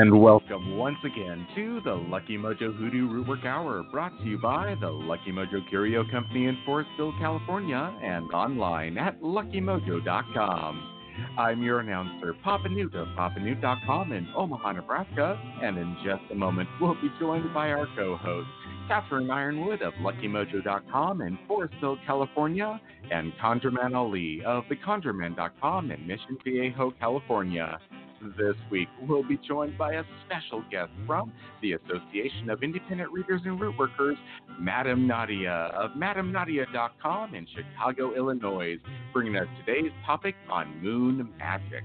And 0.00 0.22
welcome 0.22 0.76
once 0.76 0.98
again 1.04 1.44
to 1.56 1.80
the 1.80 1.92
Lucky 1.92 2.38
Mojo 2.38 2.72
Hoodoo 2.72 3.08
Rootwork 3.08 3.44
Hour, 3.44 3.82
brought 3.90 4.16
to 4.20 4.24
you 4.24 4.38
by 4.38 4.76
the 4.80 4.88
Lucky 4.88 5.32
Mojo 5.32 5.68
Curio 5.68 6.04
Company 6.08 6.46
in 6.46 6.56
Forestville, 6.64 7.18
California, 7.18 7.98
and 8.00 8.30
online 8.30 8.96
at 8.96 9.20
luckymojo.com. 9.20 10.94
I'm 11.36 11.64
your 11.64 11.80
announcer, 11.80 12.32
Papa 12.44 12.68
Newt 12.68 12.94
of 12.94 13.08
papanewt.com 13.18 14.12
in 14.12 14.28
Omaha, 14.36 14.70
Nebraska, 14.70 15.36
and 15.64 15.76
in 15.76 15.96
just 16.04 16.22
a 16.30 16.34
moment 16.36 16.68
we'll 16.80 16.94
be 16.94 17.10
joined 17.18 17.52
by 17.52 17.72
our 17.72 17.88
co-host, 17.96 18.48
Catherine 18.86 19.26
Yronwode 19.26 19.82
of 19.82 19.94
LuckyMojo.com 19.94 21.22
in 21.22 21.36
Forestville, 21.50 21.98
California, 22.06 22.80
and 23.10 23.32
ConjureMan 23.42 23.96
Ali 23.96 24.44
of 24.46 24.62
TheConjureMan.com 24.66 25.90
in 25.90 26.06
Mission 26.06 26.38
Viejo, 26.44 26.92
California. 27.00 27.80
This 28.20 28.56
week, 28.68 28.88
we'll 29.06 29.22
be 29.22 29.38
joined 29.46 29.78
by 29.78 29.92
a 29.94 30.02
special 30.26 30.64
guest 30.70 30.90
from 31.06 31.32
the 31.62 31.74
Association 31.74 32.50
of 32.50 32.64
Independent 32.64 33.12
Readers 33.12 33.42
and 33.44 33.60
Rootworkers, 33.60 34.16
Madame 34.58 35.06
Nadia 35.06 35.70
of 35.72 35.92
MadameNadia.com 35.92 37.34
in 37.36 37.46
Chicago, 37.54 38.16
Illinois, 38.16 38.76
bringing 39.12 39.36
us 39.36 39.46
today's 39.64 39.92
topic 40.04 40.34
on 40.50 40.82
moon 40.82 41.28
magic. 41.38 41.84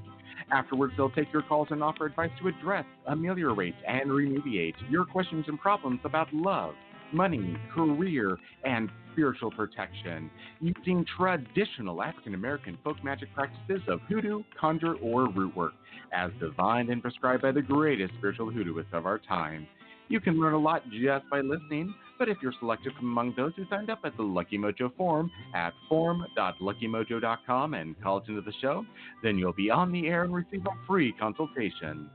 Afterwards, 0.52 0.94
they'll 0.98 1.12
take 1.12 1.32
your 1.32 1.44
calls 1.44 1.68
and 1.70 1.84
offer 1.84 2.08
advice 2.08 2.32
to 2.42 2.48
address, 2.48 2.86
ameliorate, 3.08 3.76
and 3.88 4.10
remediate 4.10 4.74
your 4.90 5.06
questions 5.06 5.46
and 5.48 5.60
problems 5.60 6.00
about 6.04 6.34
love, 6.34 6.74
money, 7.12 7.58
career, 7.74 8.38
and 8.64 8.90
spiritual 9.12 9.52
protection 9.52 10.30
using 10.60 11.06
traditional 11.18 12.02
African 12.02 12.34
American 12.34 12.78
folk 12.84 13.04
magic 13.04 13.34
practices 13.34 13.82
of 13.88 14.00
hoodoo, 14.02 14.44
conjure, 14.60 14.96
or 14.96 15.30
root 15.30 15.56
work, 15.56 15.74
as 16.14 16.32
divined 16.40 16.90
and 16.90 17.02
prescribed 17.02 17.42
by 17.42 17.52
the 17.52 17.62
greatest 17.62 18.14
spiritual 18.18 18.52
hoodooists 18.52 18.94
of 18.94 19.06
our 19.06 19.20
time. 19.20 19.68
You 20.10 20.20
can 20.20 20.40
learn 20.40 20.54
a 20.54 20.60
lot 20.60 20.84
just 20.90 21.30
by 21.32 21.40
listening, 21.42 21.94
but 22.20 22.28
if 22.30 22.38
you're 22.42 22.54
selected 22.60 22.94
from 22.96 23.06
among 23.06 23.34
those 23.36 23.54
who 23.56 23.66
signed 23.70 23.90
up 23.90 24.02
at 24.04 24.16
the 24.18 24.24
Lucky 24.24 24.58
Mojo 24.58 24.96
forum 24.96 25.32
at 25.56 25.74
forum.luckymojo.com 25.90 27.74
and 27.74 28.02
called 28.02 28.28
into 28.28 28.42
the 28.42 28.54
show, 28.62 28.86
then 29.24 29.38
you'll 29.38 29.54
be 29.54 29.70
on 29.70 29.92
the 29.92 30.08
air 30.08 30.24
and 30.24 30.34
receive 30.34 30.66
a 30.66 30.88
free 30.88 31.14
consultation. 31.14 32.10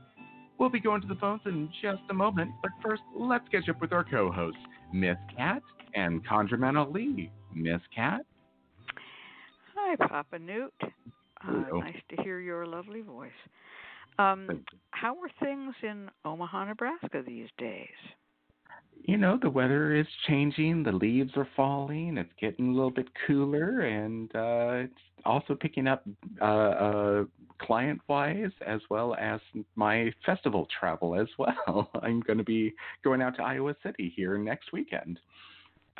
We'll 0.59 0.69
be 0.69 0.79
going 0.79 1.01
to 1.01 1.07
the 1.07 1.15
phones 1.15 1.41
in 1.45 1.69
just 1.81 2.01
a 2.09 2.13
moment, 2.13 2.51
but 2.61 2.71
first, 2.83 3.01
let's 3.15 3.47
catch 3.49 3.69
up 3.69 3.79
with 3.81 3.93
our 3.93 4.03
co 4.03 4.31
hosts, 4.31 4.59
Miss 4.93 5.17
Cat 5.35 5.61
and 5.95 6.25
ConjureMan 6.27 6.77
Ali. 6.77 7.31
Miss 7.53 7.81
Cat? 7.95 8.21
Hi, 9.75 9.95
Papa 10.07 10.39
Newt. 10.39 10.73
Uh, 10.81 11.63
nice 11.73 11.95
to 12.09 12.21
hear 12.21 12.39
your 12.39 12.65
lovely 12.65 13.01
voice. 13.01 13.31
Um, 14.17 14.65
how 14.91 15.15
are 15.15 15.29
things 15.41 15.73
in 15.81 16.09
Omaha, 16.25 16.65
Nebraska 16.65 17.23
these 17.25 17.47
days? 17.57 17.87
You 19.01 19.17
know, 19.17 19.39
the 19.41 19.49
weather 19.49 19.95
is 19.95 20.05
changing, 20.27 20.83
the 20.83 20.91
leaves 20.91 21.31
are 21.35 21.47
falling, 21.55 22.17
it's 22.17 22.31
getting 22.39 22.69
a 22.69 22.71
little 22.71 22.91
bit 22.91 23.07
cooler, 23.25 23.81
and 23.81 24.29
uh, 24.35 24.85
it's 24.85 24.93
also 25.25 25.55
picking 25.55 25.87
up 25.87 26.03
uh, 26.41 26.45
uh, 26.45 27.23
client 27.59 28.01
wise 28.07 28.51
as 28.65 28.81
well 28.89 29.15
as 29.15 29.39
my 29.75 30.11
festival 30.25 30.67
travel 30.79 31.15
as 31.15 31.27
well. 31.37 31.89
I'm 32.03 32.19
going 32.21 32.37
to 32.37 32.43
be 32.43 32.73
going 33.03 33.21
out 33.21 33.35
to 33.37 33.43
Iowa 33.43 33.75
City 33.83 34.13
here 34.15 34.37
next 34.37 34.71
weekend. 34.73 35.19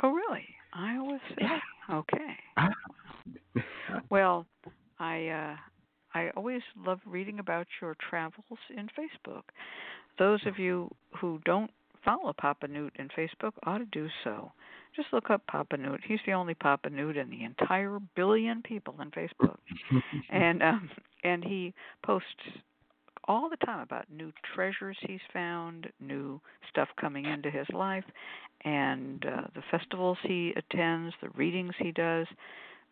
Oh, 0.03 0.11
really? 0.11 0.45
Iowa 0.73 1.19
City? 1.29 1.41
Yeah. 1.41 1.59
Okay. 1.95 2.37
Ah. 2.57 2.69
well, 4.09 4.45
I 4.99 5.27
uh, 5.27 5.55
I 6.13 6.29
always 6.35 6.61
love 6.77 6.99
reading 7.05 7.39
about 7.39 7.67
your 7.81 7.95
travels 8.09 8.59
in 8.75 8.87
Facebook. 8.87 9.43
Those 10.17 10.39
of 10.45 10.59
you 10.59 10.93
who 11.19 11.39
don't 11.45 11.71
follow 12.03 12.33
Papa 12.33 12.67
Newt 12.67 12.93
in 12.97 13.07
Facebook 13.09 13.51
ought 13.65 13.79
to 13.79 13.85
do 13.85 14.07
so. 14.23 14.51
Just 14.95 15.09
look 15.13 15.29
up 15.29 15.45
Papa 15.47 15.77
Newt. 15.77 16.01
He's 16.05 16.19
the 16.25 16.33
only 16.33 16.53
Papa 16.53 16.89
Newt 16.89 17.17
in 17.17 17.29
the 17.29 17.43
entire 17.43 17.99
billion 18.15 18.61
people 18.61 18.95
in 19.01 19.11
Facebook, 19.11 19.57
and 20.29 20.63
um, 20.63 20.89
and 21.23 21.43
he 21.43 21.73
posts 22.03 22.25
all 23.25 23.49
the 23.49 23.65
time 23.65 23.81
about 23.81 24.05
new 24.11 24.31
treasures 24.55 24.97
he's 25.01 25.19
found, 25.31 25.87
new 25.99 26.41
stuff 26.69 26.89
coming 26.99 27.25
into 27.25 27.51
his 27.51 27.67
life, 27.71 28.03
and 28.65 29.25
uh, 29.25 29.41
the 29.53 29.61
festivals 29.69 30.17
he 30.23 30.53
attends, 30.55 31.13
the 31.21 31.29
readings 31.29 31.73
he 31.77 31.91
does. 31.91 32.25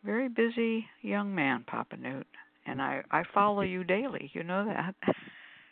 Very 0.05 0.29
busy 0.29 0.85
young 1.01 1.33
man, 1.33 1.63
Papa 1.65 1.97
Newt, 1.97 2.27
and 2.67 2.81
I 2.81 3.01
I 3.09 3.23
follow 3.33 3.61
you 3.61 3.83
daily. 3.83 4.29
You 4.33 4.43
know 4.43 4.65
that. 4.65 4.95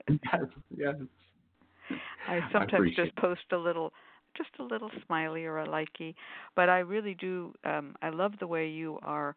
yes, 0.09 0.41
yes. 0.75 0.96
I 2.28 2.40
sometimes 2.51 2.91
I 2.97 3.06
just 3.06 3.16
post 3.18 3.41
a 3.51 3.57
little 3.57 3.94
just 4.35 4.50
a 4.59 4.63
little 4.63 4.91
smiley 5.06 5.46
or 5.46 5.59
a 5.59 5.68
likey, 5.68 6.13
but 6.56 6.69
I 6.69 6.79
really 6.79 7.13
do 7.16 7.53
um 7.63 7.96
I 8.01 8.09
love 8.09 8.34
the 8.40 8.47
way 8.47 8.68
you 8.68 9.00
are 9.03 9.35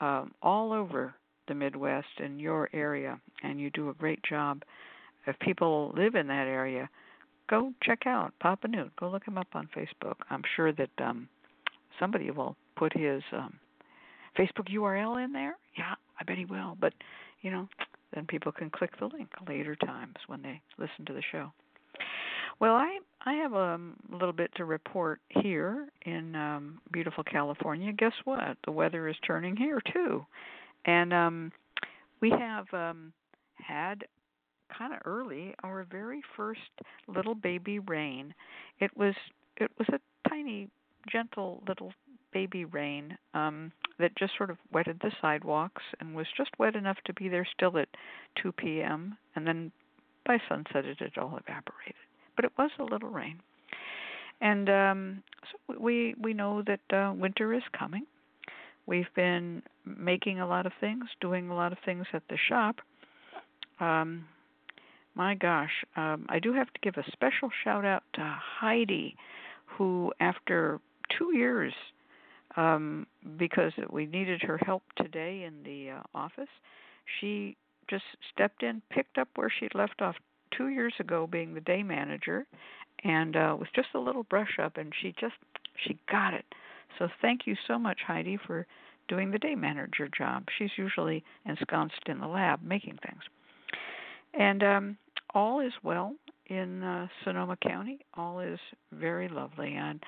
um 0.00 0.32
all 0.42 0.72
over 0.72 1.14
the 1.48 1.54
Midwest 1.54 2.08
and 2.18 2.40
your 2.40 2.68
area 2.72 3.20
and 3.42 3.60
you 3.60 3.70
do 3.70 3.90
a 3.90 3.94
great 3.94 4.22
job. 4.22 4.62
If 5.26 5.38
people 5.40 5.92
live 5.96 6.14
in 6.14 6.28
that 6.28 6.46
area, 6.46 6.88
go 7.48 7.72
check 7.82 8.06
out 8.06 8.32
Papa 8.40 8.68
Newt. 8.68 8.94
Go 8.96 9.08
look 9.08 9.26
him 9.26 9.38
up 9.38 9.48
on 9.54 9.68
Facebook. 9.76 10.16
I'm 10.30 10.42
sure 10.54 10.72
that 10.72 10.90
um 10.98 11.28
somebody 11.98 12.30
will 12.30 12.56
put 12.76 12.92
his 12.92 13.22
um 13.32 13.58
Facebook 14.38 14.68
URL 14.72 15.22
in 15.24 15.32
there. 15.32 15.56
Yeah, 15.76 15.94
I 16.20 16.24
bet 16.24 16.38
he 16.38 16.44
will. 16.44 16.76
But, 16.80 16.92
you 17.42 17.50
know, 17.50 17.68
then 18.14 18.26
people 18.26 18.52
can 18.52 18.70
click 18.70 18.98
the 18.98 19.06
link 19.06 19.28
later 19.48 19.76
times 19.76 20.16
when 20.26 20.42
they 20.42 20.60
listen 20.78 21.04
to 21.06 21.12
the 21.12 21.22
show. 21.32 21.52
Well, 22.58 22.74
I 22.74 22.98
I 23.24 23.34
have 23.34 23.54
um, 23.54 23.96
a 24.12 24.16
little 24.16 24.32
bit 24.32 24.50
to 24.56 24.64
report 24.64 25.20
here 25.28 25.88
in 26.04 26.34
um, 26.36 26.80
beautiful 26.92 27.24
California. 27.24 27.92
Guess 27.92 28.12
what? 28.24 28.56
The 28.64 28.72
weather 28.72 29.08
is 29.08 29.16
turning 29.26 29.56
here 29.56 29.80
too, 29.92 30.24
and 30.84 31.12
um, 31.12 31.52
we 32.20 32.30
have 32.30 32.66
um, 32.72 33.12
had 33.56 34.04
kind 34.76 34.94
of 34.94 35.00
early 35.04 35.54
our 35.62 35.84
very 35.90 36.22
first 36.36 36.60
little 37.08 37.34
baby 37.34 37.78
rain. 37.80 38.32
It 38.80 38.96
was 38.96 39.14
it 39.56 39.70
was 39.78 39.88
a 39.88 40.28
tiny, 40.28 40.68
gentle 41.10 41.62
little 41.66 41.92
baby 42.32 42.64
rain 42.64 43.16
um, 43.34 43.72
that 43.98 44.16
just 44.16 44.32
sort 44.36 44.50
of 44.50 44.58
wetted 44.72 44.98
the 45.00 45.10
sidewalks 45.20 45.82
and 46.00 46.14
was 46.14 46.26
just 46.36 46.50
wet 46.58 46.76
enough 46.76 46.98
to 47.06 47.14
be 47.14 47.28
there 47.28 47.46
still 47.56 47.78
at 47.78 47.88
2 48.42 48.52
p.m. 48.52 49.16
and 49.34 49.46
then 49.46 49.72
by 50.26 50.38
sunset 50.48 50.84
it 50.84 50.98
had 50.98 51.16
all 51.16 51.38
evaporated 51.38 51.94
but 52.36 52.44
it 52.44 52.52
was 52.56 52.70
a 52.78 52.84
little 52.84 53.08
rain. 53.08 53.40
And 54.40 54.68
um, 54.68 55.22
so 55.50 55.80
we 55.80 56.14
we 56.20 56.34
know 56.34 56.62
that 56.62 56.96
uh, 56.96 57.12
winter 57.14 57.54
is 57.54 57.62
coming. 57.76 58.04
We've 58.86 59.12
been 59.16 59.62
making 59.84 60.40
a 60.40 60.46
lot 60.46 60.66
of 60.66 60.72
things, 60.80 61.04
doing 61.20 61.48
a 61.48 61.54
lot 61.54 61.72
of 61.72 61.78
things 61.84 62.06
at 62.12 62.22
the 62.28 62.36
shop. 62.48 62.76
Um, 63.80 64.26
my 65.14 65.34
gosh, 65.34 65.72
um, 65.96 66.26
I 66.28 66.38
do 66.38 66.52
have 66.52 66.72
to 66.72 66.80
give 66.82 66.96
a 66.96 67.10
special 67.10 67.50
shout 67.64 67.84
out 67.84 68.02
to 68.14 68.20
Heidi, 68.60 69.16
who 69.64 70.12
after 70.20 70.78
two 71.18 71.34
years, 71.34 71.72
um, 72.56 73.06
because 73.38 73.72
we 73.90 74.06
needed 74.06 74.42
her 74.42 74.58
help 74.58 74.82
today 74.96 75.44
in 75.44 75.62
the 75.64 75.92
uh, 75.92 76.02
office, 76.14 76.48
she 77.18 77.56
just 77.88 78.04
stepped 78.32 78.62
in, 78.62 78.82
picked 78.90 79.18
up 79.18 79.28
where 79.36 79.50
she'd 79.58 79.74
left 79.74 80.02
off 80.02 80.16
two 80.56 80.68
years 80.68 80.94
ago 80.98 81.26
being 81.26 81.54
the 81.54 81.60
day 81.60 81.82
manager 81.82 82.46
and 83.04 83.36
uh 83.36 83.56
was 83.58 83.68
just 83.74 83.88
a 83.94 83.98
little 83.98 84.22
brush 84.24 84.58
up 84.62 84.76
and 84.76 84.92
she 85.00 85.14
just 85.20 85.34
she 85.84 85.98
got 86.10 86.32
it. 86.34 86.44
So 86.98 87.08
thank 87.20 87.42
you 87.46 87.54
so 87.66 87.78
much 87.78 87.98
heidi 88.06 88.38
for 88.46 88.66
doing 89.08 89.30
the 89.30 89.38
day 89.38 89.54
manager 89.54 90.08
job. 90.16 90.44
She's 90.58 90.70
usually 90.76 91.22
ensconced 91.44 92.00
in 92.06 92.18
the 92.18 92.26
lab 92.26 92.62
making 92.62 92.98
things. 93.06 93.22
And 94.34 94.62
um 94.62 94.96
all 95.34 95.60
is 95.60 95.72
well 95.82 96.14
in 96.46 96.82
uh, 96.82 97.08
sonoma 97.24 97.56
county. 97.56 97.98
All 98.14 98.40
is 98.40 98.58
very 98.92 99.28
lovely 99.28 99.74
and 99.74 100.02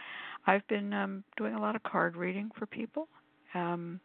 i've 0.47 0.67
been 0.69 0.93
um 0.93 1.25
doing 1.37 1.55
a 1.55 1.61
lot 1.61 1.77
of 1.77 1.83
card 1.83 2.17
reading 2.17 2.51
for 2.59 2.67
people. 2.67 3.09
Um 3.55 4.01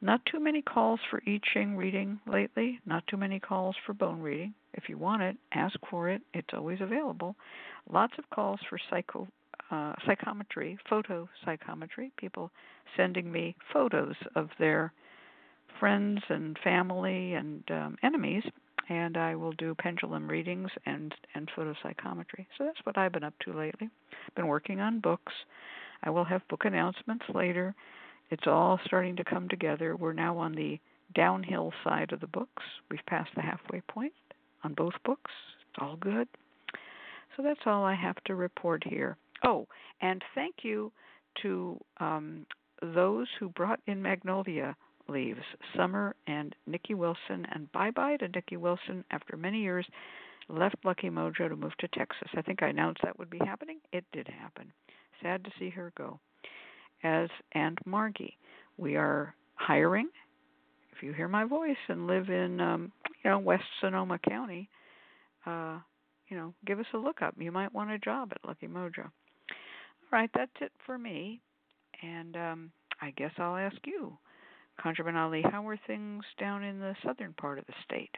not 0.00 0.24
too 0.26 0.38
many 0.38 0.62
calls 0.62 1.00
for 1.10 1.20
I 1.26 1.40
Ching 1.52 1.76
reading 1.76 2.20
lately, 2.26 2.80
not 2.86 3.04
too 3.08 3.16
many 3.16 3.40
calls 3.40 3.74
for 3.84 3.94
bone 3.94 4.20
reading. 4.20 4.54
If 4.74 4.88
you 4.88 4.98
want 4.98 5.22
it, 5.22 5.36
ask 5.52 5.76
for 5.90 6.08
it. 6.08 6.22
It's 6.34 6.48
always 6.52 6.80
available. 6.80 7.36
Lots 7.90 8.14
of 8.18 8.28
calls 8.30 8.60
for 8.68 8.78
psycho 8.90 9.26
uh, 9.70 9.92
psychometry, 10.06 10.78
photo 10.88 11.28
psychometry, 11.44 12.12
people 12.16 12.50
sending 12.96 13.30
me 13.30 13.54
photos 13.72 14.14
of 14.34 14.48
their 14.58 14.92
friends 15.78 16.20
and 16.28 16.58
family 16.64 17.34
and 17.34 17.62
um, 17.70 17.96
enemies, 18.02 18.42
and 18.88 19.16
I 19.16 19.34
will 19.34 19.52
do 19.52 19.74
pendulum 19.74 20.28
readings 20.28 20.70
and 20.86 21.14
and 21.34 21.50
photo 21.54 21.74
psychometry. 21.82 22.46
So 22.56 22.64
that's 22.64 22.78
what 22.84 22.96
I've 22.96 23.12
been 23.12 23.24
up 23.24 23.34
to 23.44 23.52
lately. 23.52 23.90
Been 24.36 24.46
working 24.46 24.80
on 24.80 25.00
books. 25.00 25.32
I 26.02 26.10
will 26.10 26.24
have 26.24 26.46
book 26.48 26.64
announcements 26.64 27.24
later. 27.34 27.74
It's 28.30 28.46
all 28.46 28.78
starting 28.84 29.16
to 29.16 29.24
come 29.24 29.48
together. 29.48 29.96
We're 29.96 30.12
now 30.12 30.38
on 30.38 30.54
the 30.54 30.78
downhill 31.14 31.72
side 31.84 32.12
of 32.12 32.20
the 32.20 32.26
books. 32.26 32.62
We've 32.90 33.04
passed 33.06 33.30
the 33.34 33.42
halfway 33.42 33.80
point 33.82 34.12
on 34.64 34.74
both 34.74 34.94
books. 35.04 35.30
It's 35.70 35.78
all 35.80 35.96
good. 35.96 36.28
So 37.36 37.42
that's 37.42 37.60
all 37.66 37.84
I 37.84 37.94
have 37.94 38.16
to 38.24 38.34
report 38.34 38.82
here. 38.84 39.16
Oh, 39.44 39.66
and 40.00 40.22
thank 40.34 40.56
you 40.62 40.92
to 41.42 41.78
um, 41.98 42.46
those 42.82 43.28
who 43.38 43.48
brought 43.50 43.80
in 43.86 44.02
magnolia 44.02 44.76
leaves, 45.08 45.40
Summer 45.76 46.14
and 46.26 46.54
Nikki 46.66 46.94
Wilson, 46.94 47.46
and 47.52 47.70
bye 47.72 47.90
bye 47.90 48.16
to 48.16 48.28
Nikki 48.28 48.56
Wilson 48.56 49.04
after 49.10 49.36
many 49.36 49.60
years 49.60 49.86
left 50.48 50.76
Lucky 50.84 51.10
Mojo 51.10 51.48
to 51.48 51.56
move 51.56 51.76
to 51.78 51.88
Texas. 51.88 52.28
I 52.36 52.42
think 52.42 52.62
I 52.62 52.68
announced 52.68 53.00
that 53.04 53.18
would 53.18 53.30
be 53.30 53.38
happening. 53.44 53.78
It 53.92 54.04
did 54.12 54.28
happen. 54.28 54.72
Sad 55.22 55.44
to 55.44 55.50
see 55.58 55.70
her 55.70 55.92
go. 55.96 56.18
As 57.02 57.28
and 57.52 57.78
Margie, 57.84 58.36
we 58.76 58.96
are 58.96 59.34
hiring. 59.54 60.08
If 60.96 61.02
you 61.02 61.12
hear 61.12 61.28
my 61.28 61.44
voice 61.44 61.76
and 61.88 62.06
live 62.06 62.28
in 62.28 62.60
um, 62.60 62.92
you 63.24 63.30
know 63.30 63.38
West 63.38 63.64
Sonoma 63.80 64.18
County, 64.18 64.68
uh, 65.46 65.78
you 66.28 66.36
know, 66.36 66.54
give 66.66 66.78
us 66.78 66.86
a 66.94 66.98
look 66.98 67.22
up. 67.22 67.34
You 67.38 67.52
might 67.52 67.72
want 67.72 67.90
a 67.90 67.98
job 67.98 68.32
at 68.32 68.46
Lucky 68.46 68.66
Mojo. 68.66 69.04
All 69.04 69.10
right, 70.12 70.30
that's 70.34 70.52
it 70.60 70.72
for 70.86 70.98
me. 70.98 71.40
And 72.02 72.36
um, 72.36 72.70
I 73.00 73.10
guess 73.12 73.32
I'll 73.38 73.56
ask 73.56 73.76
you, 73.84 74.16
ConjureMan 74.84 75.16
Ali, 75.16 75.42
how 75.42 75.66
are 75.66 75.78
things 75.86 76.24
down 76.38 76.62
in 76.62 76.78
the 76.78 76.94
southern 77.04 77.32
part 77.34 77.58
of 77.58 77.66
the 77.66 77.72
state? 77.84 78.14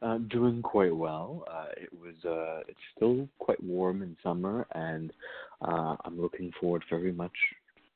Uh, 0.00 0.18
doing 0.30 0.62
quite 0.62 0.94
well. 0.94 1.44
Uh, 1.48 1.66
it 1.76 1.90
was 1.92 2.14
uh, 2.24 2.60
it's 2.66 2.80
still 2.96 3.28
quite 3.38 3.62
warm 3.62 4.02
in 4.02 4.16
summer, 4.22 4.66
and 4.74 5.12
uh, 5.60 5.94
I'm 6.04 6.20
looking 6.20 6.50
forward 6.60 6.82
very 6.90 7.12
much 7.12 7.30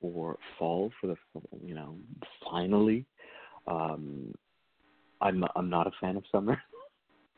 for 0.00 0.38
fall 0.56 0.92
for 1.00 1.08
the 1.08 1.16
you 1.64 1.74
know 1.74 1.96
finally. 2.48 3.04
Um, 3.66 4.32
I'm 5.20 5.44
I'm 5.54 5.70
not 5.70 5.86
a 5.86 5.92
fan 6.00 6.16
of 6.16 6.24
summer. 6.30 6.60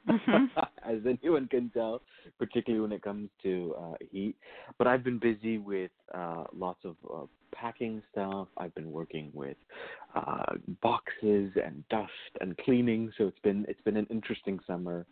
mm-hmm. 0.08 0.44
as 0.88 0.98
anyone 1.06 1.48
can 1.48 1.70
tell, 1.70 2.02
particularly 2.38 2.80
when 2.80 2.92
it 2.92 3.02
comes 3.02 3.28
to 3.42 3.74
uh, 3.78 3.94
heat. 4.10 4.36
But 4.78 4.86
I've 4.86 5.04
been 5.04 5.18
busy 5.18 5.58
with 5.58 5.90
uh, 6.14 6.44
lots 6.56 6.84
of 6.84 6.96
uh, 7.12 7.26
packing 7.54 8.02
stuff. 8.12 8.48
I've 8.56 8.74
been 8.74 8.90
working 8.90 9.30
with 9.34 9.56
uh, 10.14 10.54
boxes 10.82 11.52
and 11.62 11.84
dust 11.90 12.12
and 12.40 12.56
cleaning. 12.58 13.12
So 13.18 13.26
it's 13.26 13.38
been 13.40 13.64
it's 13.68 13.82
been 13.82 13.96
an 13.96 14.06
interesting 14.10 14.58
summer. 14.66 15.06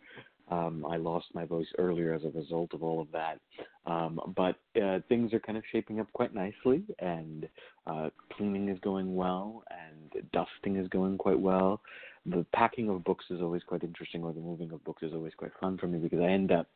Um, 0.49 0.85
I 0.89 0.95
lost 0.95 1.25
my 1.33 1.43
voice 1.43 1.67
earlier 1.77 2.13
as 2.13 2.23
a 2.23 2.29
result 2.29 2.73
of 2.73 2.81
all 2.81 3.01
of 3.01 3.11
that, 3.11 3.41
um, 3.85 4.17
but 4.33 4.55
uh, 4.81 4.99
things 5.09 5.33
are 5.33 5.41
kind 5.41 5.57
of 5.57 5.63
shaping 5.73 5.99
up 5.99 6.07
quite 6.13 6.33
nicely, 6.33 6.83
and 6.99 7.49
uh, 7.85 8.09
cleaning 8.31 8.69
is 8.69 8.79
going 8.79 9.13
well, 9.13 9.65
and 9.69 10.23
dusting 10.31 10.77
is 10.77 10.87
going 10.87 11.17
quite 11.17 11.37
well 11.37 11.81
the 12.29 12.45
packing 12.53 12.89
of 12.89 13.03
books 13.03 13.25
is 13.29 13.41
always 13.41 13.63
quite 13.63 13.83
interesting, 13.83 14.23
or 14.23 14.33
the 14.33 14.39
moving 14.39 14.71
of 14.71 14.83
books 14.83 15.03
is 15.03 15.13
always 15.13 15.33
quite 15.35 15.51
fun 15.59 15.77
for 15.77 15.87
me 15.87 15.97
because 15.97 16.19
I 16.19 16.27
end 16.27 16.51
up, 16.51 16.67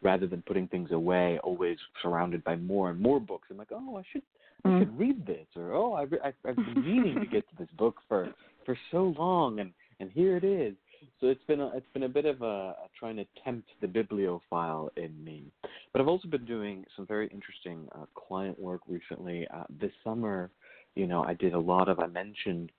rather 0.00 0.26
than 0.26 0.42
putting 0.42 0.68
things 0.68 0.92
away, 0.92 1.38
always 1.42 1.78
surrounded 2.00 2.44
by 2.44 2.56
more 2.56 2.90
and 2.90 3.00
more 3.00 3.20
books. 3.20 3.48
I'm 3.50 3.56
like, 3.56 3.72
oh, 3.72 3.96
I 3.96 4.02
should, 4.12 4.22
I 4.64 4.68
mm. 4.68 4.78
should 4.80 4.98
read 4.98 5.26
this, 5.26 5.46
or 5.56 5.72
oh, 5.72 5.94
I've, 5.94 6.12
I've, 6.24 6.34
I've 6.46 6.56
been 6.56 6.82
meaning 6.84 7.20
to 7.20 7.26
get 7.26 7.48
to 7.50 7.56
this 7.58 7.68
book 7.76 7.96
for 8.08 8.32
for 8.64 8.78
so 8.90 9.14
long, 9.18 9.58
and 9.58 9.72
and 10.00 10.10
here 10.10 10.36
it 10.36 10.44
is. 10.44 10.74
So 11.20 11.26
it's 11.26 11.44
been 11.48 11.60
a, 11.60 11.68
it's 11.76 11.92
been 11.92 12.04
a 12.04 12.08
bit 12.08 12.26
of 12.26 12.42
a, 12.42 12.44
a 12.44 12.88
trying 12.96 13.16
to 13.16 13.24
tempt 13.44 13.68
the 13.80 13.88
bibliophile 13.88 14.90
in 14.96 15.12
me, 15.24 15.44
but 15.92 16.00
I've 16.00 16.08
also 16.08 16.28
been 16.28 16.44
doing 16.44 16.84
some 16.94 17.06
very 17.06 17.26
interesting 17.28 17.88
uh, 17.92 18.04
client 18.14 18.58
work 18.58 18.82
recently. 18.86 19.48
Uh, 19.52 19.64
this 19.80 19.90
summer, 20.04 20.50
you 20.94 21.08
know, 21.08 21.24
I 21.24 21.34
did 21.34 21.54
a 21.54 21.58
lot 21.58 21.88
of 21.88 21.98
I 21.98 22.06
mentioned 22.06 22.70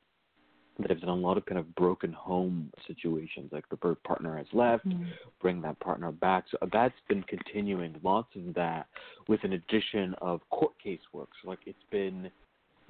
that 0.79 0.89
have 0.89 1.01
done 1.01 1.09
a 1.09 1.15
lot 1.15 1.37
of 1.37 1.45
kind 1.45 1.59
of 1.59 1.75
broken 1.75 2.11
home 2.11 2.71
situations, 2.87 3.49
like 3.51 3.67
the 3.69 3.95
partner 4.03 4.37
has 4.37 4.47
left, 4.53 4.87
mm-hmm. 4.87 5.03
bring 5.41 5.61
that 5.61 5.79
partner 5.79 6.11
back. 6.11 6.45
So 6.49 6.57
that's 6.71 6.95
been 7.07 7.23
continuing, 7.23 7.95
lots 8.03 8.29
of 8.35 8.53
that, 8.55 8.87
with 9.27 9.43
an 9.43 9.53
addition 9.53 10.15
of 10.21 10.41
court 10.49 10.73
case 10.83 11.01
work. 11.13 11.29
So 11.41 11.49
like 11.49 11.59
it's 11.65 11.77
been 11.91 12.29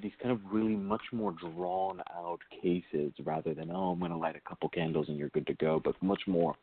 these 0.02 0.12
kind 0.22 0.32
of 0.32 0.40
really 0.52 0.76
much 0.76 1.04
more 1.12 1.34
drawn 1.34 2.02
out 2.16 2.40
cases 2.62 3.12
rather 3.24 3.54
than 3.54 3.70
oh 3.72 3.92
I'm 3.92 4.00
going 4.00 4.12
to 4.12 4.18
light 4.18 4.36
a 4.36 4.50
couple 4.50 4.68
candles 4.70 5.08
and 5.08 5.18
you're 5.18 5.30
good 5.30 5.46
to 5.48 5.54
go, 5.54 5.80
but 5.84 6.02
much 6.02 6.22
more, 6.26 6.56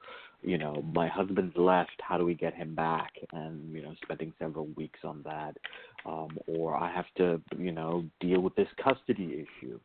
you 0.42 0.58
know, 0.58 0.82
my 0.92 1.06
husband's 1.06 1.56
left, 1.56 1.92
how 2.00 2.18
do 2.18 2.24
we 2.24 2.34
get 2.34 2.54
him 2.54 2.74
back, 2.74 3.12
and 3.32 3.72
you 3.72 3.82
know, 3.82 3.94
spending 4.02 4.32
several 4.38 4.66
weeks 4.76 5.00
on 5.04 5.22
that, 5.24 5.56
um, 6.06 6.28
or 6.46 6.76
I 6.76 6.92
have 6.92 7.06
to 7.18 7.40
you 7.58 7.72
know 7.72 8.04
deal 8.20 8.40
with 8.40 8.54
this 8.56 8.68
custody 8.82 9.46
issue. 9.46 9.78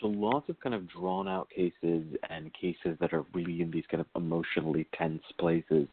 So 0.00 0.08
lots 0.08 0.48
of 0.48 0.58
kind 0.60 0.74
of 0.74 0.88
drawn 0.88 1.28
out 1.28 1.48
cases 1.50 2.04
and 2.30 2.52
cases 2.54 2.96
that 3.00 3.12
are 3.12 3.24
really 3.32 3.62
in 3.62 3.70
these 3.70 3.84
kind 3.90 4.00
of 4.00 4.06
emotionally 4.16 4.86
tense 4.96 5.22
places, 5.38 5.86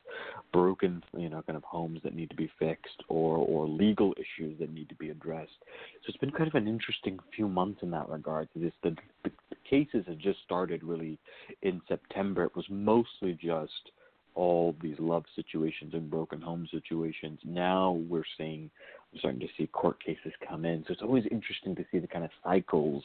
broken, 0.51 1.03
you 1.17 1.29
know, 1.29 1.41
kind 1.43 1.57
of 1.57 1.63
homes 1.63 1.99
that 2.03 2.15
need 2.15 2.29
to 2.29 2.35
be 2.35 2.49
fixed 2.59 3.03
or 3.07 3.37
or 3.37 3.67
legal 3.67 4.13
issues 4.13 4.57
that 4.59 4.73
need 4.73 4.89
to 4.89 4.95
be 4.95 5.09
addressed. 5.09 5.57
So 5.59 6.09
it's 6.09 6.17
been 6.17 6.31
kind 6.31 6.47
of 6.47 6.55
an 6.55 6.67
interesting 6.67 7.19
few 7.35 7.47
months 7.47 7.81
in 7.83 7.91
that 7.91 8.09
regard. 8.09 8.49
This 8.55 8.73
the, 8.83 8.95
the, 9.23 9.31
cases 9.69 10.03
had 10.07 10.19
just 10.19 10.39
started 10.43 10.83
really 10.83 11.17
in 11.61 11.81
September. 11.87 12.43
It 12.45 12.55
was 12.55 12.65
mostly 12.69 13.33
just 13.33 13.91
all 14.35 14.75
these 14.81 14.95
love 14.99 15.23
situations 15.35 15.93
and 15.93 16.09
broken 16.09 16.41
home 16.41 16.67
situations. 16.71 17.39
Now 17.43 17.99
we're 18.07 18.23
seeing, 18.37 18.69
we're 19.11 19.19
starting 19.19 19.41
to 19.41 19.47
see 19.57 19.67
court 19.67 20.03
cases 20.03 20.31
come 20.47 20.65
in. 20.65 20.83
So 20.87 20.93
it's 20.93 21.01
always 21.01 21.25
interesting 21.31 21.75
to 21.75 21.85
see 21.91 21.99
the 21.99 22.07
kind 22.07 22.23
of 22.23 22.31
cycles 22.43 23.03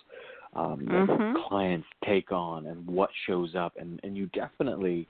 um, 0.55 0.81
mm-hmm. 0.81 1.49
clients 1.49 1.87
take 2.07 2.33
on 2.33 2.67
and 2.67 2.87
what 2.87 3.11
shows 3.27 3.55
up. 3.55 3.75
And, 3.79 4.01
and 4.03 4.17
you 4.17 4.27
definitely 4.27 5.07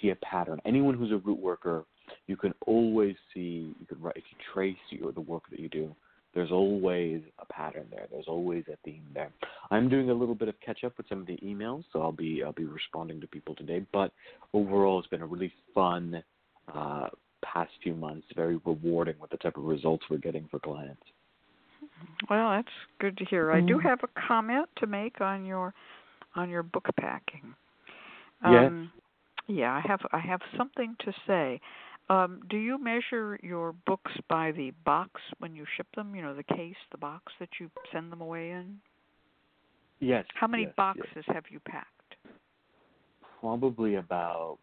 see 0.00 0.10
a 0.10 0.16
pattern. 0.16 0.60
Anyone 0.64 0.94
who's 0.94 1.12
a 1.12 1.18
root 1.18 1.38
worker, 1.38 1.84
you 2.26 2.36
can 2.36 2.54
always 2.66 3.16
see, 3.32 3.74
you 3.80 3.86
can 3.88 4.00
write, 4.00 4.16
if 4.16 4.24
you 4.30 4.36
trace 4.52 4.76
your, 4.90 5.12
the 5.12 5.20
work 5.20 5.44
that 5.50 5.60
you 5.60 5.68
do, 5.68 5.94
there's 6.34 6.52
always 6.52 7.22
a 7.38 7.46
pattern 7.46 7.86
there. 7.90 8.06
There's 8.10 8.28
always 8.28 8.64
a 8.70 8.76
theme 8.84 9.04
there. 9.14 9.30
I'm 9.70 9.88
doing 9.88 10.10
a 10.10 10.14
little 10.14 10.34
bit 10.34 10.48
of 10.48 10.54
catch 10.60 10.84
up 10.84 10.92
with 10.98 11.08
some 11.08 11.20
of 11.20 11.26
the 11.26 11.38
emails, 11.38 11.84
so 11.92 12.02
I'll 12.02 12.12
be 12.12 12.42
I'll 12.44 12.52
be 12.52 12.66
responding 12.66 13.22
to 13.22 13.26
people 13.26 13.54
today. 13.54 13.86
But 13.90 14.12
overall, 14.52 14.98
it's 14.98 15.08
been 15.08 15.22
a 15.22 15.26
really 15.26 15.50
fun 15.74 16.22
uh, 16.72 17.08
past 17.42 17.70
few 17.82 17.94
months. 17.94 18.26
Very 18.36 18.60
rewarding 18.66 19.14
with 19.18 19.30
the 19.30 19.38
type 19.38 19.56
of 19.56 19.64
results 19.64 20.04
we're 20.10 20.18
getting 20.18 20.46
for 20.50 20.58
clients. 20.58 21.02
Well, 22.30 22.50
that's 22.50 22.68
good 23.00 23.16
to 23.18 23.24
hear. 23.24 23.52
I 23.52 23.60
do 23.60 23.76
mm-hmm. 23.76 23.86
have 23.86 24.00
a 24.02 24.28
comment 24.28 24.68
to 24.78 24.86
make 24.86 25.20
on 25.20 25.44
your 25.44 25.74
on 26.34 26.50
your 26.50 26.62
book 26.62 26.86
packing. 26.98 27.54
Um, 28.44 28.90
yes. 29.48 29.58
Yeah, 29.58 29.72
I 29.72 29.80
have 29.86 30.00
I 30.12 30.18
have 30.18 30.40
something 30.56 30.96
to 31.04 31.12
say. 31.26 31.60
Um, 32.08 32.40
do 32.48 32.56
you 32.56 32.82
measure 32.82 33.38
your 33.42 33.72
books 33.84 34.12
by 34.28 34.52
the 34.52 34.72
box 34.84 35.20
when 35.38 35.56
you 35.56 35.64
ship 35.76 35.86
them? 35.96 36.14
You 36.14 36.22
know, 36.22 36.34
the 36.34 36.42
case, 36.42 36.76
the 36.92 36.98
box 36.98 37.32
that 37.40 37.48
you 37.58 37.70
send 37.92 38.12
them 38.12 38.20
away 38.20 38.50
in. 38.50 38.76
Yes. 39.98 40.24
How 40.34 40.46
many 40.46 40.64
yes, 40.64 40.72
boxes 40.76 41.06
yes. 41.16 41.24
have 41.28 41.44
you 41.50 41.58
packed? 41.60 42.16
Probably 43.40 43.96
about 43.96 44.58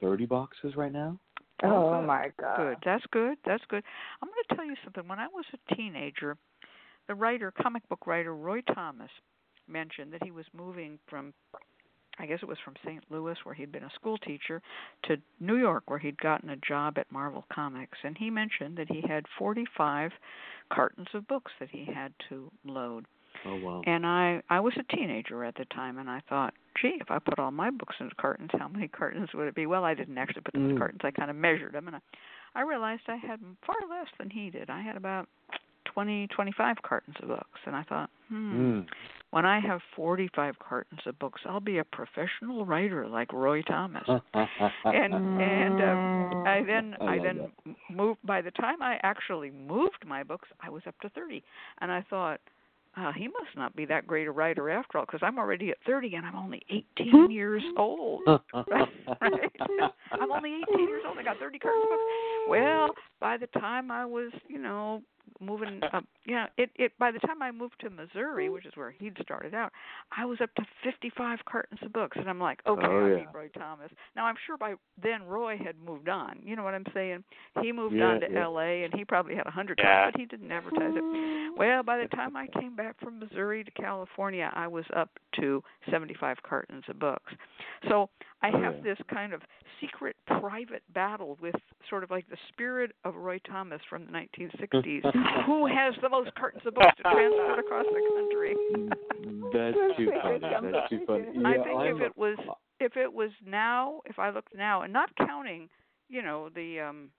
thirty 0.00 0.26
boxes 0.26 0.76
right 0.76 0.92
now. 0.92 1.18
Oh, 1.62 1.94
oh 1.94 2.02
my 2.02 2.30
god. 2.40 2.56
Good. 2.56 2.76
That's 2.84 3.04
good. 3.10 3.38
That's 3.44 3.64
good. 3.68 3.82
I'm 4.22 4.28
going 4.28 4.42
to 4.48 4.54
tell 4.54 4.64
you 4.64 4.76
something. 4.84 5.06
When 5.08 5.18
I 5.18 5.26
was 5.28 5.44
a 5.52 5.74
teenager, 5.74 6.36
the 7.08 7.14
writer, 7.14 7.52
comic 7.60 7.88
book 7.88 8.06
writer 8.06 8.34
Roy 8.34 8.60
Thomas, 8.74 9.10
mentioned 9.66 10.12
that 10.12 10.22
he 10.22 10.30
was 10.30 10.46
moving 10.54 10.98
from 11.08 11.34
I 12.18 12.26
guess 12.26 12.40
it 12.42 12.48
was 12.48 12.58
from 12.64 12.74
St. 12.84 13.04
Louis, 13.10 13.36
where 13.44 13.54
he'd 13.54 13.70
been 13.70 13.84
a 13.84 13.90
school 13.94 14.18
teacher, 14.18 14.60
to 15.04 15.16
New 15.40 15.56
York, 15.56 15.84
where 15.86 15.98
he'd 15.98 16.18
gotten 16.18 16.50
a 16.50 16.56
job 16.56 16.98
at 16.98 17.10
Marvel 17.12 17.44
Comics. 17.52 17.98
And 18.02 18.16
he 18.18 18.28
mentioned 18.28 18.76
that 18.78 18.88
he 18.88 19.02
had 19.06 19.24
45 19.38 20.10
cartons 20.72 21.08
of 21.14 21.28
books 21.28 21.52
that 21.60 21.68
he 21.70 21.84
had 21.84 22.12
to 22.28 22.50
load. 22.64 23.06
Oh 23.46 23.56
wow! 23.56 23.82
And 23.86 24.04
I 24.04 24.42
I 24.50 24.58
was 24.58 24.72
a 24.76 24.96
teenager 24.96 25.44
at 25.44 25.54
the 25.54 25.64
time, 25.66 25.98
and 25.98 26.10
I 26.10 26.20
thought, 26.28 26.54
gee, 26.80 26.98
if 27.00 27.10
I 27.10 27.18
put 27.18 27.38
all 27.38 27.50
my 27.50 27.70
books 27.70 27.96
into 28.00 28.14
cartons, 28.16 28.50
how 28.58 28.68
many 28.68 28.88
cartons 28.88 29.28
would 29.34 29.48
it 29.48 29.54
be? 29.54 29.66
Well, 29.66 29.84
I 29.84 29.94
didn't 29.94 30.18
actually 30.18 30.42
put 30.42 30.54
them 30.54 30.68
mm. 30.68 30.70
in 30.70 30.78
cartons. 30.78 31.00
I 31.04 31.10
kind 31.10 31.30
of 31.30 31.36
measured 31.36 31.72
them, 31.72 31.86
and 31.86 31.96
I, 31.96 32.00
I 32.54 32.62
realized 32.62 33.02
I 33.08 33.16
had 33.16 33.40
far 33.66 33.76
less 33.88 34.08
than 34.18 34.30
he 34.30 34.50
did. 34.50 34.70
I 34.70 34.82
had 34.82 34.96
about 34.96 35.28
twenty 35.84 36.26
twenty 36.28 36.52
five 36.56 36.76
cartons 36.82 37.16
of 37.22 37.28
books, 37.28 37.60
and 37.66 37.74
I 37.74 37.82
thought, 37.84 38.10
hmm, 38.28 38.60
mm. 38.60 38.86
when 39.30 39.44
I 39.44 39.60
have 39.60 39.80
45 39.96 40.54
cartons 40.58 41.00
of 41.06 41.18
books, 41.18 41.40
I'll 41.44 41.60
be 41.60 41.78
a 41.78 41.84
professional 41.84 42.64
writer 42.64 43.06
like 43.06 43.32
Roy 43.32 43.62
Thomas. 43.62 44.04
and 44.34 45.14
and 45.14 45.82
um, 45.82 46.46
I 46.46 46.62
then 46.66 46.94
I, 47.00 47.04
I 47.04 47.18
then 47.18 47.50
that. 47.66 47.74
moved. 47.90 48.20
By 48.24 48.42
the 48.42 48.50
time 48.52 48.82
I 48.82 48.98
actually 49.02 49.50
moved 49.50 50.04
my 50.06 50.22
books, 50.22 50.48
I 50.60 50.70
was 50.70 50.82
up 50.86 50.98
to 51.00 51.08
30, 51.10 51.42
and 51.80 51.90
I 51.90 52.04
thought 52.08 52.40
uh, 52.96 53.12
he 53.12 53.28
must 53.28 53.56
not 53.56 53.74
be 53.76 53.84
that 53.86 54.06
great 54.06 54.26
a 54.26 54.32
writer 54.32 54.70
after 54.70 54.98
all, 54.98 55.04
because 55.06 55.20
I'm 55.22 55.38
already 55.38 55.70
at 55.70 55.76
30 55.86 56.14
and 56.14 56.26
I'm 56.26 56.36
only 56.36 56.62
18 56.98 57.30
years 57.30 57.62
old. 57.76 58.22
right? 58.26 58.88
I'm 60.12 60.32
only 60.32 60.60
18 60.70 60.88
years 60.88 61.02
old. 61.06 61.18
I 61.18 61.22
got 61.22 61.38
30 61.38 61.58
cartons 61.58 61.84
of 61.84 61.90
books. 61.90 62.48
Well, 62.48 62.88
by 63.20 63.36
the 63.36 63.46
time 63.58 63.90
I 63.90 64.04
was, 64.04 64.32
you 64.48 64.58
know, 64.58 65.02
moving 65.40 65.80
up. 65.92 66.04
Yeah, 66.26 66.46
it 66.56 66.70
it 66.76 66.92
by 66.98 67.10
the 67.10 67.18
time 67.20 67.42
I 67.42 67.50
moved 67.50 67.76
to 67.80 67.90
Missouri, 67.90 68.48
which 68.48 68.66
is 68.66 68.72
where 68.76 68.90
he'd 68.90 69.16
started 69.22 69.54
out, 69.54 69.72
I 70.16 70.24
was 70.24 70.40
up 70.40 70.54
to 70.56 70.62
55 70.84 71.38
cartons 71.50 71.80
of 71.82 71.92
books, 71.92 72.16
and 72.20 72.28
I'm 72.28 72.40
like, 72.40 72.60
okay, 72.66 72.86
oh, 72.86 73.06
I 73.06 73.08
yeah. 73.10 73.16
need 73.16 73.26
Roy 73.34 73.48
Thomas. 73.56 73.90
Now 74.16 74.26
I'm 74.26 74.36
sure 74.46 74.56
by 74.56 74.74
then 75.02 75.22
Roy 75.24 75.56
had 75.58 75.76
moved 75.84 76.08
on. 76.08 76.38
You 76.44 76.56
know 76.56 76.64
what 76.64 76.74
I'm 76.74 76.86
saying? 76.94 77.24
He 77.62 77.72
moved 77.72 77.94
Yeah, 77.94 78.04
on 78.06 78.20
to 78.20 78.26
yeah. 78.30 78.44
L.A. 78.44 78.84
and 78.84 78.92
he 78.94 79.04
probably 79.04 79.34
had 79.34 79.46
a 79.46 79.50
hundred 79.50 79.78
Yeah. 79.82 80.10
but 80.10 80.18
he 80.20 80.26
didn't 80.26 80.50
advertise 80.50 80.92
it. 80.94 81.58
Well, 81.58 81.82
by 81.82 81.98
the 81.98 82.08
time 82.16 82.36
I 82.36 82.46
came 82.60 82.76
back 82.76 82.98
from 83.00 83.18
Missouri 83.18 83.64
to 83.64 83.70
California, 83.70 84.50
I 84.54 84.66
was 84.68 84.84
up 84.94 85.10
to 85.40 85.62
75 85.90 86.36
cartons 86.42 86.84
of 86.88 86.98
books. 86.98 87.32
So 87.88 88.08
I 88.42 88.50
have 88.50 88.76
yeah. 88.76 88.94
this 88.94 88.98
kind 89.12 89.32
of 89.32 89.42
secret 89.80 90.16
private 90.26 90.82
battle 90.94 91.36
with 91.40 91.54
sort 91.88 92.04
of 92.04 92.10
like 92.10 92.28
the 92.28 92.36
spirit 92.48 92.92
of 93.04 93.16
Roy 93.16 93.38
Thomas 93.40 93.80
from 93.90 94.06
the 94.06 94.12
1960s. 94.12 95.44
Who 95.46 95.66
has 95.74 95.94
the 96.02 96.08
most 96.08 96.32
cartons 96.36 96.62
of 96.66 96.74
books 96.74 96.96
to 96.98 97.02
transport 97.02 97.58
across 97.58 97.86
the 97.86 98.00
country? 98.14 98.54
That's 99.52 99.96
too 99.96 100.10
funny. 100.22 100.38
That's 100.40 100.90
too 100.90 101.00
funny. 101.06 101.24
conversation. 101.24 101.46
I 101.46 101.54
think 101.54 101.78
I'm 101.78 101.96
if 101.96 102.02
it 102.02 102.16
was 102.16 102.38
if 102.80 102.96
it 102.96 103.12
was 103.12 103.30
now, 103.44 104.02
if 104.04 104.18
I 104.18 104.30
looked 104.30 104.54
now, 104.54 104.82
and 104.82 104.92
not 104.92 105.10
counting, 105.16 105.68
you 106.08 106.22
know, 106.22 106.48
the 106.54 106.80
um 106.80 107.10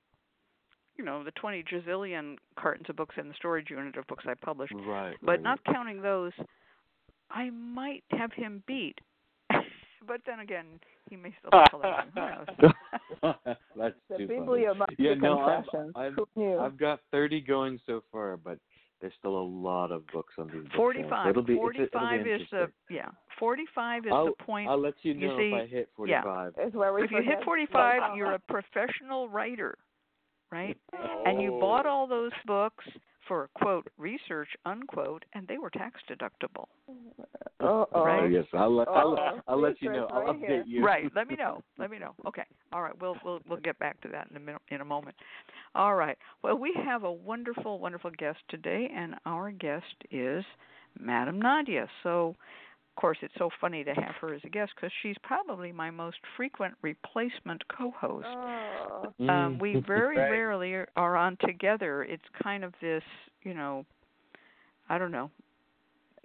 you 0.98 1.06
know, 1.06 1.24
the 1.24 1.32
20 1.32 1.64
gazillion 1.64 2.36
cartons 2.60 2.88
of 2.90 2.96
books 2.98 3.16
in 3.18 3.30
the 3.30 3.34
storage 3.36 3.70
unit 3.70 3.96
of 3.96 4.06
books 4.08 4.26
I 4.28 4.34
published, 4.34 4.74
right, 4.86 5.16
but 5.22 5.32
right. 5.32 5.42
not 5.42 5.64
counting 5.64 6.02
those, 6.02 6.34
I 7.32 7.50
might 7.52 8.04
have 8.12 8.34
him 8.34 8.64
beat. 8.68 9.00
But 10.08 10.22
then 10.26 10.40
again, 10.40 10.66
he 11.10 11.16
may 11.16 11.34
still 11.40 11.52
be 11.52 11.70
collecting. 11.70 12.12
Who 12.14 12.22
knows? 12.22 12.74
That's 13.76 13.96
The 14.10 14.18
too 14.18 14.28
funny. 14.28 14.42
bibliomaniac 14.42 14.96
Yeah, 14.98 15.14
no, 15.16 15.40
I've. 15.40 15.66
I've, 15.96 16.60
I've 16.60 16.78
got 16.78 17.00
30 17.12 17.42
going 17.42 17.80
so 17.86 18.04
far, 18.12 18.38
but 18.38 18.60
there's 19.02 19.14
still 19.20 19.38
a 19.38 19.48
lot 19.48 19.92
of 19.92 20.06
books 20.08 20.34
on 20.38 20.48
these 20.48 20.64
books. 20.64 20.76
45. 20.76 21.30
It'll 21.30 21.42
be, 21.44 21.54
it's- 21.54 21.70
it'll 21.76 21.82
be 21.82 21.90
45 21.90 22.28
is 22.28 22.42
the 22.52 22.72
yeah. 22.90 23.10
45 23.40 24.06
is 24.06 24.12
I'll, 24.14 24.26
the 24.26 24.32
point. 24.44 24.70
I'll 24.70 24.82
let 24.82 24.96
you 25.04 25.14
you 25.14 25.28
know 25.28 25.38
see, 25.38 25.52
if 25.54 25.64
I 25.64 25.66
hit 25.68 25.90
yeah. 26.06 26.22
45. 26.22 26.54
It's 26.58 26.76
where 26.76 26.94
we 26.94 27.04
if 27.04 27.12
you 27.12 27.22
hit 27.24 27.44
45, 27.44 28.18
you're 28.18 28.34
a 28.34 28.40
professional 28.40 29.30
writer, 29.30 29.78
right? 30.52 30.78
And 31.26 31.42
you 31.42 31.58
bought 31.60 31.86
all 31.86 32.08
those 32.08 32.32
books 32.46 32.86
for 33.28 33.50
quote 33.56 33.88
research 33.98 34.50
unquote, 34.66 35.24
and 35.34 35.48
they 35.48 35.58
were 35.58 35.70
tax 35.70 36.02
deductible. 36.10 36.66
Oh, 37.60 37.88
oh. 37.94 38.04
Right. 38.06 38.24
Oh, 38.24 38.26
yes, 38.26 38.46
I'll, 38.54 38.76
let- 38.76 38.88
I'll, 38.88 39.14
Uh-oh. 39.14 39.40
I'll 39.48 39.62
let 39.62 39.82
you 39.82 39.92
know. 39.92 40.08
Secrets 40.08 40.12
I'll 40.14 40.22
right 40.34 40.36
update 40.42 40.48
here. 40.48 40.64
you. 40.66 40.84
Right. 40.86 41.12
Let 41.16 41.28
me 41.28 41.36
know. 41.40 41.62
Let 41.78 41.92
me 41.92 42.00
know. 42.00 42.16
Okay. 42.26 42.44
All 42.74 42.82
right. 42.82 43.00
We'll 43.00 43.18
we'll 43.24 43.40
we'll 43.48 43.60
get 43.60 43.78
back 43.80 44.00
to 44.02 44.08
that 44.10 44.28
in 44.32 44.38
a 44.38 44.40
minute, 44.40 44.62
in 44.70 44.82
a 44.82 44.86
moment. 44.86 45.16
All 45.76 45.96
right. 45.96 46.18
Well, 46.44 46.58
we 46.58 46.74
have 46.86 47.04
a 47.04 47.12
wonderful, 47.12 47.80
wonderful 47.80 48.12
guest 48.18 48.40
today, 48.50 48.90
and 48.96 49.16
our 49.26 49.52
guest 49.52 49.86
is 50.10 50.44
Madam 51.00 51.40
Nadia. 51.40 51.88
So, 52.02 52.30
of 52.30 52.36
course, 53.00 53.18
it's 53.22 53.34
so 53.38 53.50
funny 53.62 53.84
to 53.84 53.94
have 53.94 54.16
her 54.22 54.34
as 54.34 54.42
a 54.44 54.50
guest 54.50 54.72
because 54.76 54.92
she's 55.02 55.16
probably 55.24 55.72
my 55.72 55.90
most 55.90 56.18
frequent 56.36 56.74
replacement 56.82 57.64
co-host. 57.70 58.28
Oh. 58.30 59.14
Um, 59.20 59.56
Mm. 59.58 59.60
we 59.62 59.80
very 59.88 60.18
Right. 60.18 60.30
rarely 60.32 60.74
are- 60.74 60.90
are 60.96 61.16
on 61.16 61.38
together. 61.38 62.04
It's 62.04 62.28
kind 62.44 62.64
of 62.64 62.74
this, 62.82 63.04
you 63.44 63.54
know, 63.54 63.86
I 64.90 64.98
don't 64.98 65.12
know. 65.12 65.30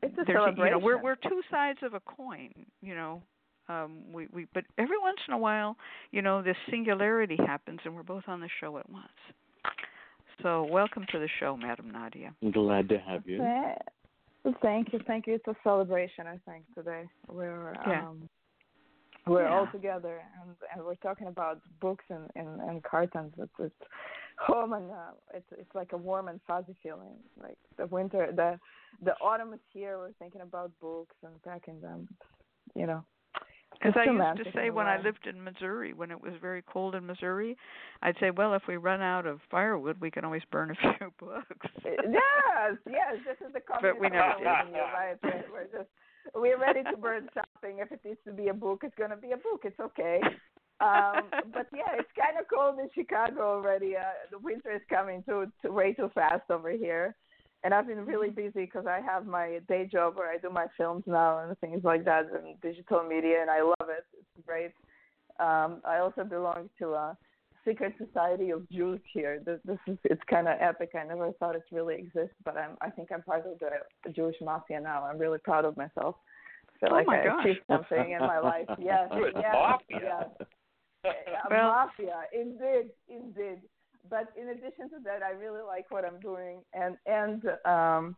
It's 0.03 0.13
a 0.19 0.25
There's, 0.25 0.37
celebration. 0.39 0.65
you 0.67 0.71
know, 0.73 0.79
we're 0.79 0.99
we're 1.01 1.17
two 1.17 1.43
sides 1.51 1.79
of 1.83 1.95
a 1.95 2.01
coin. 2.01 2.53
You 2.83 2.95
know, 2.95 3.23
um, 3.69 4.13
we 4.13 4.27
we 4.33 4.47
but 4.53 4.65
every 4.77 4.99
once 4.99 5.21
in 5.29 5.35
a 5.35 5.39
while, 5.39 5.77
you 6.11 6.23
know, 6.23 6.43
this 6.43 6.57
singularity 6.71 7.37
happens, 7.37 7.81
and 7.85 7.95
we're 7.95 8.03
both 8.03 8.25
on 8.29 8.41
the 8.41 8.49
show 8.61 8.77
at 8.79 8.89
once. 8.91 9.21
So, 10.43 10.65
welcome 10.65 11.07
to 11.13 11.19
the 11.19 11.29
show, 11.41 11.57
Madam 11.57 11.91
Nadia. 11.91 12.35
I'm 12.43 12.51
glad 12.51 12.89
to 12.91 12.99
have 12.99 13.27
you. 13.27 13.39
Th- 14.45 14.55
Thank 14.63 14.93
you, 14.93 15.01
thank 15.07 15.27
you. 15.27 15.35
It's 15.35 15.47
a 15.49 15.57
celebration, 15.65 16.27
I 16.27 16.39
think, 16.49 16.65
today. 16.75 17.05
We're 17.29 17.73
Yeah. 17.87 18.09
um, 18.09 18.29
we're 19.27 19.47
all 19.47 19.67
together, 19.73 20.23
and 20.43 20.55
and 20.75 20.85
we're 20.85 20.97
talking 20.97 21.29
about 21.29 21.61
books 21.81 22.05
and 22.11 22.31
and, 22.37 22.61
and 22.61 22.83
cartons. 22.85 23.33
It's 23.39 23.53
it's 23.59 23.83
oh 24.51 24.67
my 24.67 24.81
god, 24.81 25.15
it's 25.33 25.47
it's 25.57 25.75
like 25.75 25.93
a 25.93 25.97
warm 25.97 26.29
and 26.29 26.41
fuzzy 26.47 26.77
feeling. 26.83 27.17
Like 27.43 27.57
the 27.79 27.87
winter, 27.87 28.31
the 28.33 28.59
the 29.03 29.15
autumn 29.21 29.55
is 29.55 29.61
here. 29.73 29.99
We're 29.99 30.13
thinking 30.19 30.43
about 30.43 30.73
books 30.81 31.17
and 31.25 31.43
packing 31.43 31.81
them. 31.81 32.07
You 32.75 32.87
know, 32.87 33.05
As 33.85 33.93
I 33.97 34.05
used 34.05 34.45
to 34.45 34.53
say 34.53 34.71
when 34.71 34.87
I 34.87 35.01
lived 35.01 35.27
in 35.27 35.43
Missouri, 35.43 35.93
when 35.93 36.11
it 36.11 36.21
was 36.21 36.33
very 36.41 36.63
cold 36.63 36.95
in 36.95 37.07
Missouri, 37.07 37.57
I'd 38.03 38.17
say, 38.19 38.31
well, 38.31 38.55
if 38.55 38.63
we 38.67 38.77
run 38.77 39.03
out 39.03 39.27
of 39.27 39.41
firewood, 39.51 40.01
we 40.01 40.11
can 40.11 40.25
always 40.25 40.43
burn 40.51 40.71
a 40.71 40.75
few 40.99 41.13
books. 41.19 41.67
yes, 41.85 42.77
yes. 42.89 43.17
This 43.27 43.47
is 43.47 43.53
the 43.53 43.61
But 43.81 44.01
we 44.01 44.09
never 44.09 44.35
did. 44.39 44.45
right. 44.45 45.17
We're, 45.23 45.65
just 45.65 45.91
we're 46.35 46.59
ready 46.59 46.83
to 46.85 46.97
burn 46.97 47.29
something. 47.35 47.79
If 47.81 47.93
it 47.93 48.01
needs 48.05 48.21
to 48.27 48.33
be 48.33 48.49
a 48.49 48.55
book, 48.55 48.83
it's 48.85 48.95
gonna 48.99 49.17
be 49.17 49.33
a 49.33 49.37
book. 49.37 49.63
It's 49.65 49.79
okay. 49.79 50.21
Um, 50.81 51.31
but 51.53 51.67
yeah, 51.73 51.93
it's 51.99 52.11
kind 52.19 52.39
of 52.41 52.47
cold 52.53 52.79
in 52.81 52.89
Chicago 52.95 53.43
already. 53.43 53.97
Uh, 53.97 54.03
the 54.31 54.39
winter 54.39 54.73
is 54.73 54.83
coming 54.89 55.23
too, 55.25 55.47
too 55.63 55.73
way 55.73 55.93
too 55.93 56.11
fast 56.15 56.51
over 56.51 56.71
here. 56.71 57.15
And 57.65 57.73
I've 57.73 57.87
been 57.87 58.05
really 58.05 58.29
busy 58.29 58.67
because 58.67 58.85
I 58.87 59.01
have 59.01 59.27
my 59.27 59.59
day 59.69 59.89
job 59.91 60.17
where 60.17 60.31
I 60.31 60.37
do 60.37 60.51
my 60.51 60.67
films 60.77 61.03
now 61.07 61.39
and 61.39 61.59
things 61.61 61.83
like 61.83 62.05
that 62.05 62.27
and 62.27 62.61
digital 62.61 63.03
media, 63.03 63.41
and 63.41 63.51
I 63.51 63.63
love 63.63 63.89
it. 63.89 64.05
It's 64.13 64.47
great. 64.47 64.73
Um, 65.41 65.81
I 65.85 65.99
also 65.99 66.25
belong 66.25 66.69
to 66.79 66.93
a 66.93 67.17
secret 67.65 67.95
society 67.97 68.51
of 68.51 68.69
Jews 68.71 69.01
here. 69.15 69.41
This, 69.45 69.59
this 69.65 69.79
is 69.87 69.97
it's 70.05 70.21
kind 70.29 70.47
of 70.47 70.59
epic. 70.61 70.91
I 70.95 71.05
never 71.07 71.33
thought 71.41 71.57
it 71.57 71.63
really 71.73 71.95
exists, 71.95 72.37
but 72.45 72.57
I'm 72.59 72.77
I 72.83 72.91
think 72.91 73.11
I'm 73.11 73.23
part 73.23 73.47
of 73.47 73.59
the 73.59 74.13
Jewish 74.13 74.37
mafia 74.43 74.79
now. 74.81 75.05
I'm 75.05 75.19
really 75.19 75.39
proud 75.39 75.65
of 75.65 75.75
myself. 75.79 76.17
I 76.69 76.79
feel 76.87 76.89
Oh 76.93 76.97
like 76.97 77.07
my 77.07 77.21
I 77.23 77.25
gosh. 77.25 77.45
achieved 77.47 77.61
something 77.67 78.11
in 78.13 78.21
my 78.21 78.41
life. 78.41 78.67
Yes, 78.79 79.09
Good 79.11 79.33
yes, 79.37 79.55
mafia. 79.55 80.01
yes. 80.03 80.49
A 81.47 81.49
Well- 81.51 81.69
mafia, 81.73 82.21
indeed, 82.33 82.91
indeed. 83.09 83.61
But 84.09 84.29
in 84.41 84.49
addition 84.51 84.91
to 84.91 84.97
that, 85.05 85.23
I 85.23 85.31
really 85.31 85.63
like 85.63 85.91
what 85.91 86.05
I'm 86.05 86.21
doing, 86.21 86.61
and 86.75 86.97
and 87.07 87.43
um, 87.65 88.17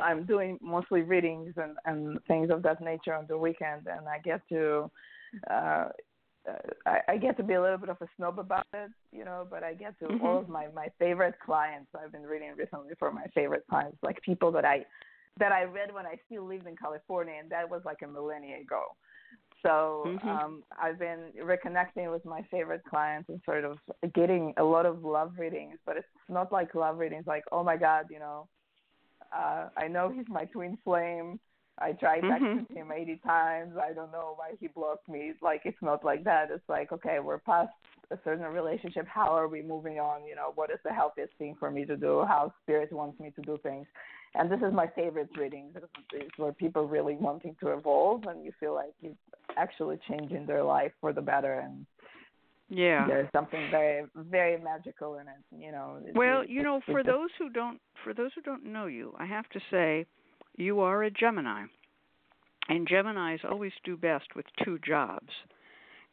I'm 0.00 0.24
doing 0.24 0.58
mostly 0.60 1.02
readings 1.02 1.54
and 1.56 1.76
and 1.84 2.18
things 2.26 2.50
of 2.50 2.62
that 2.62 2.80
nature 2.80 3.14
on 3.14 3.26
the 3.28 3.38
weekend, 3.38 3.86
and 3.86 4.08
I 4.08 4.18
get 4.18 4.40
to. 4.48 4.90
Uh, 5.50 5.88
uh, 6.48 6.52
I, 6.86 7.00
I 7.08 7.16
get 7.18 7.36
to 7.36 7.42
be 7.42 7.54
a 7.54 7.60
little 7.62 7.76
bit 7.78 7.90
of 7.90 7.98
a 8.00 8.06
snob 8.16 8.38
about 8.38 8.64
it, 8.72 8.90
you 9.12 9.24
know, 9.24 9.46
but 9.50 9.62
I 9.62 9.74
get 9.74 9.98
to 9.98 10.06
Mhm. 10.06 10.20
all 10.24 10.38
of 10.38 10.48
my 10.48 10.68
my 10.68 10.88
favorite 10.98 11.38
clients. 11.44 11.90
I've 11.94 12.12
been 12.12 12.22
reading 12.26 12.54
recently 12.56 12.94
for 12.98 13.12
my 13.12 13.26
favorite 13.34 13.64
clients, 13.68 13.98
like 14.02 14.20
people 14.22 14.50
that 14.52 14.64
I 14.64 14.84
that 15.38 15.52
I 15.52 15.64
read 15.64 15.92
when 15.92 16.06
I 16.06 16.18
still 16.26 16.44
lived 16.44 16.66
in 16.66 16.76
California, 16.76 17.34
and 17.38 17.50
that 17.50 17.68
was 17.68 17.82
like 17.84 18.02
a 18.02 18.08
millennia 18.08 18.58
ago. 18.60 18.96
So 19.62 20.04
Mhm. 20.06 20.28
um, 20.28 20.62
I've 20.80 20.98
been 20.98 21.32
reconnecting 21.42 22.10
with 22.12 22.24
my 22.24 22.42
favorite 22.50 22.82
clients 22.88 23.28
and 23.28 23.40
sort 23.44 23.64
of 23.64 23.78
getting 24.14 24.54
a 24.56 24.64
lot 24.64 24.86
of 24.86 25.04
love 25.04 25.32
readings, 25.38 25.78
but 25.84 25.96
it's 25.96 26.06
not 26.28 26.52
like 26.52 26.74
love 26.74 26.98
readings 26.98 27.26
like, 27.26 27.44
oh 27.50 27.64
my 27.64 27.76
God, 27.76 28.06
you 28.10 28.18
know, 28.18 28.48
uh, 29.36 29.68
I 29.76 29.88
know 29.88 30.10
he's 30.14 30.28
my 30.28 30.44
twin 30.46 30.78
flame. 30.84 31.40
I 31.80 31.92
tried 31.92 32.22
texting 32.24 32.66
him 32.74 32.90
80 32.92 33.20
times. 33.24 33.74
I 33.80 33.92
don't 33.92 34.10
know 34.10 34.32
why 34.36 34.52
he 34.58 34.66
blocked 34.68 35.08
me. 35.08 35.32
Like 35.40 35.62
it's 35.64 35.80
not 35.82 36.04
like 36.04 36.24
that. 36.24 36.50
It's 36.50 36.68
like, 36.68 36.90
okay, 36.92 37.18
we're 37.20 37.38
past 37.38 37.70
a 38.10 38.18
certain 38.24 38.46
relationship. 38.46 39.06
How 39.06 39.36
are 39.36 39.48
we 39.48 39.62
moving 39.62 39.98
on? 40.00 40.26
You 40.26 40.34
know, 40.34 40.52
what 40.54 40.70
is 40.70 40.78
the 40.84 40.92
healthiest 40.92 41.34
thing 41.38 41.54
for 41.58 41.70
me 41.70 41.84
to 41.84 41.96
do? 41.96 42.24
How 42.26 42.52
spirit 42.62 42.92
wants 42.92 43.20
me 43.20 43.30
to 43.36 43.42
do 43.42 43.58
things. 43.62 43.86
And 44.34 44.50
this 44.50 44.60
is 44.60 44.72
my 44.72 44.86
favorite 44.86 45.30
reading. 45.36 45.70
This 45.72 45.84
is 46.14 46.28
where 46.36 46.52
people 46.52 46.86
really 46.86 47.14
wanting 47.14 47.56
to 47.60 47.72
evolve, 47.72 48.24
and 48.26 48.44
you 48.44 48.52
feel 48.60 48.74
like 48.74 48.92
you're 49.00 49.12
actually 49.56 49.98
changing 50.08 50.46
their 50.46 50.62
life 50.62 50.92
for 51.00 51.12
the 51.12 51.22
better, 51.22 51.60
and 51.60 51.86
Yeah. 52.68 53.06
there's 53.06 53.30
something 53.32 53.70
very, 53.70 54.06
very 54.14 54.58
magical 54.58 55.18
in 55.18 55.26
it. 55.28 55.42
You 55.50 55.72
know. 55.72 56.00
Well, 56.14 56.42
it- 56.42 56.50
you 56.50 56.62
know, 56.62 56.80
for 56.80 57.02
just- 57.02 57.06
those 57.06 57.30
who 57.38 57.48
don't 57.48 57.80
for 58.04 58.12
those 58.14 58.32
who 58.34 58.42
don't 58.42 58.64
know 58.64 58.86
you, 58.86 59.14
I 59.18 59.24
have 59.24 59.48
to 59.50 59.60
say 59.70 60.06
you 60.56 60.80
are 60.80 61.02
a 61.02 61.10
Gemini. 61.10 61.64
And 62.68 62.86
Geminis 62.86 63.44
always 63.50 63.72
do 63.82 63.96
best 63.96 64.36
with 64.36 64.44
two 64.62 64.78
jobs. 64.80 65.32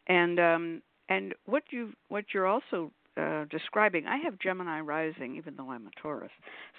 And 0.07 0.39
um 0.39 0.81
and 1.09 1.35
what 1.45 1.63
you 1.71 1.93
what 2.07 2.33
you're 2.33 2.47
also 2.47 2.91
uh 3.17 3.45
describing, 3.49 4.05
I 4.07 4.17
have 4.17 4.37
Gemini 4.39 4.79
rising 4.81 5.35
even 5.37 5.55
though 5.55 5.71
I'm 5.71 5.87
a 5.87 6.01
Taurus. 6.01 6.31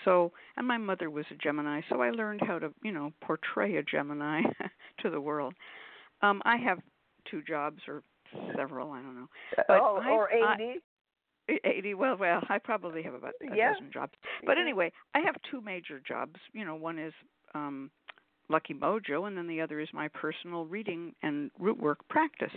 So, 0.04 0.32
and 0.56 0.66
my 0.66 0.76
mother 0.78 1.08
was 1.10 1.24
a 1.30 1.34
Gemini, 1.34 1.80
so 1.88 2.00
I 2.02 2.10
learned 2.10 2.40
how 2.46 2.58
to, 2.58 2.72
you 2.82 2.92
know, 2.92 3.12
portray 3.22 3.76
a 3.76 3.82
Gemini 3.82 4.42
to 5.02 5.10
the 5.10 5.20
world. 5.20 5.54
Um 6.22 6.42
I 6.44 6.56
have 6.56 6.78
two 7.30 7.42
jobs 7.42 7.82
or 7.88 8.02
several, 8.56 8.92
I 8.92 9.00
don't 9.02 9.14
know. 9.16 9.28
but 9.56 9.66
oh, 9.70 10.00
I- 10.02 10.10
or 10.10 10.28
I- 10.32 10.54
80. 10.54 10.80
Eighty. 11.64 11.94
Well, 11.94 12.16
well, 12.16 12.40
I 12.48 12.58
probably 12.58 13.02
have 13.04 13.14
about 13.14 13.34
a 13.40 13.54
Yeah. 13.56 13.72
dozen 13.72 13.92
jobs. 13.92 14.14
But 14.44 14.56
Yeah. 14.56 14.64
anyway, 14.64 14.90
I 15.14 15.20
have 15.20 15.36
two 15.48 15.60
major 15.60 16.00
jobs. 16.00 16.40
You 16.52 16.64
know, 16.64 16.74
one 16.74 16.98
is 16.98 17.14
um, 17.54 17.88
Lucky 18.48 18.74
Mojo, 18.74 19.26
and 19.26 19.36
then 19.36 19.48
the 19.48 19.60
other 19.60 19.80
is 19.80 19.88
my 19.92 20.08
personal 20.08 20.64
reading 20.64 21.14
and 21.22 21.50
root 21.58 21.78
work 21.78 22.06
practice. 22.08 22.52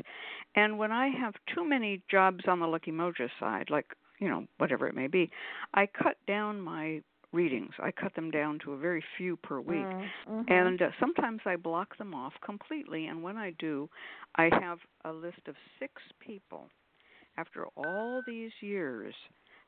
And 0.55 0.77
when 0.77 0.91
I 0.91 1.09
have 1.09 1.33
too 1.53 1.67
many 1.67 2.01
jobs 2.09 2.43
on 2.47 2.59
the 2.59 2.67
Lucky 2.67 2.91
Mojo 2.91 3.29
side, 3.39 3.69
like 3.69 3.85
you 4.19 4.29
know 4.29 4.45
whatever 4.57 4.87
it 4.87 4.95
may 4.95 5.07
be, 5.07 5.31
I 5.73 5.87
cut 5.87 6.17
down 6.27 6.61
my 6.61 7.01
readings. 7.31 7.73
I 7.79 7.91
cut 7.91 8.15
them 8.15 8.31
down 8.31 8.59
to 8.63 8.73
a 8.73 8.77
very 8.77 9.03
few 9.17 9.37
per 9.37 9.59
week. 9.59 9.85
Mm-hmm. 9.85 10.41
And 10.47 10.81
uh, 10.81 10.89
sometimes 10.99 11.41
I 11.45 11.55
block 11.55 11.97
them 11.97 12.13
off 12.13 12.33
completely. 12.43 13.07
And 13.07 13.21
when 13.21 13.37
I 13.37 13.53
do, 13.59 13.89
I 14.35 14.49
have 14.59 14.79
a 15.05 15.11
list 15.11 15.41
of 15.47 15.55
six 15.79 15.93
people. 16.19 16.69
After 17.37 17.65
all 17.77 18.21
these 18.27 18.51
years, 18.61 19.13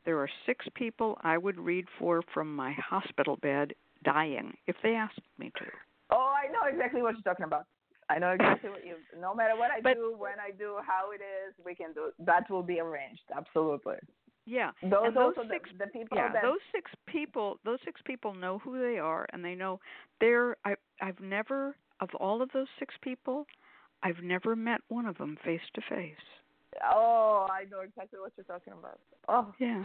there 0.05 0.17
are 0.19 0.29
six 0.45 0.65
people 0.75 1.17
I 1.21 1.37
would 1.37 1.59
read 1.59 1.85
for 1.99 2.21
from 2.33 2.55
my 2.55 2.73
hospital 2.73 3.37
bed 3.37 3.73
dying 4.03 4.53
if 4.67 4.75
they 4.81 4.95
asked 4.95 5.19
me 5.37 5.51
to. 5.57 5.65
I 6.41 6.51
know 6.51 6.63
exactly 6.71 7.01
what 7.01 7.13
you're 7.15 7.21
talking 7.31 7.45
about. 7.45 7.65
I 8.09 8.19
know 8.19 8.31
exactly 8.31 8.69
what 8.69 8.85
you. 8.85 8.95
No 9.19 9.33
matter 9.33 9.55
what 9.55 9.71
I 9.71 9.79
But- 9.81 9.95
do, 9.95 10.13
when 10.17 10.39
I 10.39 10.51
do, 10.51 10.77
how 10.85 11.11
it 11.11 11.21
is, 11.21 11.53
we 11.63 11.75
can 11.75 11.93
do. 11.93 12.11
That 12.19 12.49
will 12.49 12.63
be 12.63 12.79
arranged. 12.79 13.23
Absolutely. 13.35 13.97
Yeah. 14.45 14.71
Those 14.81 15.13
those 15.13 15.35
six 15.49 15.69
the, 15.77 15.85
the 15.85 15.91
people 15.91 16.17
yeah 16.17 16.31
that 16.33 16.41
those 16.41 16.59
six 16.73 16.91
people 17.05 17.59
those 17.63 17.79
six 17.85 18.01
people 18.01 18.33
know 18.33 18.57
who 18.57 18.79
they 18.81 18.97
are 18.97 19.25
and 19.31 19.45
they 19.45 19.53
know 19.53 19.79
they're 20.19 20.57
i 20.65 20.73
i've 20.99 21.19
never 21.19 21.75
of 21.99 22.09
all 22.19 22.41
of 22.41 22.49
those 22.51 22.67
six 22.79 22.95
people 23.01 23.45
i've 24.01 24.21
never 24.23 24.55
met 24.55 24.81
one 24.87 25.05
of 25.05 25.15
them 25.19 25.37
face 25.45 25.61
to 25.75 25.81
face 25.87 26.25
Oh, 26.83 27.47
I 27.51 27.65
know 27.69 27.81
exactly 27.81 28.17
what 28.19 28.31
you're 28.37 28.45
talking 28.45 28.73
about. 28.73 28.99
Oh, 29.27 29.53
yeah 29.59 29.83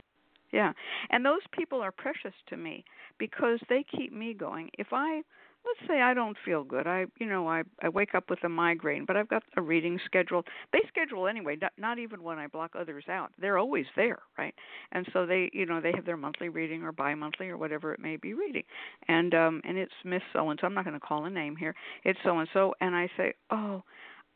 yeah 0.53 0.73
and 1.11 1.25
those 1.25 1.43
people 1.53 1.83
are 1.83 1.93
precious 1.93 2.35
to 2.49 2.57
me 2.57 2.83
because 3.19 3.61
they 3.69 3.85
keep 3.97 4.11
me 4.13 4.33
going 4.33 4.71
if 4.79 4.89
i 4.93 5.21
let's 5.67 5.89
say 5.89 6.01
i 6.01 6.15
don't 6.15 6.37
feel 6.45 6.65
good. 6.65 6.87
I 6.87 7.07
you 7.19 7.27
know 7.27 7.49
i 7.49 7.63
i 7.83 7.89
wake 7.89 8.15
up 8.15 8.31
with 8.31 8.43
a 8.45 8.49
migraine 8.49 9.05
but 9.07 9.17
i've 9.17 9.29
got 9.29 9.43
a 9.57 9.63
reading 9.63 9.99
scheduled 10.05 10.47
they 10.73 10.81
schedule 10.89 11.27
anyway 11.27 11.57
not, 11.61 11.73
not 11.79 11.99
even 11.99 12.23
when 12.23 12.39
i 12.39 12.47
block 12.47 12.73
others 12.79 13.05
out. 13.09 13.33
They're 13.41 13.59
always 13.59 13.87
there 13.97 14.19
right? 14.39 14.55
And 14.93 15.07
so 15.13 15.27
they 15.27 15.51
you 15.53 15.67
know 15.67 15.81
they 15.81 15.93
have 15.95 16.05
their 16.07 16.17
monthly 16.17 16.49
reading 16.49 16.83
or 16.83 16.93
bi-monthly 16.93 17.49
or 17.49 17.57
whatever 17.59 17.93
it 17.93 18.01
may 18.01 18.17
be 18.17 18.35
reading. 18.35 18.65
And 19.09 19.35
um 19.35 19.61
and 19.65 19.77
it's 19.77 19.93
miss 20.05 20.23
so 20.33 20.51
and 20.51 20.59
so 20.61 20.67
i'm 20.67 20.75
not 20.75 20.85
going 20.85 20.95
to 20.99 21.07
call 21.07 21.25
a 21.25 21.31
name 21.31 21.57
here. 21.57 21.75
It's 22.05 22.19
so 22.25 22.39
and 22.39 22.49
so 22.53 22.75
and 22.81 22.95
i 22.95 23.09
say 23.17 23.35
oh 23.51 23.83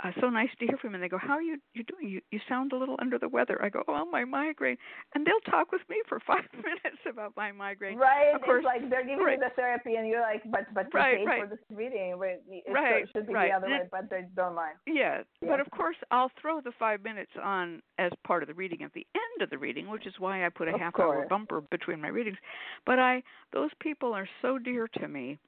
uh, 0.03 0.11
so 0.21 0.31
nice 0.31 0.49
to 0.59 0.67
hear 0.67 0.77
from 0.79 0.91
you. 0.91 0.95
And 0.97 1.03
they 1.05 1.09
go, 1.09 1.19
"How 1.19 1.35
are 1.35 1.43
you 1.43 1.59
you 1.75 1.85
doing? 1.85 2.09
You 2.09 2.21
you 2.31 2.41
sound 2.49 2.73
a 2.73 2.77
little 2.77 2.97
under 3.01 3.19
the 3.19 3.29
weather." 3.29 3.63
I 3.63 3.69
go, 3.69 3.83
"Oh, 3.89 4.05
my 4.11 4.25
migraine," 4.25 4.77
and 5.15 5.27
they'll 5.27 5.41
talk 5.51 5.73
with 5.73 5.83
me 5.89 6.01
for 6.09 6.19
five 6.27 6.45
minutes 6.55 7.03
about 7.09 7.35
my 7.37 7.53
migraine. 7.53 7.99
right. 7.99 8.35
Of 8.35 8.43
course, 8.43 8.65
it's 8.65 8.83
like 8.83 8.89
they're 8.91 9.05
giving 9.05 9.25
right. 9.25 9.39
you 9.39 9.45
the 9.49 9.55
therapy, 9.57 9.95
and 9.97 10.09
you're 10.09 10.21
like, 10.21 10.43
but 10.51 10.73
but 10.75 10.87
you 10.93 10.99
Right, 10.99 11.19
paid 11.19 11.27
right. 11.27 11.43
for 11.43 11.49
this 11.49 11.65
reading. 11.71 12.15
But 12.19 12.29
it 12.49 12.65
so- 12.67 12.73
Right, 12.73 13.03
it 13.03 13.11
should 13.15 13.27
be 13.27 13.35
right. 13.35 13.51
the 13.51 13.57
other 13.57 13.67
way, 13.69 13.89
but 13.91 14.09
they 14.11 14.25
don't 14.35 14.55
mind. 14.55 14.77
Yeah, 14.87 15.23
Yeah. 15.43 15.49
but 15.51 15.61
of 15.61 15.71
course 15.71 15.97
I'll 16.11 16.31
throw 16.41 16.61
the 16.61 16.73
five 16.79 17.03
minutes 17.03 17.33
on 17.43 17.83
as 17.99 18.13
part 18.27 18.43
of 18.43 18.47
the 18.49 18.55
reading 18.55 18.83
at 18.83 18.93
the 18.93 19.07
end 19.15 19.43
of 19.43 19.51
the 19.51 19.59
reading, 19.59 19.89
which 19.91 20.07
is 20.07 20.15
why 20.19 20.45
I 20.47 20.49
put 20.49 20.69
a 20.69 20.75
Of 20.75 20.81
half 20.81 20.99
hour 20.99 21.27
bumper 21.29 21.61
between 21.71 22.01
my 22.01 22.09
readings. 22.09 22.39
But 22.87 22.99
I 22.99 23.23
those 23.53 23.71
people 23.81 24.13
are 24.15 24.29
so 24.43 24.59
dear 24.59 24.89
to 24.89 25.09
me. 25.09 25.39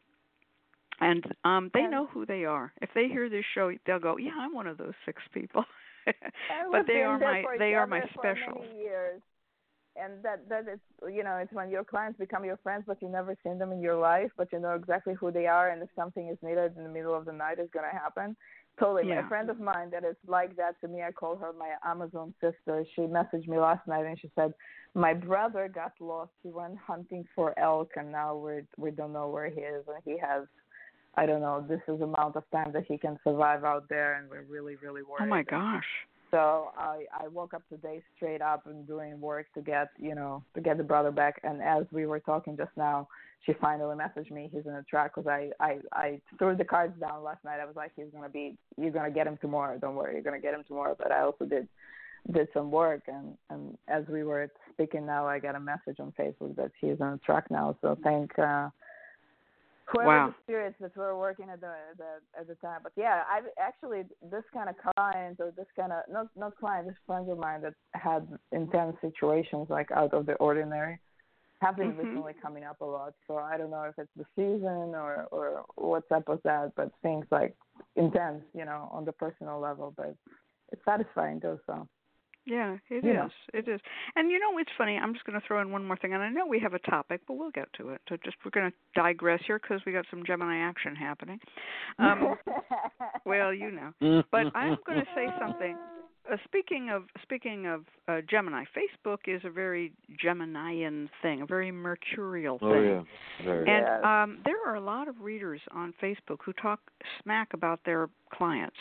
And 1.02 1.24
um 1.44 1.70
they 1.74 1.86
know 1.86 2.06
who 2.06 2.24
they 2.26 2.44
are. 2.44 2.72
If 2.80 2.90
they 2.94 3.08
hear 3.08 3.28
this 3.28 3.44
show, 3.54 3.72
they'll 3.86 3.98
go, 3.98 4.16
"Yeah, 4.18 4.32
I'm 4.38 4.54
one 4.54 4.66
of 4.66 4.78
those 4.78 4.94
six 5.04 5.22
people." 5.32 5.64
But 6.72 6.86
they 6.86 7.02
are 7.02 7.18
my 7.18 7.44
they 7.58 7.74
are 7.74 7.86
my 7.86 7.98
other 7.98 8.10
for 8.14 8.36
special. 8.36 8.64
years. 8.76 9.20
And 9.94 10.22
that 10.24 10.48
that 10.48 10.66
is 10.72 10.80
you 11.12 11.22
know 11.22 11.36
it's 11.36 11.52
when 11.52 11.70
your 11.70 11.84
clients 11.84 12.18
become 12.18 12.44
your 12.44 12.56
friends, 12.58 12.84
but 12.86 13.00
you 13.02 13.08
never 13.08 13.36
seen 13.44 13.58
them 13.58 13.72
in 13.72 13.80
your 13.80 13.96
life, 13.96 14.30
but 14.36 14.48
you 14.52 14.58
know 14.58 14.74
exactly 14.74 15.14
who 15.14 15.30
they 15.30 15.46
are, 15.46 15.70
and 15.70 15.82
if 15.82 15.90
something 15.94 16.28
is 16.28 16.38
needed 16.42 16.76
in 16.76 16.82
the 16.82 16.88
middle 16.88 17.14
of 17.14 17.24
the 17.24 17.32
night, 17.32 17.58
it's 17.58 17.72
gonna 17.72 17.92
happen. 17.92 18.36
Totally. 18.80 19.10
Yeah. 19.10 19.26
A 19.26 19.28
friend 19.28 19.50
of 19.50 19.60
mine 19.60 19.90
that 19.90 20.02
is 20.02 20.16
like 20.26 20.56
that 20.56 20.80
to 20.80 20.88
me, 20.88 21.02
I 21.02 21.12
call 21.12 21.36
her 21.36 21.52
my 21.52 21.74
Amazon 21.84 22.32
sister. 22.40 22.84
She 22.94 23.02
messaged 23.02 23.46
me 23.46 23.58
last 23.58 23.86
night 23.86 24.06
and 24.06 24.18
she 24.18 24.30
said, 24.34 24.54
"My 24.94 25.12
brother 25.12 25.68
got 25.68 25.92
lost. 26.00 26.32
He 26.42 26.50
went 26.50 26.78
hunting 26.78 27.24
for 27.34 27.56
elk, 27.58 27.90
and 27.96 28.10
now 28.10 28.34
we 28.34 28.62
we 28.78 28.90
don't 28.90 29.12
know 29.12 29.28
where 29.28 29.50
he 29.50 29.60
is, 29.60 29.84
and 29.86 30.02
he 30.04 30.16
has." 30.18 30.44
I 31.14 31.26
don't 31.26 31.40
know. 31.40 31.64
This 31.68 31.80
is 31.88 31.98
the 31.98 32.04
amount 32.04 32.36
of 32.36 32.44
time 32.50 32.72
that 32.72 32.84
he 32.88 32.96
can 32.96 33.18
survive 33.22 33.64
out 33.64 33.88
there, 33.88 34.14
and 34.14 34.30
we're 34.30 34.42
really, 34.42 34.76
really 34.76 35.02
worried. 35.02 35.22
Oh 35.22 35.26
my 35.26 35.42
gosh. 35.42 35.84
So 36.30 36.70
I 36.78 37.04
I 37.12 37.28
woke 37.28 37.52
up 37.52 37.62
today 37.68 38.02
straight 38.16 38.40
up 38.40 38.66
and 38.66 38.86
doing 38.86 39.20
work 39.20 39.46
to 39.54 39.60
get 39.60 39.90
you 39.98 40.14
know 40.14 40.42
to 40.54 40.62
get 40.62 40.78
the 40.78 40.84
brother 40.84 41.10
back. 41.10 41.40
And 41.44 41.60
as 41.60 41.84
we 41.92 42.06
were 42.06 42.20
talking 42.20 42.56
just 42.56 42.70
now, 42.76 43.08
she 43.44 43.52
finally 43.60 43.94
messaged 43.94 44.30
me. 44.30 44.48
He's 44.50 44.64
in 44.64 44.72
the 44.72 44.84
truck 44.88 45.14
because 45.14 45.28
I 45.28 45.50
I 45.60 45.80
I 45.92 46.20
threw 46.38 46.56
the 46.56 46.64
cards 46.64 46.98
down 46.98 47.22
last 47.22 47.44
night. 47.44 47.60
I 47.60 47.66
was 47.66 47.76
like, 47.76 47.92
he's 47.94 48.06
gonna 48.14 48.30
be 48.30 48.56
you're 48.78 48.90
gonna 48.90 49.10
get 49.10 49.26
him 49.26 49.36
tomorrow. 49.42 49.76
Don't 49.78 49.94
worry, 49.94 50.14
you're 50.14 50.22
gonna 50.22 50.40
get 50.40 50.54
him 50.54 50.64
tomorrow. 50.66 50.96
But 50.98 51.12
I 51.12 51.20
also 51.20 51.44
did 51.44 51.68
did 52.32 52.48
some 52.54 52.70
work 52.70 53.02
and 53.08 53.36
and 53.50 53.76
as 53.88 54.04
we 54.08 54.24
were 54.24 54.50
speaking 54.72 55.04
now, 55.04 55.26
I 55.26 55.38
got 55.38 55.56
a 55.56 55.60
message 55.60 56.00
on 56.00 56.14
Facebook 56.18 56.56
that 56.56 56.70
he's 56.80 56.92
in 56.92 56.98
the 56.98 57.20
truck 57.26 57.50
now. 57.50 57.76
So 57.82 57.98
thank. 58.02 58.38
uh 58.38 58.70
whoever 59.92 60.08
Wow. 60.08 60.26
the 60.28 60.34
spirits 60.42 60.76
that 60.80 60.96
were 60.96 61.18
working 61.18 61.48
at 61.50 61.60
the, 61.60 61.66
at 61.90 61.98
the 61.98 62.40
at 62.40 62.46
the 62.48 62.54
time. 62.56 62.80
But 62.82 62.92
yeah, 62.96 63.22
I 63.28 63.40
actually 63.60 64.02
this 64.30 64.44
kind 64.52 64.68
of 64.68 64.76
client 64.96 65.38
or 65.40 65.52
this 65.56 65.66
kind 65.76 65.92
of 65.92 66.02
not 66.10 66.28
not 66.36 66.56
client, 66.56 66.88
this 66.88 66.96
friends 67.06 67.28
of 67.30 67.38
mine 67.38 67.62
that 67.62 67.74
had 67.94 68.26
intense 68.52 68.96
situations 69.00 69.68
like 69.70 69.90
out 69.92 70.14
of 70.14 70.26
the 70.26 70.34
ordinary 70.34 70.98
have 71.60 71.76
been 71.76 71.92
Mhm. 71.92 71.98
recently 71.98 72.34
coming 72.42 72.64
up 72.64 72.80
a 72.80 72.84
lot. 72.84 73.14
So 73.26 73.36
I 73.38 73.56
don't 73.56 73.70
know 73.70 73.84
if 73.84 73.96
it's 73.98 74.10
the 74.16 74.26
season 74.34 74.94
or 74.94 75.28
or 75.30 75.64
what's 75.76 76.10
up 76.10 76.28
with 76.28 76.42
that, 76.42 76.74
but 76.74 76.90
things 77.02 77.26
like 77.30 77.54
intense, 77.96 78.44
you 78.54 78.64
know, 78.64 78.88
on 78.92 79.04
the 79.04 79.12
personal 79.12 79.60
level. 79.60 79.92
But 79.96 80.16
it's 80.72 80.84
satisfying 80.84 81.38
though. 81.40 81.60
So 81.66 81.86
Yeah, 82.44 82.76
it 82.90 82.96
is. 82.96 83.04
You 83.04 83.12
know. 83.14 83.28
It 83.54 83.68
is. 83.68 83.80
And 84.16 84.30
you 84.30 84.38
know, 84.38 84.58
it's 84.58 84.70
funny. 84.76 84.98
I'm 84.98 85.12
just 85.14 85.24
going 85.24 85.40
to 85.40 85.46
throw 85.46 85.60
in 85.60 85.70
one 85.70 85.86
more 85.86 85.96
thing, 85.96 86.12
and 86.12 86.22
I 86.22 86.28
know 86.28 86.46
we 86.46 86.58
have 86.60 86.74
a 86.74 86.78
topic, 86.80 87.20
but 87.28 87.34
we'll 87.34 87.50
get 87.50 87.72
to 87.74 87.90
it. 87.90 88.00
So 88.08 88.16
just 88.24 88.36
we're 88.44 88.50
going 88.50 88.70
to 88.70 88.76
digress 89.00 89.40
here 89.46 89.60
because 89.60 89.80
we 89.86 89.92
got 89.92 90.06
some 90.10 90.24
Gemini 90.26 90.58
action 90.58 90.96
happening. 90.96 91.38
Um, 91.98 92.36
well, 93.24 93.54
you 93.54 93.70
know. 93.70 94.22
But 94.32 94.46
I'm 94.54 94.76
going 94.86 95.00
to 95.00 95.06
say 95.14 95.26
something. 95.40 95.76
Uh, 96.30 96.36
speaking 96.44 96.88
of 96.90 97.04
speaking 97.22 97.66
of 97.66 97.84
uh, 98.06 98.20
Gemini, 98.28 98.64
Facebook 98.76 99.18
is 99.26 99.42
a 99.44 99.50
very 99.50 99.92
Geminian 100.22 101.08
thing, 101.20 101.42
a 101.42 101.46
very 101.46 101.72
mercurial 101.72 102.58
thing. 102.58 102.68
Oh 102.68 102.80
yeah, 102.82 103.44
very. 103.44 103.68
And 103.68 103.86
Yes. 103.86 104.04
um, 104.04 104.38
there 104.44 104.64
are 104.64 104.76
a 104.76 104.80
lot 104.80 105.08
of 105.08 105.20
readers 105.20 105.60
on 105.72 105.92
Facebook 106.00 106.38
who 106.44 106.52
talk 106.52 106.80
smack 107.22 107.54
about 107.54 107.80
their 107.84 108.08
clients, 108.32 108.76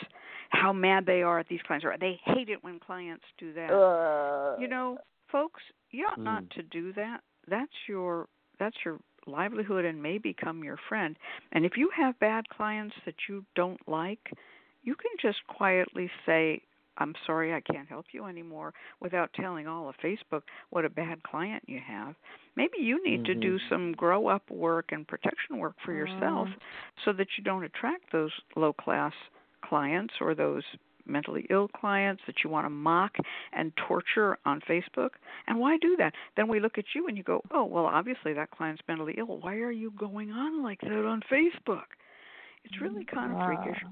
how 0.50 0.72
mad 0.72 1.04
they 1.04 1.22
are 1.22 1.40
at 1.40 1.48
these 1.48 1.60
clients, 1.66 1.84
or 1.84 1.96
they 1.98 2.20
hate 2.24 2.48
it 2.48 2.62
when 2.62 2.78
clients 2.78 3.24
do 3.38 3.52
that. 3.54 3.72
uh, 3.72 4.56
You 4.60 4.68
know, 4.68 4.98
folks, 5.30 5.62
you 5.90 6.06
ought 6.06 6.20
not 6.20 6.44
Mm. 6.44 6.50
to 6.50 6.62
do 6.62 6.92
that. 6.92 7.22
That's 7.48 7.88
your 7.88 8.28
that's 8.58 8.76
your 8.84 9.00
livelihood 9.26 9.84
and 9.84 10.00
may 10.00 10.18
become 10.18 10.62
your 10.62 10.76
friend. 10.88 11.16
And 11.52 11.64
if 11.64 11.76
you 11.76 11.90
have 11.90 12.16
bad 12.20 12.48
clients 12.50 12.94
that 13.04 13.28
you 13.28 13.44
don't 13.56 13.80
like, 13.88 14.32
you 14.84 14.94
can 14.94 15.10
just 15.20 15.44
quietly 15.48 16.08
say, 16.24 16.62
I'm 16.98 17.14
sorry 17.26 17.54
I 17.54 17.60
can't 17.60 17.88
help 17.88 18.06
you 18.12 18.26
anymore 18.26 18.74
without 19.00 19.32
telling 19.32 19.66
all 19.66 19.88
of 19.88 19.96
Facebook 19.96 20.42
what 20.70 20.84
a 20.84 20.90
bad 20.90 21.22
client 21.22 21.62
you 21.66 21.80
have. 21.80 22.14
Maybe 22.56 22.78
you 22.80 23.02
need 23.04 23.24
to 23.24 23.34
do 23.34 23.58
Mhm. 23.58 23.68
some 23.68 23.92
grow 23.92 24.26
up 24.28 24.50
work 24.50 24.92
and 24.92 25.08
protection 25.08 25.58
work 25.58 25.78
for 25.80 25.92
yourself 25.92 26.48
Mm. 26.48 26.58
so 27.04 27.12
that 27.12 27.38
you 27.38 27.44
don't 27.44 27.64
attract 27.64 28.10
those 28.12 28.32
low 28.56 28.72
class 28.72 29.14
clients 29.62 30.20
or 30.20 30.34
those 30.34 30.64
mentally 31.04 31.46
ill 31.50 31.66
clients 31.66 32.22
that 32.26 32.44
you 32.44 32.50
want 32.50 32.64
to 32.64 32.70
mock 32.70 33.16
and 33.52 33.76
torture 33.76 34.38
on 34.44 34.60
Facebook. 34.60 35.14
And 35.48 35.58
why 35.58 35.76
do 35.78 35.96
that? 35.96 36.14
Then 36.36 36.46
we 36.46 36.60
look 36.60 36.78
at 36.78 36.94
you 36.94 37.08
and 37.08 37.16
you 37.16 37.24
go, 37.24 37.42
"Oh, 37.50 37.64
well, 37.64 37.86
obviously 37.86 38.32
that 38.34 38.50
client's 38.50 38.86
mentally 38.86 39.14
ill. 39.14 39.38
Why 39.38 39.56
are 39.56 39.72
you 39.72 39.90
going 39.90 40.30
on 40.30 40.62
like 40.62 40.80
that 40.82 41.04
on 41.04 41.22
Facebook?" 41.22 41.86
It's 42.64 42.80
really 42.80 43.04
kind 43.04 43.32
of 43.32 43.44
freakish. 43.44 43.82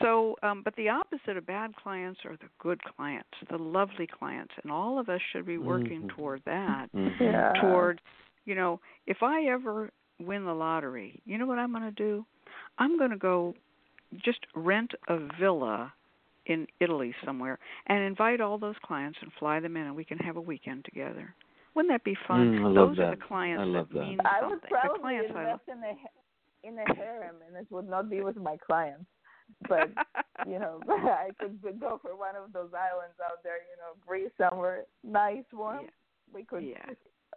Wow. 0.00 0.36
So, 0.42 0.48
um, 0.48 0.62
but 0.62 0.74
the 0.76 0.88
opposite 0.88 1.36
of 1.36 1.46
bad 1.46 1.74
clients 1.76 2.20
are 2.24 2.36
the 2.36 2.48
good 2.58 2.80
clients, 2.96 3.28
the 3.50 3.58
lovely 3.58 4.06
clients, 4.06 4.52
and 4.62 4.72
all 4.72 4.98
of 4.98 5.08
us 5.08 5.20
should 5.32 5.46
be 5.46 5.58
working 5.58 6.02
Mhm. 6.02 6.08
toward 6.08 6.42
that. 6.44 6.90
Mhm. 6.92 7.20
Yeah. 7.20 7.60
Toward, 7.60 8.00
you 8.44 8.54
know, 8.54 8.80
if 9.06 9.22
I 9.22 9.44
ever 9.44 9.90
win 10.18 10.44
the 10.44 10.54
lottery, 10.54 11.20
you 11.24 11.38
know 11.38 11.46
what 11.46 11.58
I'm 11.58 11.72
going 11.72 11.84
to 11.84 11.90
do? 11.90 12.24
I'm 12.78 12.96
going 12.98 13.10
to 13.10 13.16
go 13.16 13.54
just 14.16 14.46
rent 14.54 14.94
a 15.08 15.18
villa 15.38 15.92
in 16.46 16.66
Italy 16.80 17.12
somewhere 17.24 17.58
and 17.86 18.02
invite 18.04 18.40
all 18.40 18.56
those 18.56 18.78
clients 18.78 19.18
and 19.20 19.32
fly 19.34 19.60
them 19.60 19.76
in, 19.76 19.86
and 19.86 19.96
we 19.96 20.04
can 20.04 20.18
have 20.18 20.36
a 20.36 20.40
weekend 20.40 20.84
together. 20.84 21.34
Wouldn't 21.74 21.92
that 21.92 22.04
be 22.04 22.14
fun? 22.14 22.54
Mm, 22.54 22.60
I 22.60 22.68
love 22.68 22.74
those 22.74 22.98
are 23.00 23.10
that. 23.10 23.18
the 23.18 23.24
clients 23.24 23.60
I 23.60 23.64
love 23.64 23.88
that 23.88 23.94
that. 23.94 24.06
mean 24.06 24.20
I 24.24 24.40
something. 24.40 24.50
would 24.50 24.62
the 24.62 24.68
probably 24.68 25.00
clients 25.00 25.32
I 25.34 25.40
invest 25.42 25.68
in 25.68 25.82
a 25.84 25.96
in 26.62 26.78
a 26.78 26.94
harem, 26.94 27.36
and 27.46 27.56
it 27.56 27.66
would 27.70 27.88
not 27.88 28.08
be 28.08 28.22
with 28.22 28.36
my 28.36 28.56
clients. 28.56 29.06
But 29.68 29.90
you 30.46 30.58
know, 30.58 30.80
I 30.88 31.30
could 31.38 31.80
go 31.80 31.98
for 32.02 32.16
one 32.16 32.36
of 32.36 32.52
those 32.52 32.70
islands 32.74 33.16
out 33.24 33.42
there. 33.42 33.56
You 33.56 33.76
know, 33.78 33.96
Greece 34.06 34.30
somewhere 34.38 34.84
nice, 35.04 35.44
warm. 35.52 35.84
Yeah. 35.84 35.90
We 36.32 36.44
could. 36.44 36.64
Yeah. 36.64 36.94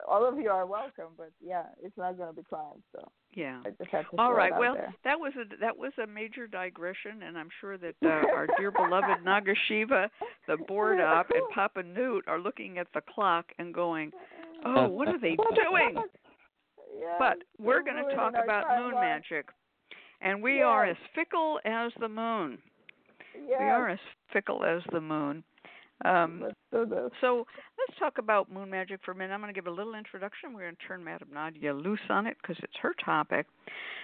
All 0.07 0.25
of 0.25 0.37
you 0.39 0.49
are 0.49 0.65
welcome, 0.65 1.11
but 1.17 1.31
yeah, 1.41 1.63
it's 1.83 1.97
not 1.97 2.17
going 2.17 2.29
to 2.29 2.35
be 2.35 2.43
clients. 2.43 2.83
So 2.93 3.11
yeah. 3.33 3.61
I 3.65 3.71
just 3.71 3.89
have 3.91 4.09
to. 4.11 4.17
All 4.17 4.33
right. 4.33 4.51
Well, 4.57 4.73
there. 4.73 4.93
that 5.03 5.19
was 5.19 5.33
a 5.35 5.57
that 5.59 5.77
was 5.77 5.91
a 6.01 6.07
major 6.07 6.47
digression, 6.47 7.23
and 7.23 7.37
I'm 7.37 7.49
sure 7.59 7.77
that 7.77 7.95
uh, 8.03 8.07
our 8.35 8.47
dear 8.57 8.71
beloved 8.71 9.25
Nagasiva, 9.25 10.09
the 10.47 10.57
board 10.67 11.01
op, 11.01 11.29
and 11.31 11.43
Papa 11.53 11.83
Newt 11.83 12.23
are 12.27 12.39
looking 12.39 12.77
at 12.77 12.87
the 12.93 13.01
clock 13.13 13.47
and 13.59 13.73
going, 13.73 14.11
"Oh, 14.65 14.87
what 14.87 15.09
are 15.09 15.19
they 15.19 15.35
doing?" 15.35 16.01
Yes, 16.97 17.15
but 17.19 17.37
we're 17.59 17.83
going 17.83 18.03
to 18.03 18.15
talk 18.15 18.33
about 18.41 18.65
moon 18.79 18.95
magic. 18.95 19.47
And 20.21 20.43
we 20.43 20.57
yes. 20.57 20.65
are 20.65 20.85
as 20.85 20.97
fickle 21.15 21.59
as 21.65 21.91
the 21.99 22.09
moon. 22.09 22.57
Yes. 23.35 23.57
We 23.59 23.65
are 23.65 23.89
as 23.89 23.99
fickle 24.33 24.63
as 24.65 24.81
the 24.91 25.01
moon. 25.01 25.43
Um, 26.05 26.41
let's. 26.41 26.55
So 27.19 27.45
let's 27.77 27.99
talk 27.99 28.17
about 28.19 28.51
moon 28.51 28.69
magic 28.69 29.01
for 29.03 29.11
a 29.11 29.15
minute. 29.15 29.33
I'm 29.33 29.41
going 29.41 29.53
to 29.53 29.57
give 29.59 29.67
a 29.67 29.75
little 29.75 29.95
introduction. 29.95 30.53
We're 30.53 30.61
going 30.61 30.75
to 30.75 30.87
turn 30.87 31.03
Madame 31.03 31.29
Nadia 31.33 31.73
loose 31.73 31.99
on 32.09 32.25
it 32.25 32.37
because 32.41 32.57
it's 32.63 32.77
her 32.81 32.93
topic. 33.03 33.47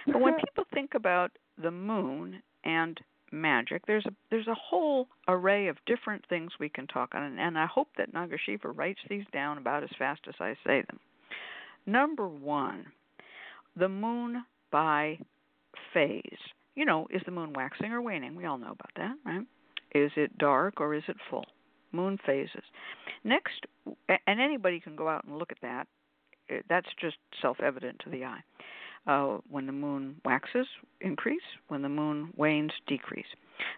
But 0.06 0.20
when 0.20 0.34
people 0.44 0.64
think 0.74 0.94
about 0.94 1.32
the 1.62 1.70
moon 1.70 2.42
and 2.64 3.00
magic, 3.32 3.86
there's 3.86 4.04
a 4.06 4.10
there's 4.30 4.46
a 4.46 4.54
whole 4.54 5.08
array 5.28 5.68
of 5.68 5.76
different 5.86 6.24
things 6.28 6.52
we 6.60 6.68
can 6.68 6.86
talk 6.86 7.14
on, 7.14 7.22
and, 7.22 7.40
and 7.40 7.58
I 7.58 7.66
hope 7.66 7.88
that 7.96 8.12
Nagasiva 8.12 8.76
writes 8.76 9.00
these 9.08 9.24
down 9.32 9.56
about 9.56 9.82
as 9.82 9.90
fast 9.98 10.20
as 10.28 10.34
I 10.38 10.54
say 10.66 10.82
them. 10.82 11.00
Number 11.86 12.28
one, 12.28 12.86
the 13.76 13.88
moon 13.88 14.44
by 14.70 15.18
phase. 15.92 16.38
You 16.74 16.84
know, 16.84 17.06
is 17.10 17.22
the 17.24 17.32
moon 17.32 17.52
waxing 17.54 17.92
or 17.92 18.02
waning? 18.02 18.36
We 18.36 18.44
all 18.44 18.58
know 18.58 18.72
about 18.72 18.90
that, 18.96 19.14
right? 19.24 19.46
Is 19.94 20.10
it 20.16 20.36
dark 20.38 20.80
or 20.80 20.94
is 20.94 21.04
it 21.08 21.16
full? 21.30 21.46
Moon 21.92 22.18
phases. 22.26 22.64
Next, 23.24 23.64
and 24.08 24.40
anybody 24.40 24.80
can 24.80 24.96
go 24.96 25.08
out 25.08 25.24
and 25.24 25.38
look 25.38 25.52
at 25.52 25.60
that. 25.62 25.86
That's 26.68 26.88
just 27.00 27.16
self 27.40 27.60
evident 27.60 28.00
to 28.04 28.10
the 28.10 28.24
eye. 28.24 28.40
Uh, 29.06 29.38
when 29.48 29.66
the 29.66 29.72
moon 29.72 30.16
waxes, 30.24 30.66
increase. 31.00 31.40
When 31.68 31.82
the 31.82 31.88
moon 31.88 32.32
wanes, 32.36 32.72
decrease. 32.86 33.26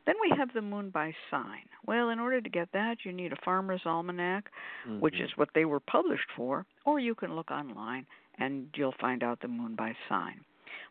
Then 0.06 0.14
we 0.20 0.36
have 0.36 0.52
the 0.54 0.62
moon 0.62 0.90
by 0.90 1.14
sign. 1.30 1.68
Well, 1.86 2.08
in 2.08 2.18
order 2.18 2.40
to 2.40 2.48
get 2.48 2.68
that, 2.72 2.98
you 3.04 3.12
need 3.12 3.32
a 3.32 3.44
farmer's 3.44 3.82
almanac, 3.84 4.50
mm-hmm. 4.88 5.00
which 5.00 5.20
is 5.20 5.30
what 5.36 5.50
they 5.54 5.66
were 5.66 5.80
published 5.80 6.28
for, 6.34 6.64
or 6.84 6.98
you 6.98 7.14
can 7.14 7.36
look 7.36 7.50
online 7.50 8.06
and 8.38 8.68
you'll 8.74 8.94
find 9.00 9.22
out 9.22 9.40
the 9.40 9.48
moon 9.48 9.74
by 9.76 9.94
sign. 10.08 10.40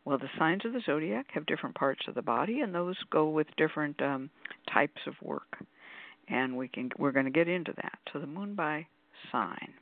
Well, 0.05 0.17
the 0.17 0.29
signs 0.37 0.65
of 0.65 0.73
the 0.73 0.81
zodiac 0.85 1.27
have 1.33 1.45
different 1.45 1.75
parts 1.75 2.01
of 2.07 2.15
the 2.15 2.21
body, 2.21 2.61
and 2.61 2.73
those 2.73 2.95
go 3.11 3.29
with 3.29 3.47
different 3.57 4.01
um, 4.01 4.29
types 4.73 5.01
of 5.07 5.13
work. 5.21 5.57
And 6.29 6.57
we 6.57 6.67
can 6.67 6.89
we're 6.97 7.11
going 7.11 7.25
to 7.25 7.31
get 7.31 7.47
into 7.47 7.73
that. 7.75 7.99
So 8.11 8.19
the 8.19 8.27
moon 8.27 8.55
by 8.55 8.85
sign, 9.31 9.73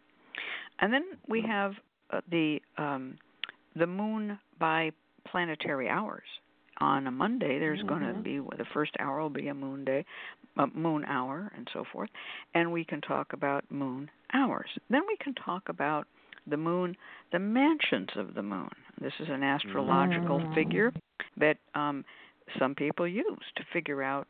and 0.79 0.93
then 0.93 1.03
we 1.27 1.41
have 1.41 1.73
uh, 2.12 2.21
the 2.29 2.60
um, 2.77 3.17
the 3.75 3.88
moon 3.88 4.39
by 4.60 4.91
planetary 5.29 5.89
hours. 5.89 6.23
On 6.79 7.08
a 7.08 7.12
Monday, 7.12 7.58
there's 7.58 7.79
mm-hmm. 7.79 7.88
going 7.88 8.13
to 8.13 8.21
be 8.21 8.38
the 8.38 8.65
first 8.73 8.91
hour 8.99 9.21
will 9.21 9.29
be 9.29 9.47
a 9.47 9.53
moon 9.53 9.86
day, 9.86 10.05
a 10.58 10.67
moon 10.67 11.05
hour, 11.05 11.51
and 11.55 11.67
so 11.73 11.86
forth. 11.91 12.10
And 12.53 12.71
we 12.71 12.84
can 12.84 13.01
talk 13.01 13.34
about 13.34 13.63
moon 13.71 14.10
hours. 14.34 14.69
Then 14.89 15.01
we 15.08 15.17
can 15.21 15.34
talk 15.36 15.69
about 15.69 16.05
the 16.47 16.58
moon, 16.58 16.95
the 17.31 17.39
mansions 17.39 18.10
of 18.15 18.34
the 18.34 18.43
moon. 18.43 18.69
This 19.01 19.13
is 19.19 19.27
an 19.29 19.43
astrological 19.43 20.39
mm. 20.39 20.55
figure 20.55 20.93
that 21.38 21.58
um, 21.73 22.05
some 22.60 22.75
people 22.75 23.08
use 23.08 23.43
to 23.58 23.63
figure 23.73 24.03
out 24.03 24.27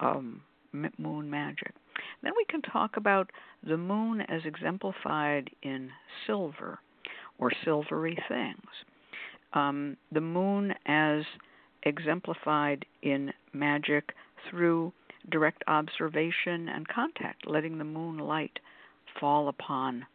um, 0.00 0.40
moon 0.72 1.28
magic. 1.28 1.74
Then 2.22 2.32
we 2.36 2.44
can 2.48 2.62
talk 2.62 2.96
about 2.96 3.30
the 3.66 3.76
moon 3.76 4.20
as 4.22 4.42
exemplified 4.44 5.50
in 5.62 5.90
silver 6.26 6.78
or 7.38 7.50
silvery 7.64 8.16
things 8.28 8.66
um, 9.56 9.96
the 10.12 10.20
moon 10.20 10.74
as 10.86 11.22
exemplified 11.82 12.84
in 13.02 13.32
magic 13.52 14.12
through 14.50 14.92
direct 15.30 15.64
observation 15.66 16.68
and 16.68 16.86
contact, 16.88 17.48
letting 17.48 17.78
the 17.78 17.84
moonlight 17.84 18.58
fall 19.18 19.48
upon 19.48 20.06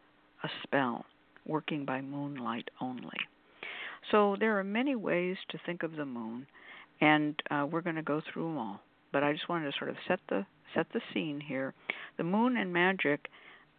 a 0.44 0.48
spell, 0.62 1.04
working 1.46 1.84
by 1.84 2.00
moonlight 2.00 2.68
only. 2.80 3.18
So 4.10 4.36
there 4.38 4.58
are 4.58 4.64
many 4.64 4.96
ways 4.96 5.36
to 5.50 5.58
think 5.64 5.82
of 5.82 5.96
the 5.96 6.04
moon, 6.04 6.46
and 7.00 7.34
uh, 7.50 7.66
we're 7.70 7.80
going 7.80 7.96
to 7.96 8.02
go 8.02 8.20
through 8.32 8.44
them 8.44 8.58
all. 8.58 8.80
But 9.12 9.22
I 9.22 9.32
just 9.32 9.48
wanted 9.48 9.70
to 9.70 9.78
sort 9.78 9.90
of 9.90 9.96
set 10.08 10.20
the 10.28 10.46
set 10.74 10.86
the 10.94 11.00
scene 11.12 11.40
here. 11.40 11.74
The 12.16 12.24
moon 12.24 12.56
and 12.56 12.72
magic 12.72 13.28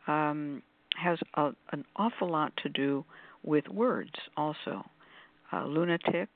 um, 0.08 0.62
has 1.02 1.18
a, 1.36 1.52
an 1.72 1.86
awful 1.96 2.30
lot 2.30 2.54
to 2.64 2.70
do 2.70 3.04
with 3.44 3.68
words, 3.68 4.14
also 4.38 4.86
uh, 5.52 5.66
lunatic, 5.66 6.30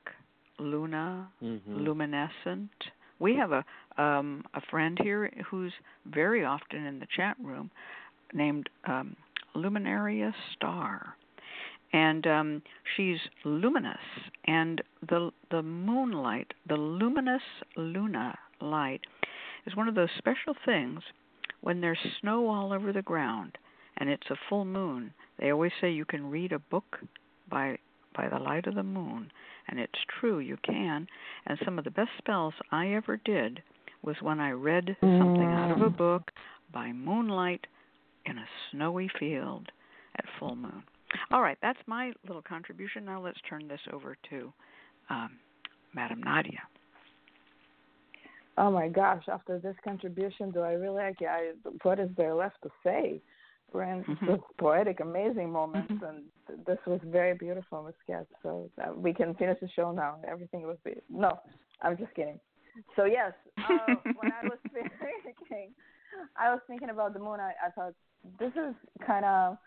luna, 0.59 1.29
mm-hmm. 1.43 1.75
luminescent. 1.75 2.71
We 3.19 3.35
have 3.35 3.51
a 3.51 3.63
um, 4.01 4.43
a 4.53 4.61
friend 4.69 4.97
here 5.01 5.31
who's 5.49 5.73
very 6.05 6.45
often 6.45 6.85
in 6.85 6.99
the 6.99 7.07
chat 7.15 7.35
room, 7.41 7.71
named 8.33 8.69
um, 8.87 9.15
Luminaria 9.55 10.33
Star, 10.55 11.15
and 11.93 12.28
um, 12.28 12.62
she's 12.95 13.19
luminous. 13.43 13.97
And 14.45 14.82
the 15.08 15.32
the 15.52 15.63
moonlight, 15.63 16.54
the 16.67 16.78
luminous 16.78 17.41
luna 17.76 18.38
light, 18.62 19.02
is 19.65 19.76
one 19.76 19.88
of 19.88 19.95
those 19.95 20.10
special 20.17 20.56
things 20.65 21.02
when 21.62 21.82
there's 21.82 22.00
snow 22.21 22.47
all 22.47 22.71
over 22.71 22.93
the 22.93 23.02
ground 23.02 23.58
and 23.97 24.10
it's 24.10 24.30
a 24.30 24.38
full 24.47 24.65
moon. 24.65 25.13
They 25.39 25.52
always 25.52 25.71
say 25.82 25.91
you 25.91 26.06
can 26.06 26.30
read 26.30 26.52
a 26.52 26.60
book 26.60 26.97
by 27.50 27.78
by 28.15 28.30
the 28.30 28.39
light 28.39 28.65
of 28.67 28.76
the 28.76 28.84
moon. 28.84 29.32
And 29.67 29.80
it's 29.80 30.00
true, 30.19 30.39
you 30.39 30.58
can. 30.63 31.08
And 31.45 31.60
some 31.63 31.78
of 31.78 31.84
the 31.84 31.91
best 31.91 32.10
spells 32.17 32.54
I 32.71 32.93
ever 32.93 33.17
did 33.17 33.62
was 34.02 34.15
when 34.21 34.39
I 34.39 34.52
read 34.52 34.95
something 35.02 35.43
out 35.43 35.71
of 35.71 35.82
a 35.82 35.89
mm. 35.89 35.97
book 35.97 36.32
by 36.73 36.91
moonlight 36.93 37.67
in 38.26 38.38
a 38.38 38.47
snowy 38.71 39.10
field 39.19 39.71
at 40.17 40.26
full 40.39 40.56
moon. 40.56 40.84
All 41.32 41.41
right, 41.41 41.58
that's 41.62 41.80
my 41.88 42.12
little 42.28 42.41
contribution. 42.41 43.06
Now 43.06 43.22
let's 43.22 43.39
turn 43.50 43.67
this 43.67 43.80
over 43.93 44.17
to 44.30 44.54
um, 45.10 45.32
Madam 45.93 46.22
Nadia. 46.22 46.62
Oh 48.58 48.72
my 48.72 48.88
gosh! 48.88 49.24
After 49.32 49.60
this 49.60 49.76
contribution, 49.84 50.52
do 50.52 50.62
I 50.62 50.72
really? 50.72 51.02
I, 51.02 51.52
what 51.84 52.00
is 52.00 52.10
there 52.17 52.34
left 52.34 52.56
to 52.63 52.70
say? 52.84 53.22
Grand, 53.72 54.06
mm-hmm. 54.06 54.36
poetic, 54.58 55.02
amazing 55.02 55.52
moments, 55.52 55.91
mm-hmm. 55.91 56.06
and 56.06 56.65
this 56.65 56.78
was 56.88 57.02
very 57.06 57.36
beautiful, 57.36 57.84
Miss 57.84 57.96
Cat. 58.08 58.26
So 58.41 58.70
uh, 58.82 58.93
we 58.93 59.13
can 59.13 59.36
finish 59.36 59.60
the 59.62 59.67
show 59.76 59.91
now. 59.91 60.15
Everything 60.28 60.63
was 60.63 60.78
be- 60.86 61.02
no, 61.10 61.38
I'm 61.82 61.98
just 61.98 62.13
kidding. 62.15 62.39
So 62.96 63.06
yes, 63.06 63.34
uh, 63.58 63.96
when 64.15 64.32
I 64.32 64.43
was 64.48 64.58
thinking, 64.74 65.74
I 66.39 66.50
was 66.50 66.62
thinking 66.67 66.89
about 66.89 67.13
the 67.13 67.20
moon. 67.20 67.39
I, 67.39 67.52
I 67.65 67.70
thought 67.72 67.93
this 68.39 68.54
is 68.54 68.74
kind 69.06 69.26
of 69.26 69.58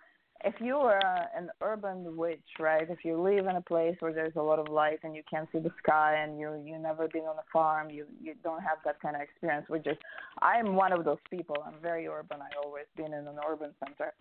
if 0.44 0.54
you 0.60 0.76
are 0.76 1.00
an 1.36 1.50
urban 1.60 2.16
witch, 2.16 2.38
right? 2.58 2.88
If 2.88 3.04
you 3.04 3.20
live 3.20 3.46
in 3.46 3.56
a 3.56 3.60
place 3.60 3.96
where 4.00 4.12
there's 4.12 4.36
a 4.36 4.42
lot 4.42 4.58
of 4.58 4.68
light 4.68 5.00
and 5.02 5.14
you 5.14 5.22
can't 5.28 5.48
see 5.52 5.58
the 5.58 5.72
sky, 5.82 6.22
and 6.22 6.38
you 6.38 6.62
you 6.64 6.78
never 6.78 7.08
been 7.08 7.22
on 7.22 7.36
a 7.36 7.44
farm, 7.52 7.90
you 7.90 8.06
you 8.22 8.34
don't 8.42 8.62
have 8.62 8.78
that 8.84 9.00
kind 9.00 9.16
of 9.16 9.22
experience. 9.22 9.68
Which 9.68 9.86
is, 9.86 9.96
I'm 10.40 10.74
one 10.74 10.92
of 10.92 11.04
those 11.04 11.18
people. 11.30 11.56
I'm 11.66 11.80
very 11.82 12.08
urban. 12.08 12.38
I 12.40 12.48
always 12.64 12.86
been 12.96 13.12
in 13.12 13.26
an 13.26 13.36
urban 13.48 13.70
center. 13.84 14.12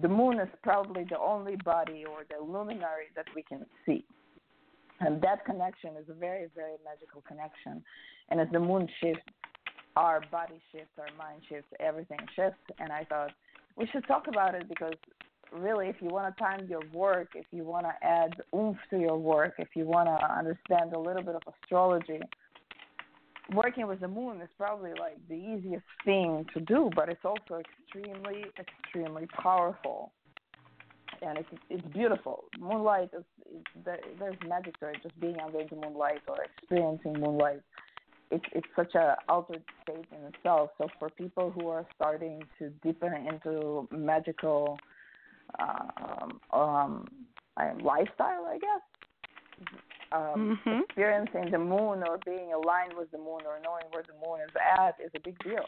The 0.00 0.08
moon 0.08 0.38
is 0.38 0.48
probably 0.62 1.04
the 1.08 1.18
only 1.18 1.56
body 1.64 2.04
or 2.04 2.24
the 2.28 2.44
luminary 2.44 3.06
that 3.16 3.26
we 3.34 3.42
can 3.42 3.64
see, 3.86 4.04
and 5.00 5.20
that 5.22 5.44
connection 5.44 5.90
is 6.00 6.08
a 6.08 6.14
very 6.14 6.48
very 6.54 6.76
magical 6.84 7.22
connection. 7.26 7.82
And 8.28 8.40
as 8.40 8.48
the 8.52 8.60
moon 8.60 8.88
shifts, 9.00 9.22
our 9.96 10.20
body 10.30 10.60
shifts, 10.72 10.92
our 10.98 11.14
mind 11.16 11.42
shifts, 11.48 11.68
everything 11.80 12.18
shifts. 12.34 12.60
And 12.78 12.92
I 12.92 13.04
thought 13.04 13.30
we 13.76 13.86
should 13.92 14.06
talk 14.06 14.26
about 14.28 14.54
it 14.54 14.68
because 14.68 14.94
really, 15.52 15.88
if 15.88 15.96
you 16.00 16.08
want 16.08 16.34
to 16.34 16.42
time 16.42 16.66
your 16.68 16.82
work, 16.92 17.28
if 17.34 17.46
you 17.50 17.64
want 17.64 17.86
to 17.86 18.06
add 18.06 18.34
oomph 18.54 18.78
to 18.90 18.98
your 18.98 19.18
work, 19.18 19.54
if 19.58 19.68
you 19.74 19.84
want 19.84 20.08
to 20.08 20.32
understand 20.32 20.92
a 20.92 20.98
little 20.98 21.22
bit 21.22 21.34
of 21.34 21.42
astrology, 21.62 22.20
working 23.52 23.86
with 23.86 24.00
the 24.00 24.08
moon 24.08 24.40
is 24.40 24.48
probably 24.56 24.90
like 24.98 25.16
the 25.28 25.34
easiest 25.34 25.84
thing 26.04 26.46
to 26.54 26.60
do, 26.60 26.90
but 26.94 27.08
it's 27.08 27.24
also 27.24 27.60
extremely, 27.60 28.44
extremely 28.58 29.26
powerful. 29.26 30.12
And 31.22 31.38
it's 31.38 31.48
it's 31.70 31.86
beautiful. 31.94 32.44
Moonlight 32.58 33.10
is, 33.16 33.24
is 33.54 33.62
there, 33.84 34.00
there's 34.18 34.36
magic 34.46 34.78
to 34.80 34.88
it. 34.88 34.96
Just 35.02 35.18
being 35.20 35.36
under 35.40 35.64
the 35.64 35.76
moonlight 35.76 36.20
or 36.26 36.36
experiencing 36.42 37.14
moonlight, 37.20 37.62
it's 38.30 38.44
it's 38.52 38.66
such 38.74 38.94
a 38.94 39.16
altered 39.28 39.62
state 39.82 40.06
in 40.10 40.26
itself. 40.34 40.70
So 40.76 40.88
for 40.98 41.08
people 41.10 41.50
who 41.50 41.68
are 41.68 41.86
starting 41.94 42.42
to 42.58 42.70
deepen 42.82 43.12
into 43.14 43.88
magical 43.90 44.78
um, 45.58 46.40
um, 46.52 47.08
lifestyle, 47.82 48.46
I 48.46 48.58
guess. 48.58 49.68
Um, 50.12 50.58
mm-hmm. 50.64 50.80
Experiencing 50.88 51.50
the 51.50 51.58
moon 51.58 52.02
or 52.06 52.18
being 52.24 52.52
aligned 52.52 52.92
with 52.96 53.10
the 53.10 53.18
moon 53.18 53.40
or 53.46 53.58
knowing 53.62 53.84
where 53.90 54.04
the 54.04 54.14
moon 54.26 54.40
is 54.40 54.54
at 54.78 54.94
is 55.04 55.10
a 55.16 55.20
big 55.20 55.38
deal. 55.42 55.66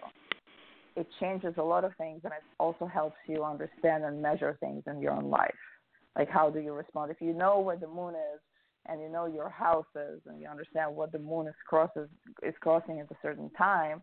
It 0.94 1.07
changes 1.20 1.55
a 1.59 1.62
lot 1.62 1.85
of 1.85 1.92
things 1.96 2.20
and 2.25 2.33
it 2.33 2.42
also 2.59 2.87
helps 2.87 3.16
you 3.27 3.44
understand 3.44 4.05
and 4.05 4.22
measure 4.22 4.57
things 4.61 4.85
in 4.87 5.01
your 5.01 5.12
own 5.12 5.31
life. 5.31 5.55
Like 6.16 6.31
how 6.31 6.49
do 6.49 6.61
you 6.61 6.72
respond? 6.72 7.11
If 7.11 7.20
you 7.20 7.33
know 7.33 7.61
where 7.61 7.77
the 7.77 7.88
moon 7.88 8.14
is 8.14 8.40
and 8.87 9.01
you 9.01 9.09
know 9.09 9.27
your 9.27 9.51
house 9.51 9.87
is 9.94 10.20
and 10.27 10.40
you 10.40 10.49
understand 10.49 10.94
what 10.94 11.12
the 11.12 11.18
moon 11.18 11.49
is 11.49 11.55
crosses 11.68 12.09
is 12.42 12.55
crossing 12.61 13.01
at 13.01 13.11
a 13.11 13.16
certain 13.22 13.51
time 13.51 14.01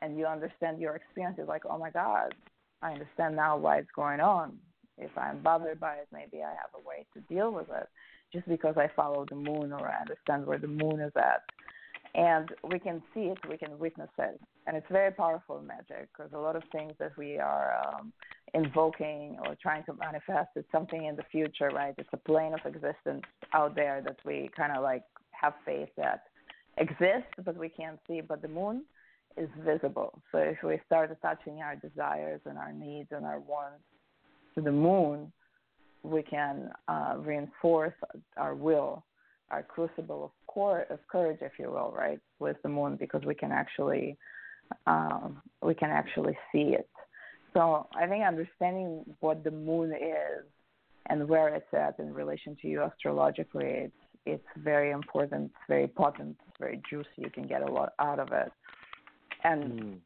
and 0.00 0.18
you 0.18 0.26
understand 0.26 0.80
your 0.80 0.96
experiences 0.96 1.44
like, 1.46 1.62
oh 1.68 1.78
my 1.78 1.90
God, 1.90 2.34
I 2.80 2.92
understand 2.92 3.36
now 3.36 3.56
why 3.56 3.78
it's 3.78 3.90
going 3.94 4.20
on 4.20 4.58
if 4.98 5.16
I'm 5.16 5.42
bothered 5.42 5.80
by 5.80 5.94
it, 5.94 6.08
maybe 6.12 6.42
I 6.42 6.50
have 6.50 6.72
a 6.74 6.86
way 6.86 7.06
to 7.14 7.20
deal 7.32 7.52
with 7.52 7.68
it. 7.70 7.88
just 8.32 8.48
because 8.48 8.76
I 8.78 8.88
follow 8.96 9.26
the 9.28 9.36
moon 9.36 9.72
or 9.72 9.86
I 9.88 10.00
understand 10.00 10.46
where 10.46 10.58
the 10.58 10.66
moon 10.66 11.00
is 11.00 11.12
at. 11.16 11.42
And 12.14 12.48
we 12.70 12.78
can 12.78 13.02
see 13.14 13.22
it, 13.22 13.38
we 13.48 13.56
can 13.56 13.78
witness 13.78 14.10
it. 14.18 14.40
And 14.66 14.76
it's 14.76 14.86
very 14.90 15.10
powerful 15.10 15.62
magic 15.62 16.08
because 16.12 16.32
a 16.32 16.38
lot 16.38 16.56
of 16.56 16.62
things 16.70 16.92
that 16.98 17.16
we 17.16 17.38
are 17.38 17.80
um, 17.86 18.12
invoking 18.54 19.38
or 19.46 19.56
trying 19.60 19.84
to 19.84 19.94
manifest 19.94 20.50
is 20.56 20.64
something 20.70 21.04
in 21.06 21.16
the 21.16 21.24
future, 21.30 21.70
right? 21.70 21.94
It's 21.96 22.08
a 22.12 22.18
plane 22.18 22.52
of 22.54 22.60
existence 22.66 23.22
out 23.54 23.74
there 23.74 24.02
that 24.04 24.18
we 24.24 24.50
kind 24.56 24.76
of 24.76 24.82
like 24.82 25.04
have 25.30 25.54
faith 25.64 25.88
that 25.96 26.24
exists, 26.76 27.32
but 27.44 27.56
we 27.56 27.68
can't 27.68 27.98
see. 28.06 28.20
But 28.20 28.42
the 28.42 28.48
moon 28.48 28.84
is 29.36 29.48
visible. 29.64 30.22
So 30.30 30.38
if 30.38 30.58
we 30.62 30.78
start 30.86 31.10
attaching 31.10 31.62
our 31.62 31.76
desires 31.76 32.40
and 32.44 32.58
our 32.58 32.72
needs 32.72 33.08
and 33.10 33.24
our 33.24 33.40
wants 33.40 33.84
to 34.54 34.60
the 34.60 34.72
moon, 34.72 35.32
we 36.02 36.22
can 36.22 36.70
uh, 36.88 37.14
reinforce 37.18 37.94
our 38.36 38.54
will, 38.54 39.04
our 39.50 39.62
crucible 39.62 40.24
of, 40.24 40.30
core, 40.46 40.86
of 40.90 40.98
courage, 41.08 41.38
if 41.40 41.52
you 41.58 41.70
will, 41.70 41.92
right, 41.96 42.20
with 42.38 42.56
the 42.62 42.68
moon, 42.68 42.96
because 42.96 43.22
we 43.24 43.34
can 43.34 43.52
actually 43.52 44.16
um, 44.86 45.42
we 45.62 45.74
can 45.74 45.90
actually 45.90 46.36
see 46.50 46.74
it. 46.74 46.88
So 47.52 47.86
I 47.94 48.06
think 48.06 48.24
understanding 48.24 49.04
what 49.20 49.44
the 49.44 49.50
moon 49.50 49.92
is 49.92 50.44
and 51.06 51.28
where 51.28 51.48
it's 51.48 51.66
at 51.74 51.98
in 51.98 52.14
relation 52.14 52.56
to 52.62 52.68
you 52.68 52.82
astrologically, 52.82 53.66
it's 53.66 53.94
it's 54.24 54.46
very 54.56 54.92
important, 54.92 55.46
it's 55.46 55.68
very 55.68 55.88
potent, 55.88 56.36
it's 56.46 56.56
very 56.58 56.80
juicy. 56.88 57.08
You 57.16 57.30
can 57.30 57.46
get 57.46 57.62
a 57.62 57.70
lot 57.70 57.92
out 57.98 58.20
of 58.20 58.28
it. 58.32 58.52
And 59.42 59.72
mm. 59.72 59.96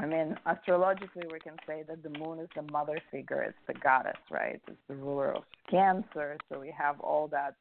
I 0.00 0.06
mean, 0.06 0.34
astrologically, 0.46 1.24
we 1.30 1.38
can 1.40 1.56
say 1.66 1.84
that 1.86 2.02
the 2.02 2.18
moon 2.18 2.38
is 2.38 2.48
the 2.56 2.62
mother 2.72 2.98
figure, 3.10 3.42
it's 3.42 3.58
the 3.66 3.74
goddess, 3.74 4.16
right? 4.30 4.60
It's 4.66 4.76
the 4.88 4.94
ruler 4.94 5.32
of 5.32 5.42
Cancer, 5.70 6.38
so 6.48 6.58
we 6.58 6.72
have 6.76 6.98
all 7.00 7.28
that 7.28 7.54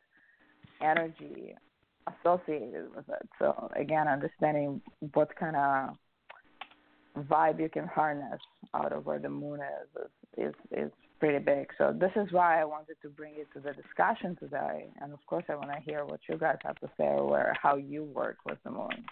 energy 0.81 1.53
associated 2.07 2.95
with 2.95 3.09
it. 3.09 3.29
So 3.39 3.69
again, 3.75 4.07
understanding 4.07 4.81
what 5.13 5.35
kind 5.35 5.57
of 5.57 7.25
vibe 7.27 7.59
you 7.59 7.67
can 7.67 7.87
harness 7.87 8.39
out 8.73 8.93
of 8.93 9.05
where 9.05 9.19
the 9.19 9.29
moon 9.29 9.59
is 9.59 10.03
is 10.37 10.53
is, 10.71 10.85
is 10.85 10.91
pretty 11.19 11.39
big. 11.43 11.67
So 11.77 11.93
this 11.93 12.11
is 12.15 12.31
why 12.31 12.61
I 12.61 12.63
wanted 12.63 12.95
to 13.01 13.09
bring 13.09 13.33
it 13.35 13.47
to 13.53 13.59
the 13.59 13.73
discussion 13.73 14.37
today. 14.39 14.87
And 15.01 15.11
of 15.11 15.19
course, 15.27 15.43
I 15.49 15.55
want 15.55 15.71
to 15.71 15.79
hear 15.81 16.05
what 16.05 16.21
you 16.29 16.37
guys 16.37 16.57
have 16.63 16.79
to 16.79 16.89
say 16.97 17.03
or 17.03 17.53
how 17.61 17.75
you 17.75 18.05
work 18.05 18.37
with 18.45 18.59
the 18.63 18.71
moon. 18.71 19.03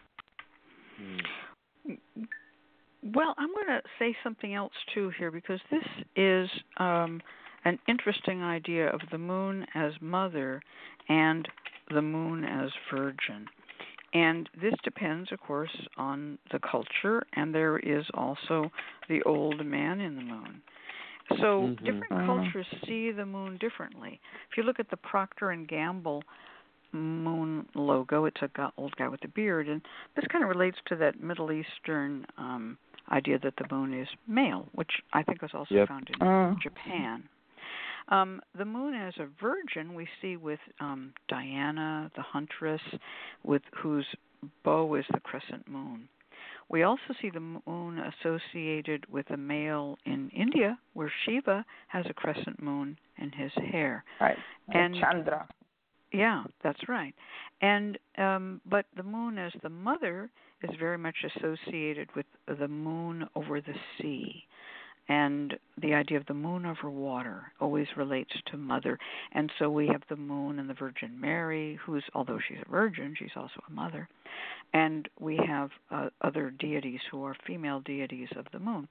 Hmm. 1.85 1.93
Well, 3.03 3.35
I'm 3.37 3.53
going 3.53 3.67
to 3.67 3.81
say 3.99 4.15
something 4.23 4.53
else 4.53 4.73
too 4.93 5.11
here 5.17 5.31
because 5.31 5.59
this 5.69 5.83
is 6.15 6.49
um, 6.77 7.21
an 7.65 7.79
interesting 7.87 8.43
idea 8.43 8.89
of 8.89 9.01
the 9.11 9.17
moon 9.17 9.65
as 9.75 9.93
mother 10.01 10.61
and 11.09 11.47
the 11.93 12.01
moon 12.01 12.43
as 12.43 12.69
virgin. 12.93 13.45
And 14.13 14.49
this 14.61 14.73
depends, 14.83 15.31
of 15.31 15.39
course, 15.39 15.75
on 15.97 16.37
the 16.51 16.59
culture, 16.59 17.23
and 17.33 17.53
there 17.53 17.77
is 17.77 18.05
also 18.13 18.71
the 19.09 19.21
old 19.23 19.65
man 19.65 19.99
in 19.99 20.15
the 20.15 20.21
moon. 20.21 20.61
So 21.29 21.35
mm-hmm. 21.35 21.85
different 21.85 22.11
uh-huh. 22.11 22.25
cultures 22.25 22.65
see 22.85 23.11
the 23.11 23.25
moon 23.25 23.57
differently. 23.57 24.19
If 24.49 24.57
you 24.57 24.63
look 24.63 24.79
at 24.79 24.89
the 24.89 24.97
Procter 24.97 25.51
and 25.51 25.67
Gamble 25.67 26.23
moon 26.93 27.67
logo, 27.75 28.25
it's 28.25 28.41
a 28.41 28.71
old 28.77 28.95
guy 28.95 29.09
with 29.09 29.23
a 29.25 29.27
beard, 29.27 29.67
and 29.67 29.81
this 30.15 30.25
kind 30.31 30.43
of 30.43 30.49
relates 30.49 30.77
to 30.87 30.95
that 30.95 31.21
Middle 31.21 31.51
Eastern 31.51 32.25
um, 32.37 32.77
idea 33.11 33.39
that 33.39 33.53
the 33.57 33.65
moon 33.73 33.93
is 33.93 34.07
male, 34.27 34.67
which 34.73 34.91
I 35.13 35.23
think 35.23 35.41
was 35.41 35.51
also 35.53 35.73
yep. 35.73 35.87
found 35.87 36.09
in 36.09 36.27
uh. 36.27 36.55
Japan. 36.61 37.23
Um, 38.09 38.41
the 38.57 38.65
moon 38.65 38.93
as 38.93 39.13
a 39.19 39.27
virgin 39.41 39.93
we 39.93 40.07
see 40.21 40.37
with 40.37 40.59
um, 40.79 41.13
Diana, 41.27 42.09
the 42.15 42.21
huntress, 42.21 42.81
with 43.43 43.61
whose 43.75 44.05
bow 44.63 44.95
is 44.95 45.05
the 45.11 45.19
crescent 45.19 45.67
moon. 45.67 46.07
We 46.69 46.83
also 46.83 47.13
see 47.21 47.29
the 47.29 47.39
moon 47.39 47.99
associated 47.99 49.05
with 49.09 49.29
a 49.29 49.37
male 49.37 49.97
in 50.05 50.29
India, 50.29 50.77
where 50.93 51.11
Shiva 51.25 51.65
has 51.87 52.05
a 52.09 52.13
crescent 52.13 52.61
moon 52.61 52.97
in 53.17 53.31
his 53.31 53.51
hair. 53.71 54.03
Right. 54.19 54.37
And 54.69 54.95
Chandra. 54.95 55.47
Yeah, 56.11 56.43
that's 56.63 56.87
right. 56.87 57.13
And 57.61 57.97
um, 58.17 58.61
but 58.65 58.85
the 58.95 59.03
moon 59.03 59.37
as 59.37 59.51
the 59.63 59.69
mother 59.69 60.29
is 60.63 60.75
very 60.79 60.97
much 60.97 61.15
associated 61.23 62.09
with 62.15 62.25
the 62.59 62.67
moon 62.67 63.27
over 63.35 63.61
the 63.61 63.75
sea. 63.97 64.43
And 65.09 65.57
the 65.81 65.93
idea 65.93 66.17
of 66.17 66.25
the 66.25 66.33
moon 66.33 66.65
over 66.65 66.89
water 66.89 67.53
always 67.61 67.87
relates 67.95 68.33
to 68.51 68.57
mother. 68.57 68.99
And 69.31 69.49
so 69.57 69.69
we 69.69 69.87
have 69.87 70.01
the 70.09 70.17
moon 70.17 70.59
and 70.59 70.69
the 70.69 70.73
Virgin 70.73 71.19
Mary, 71.19 71.79
who's, 71.85 72.03
although 72.13 72.39
she's 72.45 72.57
a 72.65 72.69
virgin, 72.69 73.15
she's 73.17 73.29
also 73.35 73.61
a 73.67 73.71
mother. 73.71 74.09
And 74.73 75.07
we 75.19 75.39
have 75.47 75.69
uh, 75.91 76.09
other 76.21 76.51
deities 76.51 76.99
who 77.09 77.23
are 77.23 77.35
female 77.45 77.79
deities 77.79 78.27
of 78.35 78.47
the 78.51 78.59
moon. 78.59 78.89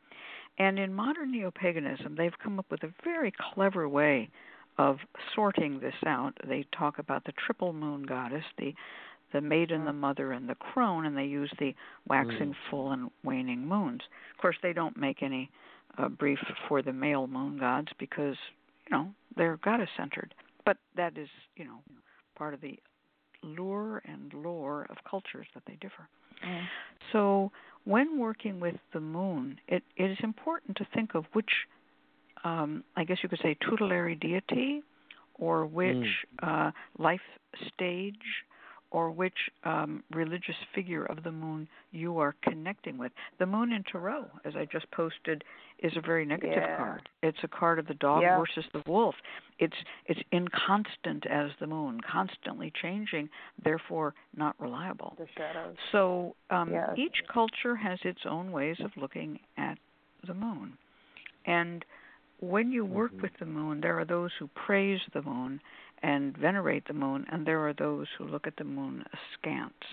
And 0.58 0.78
in 0.78 0.94
modern 0.94 1.32
neo 1.32 1.50
paganism, 1.50 2.14
they've 2.16 2.38
come 2.42 2.58
up 2.58 2.66
with 2.70 2.82
a 2.82 2.94
very 3.04 3.32
clever 3.52 3.86
way 3.86 4.30
of 4.78 4.96
sorting 5.34 5.80
this 5.80 5.94
out. 6.06 6.32
They 6.46 6.64
talk 6.76 6.98
about 6.98 7.24
the 7.24 7.32
triple 7.44 7.74
moon 7.74 8.04
goddess, 8.04 8.44
the 8.58 8.74
the 9.36 9.40
maiden, 9.42 9.84
the 9.84 9.92
mother, 9.92 10.32
and 10.32 10.48
the 10.48 10.54
crone, 10.54 11.04
and 11.04 11.14
they 11.14 11.24
use 11.24 11.52
the 11.58 11.74
waxing 12.08 12.52
mm. 12.52 12.70
full 12.70 12.92
and 12.92 13.10
waning 13.22 13.68
moons. 13.68 14.00
Of 14.34 14.40
course, 14.40 14.56
they 14.62 14.72
don't 14.72 14.96
make 14.96 15.22
any 15.22 15.50
uh, 15.98 16.08
brief 16.08 16.38
for 16.66 16.80
the 16.80 16.92
male 16.92 17.26
moon 17.26 17.58
gods 17.58 17.88
because 17.98 18.36
you 18.88 18.96
know 18.96 19.08
they're 19.36 19.58
goddess 19.58 19.90
centered. 19.94 20.34
But 20.64 20.78
that 20.96 21.18
is 21.18 21.28
you 21.54 21.66
know 21.66 21.80
part 22.34 22.54
of 22.54 22.62
the 22.62 22.78
lure 23.42 24.02
and 24.06 24.32
lore 24.32 24.86
of 24.88 24.96
cultures 25.08 25.46
that 25.52 25.64
they 25.66 25.74
differ. 25.74 26.08
Mm. 26.46 26.64
So 27.12 27.52
when 27.84 28.18
working 28.18 28.58
with 28.58 28.76
the 28.94 29.00
moon, 29.00 29.60
it, 29.68 29.82
it 29.98 30.10
is 30.10 30.18
important 30.22 30.78
to 30.78 30.86
think 30.94 31.14
of 31.14 31.26
which, 31.34 31.50
um, 32.42 32.84
I 32.96 33.04
guess 33.04 33.18
you 33.22 33.28
could 33.28 33.40
say, 33.42 33.56
tutelary 33.68 34.14
deity 34.14 34.82
or 35.34 35.66
which 35.66 35.94
mm. 35.94 36.08
uh, 36.42 36.70
life 36.98 37.20
stage 37.74 38.14
or 38.96 39.10
which 39.10 39.36
um, 39.64 40.02
religious 40.10 40.54
figure 40.74 41.04
of 41.04 41.22
the 41.22 41.30
moon 41.30 41.68
you 41.92 42.18
are 42.18 42.34
connecting 42.42 42.96
with. 42.96 43.12
The 43.38 43.44
moon 43.44 43.70
in 43.70 43.84
Tarot, 43.92 44.24
as 44.46 44.54
I 44.56 44.64
just 44.64 44.90
posted, 44.90 45.44
is 45.80 45.92
a 45.98 46.00
very 46.00 46.24
negative 46.24 46.62
yeah. 46.62 46.78
card. 46.78 47.06
It's 47.22 47.36
a 47.42 47.48
card 47.48 47.78
of 47.78 47.86
the 47.88 47.94
dog 47.94 48.22
yeah. 48.22 48.38
versus 48.38 48.64
the 48.72 48.82
wolf. 48.86 49.14
It's 49.58 49.76
it's 50.06 50.20
inconstant 50.32 51.26
as 51.26 51.50
the 51.60 51.66
moon, 51.66 52.00
constantly 52.10 52.72
changing, 52.80 53.28
therefore 53.62 54.14
not 54.34 54.54
reliable. 54.58 55.14
The 55.18 55.26
shadows. 55.36 55.76
So 55.92 56.34
um, 56.48 56.72
yes. 56.72 56.88
each 56.96 57.16
culture 57.30 57.76
has 57.76 57.98
its 58.02 58.20
own 58.26 58.50
ways 58.50 58.78
of 58.82 58.92
looking 58.96 59.40
at 59.58 59.76
the 60.26 60.32
moon, 60.32 60.72
and 61.44 61.84
when 62.40 62.72
you 62.72 62.86
work 62.86 63.12
mm-hmm. 63.12 63.22
with 63.22 63.32
the 63.38 63.46
moon, 63.46 63.82
there 63.82 63.98
are 63.98 64.04
those 64.06 64.30
who 64.38 64.48
praise 64.66 65.00
the 65.12 65.22
moon 65.22 65.60
and 66.06 66.36
venerate 66.46 66.86
the 66.86 66.94
moon, 67.04 67.20
and 67.30 67.44
there 67.44 67.62
are 67.66 67.74
those 67.74 68.06
who 68.16 68.24
look 68.24 68.46
at 68.46 68.56
the 68.56 68.68
moon 68.78 69.04
askance. 69.16 69.84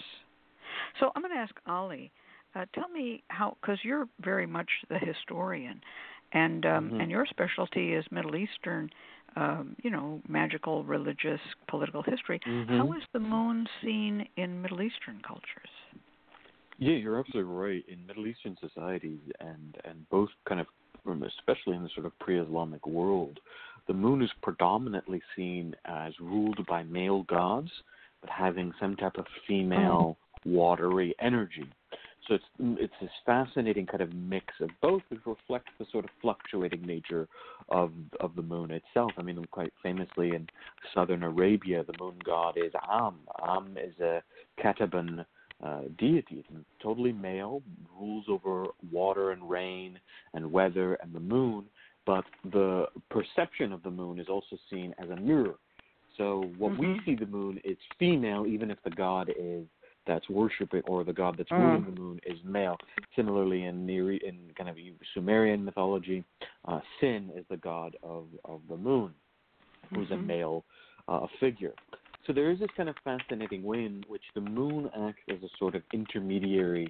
So 1.00 1.12
I'm 1.14 1.22
going 1.24 1.34
to 1.34 1.40
ask 1.40 1.56
Ali, 1.66 2.12
uh, 2.56 2.66
tell 2.76 2.90
me 2.90 3.24
how, 3.30 3.58
because 3.60 3.80
you're 3.88 4.08
very 4.22 4.46
much 4.46 4.70
the 4.90 5.00
historian, 5.00 5.82
and 6.34 6.66
um, 6.66 6.72
mm-hmm. 6.72 7.02
and 7.02 7.10
your 7.10 7.26
specialty 7.26 7.94
is 7.94 8.06
Middle 8.12 8.36
Eastern, 8.36 8.84
um, 9.36 9.76
you 9.84 9.90
know, 9.90 10.22
magical, 10.28 10.84
religious, 10.84 11.42
political 11.68 12.04
history. 12.04 12.40
Mm-hmm. 12.48 12.78
How 12.78 12.94
is 12.94 13.04
the 13.14 13.20
moon 13.20 13.68
seen 13.82 14.28
in 14.38 14.62
Middle 14.62 14.82
Eastern 14.84 15.20
cultures? 15.28 15.74
Yeah, 16.78 16.98
you're 17.04 17.20
absolutely 17.20 17.52
right. 17.54 17.84
In 17.88 18.06
Middle 18.06 18.28
Eastern 18.28 18.56
societies, 18.68 19.24
and 19.40 19.78
and 19.88 19.98
both 20.12 20.30
kind 20.48 20.62
of, 20.62 20.68
especially 21.40 21.76
in 21.76 21.84
the 21.84 21.90
sort 21.96 22.06
of 22.06 22.18
pre-Islamic 22.20 22.86
world, 22.86 23.40
the 23.88 23.94
moon 23.94 24.22
is 24.22 24.32
predominantly 24.42 25.22
seen 25.36 25.76
as 25.86 26.14
ruled 26.20 26.66
by 26.68 26.84
male 26.84 27.24
gods, 27.24 27.72
but 28.22 28.30
having 28.30 28.74
some 28.80 28.96
type 28.96 29.18
of 29.18 29.26
female 29.48 30.18
watery 30.46 31.16
energy. 31.20 31.68
So 32.28 32.36
it's 32.36 32.46
it's 32.60 32.94
this 33.02 33.12
fascinating 33.26 33.86
kind 33.86 34.02
of 34.02 34.14
mix 34.14 34.46
of 34.62 34.70
both, 34.82 35.02
which 35.10 35.20
reflects 35.26 35.72
the 35.78 35.86
sort 35.92 36.06
of 36.06 36.12
fluctuating 36.22 36.82
nature 36.82 37.28
of 37.70 37.92
of 38.22 38.36
the 38.36 38.42
moon 38.42 38.72
itself. 38.72 39.12
I 39.18 39.24
mean, 39.24 39.44
quite 39.52 39.74
famously 39.82 40.34
in 40.34 40.48
southern 40.94 41.24
Arabia, 41.24 41.84
the 41.84 41.98
moon 42.00 42.16
god 42.24 42.58
is 42.58 42.72
Am. 42.90 43.16
Am 43.46 43.78
is 43.78 44.00
a 44.00 44.24
Kataban 44.62 45.26
uh, 45.64 45.82
deity, 45.98 46.46
totally 46.82 47.12
male, 47.12 47.62
rules 48.00 48.26
over 48.30 48.68
water 48.92 49.32
and 49.32 49.50
rain 49.50 50.00
and 50.34 50.52
weather 50.52 50.96
and 50.96 51.14
the 51.14 51.20
moon, 51.20 51.66
but 52.06 52.26
the 52.52 52.88
perception 53.10 53.72
of 53.72 53.84
the 53.84 53.92
moon 53.92 54.20
is 54.20 54.28
also 54.28 54.58
seen 54.70 54.94
as 54.98 55.10
a 55.10 55.16
mirror. 55.16 55.56
So 56.18 56.46
what 56.58 56.74
mm-hmm. 56.74 56.94
we 56.94 57.02
see 57.06 57.16
the 57.16 57.26
moon 57.26 57.60
is 57.64 57.78
female, 57.98 58.46
even 58.46 58.70
if 58.70 58.78
the 58.84 58.92
god 58.92 59.32
is 59.38 59.66
that's 60.06 60.30
worshiping 60.30 60.82
or 60.86 61.04
the 61.04 61.14
god 61.14 61.36
that's 61.38 61.50
mm. 61.50 61.60
ruling 61.60 61.86
the 61.86 62.02
moon 62.02 62.20
is 62.26 62.38
male. 62.44 62.78
Similarly, 63.16 63.66
in 63.66 63.86
Near, 63.86 64.12
in 64.12 64.38
kind 64.58 64.70
of 64.70 64.76
Sumerian 65.14 65.64
mythology, 65.64 66.24
uh, 66.66 66.82
Sin 67.00 67.32
is 67.36 67.46
the 67.50 67.58
god 67.58 67.96
of 68.04 68.26
of 68.46 68.62
the 68.70 68.78
moon, 68.78 69.14
who's 69.90 70.10
mm-hmm. 70.10 70.24
a 70.24 70.28
male 70.28 70.66
uh, 71.08 71.26
figure. 71.40 71.74
So 72.26 72.32
there 72.32 72.52
is 72.52 72.60
this 72.60 72.70
kind 72.78 72.88
of 72.88 72.96
fascinating 73.04 73.64
way 73.64 73.80
in 73.80 74.04
which 74.08 74.24
the 74.34 74.42
moon 74.42 74.90
acts 75.08 75.22
as 75.30 75.44
a 75.44 75.50
sort 75.60 75.76
of 75.76 75.84
intermediary 75.94 76.90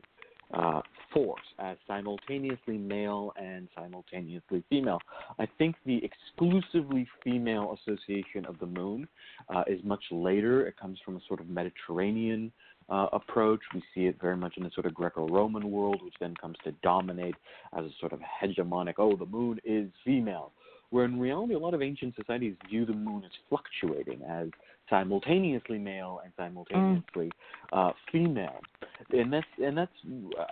uh, 0.53 0.81
force, 1.13 1.41
as 1.59 1.77
simultaneously 1.87 2.77
male 2.77 3.33
and 3.37 3.67
simultaneously 3.75 4.63
female. 4.69 4.99
I 5.39 5.47
think 5.57 5.75
the 5.85 6.01
exclusively 6.03 7.07
female 7.23 7.77
association 7.81 8.45
of 8.45 8.59
the 8.59 8.65
moon 8.65 9.07
uh, 9.53 9.63
is 9.67 9.79
much 9.83 10.03
later. 10.11 10.65
It 10.67 10.75
comes 10.79 10.99
from 11.03 11.17
a 11.17 11.19
sort 11.27 11.39
of 11.39 11.49
Mediterranean 11.49 12.51
uh, 12.89 13.07
approach. 13.13 13.61
We 13.73 13.83
see 13.93 14.05
it 14.05 14.19
very 14.21 14.37
much 14.37 14.57
in 14.57 14.63
the 14.63 14.71
sort 14.73 14.85
of 14.85 14.93
Greco-Roman 14.93 15.69
world, 15.71 16.01
which 16.03 16.15
then 16.19 16.35
comes 16.35 16.57
to 16.63 16.71
dominate 16.83 17.35
as 17.77 17.85
a 17.85 17.91
sort 17.99 18.13
of 18.13 18.19
hegemonic. 18.19 18.95
Oh, 18.97 19.15
the 19.15 19.25
moon 19.25 19.59
is 19.63 19.89
female. 20.05 20.51
Where 20.93 21.05
in 21.05 21.19
reality, 21.19 21.55
a 21.55 21.57
lot 21.57 21.73
of 21.73 21.81
ancient 21.81 22.15
societies 22.15 22.53
view 22.69 22.85
the 22.85 22.93
moon 22.93 23.23
as 23.25 23.31
fluctuating, 23.49 24.21
as 24.29 24.49
simultaneously 24.91 25.79
male 25.79 26.21
and 26.23 26.31
simultaneously 26.37 27.31
mm. 27.73 27.89
uh, 27.89 27.93
female, 28.11 28.59
and 29.11 29.33
that's 29.33 29.47
and 29.57 29.75
that's 29.75 29.91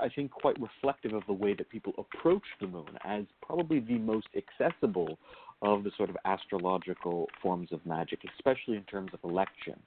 I 0.02 0.10
think 0.10 0.32
quite 0.32 0.58
reflective 0.60 1.14
of 1.14 1.22
the 1.28 1.34
way 1.34 1.54
that 1.54 1.70
people 1.70 1.94
approach 2.00 2.42
the 2.60 2.66
moon 2.66 2.90
as 3.04 3.26
probably 3.46 3.82
the 3.82 4.00
most 4.00 4.30
accessible 4.36 5.20
of 5.62 5.84
the 5.84 5.92
sort 5.96 6.10
of 6.10 6.18
astrological 6.26 7.28
forms 7.40 7.72
of 7.72 7.86
magic, 7.86 8.22
especially 8.36 8.78
in 8.78 8.84
terms 8.86 9.12
of 9.14 9.20
election. 9.24 9.80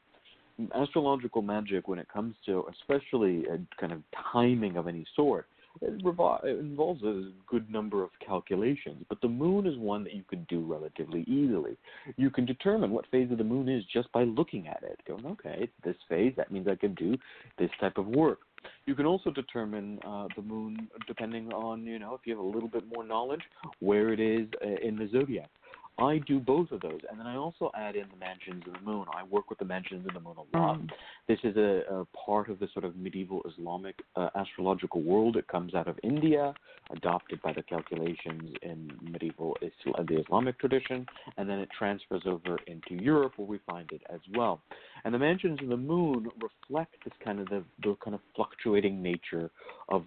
Astrological 0.73 1.43
magic, 1.43 1.89
when 1.89 1.99
it 1.99 2.07
comes 2.09 2.37
to 2.47 2.65
especially 2.71 3.45
a 3.47 3.59
kind 3.81 3.93
of 3.93 4.03
timing 4.33 4.77
of 4.77 4.87
any 4.87 5.05
sort, 5.17 5.49
it, 5.81 6.03
revol- 6.05 6.45
it 6.45 6.59
involves 6.59 7.03
a 7.03 7.31
good 7.47 7.71
number 7.71 8.03
of 8.03 8.11
calculations, 8.25 9.05
but 9.09 9.21
the 9.21 9.29
moon 9.29 9.67
is 9.67 9.77
one 9.79 10.05
that 10.05 10.15
you 10.15 10.25
can 10.29 10.45
do 10.49 10.65
relatively 10.65 11.23
easily. 11.23 11.77
You 12.17 12.31
can 12.31 12.47
determine 12.47 12.91
what 12.91 13.07
phase 13.11 13.31
of 13.31 13.39
the 13.39 13.45
moon 13.45 13.69
is 13.69 13.85
just 13.93 14.11
by 14.13 14.25
looking 14.25 14.69
at 14.69 14.83
it. 14.83 15.01
Going, 15.07 15.27
okay, 15.27 15.57
it's 15.61 15.73
this 15.85 15.97
phase, 16.09 16.33
that 16.37 16.53
means 16.53 16.69
I 16.69 16.77
can 16.77 16.95
do 16.95 17.17
this 17.59 17.71
type 17.81 17.99
of 17.99 18.07
work. 18.07 18.41
You 18.87 18.95
can 18.95 19.05
also 19.05 19.31
determine 19.31 19.99
uh, 20.07 20.29
the 20.37 20.43
moon 20.43 20.89
depending 21.07 21.53
on, 21.53 21.85
you 21.85 21.99
know, 21.99 22.15
if 22.15 22.21
you 22.25 22.35
have 22.35 22.45
a 22.45 22.49
little 22.49 22.69
bit 22.69 22.85
more 22.87 23.05
knowledge, 23.05 23.43
where 23.81 24.13
it 24.13 24.21
is 24.21 24.49
uh, 24.65 24.87
in 24.87 24.97
the 24.97 25.09
zodiac. 25.13 25.51
I 25.99 26.19
do 26.19 26.41
both 26.41 26.73
of 26.73 26.81
those, 26.81 27.01
and 27.09 27.21
then 27.21 27.27
I 27.27 27.37
also 27.37 27.71
add 27.77 27.95
in 27.95 28.07
the 28.11 28.17
mansions 28.17 28.65
of 28.67 28.73
the 28.73 28.81
moon. 28.81 29.07
I 29.15 29.23
work 29.25 29.49
with 29.49 29.61
the 29.61 29.65
mansions 29.65 30.07
of 30.07 30.15
the 30.15 30.21
moon 30.21 30.35
a 30.37 30.59
lot. 30.59 30.81
Mm. 30.81 30.91
This 31.29 31.39
is 31.45 31.57
a, 31.57 31.83
a, 31.89 32.05
part 32.27 32.51
of 32.51 32.59
the 32.59 32.69
sort 32.73 32.85
of 32.85 32.97
medieval 32.97 33.43
Islamic 33.49 34.01
uh, 34.17 34.31
astrological 34.35 35.03
world. 35.03 35.37
It 35.37 35.47
comes 35.47 35.73
out 35.73 35.87
of 35.87 35.97
India, 36.03 36.53
adopted 36.91 37.41
by 37.43 37.53
the 37.53 37.63
calculations 37.63 38.55
in 38.63 38.91
medieval 39.03 39.57
Islam, 39.63 40.07
the 40.07 40.21
Islamic 40.21 40.59
tradition, 40.59 41.07
and 41.37 41.49
then 41.49 41.61
it 41.61 41.69
transfers 41.77 42.23
over 42.27 42.59
into 42.67 43.03
Europe, 43.03 43.35
where 43.37 43.47
we 43.47 43.59
find 43.59 43.91
it 43.93 44.03
as 44.13 44.21
well. 44.35 44.61
And 45.05 45.15
the 45.15 45.19
mansions 45.19 45.61
of 45.63 45.69
the 45.69 45.77
moon 45.77 46.29
reflect 46.43 46.97
this 47.05 47.15
kind 47.25 47.39
of 47.39 47.49
the, 47.49 47.63
the 47.83 47.95
kind 48.03 48.15
of 48.15 48.21
fluctuating 48.35 49.01
nature 49.01 49.51
of 49.89 50.05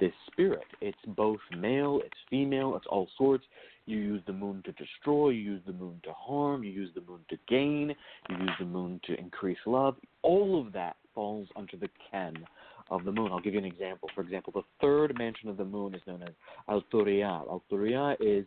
this 0.00 0.12
spirit. 0.30 0.64
It's 0.80 0.98
both 1.06 1.40
male, 1.56 2.00
it's 2.04 2.16
female, 2.28 2.74
it's 2.76 2.86
all 2.88 3.08
sorts. 3.16 3.44
You 3.86 3.98
use 3.98 4.22
the 4.26 4.32
moon 4.32 4.62
to 4.64 4.72
destroy, 4.72 5.30
you 5.30 5.42
use 5.42 5.62
the 5.66 5.72
moon 5.72 6.00
to 6.04 6.12
harm, 6.12 6.64
you 6.64 6.70
use 6.70 6.90
the 6.94 7.00
moon 7.02 7.20
to 7.28 7.36
gain, 7.48 7.94
you 8.28 8.36
use 8.36 8.50
the 8.58 8.64
moon 8.64 9.00
to 9.04 9.18
increase 9.18 9.58
love. 9.66 9.96
All 10.22 10.60
of 10.60 10.72
that 10.72 10.96
falls 11.14 11.48
under 11.56 11.76
the 11.76 11.88
ken 12.10 12.34
of 12.90 13.04
the 13.04 13.12
moon. 13.12 13.30
I'll 13.32 13.40
give 13.40 13.54
you 13.54 13.60
an 13.60 13.66
example. 13.66 14.08
For 14.14 14.20
example, 14.20 14.52
the 14.54 14.62
third 14.80 15.16
mansion 15.18 15.48
of 15.48 15.56
the 15.56 15.64
moon 15.64 15.94
is 15.94 16.02
known 16.06 16.22
as 16.22 16.34
Altorial. 16.68 17.48
Altorial 17.48 18.16
is 18.20 18.44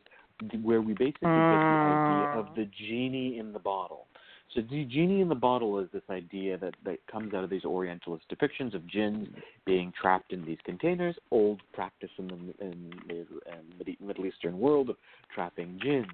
where 0.61 0.81
we 0.81 0.93
basically 0.93 1.21
get 1.21 1.29
the 1.29 1.29
idea 1.29 2.39
of 2.39 2.45
mm. 2.47 2.55
the 2.55 2.69
genie 2.87 3.37
in 3.37 3.53
the 3.53 3.59
bottle. 3.59 4.07
So 4.53 4.61
the 4.61 4.85
genie 4.85 5.21
in 5.21 5.29
the 5.29 5.35
bottle 5.35 5.79
is 5.79 5.87
this 5.91 6.03
idea 6.11 6.57
that, 6.59 6.75
that 6.85 6.99
comes 7.11 7.33
out 7.33 7.43
of 7.43 7.49
these 7.49 7.65
Orientalist 7.65 8.25
depictions 8.29 8.75
of 8.75 8.85
jinns 8.85 9.27
being 9.65 9.91
trapped 9.99 10.31
in 10.31 10.45
these 10.45 10.59
containers, 10.63 11.15
old 11.31 11.61
practice 11.73 12.11
in 12.19 12.27
the, 12.27 12.65
in 12.65 12.93
the 13.83 13.97
Middle 13.99 14.25
Eastern 14.27 14.59
world 14.59 14.91
of 14.91 14.97
trapping 15.33 15.79
jinns. 15.81 16.05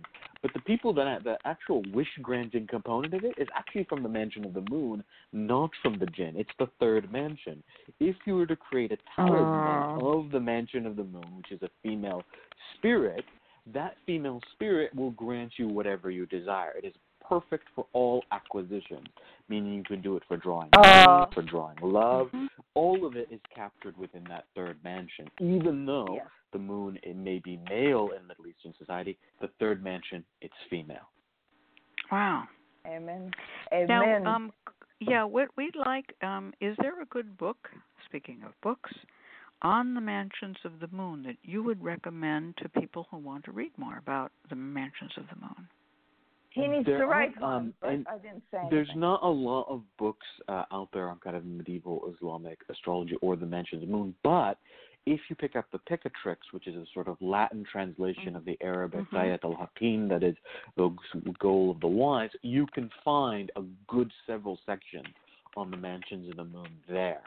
But 0.41 0.53
the 0.53 0.61
people 0.61 0.93
that 0.93 1.23
the 1.25 1.37
actual 1.43 1.83
wish 1.93 2.07
granting 2.21 2.65
component 2.67 3.13
of 3.13 3.25
it 3.25 3.33
is 3.37 3.47
actually 3.53 3.83
from 3.89 4.03
the 4.03 4.09
mansion 4.09 4.45
of 4.45 4.53
the 4.53 4.63
moon, 4.69 5.03
not 5.33 5.71
from 5.81 5.99
the 5.99 6.05
jinn. 6.05 6.35
It's 6.37 6.49
the 6.59 6.69
third 6.79 7.11
mansion. 7.11 7.61
If 7.99 8.15
you 8.25 8.35
were 8.35 8.45
to 8.45 8.55
create 8.55 8.93
a 8.93 8.97
talisman 9.17 10.01
of 10.01 10.31
the 10.31 10.39
mansion 10.39 10.85
of 10.85 10.95
the 10.95 11.03
moon, 11.03 11.25
which 11.35 11.51
is 11.51 11.61
a 11.61 11.69
female 11.83 12.23
spirit, 12.77 13.25
that 13.73 13.95
female 14.05 14.39
spirit 14.53 14.95
will 14.95 15.11
grant 15.11 15.51
you 15.57 15.67
whatever 15.67 16.09
you 16.09 16.25
desire. 16.25 16.71
It 16.81 16.85
is 16.85 16.93
perfect 17.29 17.67
for 17.75 17.85
all 17.93 18.23
acquisitions, 18.31 19.07
meaning 19.47 19.73
you 19.75 19.83
can 19.83 20.01
do 20.01 20.17
it 20.17 20.23
for 20.27 20.37
drawing 20.37 20.69
uh, 20.73 21.05
money, 21.05 21.31
for 21.33 21.41
drawing 21.43 21.77
love. 21.81 22.27
Mm-hmm. 22.27 22.47
All 22.73 23.05
of 23.05 23.15
it 23.15 23.27
is 23.31 23.39
captured 23.55 23.95
within 23.97 24.23
that 24.29 24.45
third 24.55 24.77
mansion. 24.83 25.27
Even 25.39 25.85
though 25.85 26.07
yes. 26.15 26.25
the 26.51 26.59
moon 26.59 26.97
it 27.03 27.15
may 27.15 27.39
be 27.39 27.59
male 27.69 28.09
in 28.19 28.27
Middle 28.27 28.47
Eastern 28.47 28.73
society, 28.77 29.17
the 29.39 29.49
third 29.59 29.83
mansion 29.83 30.23
it's 30.41 30.53
female. 30.69 31.09
Wow. 32.11 32.45
Amen. 32.87 33.31
Amen. 33.71 33.87
Now, 33.87 34.35
um, 34.35 34.51
yeah, 34.99 35.23
what 35.23 35.49
we'd 35.55 35.75
like 35.75 36.15
um, 36.23 36.53
is 36.59 36.75
there 36.81 37.01
a 37.01 37.05
good 37.05 37.37
book? 37.37 37.69
Speaking 38.05 38.41
of 38.43 38.51
books, 38.63 38.91
on 39.61 39.93
the 39.93 40.01
mansions 40.01 40.57
of 40.65 40.79
the 40.79 40.87
moon 40.95 41.23
that 41.23 41.35
you 41.43 41.61
would 41.61 41.83
recommend 41.83 42.57
to 42.57 42.69
people 42.69 43.07
who 43.11 43.17
want 43.17 43.45
to 43.45 43.51
read 43.51 43.71
more 43.77 43.97
about 43.97 44.31
the 44.49 44.55
mansions 44.55 45.11
of 45.17 45.25
the 45.29 45.39
moon? 45.39 45.67
He 46.61 46.67
needs 46.67 46.85
there 46.85 46.99
to 46.99 47.05
write 47.05 47.31
are, 47.41 47.57
um, 47.57 47.73
one, 47.79 48.05
I 48.09 48.17
didn't 48.17 48.43
say 48.51 48.59
There's 48.69 48.89
not 48.95 49.21
a 49.23 49.27
lot 49.27 49.65
of 49.69 49.81
books 49.97 50.25
uh, 50.47 50.63
out 50.71 50.89
there 50.93 51.09
on 51.09 51.19
kind 51.19 51.35
of 51.35 51.45
medieval 51.45 52.13
Islamic 52.15 52.59
astrology 52.69 53.15
or 53.21 53.35
the 53.35 53.45
mansions 53.45 53.83
of 53.83 53.89
the 53.89 53.95
moon, 53.95 54.15
but 54.23 54.57
if 55.05 55.19
you 55.29 55.35
pick 55.35 55.55
up 55.55 55.65
the 55.71 55.79
Picatrix, 55.89 56.37
which 56.51 56.67
is 56.67 56.75
a 56.75 56.85
sort 56.93 57.07
of 57.07 57.17
Latin 57.21 57.65
translation 57.71 58.35
of 58.35 58.45
the 58.45 58.57
Arabic 58.61 59.01
mm-hmm. 59.01 59.15
Ghayat 59.15 59.43
al 59.43 59.55
Hakim, 59.55 60.07
that 60.09 60.23
is 60.23 60.35
the 60.77 60.93
goal 61.39 61.71
of 61.71 61.79
the 61.79 61.87
wise, 61.87 62.29
you 62.41 62.67
can 62.73 62.89
find 63.03 63.51
a 63.55 63.61
good 63.87 64.11
several 64.27 64.59
sections 64.65 65.07
on 65.57 65.71
the 65.71 65.77
mansions 65.77 66.29
of 66.29 66.37
the 66.37 66.43
moon 66.43 66.69
there. 66.87 67.21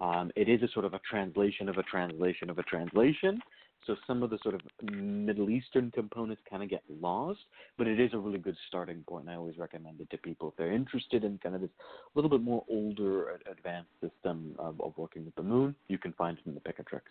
Um, 0.00 0.30
it 0.36 0.48
is 0.48 0.62
a 0.62 0.68
sort 0.72 0.84
of 0.84 0.94
a 0.94 1.00
translation 1.08 1.68
of 1.68 1.78
a 1.78 1.82
translation 1.82 2.50
of 2.50 2.58
a 2.58 2.62
translation, 2.62 3.40
so 3.86 3.96
some 4.06 4.22
of 4.22 4.30
the 4.30 4.38
sort 4.42 4.54
of 4.54 4.60
Middle 4.90 5.50
Eastern 5.50 5.90
components 5.90 6.42
kind 6.48 6.62
of 6.62 6.68
get 6.68 6.82
lost, 7.00 7.40
but 7.78 7.86
it 7.86 8.00
is 8.00 8.12
a 8.14 8.18
really 8.18 8.38
good 8.38 8.56
starting 8.68 9.04
point. 9.08 9.28
I 9.28 9.34
always 9.34 9.58
recommend 9.58 10.00
it 10.00 10.10
to 10.10 10.18
people 10.18 10.48
if 10.48 10.56
they're 10.56 10.72
interested 10.72 11.24
in 11.24 11.38
kind 11.38 11.54
of 11.54 11.60
this 11.60 11.70
little 12.14 12.30
bit 12.30 12.42
more 12.42 12.64
older, 12.68 13.40
advanced 13.50 13.90
system 14.00 14.54
of, 14.58 14.80
of 14.80 14.92
working 14.96 15.24
with 15.24 15.34
the 15.36 15.42
moon. 15.42 15.74
You 15.88 15.98
can 15.98 16.12
find 16.14 16.38
it 16.38 16.46
in 16.46 16.54
the 16.54 16.60
Picatrix. 16.60 17.02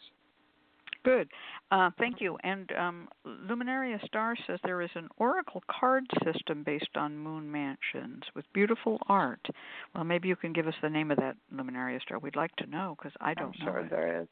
Good. 1.05 1.29
Uh, 1.71 1.91
thank 1.99 2.19
you. 2.19 2.35
And 2.43 2.71
um, 2.71 3.07
Luminaria 3.25 4.03
Star 4.07 4.35
says 4.47 4.59
there 4.63 4.81
is 4.81 4.89
an 4.95 5.07
oracle 5.17 5.63
card 5.79 6.03
system 6.25 6.63
based 6.63 6.89
on 6.95 7.15
moon 7.15 7.49
mansions 7.49 8.23
with 8.35 8.43
beautiful 8.53 8.97
art. 9.07 9.45
Well, 9.93 10.03
maybe 10.03 10.27
you 10.27 10.35
can 10.35 10.51
give 10.51 10.65
us 10.65 10.73
the 10.81 10.89
name 10.89 11.11
of 11.11 11.17
that 11.17 11.37
Luminaria 11.53 12.01
Star. 12.01 12.17
We'd 12.17 12.35
like 12.35 12.55
to 12.55 12.65
know 12.65 12.95
because 12.97 13.13
I 13.21 13.35
don't 13.35 13.55
I'm 13.59 13.65
know. 13.65 13.71
Sure, 13.71 13.79
it. 13.81 13.89
there 13.91 14.21
is. 14.21 14.27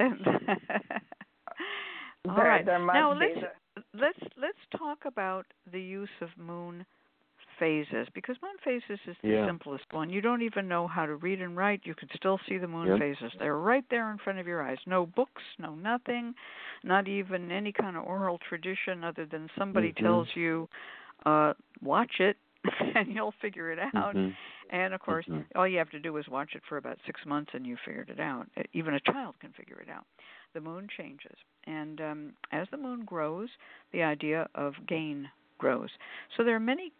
All 2.28 2.36
there, 2.36 2.44
right. 2.44 2.64
There 2.64 2.78
now 2.78 3.12
let's 3.12 3.46
let's 3.92 4.18
let's 4.40 4.58
talk 4.78 4.98
about 5.06 5.46
the 5.72 5.80
use 5.80 6.08
of 6.20 6.28
moon 6.38 6.86
phases 7.58 8.08
because 8.14 8.36
moon 8.42 8.56
phases 8.64 8.98
is 9.06 9.16
the 9.22 9.28
yeah. 9.28 9.46
simplest 9.46 9.84
one. 9.92 10.10
You 10.10 10.20
don't 10.20 10.42
even 10.42 10.68
know 10.68 10.88
how 10.88 11.06
to 11.06 11.16
read 11.16 11.40
and 11.40 11.56
write. 11.56 11.82
You 11.84 11.94
can 11.94 12.08
still 12.16 12.38
see 12.48 12.58
the 12.58 12.68
moon 12.68 12.88
yep. 12.88 12.98
phases. 12.98 13.32
They're 13.38 13.58
right 13.58 13.84
there 13.90 14.10
in 14.10 14.18
front 14.18 14.38
of 14.38 14.46
your 14.46 14.62
eyes. 14.62 14.78
No 14.86 15.06
books, 15.06 15.42
no 15.58 15.74
nothing, 15.74 16.34
not 16.82 17.08
even 17.08 17.50
any 17.50 17.72
kind 17.72 17.96
of 17.96 18.04
oral 18.04 18.38
tradition 18.48 19.04
other 19.04 19.26
than 19.26 19.48
somebody 19.58 19.92
mm-hmm. 19.92 20.04
tells 20.04 20.28
you, 20.34 20.68
uh, 21.26 21.52
watch 21.82 22.12
it 22.18 22.36
and 22.94 23.08
you'll 23.14 23.34
figure 23.40 23.70
it 23.70 23.78
out. 23.94 24.14
Mm-hmm. 24.14 24.30
And 24.70 24.94
of 24.94 25.00
course, 25.00 25.26
mm-hmm. 25.26 25.58
all 25.58 25.68
you 25.68 25.78
have 25.78 25.90
to 25.90 26.00
do 26.00 26.16
is 26.16 26.26
watch 26.28 26.50
it 26.54 26.62
for 26.68 26.76
about 26.76 26.98
six 27.06 27.20
months 27.26 27.50
and 27.54 27.66
you 27.66 27.76
figured 27.84 28.10
it 28.10 28.20
out. 28.20 28.46
Even 28.72 28.94
a 28.94 29.00
child 29.00 29.34
can 29.40 29.52
figure 29.52 29.80
it 29.80 29.88
out 29.90 30.04
the 30.54 30.60
moon 30.60 30.88
changes. 30.96 31.36
And 31.66 32.00
um, 32.00 32.32
as 32.52 32.66
the 32.70 32.76
moon 32.76 33.04
grows, 33.04 33.48
the 33.92 34.02
idea 34.02 34.48
of 34.54 34.74
gain 34.88 35.28
grows. 35.58 35.90
So 36.36 36.44
there 36.44 36.56
are 36.56 36.60
many 36.60 36.92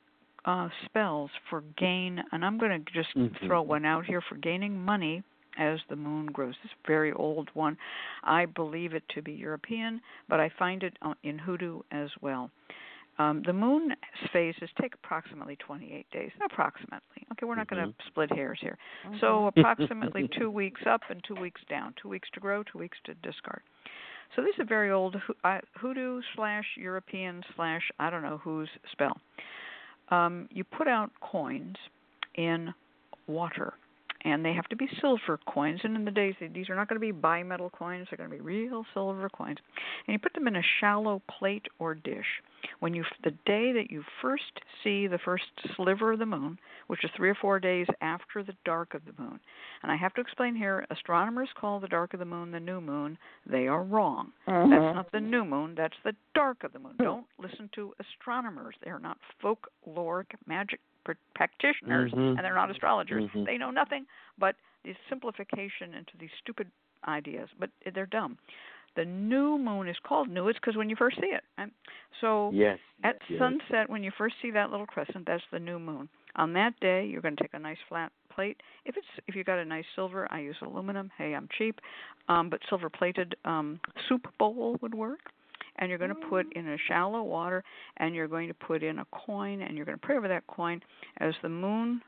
uh, 0.44 0.68
spells 0.84 1.30
for 1.48 1.62
gain, 1.78 2.22
and 2.32 2.44
I'm 2.44 2.58
going 2.58 2.84
to 2.84 2.92
just 2.92 3.16
mm-hmm. 3.16 3.46
throw 3.46 3.62
one 3.62 3.84
out 3.84 4.04
here 4.04 4.22
for 4.28 4.34
gaining 4.36 4.78
money 4.78 5.22
as 5.58 5.78
the 5.88 5.96
moon 5.96 6.26
grows. 6.26 6.54
This 6.62 6.72
very 6.86 7.12
old 7.12 7.48
one. 7.54 7.78
I 8.24 8.46
believe 8.46 8.92
it 8.92 9.04
to 9.14 9.22
be 9.22 9.32
European, 9.32 10.00
but 10.28 10.40
I 10.40 10.50
find 10.58 10.82
it 10.82 10.96
uh, 11.00 11.14
in 11.22 11.38
hoodoo 11.38 11.80
as 11.92 12.10
well. 12.20 12.50
Um, 13.18 13.42
the 13.46 13.52
moon 13.52 13.90
phases 14.32 14.68
take 14.80 14.94
approximately 14.94 15.56
28 15.56 16.06
days. 16.10 16.30
Approximately. 16.44 17.26
Okay, 17.32 17.46
we're 17.46 17.54
not 17.54 17.68
mm-hmm. 17.68 17.76
going 17.76 17.92
to 17.92 18.04
split 18.08 18.32
hairs 18.32 18.58
here. 18.60 18.76
Mm-hmm. 19.06 19.16
So 19.20 19.46
approximately 19.46 20.28
two 20.38 20.50
weeks 20.50 20.80
up 20.88 21.00
and 21.10 21.22
two 21.26 21.36
weeks 21.36 21.60
down. 21.68 21.94
Two 22.00 22.08
weeks 22.08 22.28
to 22.34 22.40
grow, 22.40 22.62
two 22.62 22.78
weeks 22.78 22.98
to 23.04 23.14
discard. 23.14 23.62
So 24.34 24.42
this 24.42 24.54
is 24.54 24.60
a 24.60 24.64
very 24.64 24.90
old 24.90 25.16
uh, 25.44 25.58
hoodoo 25.76 26.20
slash 26.34 26.64
European 26.76 27.42
slash 27.54 27.82
I 27.98 28.10
don't 28.10 28.22
know 28.22 28.40
whose 28.42 28.68
spell. 28.90 29.16
Um, 30.08 30.48
you 30.50 30.64
put 30.64 30.88
out 30.88 31.10
coins 31.20 31.76
in 32.34 32.74
water 33.26 33.74
and 34.24 34.44
they 34.44 34.52
have 34.52 34.68
to 34.68 34.76
be 34.76 34.88
silver 35.00 35.38
coins. 35.46 35.80
And 35.84 35.96
in 35.96 36.04
the 36.04 36.10
days, 36.10 36.34
these 36.52 36.70
are 36.70 36.74
not 36.74 36.88
going 36.88 37.00
to 37.00 37.12
be 37.12 37.12
bimetal 37.12 37.70
coins; 37.70 38.08
they're 38.10 38.16
going 38.16 38.30
to 38.30 38.36
be 38.36 38.42
real 38.42 38.84
silver 38.94 39.28
coins. 39.28 39.58
And 40.06 40.12
you 40.12 40.18
put 40.18 40.32
them 40.34 40.48
in 40.48 40.56
a 40.56 40.62
shallow 40.80 41.22
plate 41.38 41.66
or 41.78 41.94
dish. 41.94 42.26
When 42.80 42.94
you, 42.94 43.04
the 43.22 43.32
day 43.44 43.72
that 43.72 43.90
you 43.90 44.02
first 44.22 44.60
see 44.82 45.06
the 45.06 45.18
first 45.18 45.44
sliver 45.76 46.12
of 46.12 46.18
the 46.18 46.26
moon, 46.26 46.58
which 46.86 47.04
is 47.04 47.10
three 47.14 47.28
or 47.28 47.34
four 47.34 47.60
days 47.60 47.86
after 48.00 48.42
the 48.42 48.54
dark 48.64 48.94
of 48.94 49.02
the 49.04 49.22
moon, 49.22 49.38
and 49.82 49.92
I 49.92 49.96
have 49.96 50.14
to 50.14 50.20
explain 50.20 50.54
here: 50.54 50.86
astronomers 50.90 51.50
call 51.60 51.78
the 51.78 51.88
dark 51.88 52.14
of 52.14 52.20
the 52.20 52.24
moon 52.24 52.50
the 52.50 52.60
new 52.60 52.80
moon. 52.80 53.18
They 53.46 53.68
are 53.68 53.82
wrong. 53.82 54.32
Mm-hmm. 54.48 54.70
That's 54.70 54.94
not 54.94 55.12
the 55.12 55.20
new 55.20 55.44
moon. 55.44 55.74
That's 55.76 55.96
the 56.04 56.14
dark 56.34 56.64
of 56.64 56.72
the 56.72 56.78
moon. 56.78 56.94
Don't 56.98 57.26
listen 57.38 57.68
to 57.74 57.92
astronomers. 58.00 58.74
They 58.82 58.90
are 58.90 58.98
not 58.98 59.18
folkloric 59.42 60.32
magic 60.46 60.80
practitioners 61.34 62.12
mm-hmm. 62.12 62.36
and 62.36 62.38
they're 62.38 62.54
not 62.54 62.70
astrologers. 62.70 63.24
Mm-hmm. 63.24 63.44
They 63.44 63.58
know 63.58 63.70
nothing 63.70 64.06
but 64.38 64.56
the 64.84 64.94
simplification 65.08 65.94
into 65.94 66.12
these 66.18 66.30
stupid 66.42 66.70
ideas, 67.06 67.48
but 67.58 67.70
they're 67.94 68.06
dumb. 68.06 68.38
The 68.96 69.04
new 69.04 69.58
moon 69.58 69.88
is 69.88 69.96
called 70.06 70.28
new. 70.28 70.48
It's 70.48 70.58
because 70.58 70.76
when 70.76 70.88
you 70.88 70.96
first 70.96 71.16
see 71.16 71.26
it. 71.26 71.42
Right? 71.58 71.70
So 72.20 72.52
yes, 72.54 72.78
at 73.02 73.16
yes. 73.28 73.40
sunset, 73.40 73.90
when 73.90 74.04
you 74.04 74.12
first 74.16 74.36
see 74.40 74.50
that 74.52 74.70
little 74.70 74.86
crescent, 74.86 75.26
that's 75.26 75.42
the 75.52 75.58
new 75.58 75.78
moon. 75.78 76.08
On 76.36 76.52
that 76.52 76.78
day, 76.80 77.04
you're 77.04 77.20
going 77.20 77.36
to 77.36 77.42
take 77.42 77.54
a 77.54 77.58
nice 77.58 77.78
flat 77.88 78.12
plate. 78.32 78.60
If 78.84 78.96
it's 78.96 79.06
if 79.26 79.34
you 79.34 79.42
got 79.42 79.58
a 79.58 79.64
nice 79.64 79.84
silver, 79.96 80.28
I 80.30 80.40
use 80.40 80.56
aluminum. 80.62 81.10
Hey, 81.18 81.34
I'm 81.34 81.48
cheap, 81.58 81.80
um, 82.28 82.50
but 82.50 82.60
silver 82.68 82.88
plated 82.88 83.34
um, 83.44 83.80
soup 84.08 84.26
bowl 84.38 84.78
would 84.80 84.94
work 84.94 85.20
and 85.76 85.88
you're 85.88 85.98
going 85.98 86.14
to 86.14 86.28
put 86.28 86.52
in 86.54 86.68
a 86.68 86.76
shallow 86.88 87.22
water 87.22 87.62
and 87.98 88.14
you're 88.14 88.28
going 88.28 88.48
to 88.48 88.54
put 88.54 88.82
in 88.82 88.98
a 88.98 89.06
coin 89.26 89.62
and 89.62 89.76
you're 89.76 89.86
going 89.86 89.98
to 89.98 90.06
pray 90.06 90.16
over 90.16 90.28
that 90.28 90.46
coin. 90.46 90.80
As 91.18 91.34
the 91.42 91.48
moon 91.48 92.00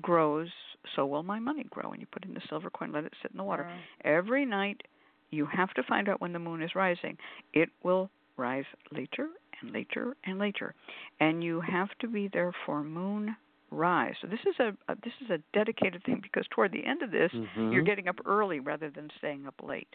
grows 0.00 0.48
so 0.96 1.04
will 1.06 1.22
my 1.22 1.38
money 1.38 1.64
grow 1.70 1.90
and 1.90 2.00
you 2.00 2.06
put 2.10 2.24
in 2.24 2.34
the 2.34 2.40
silver 2.48 2.70
coin 2.70 2.92
let 2.92 3.04
it 3.04 3.12
sit 3.22 3.30
in 3.30 3.36
the 3.36 3.44
water. 3.44 3.70
Every 4.04 4.46
night 4.46 4.82
you 5.30 5.46
have 5.46 5.70
to 5.74 5.82
find 5.82 6.08
out 6.08 6.20
when 6.20 6.32
the 6.32 6.38
moon 6.38 6.62
is 6.62 6.74
rising. 6.74 7.16
It 7.52 7.68
will 7.82 8.10
rise 8.36 8.64
later 8.92 9.28
and 9.60 9.72
later 9.72 10.16
and 10.24 10.38
later 10.38 10.74
and 11.20 11.44
you 11.44 11.60
have 11.60 11.88
to 12.00 12.08
be 12.08 12.28
there 12.32 12.52
for 12.64 12.82
moon 12.82 13.36
rise. 13.70 14.14
So 14.20 14.28
this 14.28 14.40
is 14.46 14.54
a, 14.58 14.68
a 14.90 14.96
this 15.04 15.12
is 15.22 15.30
a 15.30 15.38
dedicated 15.52 16.02
thing 16.04 16.20
because 16.22 16.46
toward 16.50 16.72
the 16.72 16.84
end 16.84 17.02
of 17.02 17.10
this 17.10 17.30
mm-hmm. 17.34 17.72
you're 17.72 17.84
getting 17.84 18.08
up 18.08 18.16
early 18.26 18.60
rather 18.60 18.90
than 18.90 19.08
staying 19.18 19.46
up 19.46 19.54
late 19.62 19.88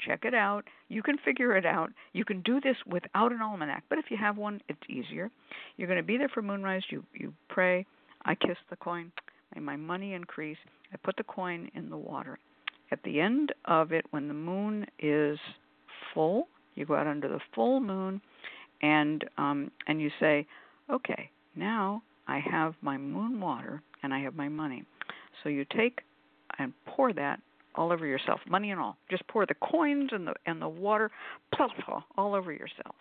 check 0.00 0.24
it 0.24 0.34
out. 0.34 0.64
You 0.88 1.02
can 1.02 1.16
figure 1.24 1.56
it 1.56 1.66
out. 1.66 1.90
You 2.12 2.24
can 2.24 2.40
do 2.42 2.60
this 2.60 2.76
without 2.86 3.32
an 3.32 3.40
almanac, 3.42 3.84
but 3.88 3.98
if 3.98 4.06
you 4.10 4.16
have 4.16 4.36
one, 4.36 4.60
it's 4.68 4.80
easier. 4.88 5.30
You're 5.76 5.88
going 5.88 5.98
to 5.98 6.06
be 6.06 6.16
there 6.16 6.28
for 6.28 6.42
moonrise. 6.42 6.82
You 6.90 7.04
you 7.14 7.32
pray. 7.48 7.86
I 8.24 8.34
kiss 8.34 8.56
the 8.70 8.76
coin. 8.76 9.12
May 9.54 9.60
my 9.60 9.76
money 9.76 10.14
increase. 10.14 10.58
I 10.92 10.96
put 10.96 11.16
the 11.16 11.24
coin 11.24 11.70
in 11.74 11.88
the 11.90 11.96
water. 11.96 12.38
At 12.90 13.02
the 13.02 13.20
end 13.20 13.52
of 13.66 13.92
it, 13.92 14.04
when 14.10 14.28
the 14.28 14.34
moon 14.34 14.86
is 14.98 15.38
full, 16.14 16.48
you 16.74 16.86
go 16.86 16.94
out 16.94 17.06
under 17.06 17.28
the 17.28 17.40
full 17.54 17.80
moon, 17.80 18.20
and 18.82 19.24
um, 19.36 19.70
and 19.86 20.00
you 20.00 20.10
say, 20.20 20.46
okay, 20.90 21.30
now 21.54 22.02
I 22.26 22.40
have 22.40 22.74
my 22.82 22.96
moon 22.96 23.40
water 23.40 23.82
and 24.02 24.12
I 24.12 24.20
have 24.20 24.34
my 24.34 24.48
money. 24.48 24.84
So 25.42 25.48
you 25.48 25.64
take 25.76 26.00
and 26.58 26.72
pour 26.86 27.12
that 27.14 27.40
all 27.78 27.92
over 27.92 28.04
yourself, 28.06 28.40
money 28.48 28.70
and 28.72 28.80
all. 28.80 28.96
Just 29.10 29.26
pour 29.28 29.46
the 29.46 29.54
coins 29.54 30.10
and 30.12 30.26
the 30.26 30.34
and 30.46 30.60
the 30.60 30.68
water 30.68 31.10
all 32.16 32.34
over 32.34 32.52
yourself. 32.52 32.96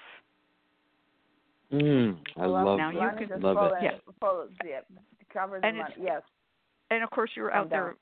Mm, 1.74 2.18
I 2.38 2.46
love 2.46 2.78
now 2.78 2.92
that. 2.94 3.20
you 3.20 3.28
can 3.28 3.42
love 3.42 3.56
follow, 3.56 3.74
it. 3.76 3.84
Yeah. 3.84 3.90
Follow, 4.22 4.48
yeah, 4.66 4.80
cover 5.34 5.60
the 5.60 5.68
And 5.68 5.78
money. 5.78 5.90
it's- 5.92 6.04
Yes. 6.06 6.22
And 6.90 7.04
of 7.04 7.10
course, 7.10 7.32
you're 7.36 7.52
out 7.54 7.64
And, 7.64 7.72
there 7.72 7.90
uh, 7.90 7.94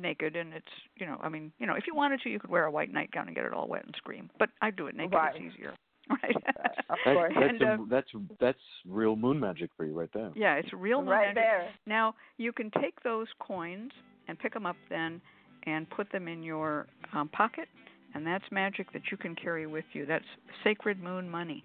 naked, 0.00 0.34
and 0.34 0.52
it's 0.52 0.66
you 0.96 1.06
know, 1.06 1.20
I 1.22 1.28
mean, 1.28 1.52
you 1.60 1.66
know, 1.68 1.74
if 1.74 1.86
you 1.86 1.94
wanted 1.94 2.20
to, 2.22 2.28
you 2.30 2.40
could 2.40 2.50
wear 2.50 2.64
a 2.64 2.70
white 2.70 2.92
nightgown 2.92 3.28
and 3.28 3.36
get 3.36 3.44
it 3.44 3.52
all 3.52 3.68
wet 3.68 3.84
and 3.84 3.94
scream. 3.96 4.28
But 4.40 4.48
I 4.60 4.70
do 4.72 4.88
it 4.88 4.96
naked; 4.96 5.14
Right. 5.14 5.32
it's 5.36 5.54
easier, 5.54 5.74
right? 6.10 6.34
Of 6.36 6.42
That's 6.88 7.00
course. 7.04 7.32
that's 7.38 7.50
And, 7.50 7.62
a, 7.62 7.72
uh, 7.74 7.76
that's 7.88 8.10
that's 8.40 8.58
real 8.88 9.14
moon 9.14 9.38
magic 9.38 9.70
for 9.76 9.84
you 9.84 9.94
right 9.94 10.10
there. 10.12 10.32
yeah, 10.34 10.54
it's 10.56 10.72
real 10.72 10.98
moon 10.98 11.10
right 11.10 11.26
magic. 11.28 11.34
there. 11.36 11.68
Now 11.86 12.16
you 12.38 12.52
can 12.52 12.72
take 12.82 13.00
those 13.04 13.28
coins 13.38 13.92
and 14.26 14.36
pick 14.38 14.52
them 14.54 14.66
up 14.66 14.76
then, 14.90 15.20
and 15.66 15.88
put 15.90 16.10
them 16.12 16.28
in 16.28 16.42
your 16.42 16.86
um, 17.12 17.28
pocket, 17.28 17.68
and 18.14 18.26
that's 18.26 18.44
magic 18.50 18.92
that 18.92 19.02
you 19.10 19.16
can 19.16 19.34
carry 19.34 19.66
with 19.66 19.84
you. 19.92 20.06
That's 20.06 20.24
sacred 20.62 21.02
moon 21.02 21.28
money. 21.28 21.64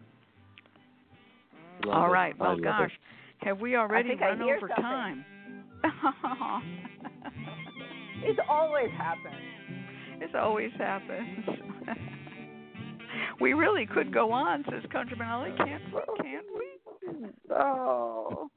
Love 1.86 1.96
All 1.96 2.08
it. 2.08 2.12
right. 2.12 2.40
Well, 2.40 2.52
love 2.52 2.64
gosh, 2.64 2.92
have 3.40 3.60
we 3.60 3.76
already 3.76 4.16
run 4.16 4.42
over 4.42 4.70
something. 4.76 4.84
time? 4.84 5.26
It 8.24 8.38
always 8.50 8.92
happens. 8.98 10.20
This 10.20 10.30
always 10.38 10.72
happens. 10.78 11.46
we 13.40 13.54
really 13.54 13.86
could 13.86 14.14
go 14.14 14.32
on, 14.32 14.66
says 14.70 14.84
ConjureMan 14.94 15.28
Ali. 15.28 15.52
Can't 15.58 15.84
we? 15.94 16.02
Can't 16.24 16.46
we? 16.54 17.30
Oh. 17.56 18.50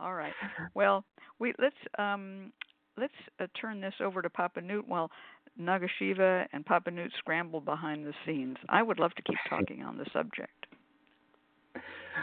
All 0.00 0.14
right. 0.14 0.32
Well, 0.74 1.04
we 1.38 1.52
let's 1.58 1.76
um 1.98 2.52
let's 3.00 3.12
uh, 3.40 3.46
turn 3.60 3.80
this 3.80 3.94
over 4.00 4.22
to 4.22 4.30
Papa 4.30 4.60
Newt 4.60 4.86
while 4.86 5.10
Nagasiva 5.60 6.46
and 6.52 6.64
Papa 6.64 6.90
Newt 6.90 7.12
scramble 7.18 7.60
behind 7.60 8.06
the 8.06 8.12
scenes. 8.26 8.56
I 8.68 8.82
would 8.82 8.98
love 8.98 9.14
to 9.14 9.22
keep 9.22 9.38
talking 9.48 9.82
on 9.82 9.96
the 9.96 10.06
subject. 10.12 10.66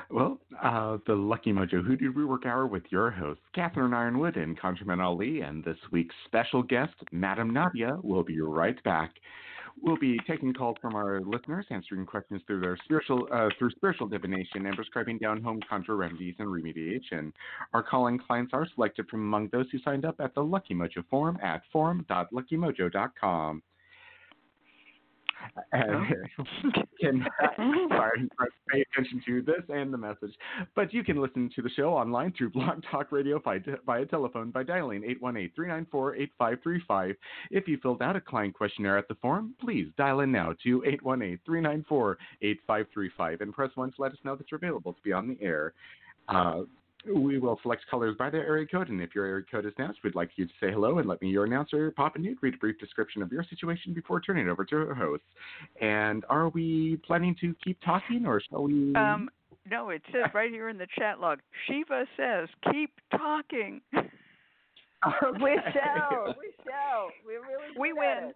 Well, 0.10 0.40
uh, 0.62 0.98
the 1.08 1.16
Lucky 1.16 1.52
Mojo 1.52 1.84
Hoodoo 1.84 2.14
Rootwork 2.14 2.46
Hour 2.46 2.68
with 2.68 2.84
your 2.90 3.10
hosts, 3.10 3.44
Catherine 3.56 3.92
Yronwode 3.92 4.38
and 4.38 4.60
ConjureMan 4.60 5.02
Ali, 5.02 5.42
and 5.42 5.64
this 5.64 5.78
week's 5.92 6.16
special 6.26 6.62
guest, 6.62 6.94
Madame 7.12 7.52
Nadia, 7.52 7.98
will 8.04 8.24
be 8.24 8.40
right 8.40 8.82
back. 8.84 9.14
We'll 9.82 9.98
be 9.98 10.20
taking 10.28 10.54
calls 10.54 10.78
from 10.82 10.96
our 10.96 11.22
listeners, 11.22 11.66
answering 11.70 12.06
questions 12.06 12.42
through 12.48 12.62
their 12.62 12.78
spiritual 12.84 13.28
uh, 13.32 13.50
through 13.58 13.72
spiritual 13.72 14.08
divination, 14.08 14.66
and 14.66 14.76
prescribing 14.76 15.18
down 15.18 15.42
home 15.42 15.60
conjure 15.70 15.96
remedies 15.96 16.36
and 16.40 16.48
remediation. 16.48 17.32
Our 17.74 17.84
calling 17.84 18.18
clients 18.18 18.54
are 18.54 18.68
selected 18.76 19.08
from 19.10 19.22
among 19.22 19.50
those 19.52 19.68
who 19.72 19.80
signed 19.80 20.06
up 20.06 20.16
at 20.20 20.34
the 20.34 20.44
Lucky 20.44 20.74
Mojo 20.74 21.04
forum 21.10 21.38
at 21.42 21.62
forum.luckymojo.com. 21.72 23.62
And 25.72 26.28
can 27.00 27.26
sorry, 27.90 28.30
pay 28.70 28.86
attention 28.92 29.22
to 29.26 29.42
this 29.42 29.64
and 29.70 29.94
the 29.94 29.98
message. 29.98 30.34
But 30.76 30.94
you 30.94 31.04
can 31.04 31.22
listen 31.22 31.50
to 31.56 31.62
the 31.62 31.70
show 31.70 31.94
online 31.94 32.34
through 32.38 32.52
Blog 32.52 32.84
Talk 32.90 33.12
Radio 33.12 33.40
via, 33.40 33.60
via 33.86 34.06
telephone 34.06 34.52
by 34.52 34.64
dialing 34.64 35.04
818-394-8535. 35.22 37.16
If 37.52 37.68
you 37.68 37.78
filled 37.82 38.02
out 38.02 38.16
a 38.16 38.22
client 38.22 38.54
questionnaire 38.54 38.98
at 38.98 39.08
the 39.08 39.16
forum, 39.16 39.56
please 39.60 39.88
dial 39.98 40.22
in 40.22 40.32
now 40.32 40.54
to 40.64 40.84
818-394-8535 41.04 43.42
and 43.42 43.54
press 43.54 43.72
1 43.76 43.92
to 43.92 44.02
let 44.02 44.12
us 44.12 44.18
know 44.24 44.36
that 44.36 44.52
you're 44.52 44.58
available 44.58 44.94
to 44.94 45.02
be 45.04 45.14
on 45.14 45.28
the 45.28 45.38
air. 45.42 45.74
Uh, 46.28 46.62
we 47.06 47.40
will 47.40 47.60
select 47.62 47.84
callers 47.90 48.16
by 48.18 48.30
their 48.30 48.46
area 48.46 48.66
code, 48.66 48.90
and 48.90 49.02
if 49.02 49.14
your 49.14 49.26
area 49.26 49.46
code 49.50 49.66
is 49.66 49.74
announced, 49.78 50.00
we'd 50.04 50.16
like 50.16 50.32
you 50.36 50.46
to 50.46 50.54
say 50.60 50.72
hello 50.72 51.00
and 51.00 51.08
let 51.08 51.22
me, 51.22 51.30
your 51.30 51.46
announcer, 51.46 51.92
Pop 51.92 52.14
Papa 52.14 52.20
Newt, 52.20 52.38
read 52.42 52.56
a 52.56 52.58
brief 52.58 52.78
description 52.80 53.22
of 53.22 53.32
your 53.32 53.44
situation 53.44 53.94
before 53.94 54.20
turning 54.20 54.48
it 54.48 54.50
over 54.50 54.66
to 54.66 54.76
our 54.76 54.94
hosts. 54.94 55.26
And 55.80 56.26
are 56.30 56.50
we 56.50 57.00
planning 57.06 57.36
to 57.42 57.56
keep 57.64 57.80
talking, 57.82 58.26
or 58.26 58.42
shall 58.50 58.64
we? 58.64 58.96
Um, 58.96 59.30
no, 59.70 59.90
it 59.90 60.02
says 60.12 60.32
right 60.34 60.52
here 60.52 60.70
in 60.70 60.78
the 60.78 60.88
chat 60.98 61.20
log. 61.20 61.40
Shiva 61.68 62.06
says, 62.18 62.50
"Keep 62.72 62.92
talking." 63.12 63.82
we 63.94 65.60
shall. 65.74 66.36
We 66.40 66.54
shall. 66.66 67.10
We 67.26 67.34
really 67.36 67.78
we 67.78 67.94
win. 67.94 68.34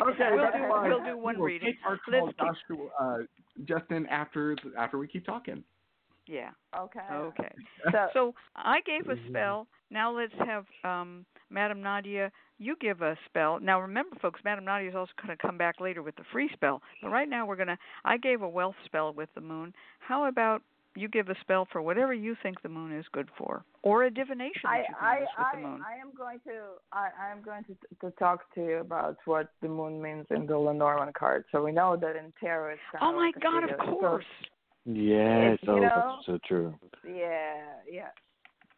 Okay, 0.00 0.28
we'll 0.32 0.52
do 0.52 0.88
we'll 0.88 1.04
do 1.04 1.18
one 1.18 1.34
we 1.34 1.40
will 1.40 1.46
reading. 1.46 1.68
Take 1.68 1.76
our 1.86 1.98
Let's 2.08 2.36
call, 2.38 2.54
keep- 2.68 2.78
uh, 3.00 3.16
Justin, 3.64 4.06
after 4.06 4.56
after 4.78 4.98
we 4.98 5.08
keep 5.08 5.26
talking. 5.26 5.64
Yeah. 6.28 6.50
Okay. 6.78 7.00
Okay. 7.10 7.52
So, 7.92 8.08
So 8.12 8.34
I 8.56 8.80
gave 8.80 9.08
a 9.08 9.16
spell. 9.28 9.66
Now 9.90 10.14
let's 10.14 10.32
have 10.44 10.66
um, 10.84 11.24
Madame 11.48 11.80
Nadia. 11.80 12.30
You 12.58 12.76
give 12.80 13.00
a 13.02 13.16
spell. 13.26 13.58
Now 13.60 13.80
remember, 13.80 14.16
folks, 14.20 14.40
Madame 14.44 14.64
Nadia 14.64 14.90
is 14.90 14.96
also 14.96 15.12
going 15.24 15.36
to 15.36 15.40
come 15.40 15.56
back 15.56 15.80
later 15.80 16.02
with 16.02 16.16
the 16.16 16.24
free 16.32 16.50
spell. 16.52 16.82
But 17.00 17.10
right 17.10 17.28
now 17.28 17.46
we're 17.46 17.56
going 17.56 17.68
to. 17.68 17.78
I 18.04 18.18
gave 18.18 18.42
a 18.42 18.48
wealth 18.48 18.74
spell 18.84 19.12
with 19.14 19.28
the 19.34 19.40
moon. 19.40 19.72
How 20.00 20.26
about 20.26 20.62
you 20.96 21.08
give 21.08 21.28
a 21.28 21.34
spell 21.40 21.66
for 21.70 21.80
whatever 21.80 22.12
you 22.12 22.36
think 22.42 22.60
the 22.62 22.68
moon 22.68 22.96
is 22.96 23.04
good 23.12 23.28
for, 23.38 23.64
or 23.82 24.04
a 24.04 24.10
divination 24.10 24.62
that 24.64 24.70
I 24.70 24.78
you 24.78 24.84
can 24.86 24.96
I 25.00 25.18
use 25.20 25.28
with 25.38 25.46
I, 25.46 25.56
the 25.56 25.62
moon. 25.68 25.82
I 25.86 26.00
am 26.00 26.10
going 26.16 26.40
to 26.40 26.52
I, 26.92 27.08
I 27.28 27.32
am 27.32 27.42
going 27.42 27.64
to 27.64 27.76
to 28.00 28.16
talk 28.16 28.52
to 28.54 28.60
you 28.60 28.76
about 28.78 29.16
what 29.24 29.52
the 29.62 29.68
moon 29.68 30.02
means 30.02 30.26
in 30.30 30.46
the 30.46 30.58
Lenormand 30.58 31.14
card. 31.14 31.44
So 31.52 31.62
we 31.62 31.72
know 31.72 31.96
that 31.96 32.16
in 32.16 32.32
tarot 32.40 32.72
it's 32.72 32.80
kind 32.90 33.04
oh 33.04 33.16
my 33.16 33.26
like 33.26 33.40
God! 33.40 33.64
Of 33.64 33.70
figure. 33.70 33.84
So- 33.86 33.98
course. 34.00 34.24
Yes, 34.90 35.58
You 35.62 35.72
oh, 35.72 35.78
know? 35.78 35.80
that's 36.16 36.26
so 36.26 36.38
true. 36.48 36.74
Yeah, 37.06 37.64
yeah. 37.90 38.08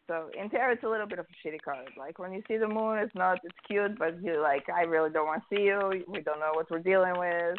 So 0.09 0.29
in 0.37 0.51
tarot, 0.51 0.73
it's 0.73 0.83
a 0.83 0.89
little 0.89 1.07
bit 1.07 1.21
of 1.21 1.27
a 1.27 1.49
shitty 1.49 1.63
card. 1.65 1.89
Like 1.97 2.19
when 2.19 2.33
you 2.33 2.43
see 2.49 2.57
the 2.57 2.67
moon, 2.67 2.99
it's 2.99 3.15
not, 3.15 3.39
it's 3.45 3.55
cute, 3.69 3.97
but 3.97 4.21
you're 4.21 4.43
like, 4.43 4.65
I 4.69 4.83
really 4.83 5.11
don't 5.11 5.27
want 5.27 5.43
to 5.49 5.57
see 5.57 5.63
you. 5.63 6.05
We 6.09 6.21
don't 6.21 6.41
know 6.41 6.51
what 6.53 6.69
we're 6.69 6.81
dealing 6.81 7.17
with. 7.17 7.59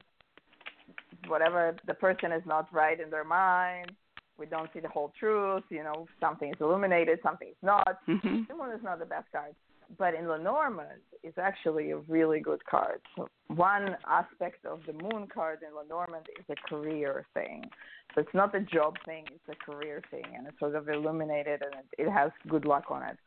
Whatever, 1.28 1.78
the 1.88 1.94
person 1.94 2.34
is 2.34 2.44
not 2.46 2.68
right 2.74 3.00
in 3.00 3.10
their 3.10 3.24
mind. 3.24 3.94
we 4.38 4.48
don't 4.48 4.70
see 4.74 4.82
the 4.82 4.90
whole 4.90 5.14
truth. 5.18 5.64
You 5.70 5.84
know, 5.84 6.08
something 6.20 6.50
is 6.50 6.60
illuminated, 6.60 7.20
something 7.24 7.48
is 7.48 7.56
not. 7.64 8.00
Mm-hmm. 8.10 8.42
The 8.50 8.56
moon 8.56 8.76
is 8.76 8.84
not 8.84 9.00
the 9.00 9.06
best 9.06 9.32
card, 9.32 9.54
but 9.98 10.14
in 10.14 10.28
Lenormand, 10.28 11.02
it's 11.24 11.38
actually 11.38 11.92
a 11.92 11.98
really 11.98 12.40
good 12.40 12.66
card. 12.66 13.02
So 13.16 13.28
one 13.48 13.96
aspect 14.08 14.66
of 14.66 14.82
the 14.88 14.94
moon 14.94 15.28
card 15.34 15.60
in 15.68 15.76
Lenormand 15.76 16.28
is 16.40 16.46
a 16.50 16.70
career 16.70 17.26
thing. 17.34 17.64
So 18.14 18.22
it's 18.22 18.34
not 18.34 18.56
a 18.56 18.62
job 18.62 18.96
thing; 19.06 19.26
it's 19.28 19.50
a 19.50 19.72
career 19.72 20.02
thing, 20.12 20.26
and 20.36 20.48
it's 20.48 20.60
sort 20.60 20.76
of 20.76 20.90
illuminated, 20.90 21.62
and 21.62 21.76
it, 21.98 22.12
has 22.12 22.32
good 22.48 22.66
luck 22.66 22.86
on 22.90 23.04
it. 23.04 23.18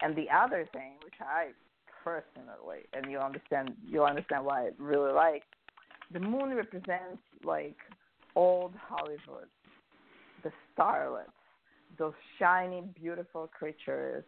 And 0.00 0.16
the 0.16 0.26
other 0.34 0.68
thing, 0.72 0.94
which 1.04 1.14
I 1.20 1.50
personally, 2.02 2.86
and 2.92 3.10
you 3.10 3.18
understand, 3.18 3.74
you'll 3.86 4.04
understand 4.04 4.44
why 4.44 4.66
I 4.66 4.70
really 4.78 5.12
like, 5.12 5.42
the 6.12 6.20
moon 6.20 6.54
represents 6.54 7.22
like 7.44 7.76
old 8.36 8.72
Hollywood, 8.76 9.48
the 10.42 10.50
starlets, 10.76 11.28
those 11.96 12.12
shiny, 12.38 12.82
beautiful 13.00 13.48
creatures 13.56 14.24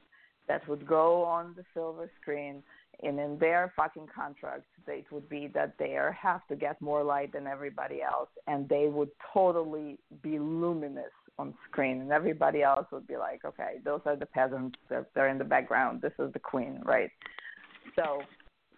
that 0.48 0.66
would 0.68 0.86
go 0.86 1.22
on 1.24 1.54
the 1.56 1.64
silver 1.74 2.10
screen 2.20 2.62
and 3.02 3.18
in 3.20 3.38
their 3.38 3.72
fucking 3.76 4.06
contract 4.14 4.64
it 4.88 5.04
would 5.10 5.28
be 5.28 5.48
that 5.48 5.74
they 5.78 5.96
have 6.18 6.46
to 6.46 6.56
get 6.56 6.80
more 6.80 7.02
light 7.02 7.32
than 7.32 7.46
everybody 7.46 8.02
else 8.02 8.28
and 8.46 8.68
they 8.68 8.86
would 8.86 9.10
totally 9.32 9.98
be 10.22 10.38
luminous 10.38 11.12
on 11.38 11.52
screen 11.70 12.00
and 12.00 12.12
everybody 12.12 12.62
else 12.62 12.86
would 12.90 13.06
be 13.06 13.16
like 13.16 13.44
okay 13.44 13.76
those 13.84 14.00
are 14.06 14.16
the 14.16 14.26
peasants 14.26 14.78
they're, 14.88 15.28
in 15.28 15.38
the 15.38 15.44
background 15.44 16.00
this 16.00 16.12
is 16.18 16.32
the 16.32 16.38
queen 16.38 16.80
right 16.84 17.10
so 17.94 18.20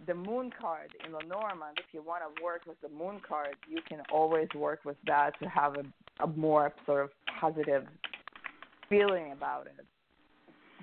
the 0.06 0.14
moon 0.14 0.52
card 0.58 0.92
in 1.04 1.12
the 1.12 1.18
Lenormand, 1.18 1.78
if 1.78 1.92
you 1.92 2.02
want 2.02 2.22
to 2.22 2.42
work 2.42 2.62
with 2.66 2.80
the 2.80 2.88
moon 2.88 3.20
card, 3.26 3.56
you 3.68 3.80
can 3.88 4.00
always 4.12 4.48
work 4.54 4.84
with 4.84 4.96
that 5.06 5.32
to 5.42 5.48
have 5.48 5.74
a, 5.74 6.22
a 6.22 6.26
more 6.28 6.72
sort 6.86 7.04
of 7.04 7.10
positive 7.40 7.84
feeling 8.88 9.32
about 9.32 9.66
it. 9.66 9.84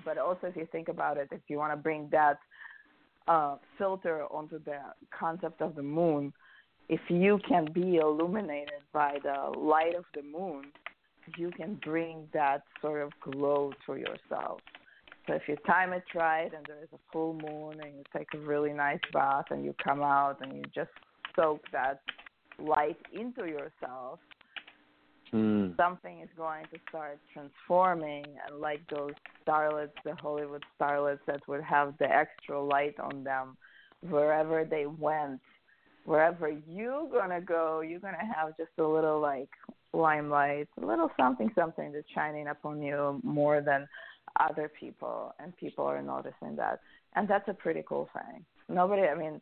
But 0.06 0.16
also, 0.16 0.46
if 0.46 0.56
you 0.56 0.66
think 0.70 0.88
about 0.88 1.18
it, 1.18 1.28
if 1.32 1.40
you 1.48 1.58
want 1.58 1.72
to 1.72 1.76
bring 1.76 2.08
that 2.12 2.38
uh, 3.28 3.56
filter 3.76 4.24
onto 4.30 4.62
the 4.64 4.78
concept 5.10 5.60
of 5.60 5.74
the 5.74 5.82
moon, 5.82 6.32
if 6.88 7.00
you 7.08 7.40
can 7.46 7.66
be 7.72 7.96
illuminated 7.96 8.82
by 8.92 9.18
the 9.22 9.58
light 9.58 9.96
of 9.96 10.04
the 10.14 10.22
moon, 10.22 10.66
you 11.36 11.50
can 11.50 11.78
bring 11.84 12.28
that 12.32 12.62
sort 12.80 13.02
of 13.02 13.10
glow 13.20 13.72
to 13.86 13.96
yourself. 13.96 14.60
So 15.26 15.34
if 15.34 15.42
you 15.48 15.56
time 15.66 15.92
it 15.92 16.04
right 16.14 16.52
and 16.54 16.64
there 16.68 16.80
is 16.80 16.88
a 16.94 16.98
full 17.12 17.34
moon 17.34 17.80
and 17.82 17.96
you 17.96 18.04
take 18.16 18.28
a 18.34 18.38
really 18.38 18.72
nice 18.72 19.00
bath 19.12 19.46
and 19.50 19.64
you 19.64 19.74
come 19.82 20.02
out 20.02 20.36
and 20.40 20.54
you 20.54 20.62
just 20.72 20.90
soak 21.34 21.62
that 21.72 22.00
light 22.60 22.98
into 23.12 23.46
yourself, 23.46 24.20
mm. 25.32 25.76
something 25.76 26.20
is 26.20 26.28
going 26.36 26.64
to 26.72 26.78
start 26.88 27.18
transforming 27.32 28.24
and 28.46 28.60
like 28.60 28.80
those 28.88 29.12
starlets, 29.46 29.90
the 30.04 30.14
Hollywood 30.14 30.64
starlets 30.80 31.20
that 31.26 31.46
would 31.48 31.62
have 31.62 31.94
the 31.98 32.10
extra 32.10 32.62
light 32.62 32.98
on 33.00 33.24
them 33.24 33.56
wherever 34.08 34.64
they 34.64 34.86
went, 34.86 35.40
wherever 36.04 36.50
you're 36.68 37.08
gonna 37.08 37.40
go, 37.40 37.80
you're 37.80 38.00
gonna 38.00 38.18
have 38.34 38.56
just 38.56 38.70
a 38.78 38.84
little 38.84 39.20
like 39.20 39.50
limelight, 39.92 40.68
a 40.80 40.86
little 40.86 41.10
something 41.18 41.50
something 41.54 41.92
that's 41.92 42.06
shining 42.14 42.48
upon 42.48 42.82
you 42.82 43.20
more 43.24 43.60
than 43.60 43.88
other 44.40 44.70
people 44.78 45.34
and 45.38 45.56
people 45.56 45.84
are 45.84 46.02
noticing 46.02 46.56
that 46.56 46.80
and 47.14 47.28
that's 47.28 47.48
a 47.48 47.54
pretty 47.54 47.82
cool 47.88 48.08
thing 48.12 48.44
nobody 48.68 49.02
i 49.02 49.14
mean 49.14 49.40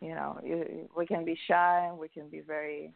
you 0.00 0.10
know 0.10 0.38
you, 0.44 0.88
we 0.96 1.06
can 1.06 1.24
be 1.24 1.36
shy 1.48 1.90
we 1.98 2.08
can 2.08 2.28
be 2.28 2.40
very 2.40 2.92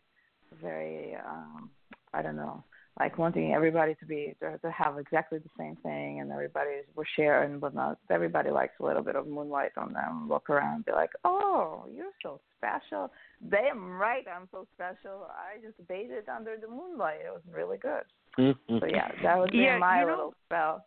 very 0.63 1.17
um 1.17 1.71
i 2.13 2.23
don't 2.23 2.37
know. 2.37 2.65
Like 2.99 3.17
wanting 3.17 3.55
everybody 3.55 3.95
to 4.01 4.05
be 4.05 4.35
to, 4.41 4.59
to 4.59 4.71
have 4.71 4.99
exactly 4.99 5.39
the 5.39 5.49
same 5.57 5.77
thing 5.77 6.21
and 6.21 6.31
everybody 6.31 6.83
we're 6.95 7.05
sharing 7.17 7.59
but 7.59 7.75
not 7.75 7.99
everybody 8.11 8.51
likes 8.51 8.75
a 8.81 8.85
little 8.85 9.03
bit 9.03 9.17
of 9.17 9.27
moonlight 9.27 9.73
on 9.77 9.93
them 9.93 10.29
look 10.29 10.51
around 10.51 10.85
be 10.85 10.93
like 10.93 11.13
oh 11.25 11.87
you're 11.95 12.13
so 12.23 12.41
special. 12.59 13.11
Damn 13.49 13.93
right 13.93 14.27
i'm 14.29 14.49
so 14.51 14.67
special. 14.75 15.27
I 15.31 15.65
just 15.65 15.79
bathed 15.89 16.29
under 16.29 16.57
the 16.61 16.69
moonlight. 16.69 17.21
It 17.25 17.33
was 17.33 17.43
really 17.55 17.79
good. 17.79 18.03
So 18.37 18.87
yeah 18.87 19.13
that 19.23 19.39
was 19.39 19.49
yeah, 19.53 19.79
my 19.79 20.01
you 20.01 20.07
know, 20.07 20.13
little 20.13 20.35
spell. 20.47 20.85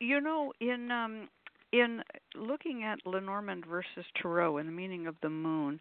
you 0.00 0.20
know, 0.20 0.52
in 0.60 0.90
um, 0.92 1.28
in 1.72 2.02
looking 2.34 2.84
at 2.84 2.98
Lenormand 3.04 3.66
versus 3.66 4.04
Tarot 4.20 4.58
and 4.58 4.68
the 4.68 4.72
meaning 4.72 5.06
of 5.06 5.16
the 5.22 5.28
moon, 5.28 5.80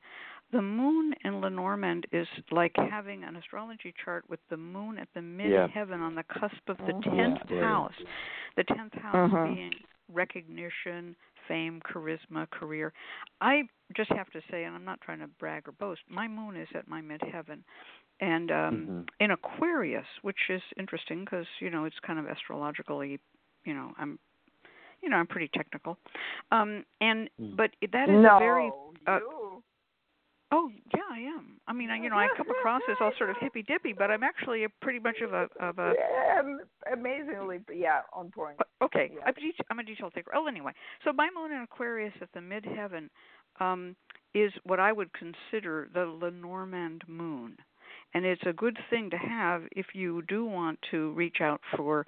the 0.51 0.61
moon 0.61 0.96
in 0.96 0.96
Lenormand 1.47 2.05
is 2.11 2.27
like 2.51 2.73
having 2.89 3.23
an 3.23 3.35
astrology 3.37 3.93
chart 4.03 4.25
with 4.29 4.39
the 4.49 4.57
moon 4.57 4.97
at 4.97 5.07
the 5.13 5.21
midheaven 5.21 5.99
yeah. 5.99 6.01
on 6.01 6.15
the 6.15 6.23
cusp 6.23 6.67
of 6.67 6.77
the 6.85 6.93
Oh, 6.93 7.01
tenth 7.15 7.49
yeah. 7.49 7.61
house. 7.61 7.93
The 8.57 8.63
tenth 8.65 8.93
house 8.93 9.31
Mhm. 9.31 9.53
being 9.55 9.71
recognition, 10.13 11.15
fame, 11.47 11.81
charisma, 11.81 12.49
career. 12.49 12.93
I 13.41 13.63
just 13.95 14.09
have 14.11 14.29
to 14.31 14.41
say, 14.51 14.63
and 14.65 14.75
I'm 14.75 14.85
not 14.85 14.99
trying 15.01 15.19
to 15.19 15.27
brag 15.39 15.67
or 15.67 15.71
boast, 15.73 16.01
my 16.09 16.27
moon 16.27 16.55
is 16.57 16.67
at 16.75 16.87
my 16.87 17.01
midheaven. 17.01 17.63
And 18.19 18.51
um 18.51 18.87
Mhm. 18.89 19.07
in 19.19 19.31
Aquarius, 19.31 20.07
which 20.21 20.49
is 20.49 20.61
interesting 20.77 21.23
because 21.23 21.47
you 21.59 21.69
know 21.69 21.85
it's 21.85 21.99
kind 21.99 22.19
of 22.19 22.27
astrologically, 22.27 23.19
you 23.63 23.73
know, 23.73 23.93
I'm, 23.97 24.19
you 25.01 25.09
know, 25.09 25.17
I'm 25.17 25.27
pretty 25.27 25.49
technical, 25.53 25.97
um, 26.51 26.83
and 26.99 27.29
Mm. 27.39 27.55
but 27.55 27.71
that 27.93 28.09
is 28.09 28.15
no, 28.23 28.35
a 28.35 28.39
very 28.39 28.71
uh, 29.07 29.19
you. 29.19 29.46
Oh 30.51 30.69
yeah 30.93 31.01
I 31.11 31.19
am. 31.19 31.59
I 31.67 31.73
mean 31.73 31.89
I, 31.89 31.97
you 31.97 32.09
know 32.09 32.15
I 32.17 32.27
come 32.37 32.47
across 32.49 32.81
as 32.89 32.97
all 33.01 33.11
sort 33.17 33.29
of 33.29 33.35
hippy 33.41 33.63
dippy, 33.63 33.93
but 33.97 34.09
I'm 34.11 34.23
actually 34.23 34.63
a 34.63 34.69
pretty 34.81 34.99
much 34.99 35.17
of 35.23 35.33
a 35.33 35.47
of 35.59 35.77
a 35.79 35.93
amazingly, 36.91 37.59
yeah, 37.73 38.01
on 38.13 38.31
point. 38.31 38.57
Okay, 38.81 39.11
Yeah. 39.13 39.21
I'm, 39.25 39.33
det- 39.33 39.65
I'm 39.69 39.79
a 39.79 39.83
detail 39.83 40.09
taker. 40.11 40.31
Oh, 40.35 40.47
anyway, 40.47 40.71
so 41.03 41.11
my 41.13 41.29
moon 41.35 41.51
in 41.51 41.61
Aquarius 41.61 42.13
at 42.21 42.29
the 42.33 42.39
midheaven 42.39 43.09
um, 43.59 43.95
is 44.33 44.51
what 44.63 44.79
I 44.79 44.91
would 44.91 45.09
consider 45.13 45.89
the 45.93 46.05
Lenormand 46.05 47.03
moon, 47.07 47.57
and 48.13 48.25
it's 48.25 48.43
a 48.45 48.53
good 48.53 48.77
thing 48.89 49.09
to 49.09 49.17
have 49.17 49.63
if 49.71 49.87
you 49.93 50.21
do 50.27 50.45
want 50.45 50.79
to 50.91 51.11
reach 51.13 51.37
out 51.41 51.61
for, 51.75 52.05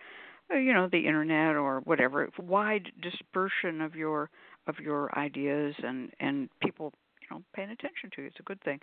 uh, 0.54 0.58
you 0.58 0.74
know, 0.74 0.88
the 0.92 1.08
internet 1.08 1.56
or 1.56 1.80
whatever, 1.82 2.30
wide 2.38 2.92
dispersion 3.02 3.82
of 3.82 3.96
your 3.96 4.30
of 4.68 4.76
your 4.80 5.18
ideas 5.18 5.74
and 5.84 6.12
and 6.20 6.50
people, 6.62 6.94
know, 7.32 7.44
paying 7.54 7.70
attention 7.70 8.10
to 8.16 8.22
you. 8.22 8.28
It's 8.28 8.40
a 8.40 8.44
good 8.44 8.62
thing. 8.62 8.80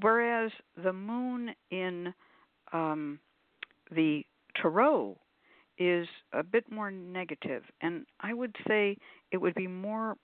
Whereas 0.00 0.50
the 0.82 0.92
moon 0.92 1.50
in 1.70 2.12
um, 2.72 3.18
the 3.90 4.22
tarot 4.60 5.16
is 5.78 6.08
a 6.32 6.42
bit 6.42 6.70
more 6.70 6.90
negative, 6.90 7.62
and 7.82 8.06
I 8.20 8.32
would 8.32 8.56
say 8.66 8.96
it 9.30 9.36
would 9.36 9.54
be 9.54 9.66
more 9.66 10.16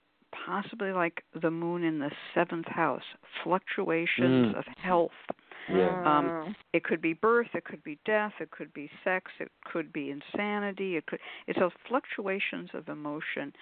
possibly 0.46 0.92
like 0.92 1.22
the 1.42 1.50
moon 1.50 1.84
in 1.84 1.98
the 1.98 2.10
seventh 2.34 2.66
house, 2.68 3.02
fluctuations 3.44 4.54
Mm. 4.54 4.58
of 4.58 4.64
health. 4.78 5.12
Yeah. 5.68 6.18
Um, 6.18 6.32
Mm. 6.32 6.54
It 6.72 6.84
could 6.84 7.02
be 7.02 7.12
birth, 7.12 7.48
it 7.54 7.64
could 7.64 7.82
be 7.84 7.98
death, 8.04 8.32
it 8.40 8.50
could 8.50 8.72
be 8.72 8.90
sex, 9.04 9.30
it 9.38 9.50
could 9.64 9.92
be 9.92 10.10
insanity. 10.10 10.96
It 10.96 11.06
could 11.06 11.20
it's 11.46 11.58
those 11.58 11.72
fluctuations 11.88 12.70
of 12.74 12.88
emotion, 12.88 13.52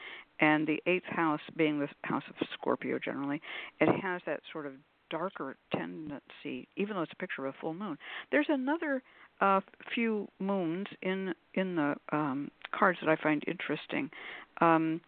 and 0.40 0.66
the 0.66 0.82
eighth 0.86 1.06
house 1.06 1.40
being 1.56 1.80
the 1.80 1.88
house 2.02 2.22
of 2.28 2.46
Scorpio 2.54 2.98
generally, 2.98 3.40
it 3.80 3.88
has 4.00 4.22
that 4.26 4.40
sort 4.52 4.66
of 4.66 4.72
darker 5.10 5.56
tendency, 5.72 6.68
even 6.76 6.96
though 6.96 7.02
it's 7.02 7.12
a 7.12 7.16
picture 7.16 7.46
of 7.46 7.54
a 7.54 7.58
full 7.60 7.74
moon. 7.74 7.98
There's 8.30 8.46
another 8.48 9.02
uh, 9.40 9.60
few 9.94 10.28
moons 10.38 10.86
in 11.02 11.34
in 11.54 11.76
the 11.76 11.96
um, 12.12 12.50
cards 12.72 12.98
that 13.02 13.10
I 13.10 13.16
find 13.16 13.42
interesting. 13.46 14.10
Um, 14.60 15.00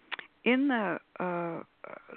in 0.45 0.69
the 0.69 0.99
uh, 1.21 1.63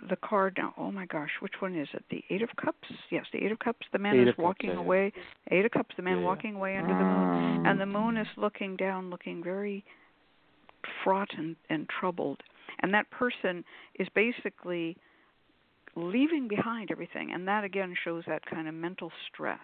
the 0.09 0.15
card 0.17 0.55
now, 0.57 0.73
oh 0.78 0.91
my 0.91 1.05
gosh, 1.05 1.30
which 1.39 1.53
one 1.59 1.76
is 1.76 1.88
it? 1.93 2.03
The 2.09 2.23
Eight 2.30 2.41
of 2.41 2.49
Cups. 2.55 2.88
Yes, 3.11 3.26
the 3.34 3.43
Eight 3.43 3.51
of 3.51 3.59
Cups. 3.59 3.86
The 3.91 3.99
man 3.99 4.15
Eight 4.15 4.23
is 4.23 4.30
of 4.30 4.36
Cups, 4.36 4.43
walking 4.43 4.69
yeah, 4.71 4.76
yeah. 4.76 4.82
away. 4.82 5.13
Eight 5.51 5.65
of 5.65 5.71
Cups. 5.71 5.95
The 5.95 6.03
man 6.03 6.15
Yeah, 6.17 6.19
yeah. 6.21 6.26
walking 6.28 6.55
away 6.55 6.78
under 6.78 6.93
the 6.93 7.03
moon, 7.03 7.65
and 7.65 7.80
the 7.80 7.86
moon 7.86 8.17
is 8.17 8.28
looking 8.38 8.76
down, 8.76 9.09
looking 9.09 9.43
very 9.43 9.84
fraught 11.03 11.30
and, 11.38 11.55
and 11.69 11.88
troubled. 11.99 12.41
And 12.82 12.93
that 12.93 13.09
person 13.09 13.63
is 13.99 14.07
basically 14.13 14.97
leaving 15.95 16.47
behind 16.47 16.91
everything, 16.91 17.32
and 17.32 17.47
that 17.47 17.63
again 17.63 17.95
shows 18.03 18.23
that 18.28 18.45
kind 18.45 18.67
of 18.67 18.73
mental 18.73 19.11
stress. 19.32 19.59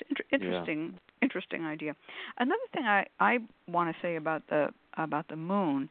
It's 0.00 0.10
inter- 0.10 0.24
Yeah. 0.30 0.36
interesting, 0.38 0.98
interesting 1.22 1.64
idea. 1.64 1.94
Another 2.38 2.66
thing 2.72 2.84
I 2.84 3.06
I 3.20 3.38
want 3.68 3.94
to 3.94 4.02
say 4.02 4.16
about 4.16 4.42
the 4.48 4.70
about 4.96 5.28
the 5.28 5.36
moon 5.36 5.88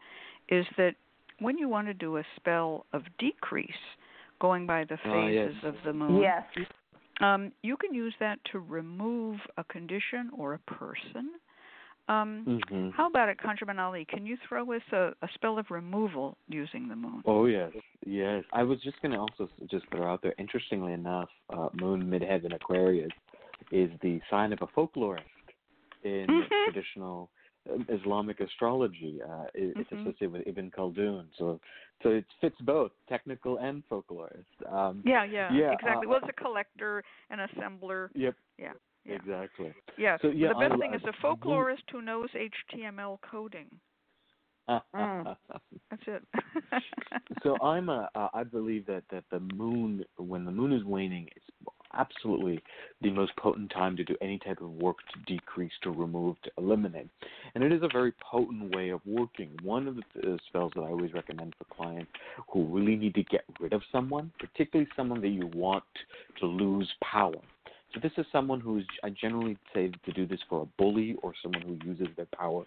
is 0.50 0.66
that 0.78 0.96
when 1.40 1.58
you 1.58 1.68
want 1.70 1.88
to 1.88 1.94
do 1.94 2.18
a 2.18 2.24
spell 2.36 2.86
of 2.94 3.04
decrease, 3.18 3.72
going 4.40 4.66
by 4.66 4.84
the 4.86 4.98
Ah, 5.06 5.28
yes. 5.28 5.50
phases 5.52 5.64
of 5.64 5.76
the 5.86 5.94
moon, 5.94 6.22
Yes. 6.22 6.44
um, 7.22 7.52
you 7.62 7.78
can 7.78 7.94
use 7.94 8.14
that 8.20 8.40
to 8.52 8.60
remove 8.60 9.40
a 9.58 9.64
condition 9.66 10.30
or 10.38 10.54
a 10.54 10.60
person. 10.60 11.32
Um, 12.10 12.46
Mhm. 12.46 12.92
How 12.94 13.08
about 13.08 13.30
it, 13.30 13.38
ConjureMan 13.38 13.80
Ali? 13.80 14.04
Can 14.06 14.26
you 14.26 14.36
throw 14.38 14.70
us 14.74 14.82
a, 14.92 15.14
a 15.22 15.28
spell 15.36 15.58
of 15.58 15.72
removal 15.72 16.38
using 16.50 16.88
the 16.90 16.96
moon? 16.96 17.24
Oh 17.26 17.46
yes, 17.46 17.72
yes. 18.06 18.44
I 18.52 18.64
was 18.64 18.82
just 18.82 19.02
gonna 19.02 19.20
also 19.20 19.46
s- 19.46 19.68
just 19.70 19.88
throw 19.88 20.06
out 20.12 20.22
there. 20.22 20.34
Interestingly 20.38 20.92
enough, 20.92 21.30
uh, 21.50 21.70
Moon 21.74 22.04
Midheaven 22.10 22.54
Aquarius 22.54 23.14
is 23.72 23.90
the 24.02 24.20
sign 24.30 24.52
of 24.52 24.62
a 24.62 24.68
folklorist 24.68 25.24
in 26.04 26.28
Mhm. 26.28 26.64
traditional 26.66 27.30
Islamic 27.90 28.40
astrology. 28.40 29.20
Uh, 29.24 29.46
it, 29.54 29.76
mm-hmm. 29.76 29.80
It's 29.80 29.92
associated 29.92 30.32
with 30.32 30.48
Ibn 30.48 30.72
Khaldun, 30.72 31.26
so 31.38 31.60
so 32.02 32.10
it 32.10 32.26
fits 32.42 32.56
both 32.62 32.92
technical 33.08 33.58
and 33.58 33.84
folklorist. 33.90 34.44
Um, 34.70 35.02
yeah, 35.06 35.24
yeah, 35.24 35.52
yeah, 35.54 35.72
exactly. 35.72 36.08
Uh, 36.08 36.10
well, 36.10 36.20
it's 36.22 36.30
a 36.30 36.42
collector, 36.42 37.04
an 37.30 37.40
assembler. 37.40 38.10
Yep. 38.14 38.36
Yeah. 38.58 38.72
Yeah. 39.06 39.16
Exactly. 39.16 39.74
Yeah. 39.98 40.18
So, 40.22 40.30
yeah, 40.30 40.50
the 40.50 40.60
best 40.60 40.74
I, 40.74 40.78
thing 40.78 40.92
I, 40.94 40.96
is 40.96 41.02
a 41.04 41.26
folklorist 41.26 41.84
who 41.92 42.02
knows 42.02 42.30
HTML 42.74 43.18
coding. 43.30 43.68
Mm. 44.70 45.36
That's 45.90 46.04
it. 46.08 46.24
so 47.44 47.58
I'm 47.62 47.90
a, 47.90 48.10
uh, 48.16 48.30
I 48.34 48.44
believe 48.44 48.86
that 48.86 49.04
that 49.12 49.26
the 49.30 49.42
moon, 49.56 50.06
when 50.18 50.46
the 50.46 50.52
moon 50.52 50.72
is 50.72 50.84
waning, 50.86 51.28
it's 51.36 51.46
absolutely 51.94 52.62
the 53.02 53.12
most 53.12 53.36
potent 53.38 53.72
time 53.72 53.96
to 53.98 54.04
do 54.04 54.16
any 54.22 54.40
type 54.40 54.62
of 54.62 54.70
work 54.72 54.98
to 55.14 55.34
decrease, 55.34 55.72
to 55.84 55.92
remove, 55.92 56.42
to 56.44 56.52
eliminate. 56.58 57.10
And 57.56 57.64
it 57.64 57.72
is 57.72 57.82
a 57.84 57.90
very 57.92 58.14
potent 58.32 58.76
way 58.76 58.90
of 58.90 59.02
working. 59.06 59.50
One 59.64 59.88
of 59.88 59.96
the 59.96 60.34
uh, 60.34 60.38
spells 60.48 60.72
that 60.76 60.82
I 60.82 60.90
always 60.90 61.14
recommend 61.14 61.56
for 61.58 61.66
clients 61.76 62.12
who 62.52 62.66
really 62.66 62.96
need 62.96 63.16
to 63.16 63.24
get 63.24 63.44
rid 63.60 63.74
of 63.74 63.82
someone, 63.92 64.32
particularly 64.40 64.90
someone 64.96 65.22
that 65.22 65.30
you 65.30 65.48
want 65.54 65.84
to 66.40 66.46
lose 66.46 66.92
power. 67.04 67.34
So 67.94 68.00
this 68.02 68.12
is 68.18 68.26
someone 68.32 68.60
who's 68.60 68.86
I 69.04 69.10
generally 69.10 69.58
say 69.74 69.92
to 70.06 70.12
do 70.14 70.26
this 70.26 70.40
for 70.50 70.64
a 70.64 70.66
bully 70.82 71.16
or 71.22 71.34
someone 71.42 71.62
who 71.62 71.88
uses 71.88 72.08
their 72.16 72.28
power 72.36 72.64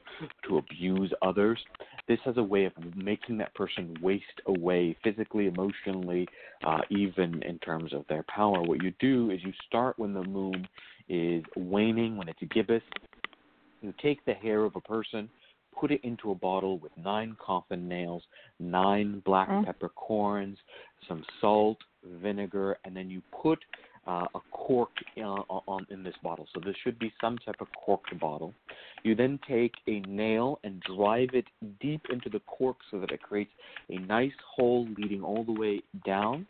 to 0.48 0.58
abuse 0.58 1.12
others. 1.22 1.58
This 2.06 2.18
has 2.24 2.36
a 2.36 2.42
way 2.42 2.64
of 2.66 2.72
making 2.94 3.38
that 3.38 3.54
person 3.54 3.96
waste 4.00 4.24
away 4.46 4.96
physically, 5.02 5.46
emotionally, 5.46 6.28
uh, 6.64 6.78
even 6.90 7.42
in 7.42 7.58
terms 7.58 7.92
of 7.92 8.04
their 8.08 8.24
power. 8.28 8.62
What 8.62 8.82
you 8.82 8.92
do 9.00 9.30
is 9.30 9.40
you 9.42 9.52
start 9.66 9.98
when 9.98 10.14
the 10.14 10.22
moon 10.22 10.66
is 11.08 11.42
waning, 11.56 12.16
when 12.16 12.28
it's 12.28 12.42
a 12.42 12.46
gibbous. 12.46 12.82
You 13.80 13.92
take 14.00 14.24
the 14.24 14.34
hair 14.34 14.64
of 14.64 14.76
a 14.76 14.80
person, 14.80 15.28
put 15.78 15.90
it 15.90 16.00
into 16.04 16.30
a 16.30 16.34
bottle 16.34 16.78
with 16.78 16.92
nine 16.96 17.36
coffin 17.44 17.88
nails, 17.88 18.22
nine 18.58 19.22
black 19.24 19.48
mm. 19.48 19.64
peppercorns, 19.64 20.58
some 21.08 21.24
salt, 21.40 21.78
vinegar, 22.22 22.78
and 22.84 22.96
then 22.96 23.10
you 23.10 23.22
put 23.42 23.58
uh, 24.07 24.26
a 24.34 24.40
cork 24.50 24.90
uh, 25.18 25.20
on 25.22 25.86
in 25.90 26.02
this 26.02 26.14
bottle. 26.22 26.46
So 26.54 26.61
this 26.64 26.76
should 26.84 26.98
be 26.98 27.12
some 27.20 27.38
type 27.38 27.57
of 27.61 27.68
corked 27.84 28.18
bottle. 28.18 28.54
You 29.02 29.14
then 29.14 29.38
take 29.48 29.74
a 29.86 30.00
nail 30.00 30.59
and 30.64 30.82
drive 30.82 31.30
it 31.32 31.46
deep 31.80 32.02
into 32.11 32.28
the 32.28 32.40
cork 32.40 32.76
so 32.90 32.98
that 33.00 33.11
it 33.11 33.22
creates 33.22 33.52
a 33.90 33.98
nice 33.98 34.32
hole 34.54 34.86
leading 34.96 35.22
all 35.22 35.44
the 35.44 35.52
way 35.52 35.82
down. 36.04 36.46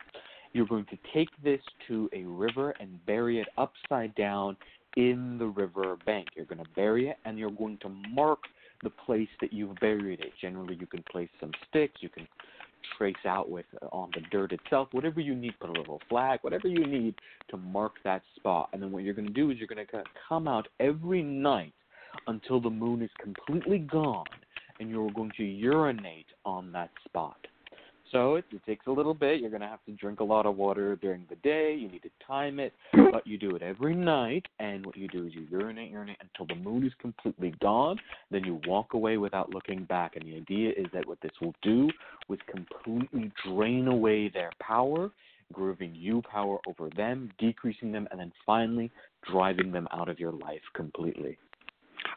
You're 0.53 0.67
going 0.67 0.85
to 0.85 0.97
take 1.13 1.29
this 1.43 1.61
to 1.87 2.09
a 2.13 2.23
river 2.23 2.71
and 2.79 3.05
bury 3.05 3.39
it 3.39 3.47
upside 3.57 4.15
down 4.15 4.57
in 4.95 5.37
the 5.37 5.45
river 5.45 5.97
bank. 6.05 6.29
You're 6.35 6.45
going 6.45 6.63
to 6.63 6.69
bury 6.75 7.09
it 7.09 7.17
and 7.25 7.37
you're 7.37 7.51
going 7.51 7.77
to 7.81 7.89
mark 7.89 8.39
the 8.83 8.89
place 8.89 9.29
that 9.41 9.51
you've 9.51 9.75
buried 9.75 10.19
it. 10.19 10.31
Generally, 10.41 10.77
you 10.79 10.87
can 10.87 11.03
place 11.11 11.29
some 11.39 11.51
sticks, 11.69 12.01
you 12.01 12.09
can 12.09 12.27
trace 12.97 13.15
out 13.25 13.49
with 13.49 13.65
uh, 13.81 13.87
on 13.91 14.11
the 14.13 14.21
dirt 14.31 14.51
itself, 14.51 14.89
whatever 14.91 15.19
you 15.19 15.35
need, 15.35 15.53
put 15.59 15.69
a 15.69 15.73
little 15.73 16.01
flag, 16.09 16.39
whatever 16.41 16.67
you 16.67 16.85
need 16.85 17.15
to 17.49 17.57
mark 17.57 17.93
that 18.03 18.21
spot. 18.35 18.69
And 18.73 18.81
then 18.81 18.91
what 18.91 19.03
you're 19.03 19.13
going 19.13 19.27
to 19.27 19.33
do 19.33 19.51
is 19.51 19.57
you're 19.57 19.67
going 19.67 19.85
to 19.85 20.03
come 20.27 20.47
out 20.47 20.67
every 20.79 21.23
night 21.23 21.73
until 22.27 22.59
the 22.59 22.69
moon 22.69 23.01
is 23.01 23.09
completely 23.21 23.79
gone, 23.79 24.25
and 24.79 24.89
you're 24.89 25.11
going 25.11 25.31
to 25.37 25.43
urinate 25.43 26.27
on 26.45 26.71
that 26.71 26.89
spot. 27.05 27.37
So 28.11 28.35
it, 28.35 28.45
it 28.51 28.63
takes 28.65 28.87
a 28.87 28.91
little 28.91 29.13
bit. 29.13 29.41
You're 29.41 29.49
going 29.49 29.61
to 29.61 29.67
have 29.67 29.83
to 29.85 29.91
drink 29.93 30.19
a 30.19 30.23
lot 30.23 30.45
of 30.45 30.55
water 30.55 30.95
during 30.97 31.25
the 31.29 31.35
day. 31.37 31.75
You 31.75 31.89
need 31.89 32.03
to 32.03 32.09
time 32.25 32.59
it, 32.59 32.73
but 33.11 33.25
you 33.27 33.37
do 33.37 33.55
it 33.55 33.61
every 33.61 33.95
night. 33.95 34.45
And 34.59 34.85
what 34.85 34.97
you 34.97 35.07
do 35.07 35.25
is 35.25 35.33
you 35.33 35.45
urinate, 35.49 35.91
urinate 35.91 36.17
until 36.21 36.45
the 36.55 36.61
moon 36.61 36.85
is 36.85 36.93
completely 36.99 37.53
gone. 37.61 37.99
Then 38.31 38.43
you 38.43 38.61
walk 38.65 38.93
away 38.93 39.17
without 39.17 39.53
looking 39.53 39.83
back. 39.85 40.15
And 40.15 40.25
the 40.25 40.37
idea 40.37 40.71
is 40.71 40.87
that 40.93 41.07
what 41.07 41.19
this 41.21 41.31
will 41.41 41.55
do 41.61 41.89
is 42.29 42.39
completely 42.49 43.31
drain 43.45 43.87
away 43.87 44.29
their 44.29 44.51
power, 44.59 45.11
giving 45.55 45.95
you 45.95 46.21
power 46.29 46.59
over 46.67 46.89
them, 46.95 47.31
decreasing 47.39 47.91
them, 47.91 48.07
and 48.11 48.19
then 48.19 48.31
finally 48.45 48.91
driving 49.29 49.71
them 49.71 49.87
out 49.91 50.09
of 50.09 50.19
your 50.19 50.31
life 50.31 50.61
completely. 50.73 51.37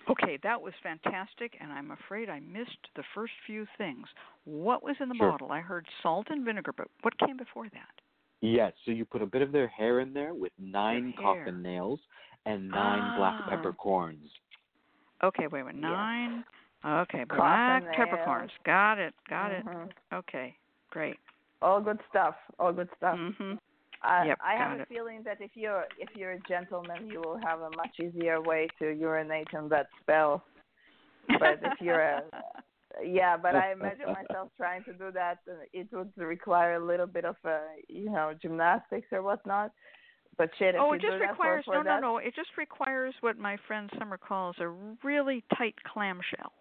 Okay, 0.08 0.38
that 0.42 0.60
was 0.60 0.72
fantastic, 0.82 1.54
and 1.60 1.72
I'm 1.72 1.90
afraid 1.90 2.28
I 2.28 2.40
missed 2.40 2.88
the 2.96 3.02
first 3.14 3.32
few 3.46 3.66
things. 3.76 4.06
What 4.44 4.82
was 4.82 4.96
in 5.00 5.08
the 5.08 5.14
sure. 5.16 5.32
bottle? 5.32 5.52
I 5.52 5.60
heard 5.60 5.86
salt 6.02 6.26
and 6.30 6.44
vinegar, 6.44 6.72
but 6.76 6.88
what 7.02 7.18
came 7.18 7.36
before 7.36 7.68
that? 7.68 8.00
Yes, 8.40 8.72
so 8.84 8.90
you 8.90 9.04
put 9.04 9.20
a 9.22 9.26
bit 9.26 9.42
of 9.42 9.52
their 9.52 9.68
hair 9.68 10.00
in 10.00 10.14
there 10.14 10.32
with 10.34 10.52
nine 10.58 11.12
coffin 11.20 11.62
nails 11.62 12.00
and 12.46 12.68
nine 12.68 13.00
ah. 13.02 13.16
black 13.18 13.48
peppercorns. 13.48 14.30
Okay, 15.22 15.46
wait 15.46 15.60
a 15.60 15.64
minute. 15.64 15.80
Nine. 15.80 16.44
Yeah. 16.82 17.00
Okay, 17.02 17.24
black 17.24 17.84
peppercorns. 17.94 18.50
Got 18.64 18.98
it. 18.98 19.14
Got 19.28 19.50
mm-hmm. 19.50 19.82
it. 19.82 20.14
Okay, 20.14 20.56
great. 20.90 21.16
All 21.60 21.82
good 21.82 21.98
stuff. 22.08 22.34
All 22.58 22.72
good 22.72 22.88
stuff. 22.96 23.18
Mhm. 23.18 23.58
I, 24.02 24.26
Yep, 24.28 24.38
I 24.42 24.54
have 24.56 24.78
a 24.78 24.82
it. 24.82 24.88
feeling 24.88 25.22
that 25.24 25.40
if 25.40 25.50
you're 25.54 25.84
if 25.98 26.08
you're 26.14 26.32
a 26.32 26.40
gentleman, 26.48 27.06
you 27.06 27.20
will 27.20 27.38
have 27.38 27.60
a 27.60 27.70
much 27.76 28.00
easier 28.00 28.40
way 28.40 28.68
to 28.78 28.90
urinate 28.90 29.52
on 29.54 29.68
that 29.68 29.88
spell. 30.00 30.42
But 31.28 31.60
if 31.62 31.80
you're 31.80 32.00
a 32.00 32.22
yeah, 33.04 33.36
but 33.36 33.54
I 33.54 33.72
imagine 33.72 34.06
myself 34.28 34.48
trying 34.56 34.84
to 34.84 34.92
do 34.94 35.10
that. 35.12 35.38
uh, 35.48 35.64
It 35.72 35.88
would 35.92 36.12
require 36.16 36.74
a 36.74 36.84
little 36.84 37.06
bit 37.06 37.24
of 37.24 37.36
uh, 37.44 37.58
you 37.88 38.10
know 38.10 38.32
gymnastics 38.40 39.08
or 39.12 39.22
whatnot. 39.22 39.72
But 40.38 40.50
shit, 40.58 40.74
oh, 40.78 40.92
it 40.94 41.02
just 41.02 41.20
requires 41.20 41.64
for, 41.66 41.74
for 41.74 41.84
no, 41.84 41.90
that, 41.90 42.00
no, 42.00 42.12
no. 42.12 42.18
It 42.18 42.34
just 42.34 42.56
requires 42.56 43.14
what 43.20 43.36
my 43.36 43.58
friend 43.66 43.90
Summer 43.98 44.16
calls 44.16 44.56
a 44.58 44.68
really 45.04 45.44
tight 45.58 45.74
clamshell. 45.92 46.52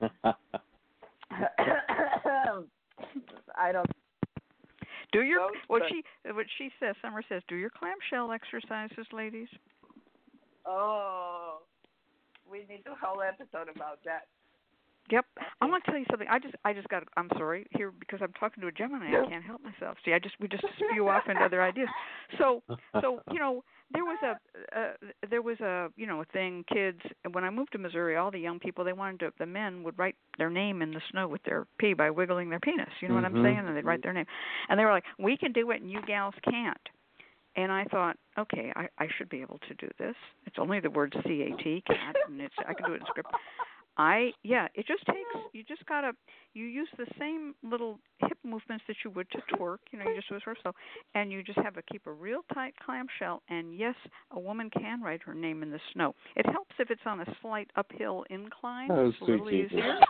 I 3.56 3.72
don't. 3.72 3.90
Do 5.14 5.22
your 5.22 5.40
Well, 5.40 5.50
what 5.68 5.82
but- 5.82 5.88
she 5.88 6.02
what 6.32 6.46
she 6.58 6.70
says. 6.80 6.96
Summer 7.00 7.22
says, 7.28 7.42
do 7.46 7.54
your 7.54 7.70
clamshell 7.70 8.32
exercises, 8.32 9.06
ladies. 9.12 9.48
Oh, 10.66 11.58
we 12.50 12.64
need 12.68 12.82
a 12.86 12.94
whole 12.94 13.22
episode 13.22 13.68
about 13.74 14.00
that. 14.04 14.26
Yep. 15.10 15.26
I 15.60 15.66
want 15.66 15.84
to 15.84 15.90
tell 15.90 16.00
you 16.00 16.06
something. 16.10 16.26
I 16.30 16.38
just 16.38 16.54
I 16.64 16.72
just 16.72 16.88
got 16.88 17.04
I'm 17.16 17.28
sorry 17.36 17.66
here 17.76 17.92
because 17.92 18.20
I'm 18.22 18.32
talking 18.32 18.62
to 18.62 18.68
a 18.68 18.72
Gemini. 18.72 19.10
I 19.20 19.28
can't 19.28 19.44
help 19.44 19.62
myself. 19.62 19.98
See, 20.04 20.12
I 20.14 20.18
just 20.18 20.34
we 20.40 20.48
just 20.48 20.64
spew 20.90 21.08
off 21.08 21.24
into 21.28 21.42
other 21.42 21.62
ideas. 21.62 21.88
So 22.38 22.62
so 23.00 23.20
you 23.30 23.38
know 23.38 23.62
there 23.92 24.04
was 24.04 24.18
a 24.22 24.78
uh, 24.78 24.92
there 25.28 25.42
was 25.42 25.60
a 25.60 25.88
you 25.96 26.06
know 26.06 26.20
a 26.20 26.24
thing 26.26 26.64
kids 26.72 27.00
when 27.32 27.44
I 27.44 27.50
moved 27.50 27.72
to 27.72 27.78
Missouri 27.78 28.16
all 28.16 28.30
the 28.30 28.38
young 28.38 28.58
people 28.58 28.84
they 28.84 28.92
wanted 28.92 29.20
to 29.20 29.32
the 29.38 29.46
men 29.46 29.82
would 29.82 29.98
write 29.98 30.16
their 30.38 30.50
name 30.50 30.82
in 30.82 30.92
the 30.92 31.00
snow 31.10 31.28
with 31.28 31.42
their 31.44 31.66
pee 31.78 31.94
by 31.94 32.10
wiggling 32.10 32.50
their 32.50 32.60
penis. 32.60 32.88
You 33.00 33.08
know 33.08 33.14
what 33.14 33.24
I'm 33.24 33.34
Mhm. 33.34 33.42
saying? 33.42 33.58
And 33.58 33.76
they'd 33.76 33.84
write 33.84 34.02
their 34.02 34.12
name. 34.12 34.26
And 34.68 34.78
they 34.78 34.84
were 34.84 34.90
like, 34.90 35.04
"We 35.18 35.36
can 35.36 35.52
do 35.52 35.70
it 35.70 35.82
and 35.82 35.90
you 35.90 36.00
gals 36.02 36.34
can't." 36.50 36.88
And 37.56 37.70
I 37.70 37.84
thought, 37.84 38.16
okay, 38.36 38.72
I, 38.74 38.88
I 38.98 39.06
should 39.16 39.28
be 39.28 39.40
able 39.40 39.58
to 39.68 39.74
do 39.74 39.88
this. 39.96 40.16
It's 40.44 40.58
only 40.58 40.80
the 40.80 40.90
word 40.90 41.14
C 41.24 41.42
A 41.42 41.62
T, 41.62 41.82
cat, 41.86 42.16
and 42.26 42.40
it's 42.40 42.54
I 42.66 42.74
can 42.74 42.84
do 42.84 42.94
it 42.94 43.00
in 43.00 43.06
script. 43.06 43.30
I 43.96 44.32
yeah, 44.42 44.68
it 44.74 44.86
just 44.86 45.04
takes 45.06 45.18
you 45.52 45.62
just 45.64 45.84
gotta 45.86 46.12
you 46.52 46.64
use 46.64 46.88
the 46.98 47.06
same 47.18 47.54
little 47.62 47.98
hip 48.18 48.38
movements 48.44 48.84
that 48.88 48.96
you 49.04 49.10
would 49.10 49.30
to 49.30 49.38
twerk, 49.54 49.78
you 49.92 49.98
know, 49.98 50.08
you 50.08 50.16
just 50.16 50.28
do 50.28 50.36
it 50.36 50.42
sort 50.42 50.58
of 50.58 50.62
so 50.62 50.72
and 51.14 51.30
you 51.30 51.42
just 51.42 51.58
have 51.58 51.74
to 51.74 51.82
keep 51.82 52.06
a 52.06 52.12
real 52.12 52.40
tight 52.52 52.74
clamshell 52.84 53.42
and 53.48 53.76
yes, 53.76 53.94
a 54.32 54.40
woman 54.40 54.70
can 54.70 55.00
write 55.02 55.22
her 55.22 55.34
name 55.34 55.62
in 55.62 55.70
the 55.70 55.80
snow. 55.92 56.14
It 56.36 56.46
helps 56.46 56.74
if 56.78 56.90
it's 56.90 57.02
on 57.06 57.20
a 57.20 57.26
slight 57.40 57.70
uphill 57.76 58.24
incline. 58.30 58.90
Oh, 58.90 59.08
it's 59.08 59.20
a 59.20 59.24
little 59.24 59.46
sweet 59.46 59.66
easier. 59.66 60.00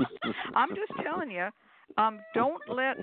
I'm 0.55 0.70
just 0.70 0.93
telling 1.03 1.30
you, 1.30 1.49
um, 1.99 2.20
don't 2.35 2.62
let 2.68 2.97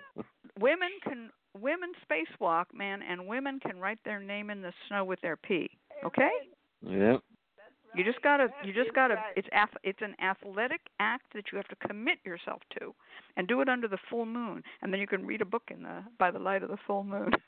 women 0.59 0.89
can 1.03 1.29
women 1.59 1.91
spacewalk, 2.09 2.65
man, 2.73 3.01
and 3.07 3.27
women 3.27 3.59
can 3.59 3.79
write 3.79 3.99
their 4.05 4.19
name 4.19 4.49
in 4.49 4.61
the 4.61 4.71
snow 4.87 5.03
with 5.03 5.19
their 5.21 5.37
pee. 5.37 5.69
Okay? 6.03 6.29
Yep. 6.81 7.21
You 7.95 8.03
just 8.03 8.21
gotta, 8.21 8.47
you 8.63 8.73
just 8.73 8.93
gotta. 8.95 9.15
It's 9.35 9.47
ath- 9.51 9.77
it's 9.83 9.99
an 10.01 10.15
athletic 10.23 10.81
act 10.99 11.25
that 11.33 11.45
you 11.51 11.57
have 11.57 11.67
to 11.67 11.87
commit 11.87 12.19
yourself 12.23 12.61
to, 12.79 12.93
and 13.35 13.47
do 13.47 13.61
it 13.61 13.69
under 13.69 13.87
the 13.87 13.97
full 14.09 14.25
moon, 14.25 14.63
and 14.81 14.93
then 14.93 14.99
you 14.99 15.07
can 15.07 15.25
read 15.25 15.41
a 15.41 15.45
book 15.45 15.63
in 15.69 15.83
the 15.83 16.03
by 16.17 16.31
the 16.31 16.39
light 16.39 16.63
of 16.63 16.69
the 16.69 16.77
full 16.87 17.03
moon. 17.03 17.31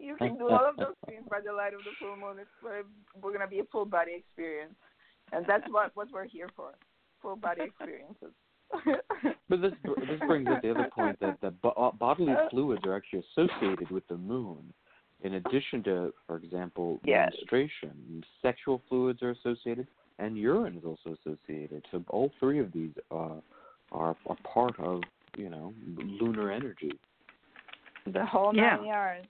You 0.00 0.16
can 0.16 0.36
do 0.36 0.48
all 0.48 0.68
of 0.68 0.76
those 0.76 0.96
things 1.06 1.22
by 1.30 1.38
the 1.44 1.52
light 1.52 1.74
of 1.74 1.80
the 1.84 1.92
full 2.00 2.16
moon. 2.16 2.38
It's 2.40 2.50
we're, 2.62 2.82
we're 3.22 3.32
gonna 3.32 3.46
be 3.46 3.60
a 3.60 3.64
full 3.70 3.84
body 3.84 4.12
experience, 4.16 4.74
and 5.32 5.44
that's 5.46 5.62
what 5.70 5.92
what 5.94 6.08
we're 6.12 6.26
here 6.26 6.48
for. 6.56 6.72
Full 7.22 7.36
body 7.36 7.62
experiences. 7.62 8.32
But 9.48 9.60
this 9.60 9.72
this 10.08 10.20
brings 10.26 10.48
up 10.48 10.62
the 10.62 10.70
other 10.70 10.88
point 10.92 11.20
that 11.20 11.40
that 11.42 11.60
bo- 11.60 11.94
bodily 11.98 12.32
uh, 12.32 12.48
fluids 12.50 12.82
are 12.84 12.96
actually 12.96 13.22
associated 13.36 13.90
with 13.90 14.06
the 14.08 14.16
moon. 14.16 14.72
In 15.24 15.34
addition 15.34 15.82
to, 15.84 16.12
for 16.26 16.36
example, 16.36 17.00
Yes. 17.04 17.32
menstruation, 17.32 18.22
sexual 18.42 18.82
fluids 18.88 19.22
are 19.22 19.30
associated, 19.30 19.86
and 20.18 20.36
urine 20.38 20.76
is 20.76 20.84
also 20.84 21.16
associated. 21.18 21.84
So 21.90 22.04
all 22.08 22.30
three 22.38 22.58
of 22.60 22.70
these 22.72 22.92
uh, 23.10 23.40
are 23.90 24.16
are 24.26 24.36
part 24.44 24.78
of 24.78 25.02
you 25.36 25.48
know 25.48 25.74
lunar 26.20 26.52
energy. 26.52 26.92
the 28.06 28.24
whole 28.24 28.52
Yeah. 28.54 28.76
nine 28.76 28.84
yards. 28.84 29.26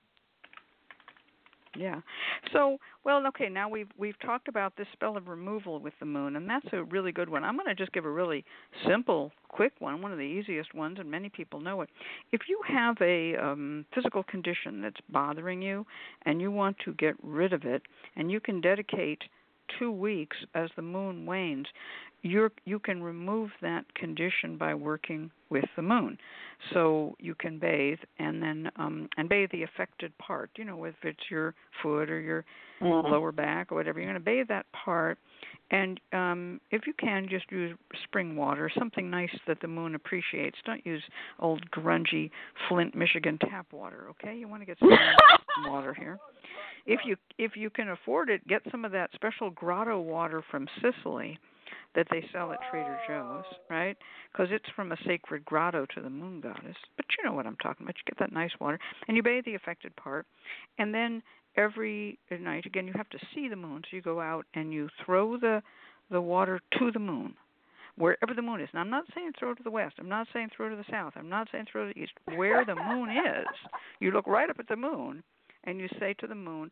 Yeah. 1.76 2.00
So, 2.52 2.78
well, 3.04 3.26
okay. 3.28 3.48
Now 3.48 3.68
we've 3.68 3.88
we've 3.98 4.18
talked 4.20 4.48
about 4.48 4.76
this 4.76 4.86
spell 4.92 5.16
of 5.16 5.28
removal 5.28 5.80
with 5.80 5.94
the 6.00 6.06
moon, 6.06 6.36
and 6.36 6.48
that's 6.48 6.66
a 6.72 6.84
really 6.84 7.12
good 7.12 7.28
one. 7.28 7.44
I'm 7.44 7.56
going 7.56 7.68
to 7.68 7.74
just 7.74 7.92
give 7.92 8.04
a 8.04 8.10
really 8.10 8.44
simple, 8.86 9.32
quick 9.48 9.72
one, 9.78 10.00
one 10.02 10.12
of 10.12 10.18
the 10.18 10.24
easiest 10.24 10.74
ones, 10.74 10.98
and 11.00 11.10
many 11.10 11.28
people 11.28 11.60
know 11.60 11.80
it. 11.82 11.90
If 12.32 12.42
you 12.48 12.60
have 12.68 12.96
a 13.00 13.36
um, 13.36 13.84
physical 13.94 14.22
condition 14.22 14.80
that's 14.80 15.00
bothering 15.08 15.62
you, 15.62 15.86
and 16.26 16.40
you 16.40 16.50
want 16.50 16.76
to 16.84 16.94
get 16.94 17.14
rid 17.22 17.52
of 17.52 17.64
it, 17.64 17.82
and 18.16 18.30
you 18.30 18.40
can 18.40 18.60
dedicate 18.60 19.22
two 19.78 19.90
weeks 19.90 20.36
as 20.54 20.70
the 20.76 20.82
moon 20.82 21.26
wanes, 21.26 21.66
you 22.22 22.50
you 22.64 22.78
can 22.78 23.02
remove 23.02 23.50
that 23.62 23.92
condition 23.94 24.56
by 24.56 24.74
working 24.74 25.30
with 25.54 25.64
the 25.76 25.82
moon. 25.82 26.18
So 26.72 27.14
you 27.18 27.34
can 27.34 27.58
bathe 27.58 27.98
and 28.18 28.42
then 28.42 28.70
um 28.76 29.08
and 29.16 29.28
bathe 29.28 29.50
the 29.52 29.62
affected 29.62 30.16
part, 30.18 30.50
you 30.56 30.64
know, 30.64 30.84
if 30.84 30.94
it's 31.02 31.30
your 31.30 31.54
foot 31.82 32.10
or 32.10 32.20
your 32.20 32.44
mm-hmm. 32.82 33.10
lower 33.10 33.32
back 33.32 33.72
or 33.72 33.76
whatever, 33.76 34.00
you're 34.00 34.10
going 34.10 34.20
to 34.20 34.24
bathe 34.24 34.48
that 34.48 34.66
part 34.72 35.18
and 35.70 36.00
um 36.12 36.60
if 36.70 36.86
you 36.86 36.92
can 36.98 37.26
just 37.30 37.50
use 37.50 37.76
spring 38.04 38.36
water, 38.36 38.70
something 38.78 39.08
nice 39.08 39.34
that 39.46 39.60
the 39.62 39.68
moon 39.68 39.94
appreciates. 39.94 40.58
Don't 40.66 40.84
use 40.84 41.02
old 41.38 41.70
grungy 41.70 42.30
Flint, 42.68 42.94
Michigan 42.94 43.38
tap 43.38 43.66
water, 43.72 44.06
okay? 44.10 44.36
You 44.36 44.48
want 44.48 44.62
to 44.62 44.66
get 44.66 44.78
some 44.78 44.90
water 45.70 45.94
here. 45.94 46.18
If 46.86 47.00
you 47.06 47.16
if 47.38 47.56
you 47.56 47.70
can 47.70 47.90
afford 47.90 48.28
it, 48.28 48.46
get 48.46 48.62
some 48.70 48.84
of 48.84 48.92
that 48.92 49.10
special 49.14 49.50
grotto 49.50 50.00
water 50.00 50.42
from 50.50 50.66
Sicily 50.82 51.38
that 51.94 52.06
they 52.10 52.24
sell 52.32 52.52
at 52.52 52.58
Trader 52.70 52.98
Joe's, 53.08 53.44
right? 53.70 53.96
Because 54.32 54.48
it's 54.50 54.68
from 54.74 54.92
a 54.92 54.96
sacred 55.06 55.44
grotto 55.44 55.86
to 55.94 56.00
the 56.00 56.10
moon 56.10 56.40
goddess. 56.40 56.76
But 56.96 57.06
you 57.16 57.24
know 57.24 57.34
what 57.34 57.46
I'm 57.46 57.56
talking 57.56 57.84
about. 57.84 57.96
You 57.96 58.12
get 58.12 58.18
that 58.18 58.32
nice 58.32 58.52
water, 58.60 58.78
and 59.08 59.16
you 59.16 59.22
bathe 59.22 59.44
the 59.44 59.54
affected 59.54 59.94
part, 59.96 60.26
and 60.78 60.94
then 60.94 61.22
every 61.56 62.18
night, 62.40 62.66
again, 62.66 62.86
you 62.86 62.92
have 62.96 63.10
to 63.10 63.18
see 63.34 63.48
the 63.48 63.56
moon. 63.56 63.82
So 63.82 63.96
you 63.96 64.02
go 64.02 64.20
out 64.20 64.46
and 64.54 64.72
you 64.72 64.88
throw 65.04 65.38
the 65.38 65.62
the 66.10 66.20
water 66.20 66.60
to 66.78 66.90
the 66.92 66.98
moon, 66.98 67.34
wherever 67.96 68.34
the 68.34 68.42
moon 68.42 68.60
is. 68.60 68.68
Now, 68.74 68.80
I'm 68.80 68.90
not 68.90 69.04
saying 69.14 69.32
throw 69.38 69.54
to 69.54 69.62
the 69.62 69.70
west. 69.70 69.94
I'm 69.98 70.08
not 70.08 70.26
saying 70.32 70.50
throw 70.54 70.68
to 70.68 70.76
the 70.76 70.84
south. 70.90 71.14
I'm 71.16 71.30
not 71.30 71.48
saying 71.50 71.66
throw 71.70 71.88
to 71.88 71.94
the 71.94 72.00
east. 72.00 72.12
Where 72.36 72.64
the 72.64 72.74
moon 72.74 73.10
is, 73.10 73.46
you 74.00 74.10
look 74.10 74.26
right 74.26 74.50
up 74.50 74.58
at 74.58 74.68
the 74.68 74.76
moon, 74.76 75.22
and 75.64 75.80
you 75.80 75.88
say 75.98 76.14
to 76.20 76.26
the 76.26 76.34
moon, 76.34 76.70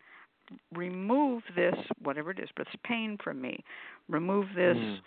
remove 0.75 1.43
this, 1.55 1.75
whatever 2.03 2.31
it 2.31 2.39
is, 2.39 2.49
but 2.57 2.67
it's 2.67 2.83
pain 2.85 3.19
from 3.23 3.41
me. 3.41 3.63
Remove 4.09 4.47
this 4.55 4.77
mm. 4.77 4.99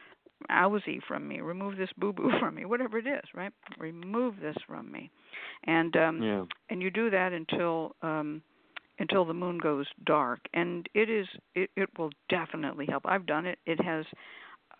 Owsy 0.50 1.00
from 1.08 1.28
me. 1.28 1.42
Remove 1.42 1.78
this 1.78 1.90
boo 1.98 2.14
boo 2.14 2.32
from 2.40 2.56
me. 2.56 2.66
Whatever 2.66 2.98
it 2.98 3.08
is, 3.08 3.24
right? 3.34 3.52
Remove 3.80 4.36
this 4.42 4.56
from 4.68 4.92
me, 4.92 5.10
and 5.66 5.96
um, 5.96 6.22
yeah. 6.22 6.44
and 6.70 6.82
you 6.82 6.90
do 6.90 7.10
that 7.10 7.34
until 7.34 7.96
um, 8.02 8.42
until 9.00 9.26
the 9.26 9.34
moon 9.34 9.58
goes 9.58 9.86
dark, 10.06 10.40
and 10.54 10.88
it 10.94 11.10
is 11.10 11.28
it, 11.56 11.70
it 11.76 11.90
will 11.98 12.12
definitely 12.30 12.86
help. 12.86 13.04
I've 13.06 13.26
done 13.26 13.46
it. 13.46 13.60
It 13.66 13.82
has. 13.84 14.06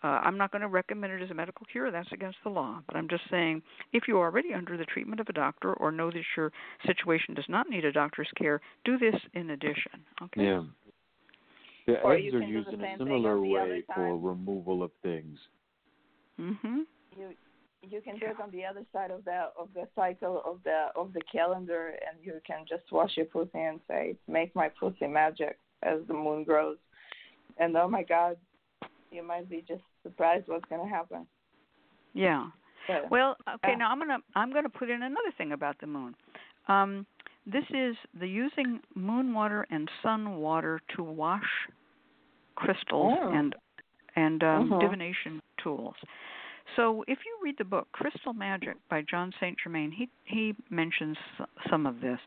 Uh, 0.02 0.20
I'm 0.22 0.36
not 0.36 0.52
going 0.52 0.62
to 0.62 0.68
recommend 0.68 1.12
it 1.12 1.22
as 1.22 1.30
a 1.30 1.34
medical 1.34 1.66
cure. 1.70 1.90
That's 1.90 2.10
against 2.12 2.38
the 2.44 2.50
law. 2.50 2.80
But 2.86 2.96
I'm 2.96 3.08
just 3.08 3.24
saying, 3.30 3.62
if 3.92 4.04
you're 4.06 4.22
already 4.22 4.52
under 4.52 4.76
the 4.76 4.84
treatment 4.84 5.20
of 5.20 5.28
a 5.28 5.32
doctor 5.32 5.72
or 5.74 5.90
know 5.90 6.10
that 6.10 6.22
your 6.36 6.52
situation 6.84 7.34
does 7.34 7.46
not 7.48 7.68
need 7.68 7.84
a 7.84 7.92
doctor's 7.92 8.28
care, 8.36 8.60
do 8.84 8.98
this 8.98 9.14
in 9.34 9.50
addition. 9.50 10.04
Okay. 10.22 10.44
Yeah. 10.44 10.62
The 11.86 12.00
or 12.00 12.14
eggs 12.14 12.34
are 12.34 12.40
used 12.40 12.68
in 12.68 12.82
a 12.82 12.98
similar 12.98 13.40
way 13.40 13.84
for 13.94 14.18
removal 14.18 14.82
of 14.82 14.90
things. 15.02 15.38
Mhm. 16.38 16.86
You 17.16 17.34
you 17.82 18.00
can 18.00 18.18
do 18.18 18.26
it 18.26 18.40
on 18.40 18.50
the 18.50 18.64
other 18.64 18.84
side 18.92 19.10
of 19.12 19.24
the 19.24 19.52
of 19.56 19.72
the 19.72 19.88
cycle 19.94 20.42
of 20.44 20.62
the 20.64 20.88
of 20.96 21.12
the 21.12 21.20
calendar, 21.22 21.96
and 22.06 22.18
you 22.24 22.40
can 22.44 22.64
just 22.68 22.90
wash 22.90 23.16
your 23.16 23.26
pussy 23.26 23.60
and 23.60 23.80
say, 23.86 24.16
"Make 24.26 24.54
my 24.56 24.68
pussy 24.68 25.06
magic" 25.06 25.58
as 25.82 26.04
the 26.06 26.14
moon 26.14 26.42
grows. 26.42 26.78
And 27.58 27.76
oh 27.76 27.88
my 27.88 28.02
God, 28.02 28.36
you 29.16 29.26
might 29.26 29.48
be 29.48 29.64
just 29.66 29.82
surprised 30.02 30.44
what's 30.46 30.64
going 30.68 30.86
to 30.86 30.94
happen. 30.94 31.26
Yeah. 32.14 32.46
But, 32.86 33.10
well, 33.10 33.36
okay. 33.56 33.72
Uh, 33.72 33.76
now 33.76 33.90
I'm 33.90 33.98
gonna 33.98 34.18
I'm 34.36 34.52
gonna 34.52 34.68
put 34.68 34.88
in 34.90 35.02
another 35.02 35.32
thing 35.36 35.52
about 35.52 35.80
the 35.80 35.88
moon. 35.88 36.14
Um, 36.68 37.04
this 37.44 37.64
is 37.70 37.96
the 38.18 38.28
using 38.28 38.80
moon 38.94 39.34
water 39.34 39.66
and 39.70 39.88
sun 40.02 40.36
water 40.36 40.80
to 40.94 41.02
wash 41.02 41.42
crystals 42.54 43.18
oh. 43.20 43.32
and 43.32 43.54
and 44.14 44.42
um, 44.44 44.72
uh-huh. 44.72 44.80
divination 44.80 45.42
tools. 45.62 45.94
So 46.76 47.04
if 47.06 47.18
you 47.24 47.38
read 47.42 47.56
the 47.58 47.64
book 47.64 47.88
Crystal 47.92 48.32
Magic 48.32 48.76
by 48.88 49.02
John 49.02 49.32
St. 49.40 49.56
Germain, 49.62 49.90
he 49.90 50.08
he 50.24 50.54
mentions 50.70 51.16
some 51.70 51.86
of 51.86 52.00
this. 52.00 52.18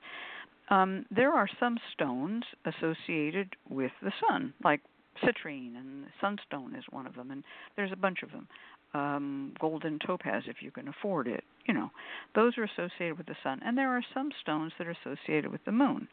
Um, 0.69 1.05
there 1.09 1.31
are 1.31 1.47
some 1.59 1.77
stones 1.93 2.43
associated 2.65 3.55
with 3.69 3.91
the 4.03 4.11
sun, 4.27 4.53
like 4.63 4.81
citrine 5.23 5.75
and 5.77 6.05
sunstone 6.21 6.75
is 6.75 6.83
one 6.89 7.07
of 7.07 7.15
them, 7.15 7.31
and 7.31 7.43
there's 7.75 7.91
a 7.91 7.97
bunch 7.97 8.23
of 8.23 8.31
them. 8.31 8.47
Um, 8.93 9.53
golden 9.59 9.99
topaz, 9.99 10.43
if 10.47 10.57
you 10.61 10.71
can 10.71 10.87
afford 10.87 11.27
it, 11.27 11.43
you 11.67 11.75
know, 11.75 11.91
those 12.33 12.57
are 12.57 12.63
associated 12.63 13.19
with 13.19 13.27
the 13.27 13.35
sun. 13.43 13.59
And 13.63 13.77
there 13.77 13.89
are 13.89 14.03
some 14.15 14.31
stones 14.41 14.71
that 14.77 14.87
are 14.87 14.95
associated 15.05 15.51
with 15.51 15.63
the 15.65 15.71
moon, 15.71 16.07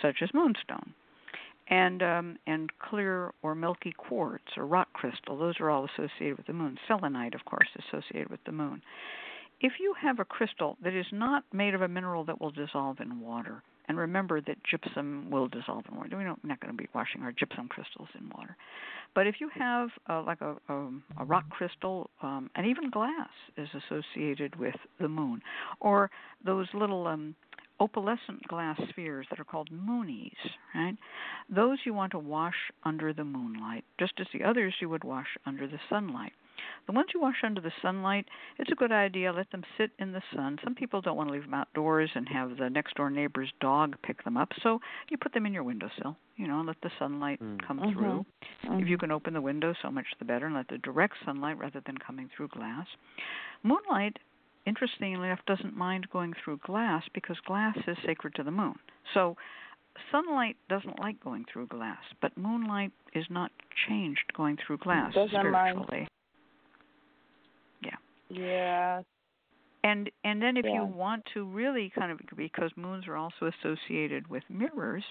such 0.00 0.16
as 0.22 0.30
moonstone 0.32 0.94
and 1.70 2.02
um, 2.02 2.38
and 2.46 2.70
clear 2.78 3.32
or 3.42 3.54
milky 3.54 3.92
quartz 3.96 4.44
or 4.56 4.66
rock 4.66 4.88
crystal. 4.92 5.36
Those 5.36 5.56
are 5.60 5.70
all 5.70 5.86
associated 5.86 6.38
with 6.38 6.46
the 6.46 6.52
moon. 6.52 6.78
Selenite, 6.86 7.34
of 7.34 7.44
course, 7.44 7.68
associated 7.88 8.30
with 8.30 8.40
the 8.46 8.52
moon. 8.52 8.82
If 9.60 9.72
you 9.80 9.94
have 10.00 10.18
a 10.20 10.24
crystal 10.24 10.76
that 10.82 10.94
is 10.94 11.06
not 11.12 11.44
made 11.52 11.74
of 11.74 11.82
a 11.82 11.88
mineral 11.88 12.24
that 12.24 12.40
will 12.40 12.50
dissolve 12.52 13.00
in 13.00 13.20
water, 13.20 13.62
and 13.88 13.98
remember 13.98 14.40
that 14.42 14.56
gypsum 14.70 15.30
will 15.30 15.48
dissolve 15.48 15.84
in 15.90 15.96
water. 15.96 16.10
We're 16.12 16.26
not 16.26 16.60
going 16.60 16.72
to 16.72 16.76
be 16.76 16.88
washing 16.94 17.22
our 17.22 17.32
gypsum 17.32 17.68
crystals 17.68 18.08
in 18.18 18.30
water. 18.36 18.56
But 19.14 19.26
if 19.26 19.36
you 19.40 19.48
have 19.54 19.88
uh, 20.08 20.22
like 20.22 20.40
a, 20.40 20.56
a, 20.68 20.90
a 21.18 21.24
rock 21.24 21.48
crystal, 21.50 22.10
um, 22.22 22.50
and 22.54 22.66
even 22.66 22.90
glass 22.90 23.30
is 23.56 23.68
associated 23.74 24.56
with 24.56 24.76
the 25.00 25.08
moon, 25.08 25.40
or 25.80 26.10
those 26.44 26.66
little 26.74 27.06
um, 27.06 27.34
opalescent 27.80 28.42
glass 28.48 28.78
spheres 28.90 29.26
that 29.30 29.40
are 29.40 29.44
called 29.44 29.70
moonies, 29.70 30.32
right? 30.74 30.96
Those 31.48 31.78
you 31.84 31.94
want 31.94 32.12
to 32.12 32.18
wash 32.18 32.54
under 32.84 33.12
the 33.12 33.24
moonlight, 33.24 33.84
just 33.98 34.14
as 34.20 34.26
the 34.32 34.44
others 34.44 34.74
you 34.80 34.88
would 34.88 35.04
wash 35.04 35.28
under 35.46 35.66
the 35.66 35.78
sunlight. 35.88 36.32
The 36.88 36.94
ones 36.94 37.08
you 37.12 37.20
wash 37.20 37.36
under 37.44 37.60
the 37.60 37.70
sunlight, 37.82 38.24
it's 38.58 38.72
a 38.72 38.74
good 38.74 38.92
idea. 38.92 39.30
Let 39.30 39.50
them 39.50 39.62
sit 39.76 39.90
in 39.98 40.10
the 40.10 40.22
sun. 40.34 40.58
Some 40.64 40.74
people 40.74 41.02
don't 41.02 41.18
want 41.18 41.28
to 41.28 41.34
leave 41.34 41.42
them 41.42 41.52
outdoors 41.52 42.10
and 42.14 42.26
have 42.30 42.56
the 42.56 42.70
next 42.70 42.94
door 42.96 43.10
neighbor's 43.10 43.52
dog 43.60 43.94
pick 44.02 44.24
them 44.24 44.38
up, 44.38 44.48
so 44.62 44.80
you 45.10 45.18
put 45.18 45.34
them 45.34 45.44
in 45.44 45.52
your 45.52 45.64
windowsill, 45.64 46.16
you 46.36 46.48
know, 46.48 46.58
and 46.58 46.66
let 46.66 46.80
the 46.82 46.90
sunlight 46.98 47.42
mm. 47.42 47.58
come 47.66 47.78
mm-hmm. 47.78 47.92
through. 47.92 48.26
Mm-hmm. 48.64 48.80
If 48.80 48.88
you 48.88 48.96
can 48.96 49.12
open 49.12 49.34
the 49.34 49.40
window, 49.40 49.74
so 49.82 49.90
much 49.90 50.06
the 50.18 50.24
better, 50.24 50.46
and 50.46 50.54
let 50.54 50.68
the 50.68 50.78
direct 50.78 51.14
sunlight 51.26 51.58
rather 51.58 51.82
than 51.84 51.98
coming 51.98 52.30
through 52.34 52.48
glass. 52.48 52.86
Moonlight 53.62 54.16
interestingly 54.66 55.28
enough, 55.28 55.40
doesn't 55.46 55.76
mind 55.76 56.06
going 56.12 56.34
through 56.44 56.60
glass 56.64 57.02
because 57.14 57.36
glass 57.46 57.76
is 57.86 57.96
sacred 58.04 58.34
to 58.34 58.42
the 58.42 58.50
moon. 58.50 58.74
So 59.14 59.36
sunlight 60.12 60.56
doesn't 60.68 60.98
like 61.00 61.22
going 61.22 61.44
through 61.50 61.68
glass, 61.68 62.02
but 62.20 62.36
moonlight 62.36 62.92
is 63.14 63.24
not 63.30 63.50
changed 63.88 64.32
going 64.36 64.58
through 64.64 64.78
glass 64.78 65.14
doesn't 65.14 65.30
spiritually. 65.30 65.86
Mind. 65.90 66.08
Yeah. 68.28 69.02
And 69.84 70.10
and 70.24 70.42
then 70.42 70.56
if 70.56 70.64
yeah. 70.64 70.74
you 70.74 70.84
want 70.84 71.22
to 71.34 71.44
really 71.44 71.92
kind 71.94 72.10
of 72.10 72.18
because 72.36 72.70
moons 72.76 73.06
are 73.06 73.16
also 73.16 73.50
associated 73.62 74.28
with 74.28 74.42
mirrors 74.48 75.04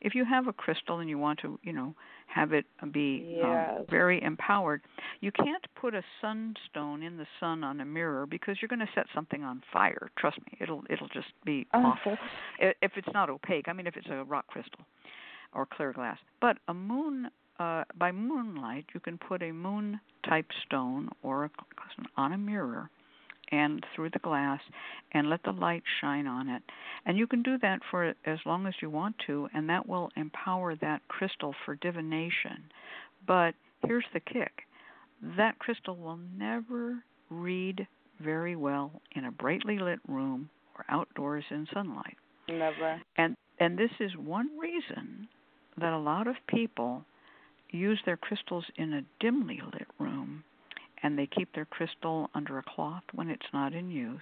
if 0.00 0.14
you 0.14 0.24
have 0.24 0.48
a 0.48 0.52
crystal 0.52 0.98
and 0.98 1.08
you 1.08 1.18
want 1.18 1.38
to 1.40 1.58
you 1.62 1.72
know 1.72 1.94
have 2.26 2.52
it 2.52 2.64
be 2.92 3.36
yes. 3.36 3.76
um, 3.78 3.84
very 3.88 4.22
empowered 4.22 4.82
you 5.20 5.30
can't 5.30 5.64
put 5.80 5.94
a 5.94 6.02
sunstone 6.20 7.02
in 7.02 7.16
the 7.16 7.26
sun 7.38 7.62
on 7.62 7.80
a 7.80 7.84
mirror 7.84 8.26
because 8.26 8.56
you're 8.60 8.68
going 8.68 8.80
to 8.80 8.88
set 8.94 9.06
something 9.14 9.44
on 9.44 9.62
fire 9.72 10.10
trust 10.18 10.38
me 10.38 10.58
it'll 10.60 10.82
it'll 10.90 11.08
just 11.08 11.28
be 11.44 11.66
awful 11.72 12.16
if 12.58 12.92
it's 12.96 13.08
not 13.14 13.30
opaque 13.30 13.68
i 13.68 13.72
mean 13.72 13.86
if 13.86 13.96
it's 13.96 14.08
a 14.10 14.24
rock 14.24 14.46
crystal 14.48 14.80
or 15.52 15.66
clear 15.66 15.92
glass 15.92 16.18
but 16.40 16.58
a 16.68 16.74
moon 16.74 17.30
uh, 17.60 17.84
by 17.98 18.10
moonlight, 18.10 18.86
you 18.94 19.00
can 19.00 19.18
put 19.18 19.42
a 19.42 19.52
moon 19.52 20.00
type 20.26 20.46
stone 20.66 21.10
or 21.22 21.44
a, 21.44 21.50
on 22.16 22.32
a 22.32 22.38
mirror 22.38 22.88
and 23.52 23.84
through 23.94 24.08
the 24.10 24.18
glass 24.20 24.60
and 25.12 25.28
let 25.28 25.42
the 25.42 25.52
light 25.52 25.82
shine 26.00 26.26
on 26.26 26.48
it. 26.48 26.62
And 27.04 27.18
you 27.18 27.26
can 27.26 27.42
do 27.42 27.58
that 27.58 27.80
for 27.90 28.14
as 28.24 28.38
long 28.46 28.66
as 28.66 28.74
you 28.80 28.88
want 28.88 29.16
to, 29.26 29.48
and 29.52 29.68
that 29.68 29.86
will 29.86 30.08
empower 30.16 30.74
that 30.76 31.02
crystal 31.08 31.54
for 31.64 31.74
divination. 31.76 32.64
But 33.26 33.54
here's 33.84 34.06
the 34.14 34.20
kick 34.20 34.52
that 35.36 35.58
crystal 35.58 35.96
will 35.96 36.18
never 36.38 37.04
read 37.28 37.86
very 38.20 38.56
well 38.56 38.90
in 39.14 39.26
a 39.26 39.30
brightly 39.30 39.78
lit 39.78 39.98
room 40.08 40.48
or 40.78 40.86
outdoors 40.88 41.44
in 41.50 41.66
sunlight. 41.74 42.16
Never. 42.48 43.02
And 43.18 43.36
and 43.58 43.78
this 43.78 43.90
is 44.00 44.12
one 44.16 44.48
reason 44.58 45.28
that 45.78 45.92
a 45.92 45.98
lot 45.98 46.26
of 46.26 46.36
people 46.46 47.04
use 47.70 48.00
their 48.04 48.16
crystals 48.16 48.64
in 48.76 48.92
a 48.92 49.04
dimly 49.20 49.60
lit 49.72 49.88
room 49.98 50.44
and 51.02 51.18
they 51.18 51.26
keep 51.26 51.52
their 51.54 51.64
crystal 51.64 52.28
under 52.34 52.58
a 52.58 52.62
cloth 52.62 53.02
when 53.14 53.30
it's 53.30 53.46
not 53.52 53.72
in 53.72 53.90
use. 53.90 54.20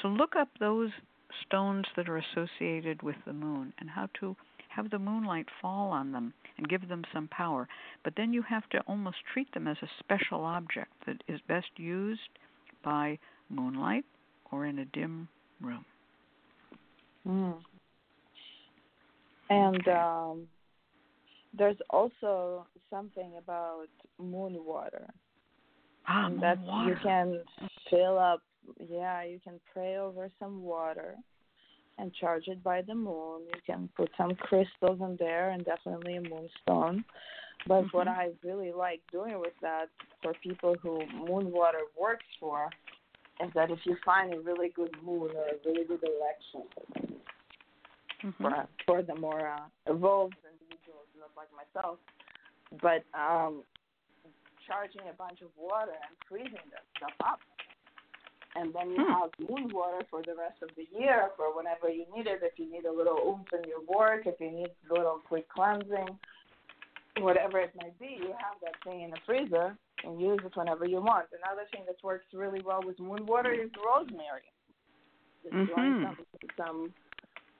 So 0.00 0.08
look 0.08 0.34
up 0.36 0.48
those 0.58 0.90
stones 1.46 1.84
that 1.96 2.08
are 2.08 2.18
associated 2.18 3.02
with 3.02 3.16
the 3.26 3.32
moon 3.32 3.72
and 3.78 3.90
how 3.90 4.08
to 4.20 4.36
have 4.68 4.90
the 4.90 4.98
moonlight 4.98 5.46
fall 5.60 5.90
on 5.90 6.12
them 6.12 6.32
and 6.56 6.68
give 6.68 6.88
them 6.88 7.04
some 7.12 7.28
power. 7.28 7.68
But 8.04 8.14
then 8.16 8.32
you 8.32 8.42
have 8.42 8.68
to 8.70 8.80
almost 8.86 9.16
treat 9.32 9.52
them 9.52 9.66
as 9.66 9.76
a 9.82 9.88
special 9.98 10.44
object 10.44 10.92
that 11.06 11.22
is 11.28 11.40
best 11.48 11.70
used 11.76 12.20
by 12.84 13.18
moonlight 13.48 14.04
or 14.52 14.66
in 14.66 14.78
a 14.78 14.84
dim 14.86 15.28
room. 15.60 15.84
Mm. 17.26 17.56
And 19.50 19.88
um, 19.88 20.46
there's 21.56 21.76
also 21.90 22.66
something 22.88 23.32
about 23.38 23.86
moon 24.18 24.56
water. 24.64 25.06
Ah, 26.06 26.30
that 26.40 26.58
water. 26.60 26.90
you 26.90 26.96
can 27.02 27.40
fill 27.90 28.18
up. 28.18 28.42
Yeah, 28.90 29.24
you 29.24 29.40
can 29.42 29.60
pray 29.72 29.96
over 29.96 30.30
some 30.38 30.62
water 30.62 31.16
and 31.98 32.12
charge 32.14 32.44
it 32.46 32.62
by 32.62 32.82
the 32.82 32.94
moon. 32.94 33.42
You 33.54 33.60
can 33.66 33.88
put 33.96 34.10
some 34.16 34.34
crystals 34.34 35.00
in 35.00 35.16
there 35.18 35.50
and 35.50 35.64
definitely 35.64 36.16
a 36.16 36.22
moonstone. 36.22 37.04
But 37.66 37.82
mm-hmm. 37.84 37.96
what 37.96 38.08
I 38.08 38.30
really 38.42 38.72
like 38.72 39.00
doing 39.12 39.38
with 39.38 39.52
that 39.60 39.86
for 40.22 40.32
people 40.42 40.76
who 40.82 41.00
moon 41.26 41.52
water 41.52 41.80
works 42.00 42.24
for 42.38 42.70
is 43.44 43.50
that 43.54 43.70
if 43.70 43.80
you 43.84 43.96
find 44.04 44.32
a 44.32 44.40
really 44.40 44.70
good 44.74 44.94
moon 45.04 45.30
or 45.34 45.44
a 45.44 45.56
really 45.66 45.84
good 45.84 46.02
election 46.02 46.68
mm-hmm. 48.24 48.42
for 48.42 48.68
for 48.86 49.02
the 49.02 49.14
more 49.14 49.48
uh, 49.48 49.92
evolved 49.92 50.34
like 51.40 51.52
myself, 51.56 51.96
but 52.84 53.00
um, 53.16 53.64
charging 54.68 55.08
a 55.08 55.16
bunch 55.16 55.40
of 55.40 55.48
water 55.56 55.96
and 55.96 56.12
freezing 56.28 56.68
that 56.70 56.84
stuff 57.00 57.16
up 57.24 57.40
and 58.56 58.74
then 58.74 58.90
you 58.90 59.04
hmm. 59.04 59.12
have 59.12 59.30
moon 59.38 59.70
water 59.72 60.04
for 60.10 60.22
the 60.22 60.34
rest 60.34 60.58
of 60.62 60.70
the 60.76 60.86
year 60.98 61.30
for 61.36 61.54
whenever 61.54 61.88
you 61.88 62.04
need 62.14 62.26
it. 62.26 62.40
If 62.42 62.58
you 62.58 62.70
need 62.70 62.84
a 62.84 62.92
little 62.92 63.18
oomph 63.26 63.48
in 63.52 63.68
your 63.68 63.82
work, 63.86 64.26
if 64.26 64.40
you 64.40 64.50
need 64.50 64.70
a 64.90 64.92
little 64.92 65.20
quick 65.26 65.48
cleansing, 65.48 66.18
whatever 67.18 67.60
it 67.60 67.72
might 67.76 67.98
be, 67.98 68.16
you 68.18 68.34
have 68.34 68.58
that 68.62 68.74
thing 68.84 69.02
in 69.02 69.10
the 69.10 69.18
freezer 69.24 69.76
and 70.02 70.20
use 70.20 70.40
it 70.44 70.56
whenever 70.56 70.84
you 70.84 71.00
want. 71.00 71.26
Another 71.44 71.66
thing 71.70 71.82
that 71.86 71.96
works 72.02 72.24
really 72.34 72.60
well 72.64 72.80
with 72.84 72.98
moon 72.98 73.24
water 73.26 73.52
is 73.52 73.70
rosemary. 73.84 74.50
Just 75.42 75.54
mm-hmm. 75.54 76.04
some, 76.04 76.16
some 76.56 76.94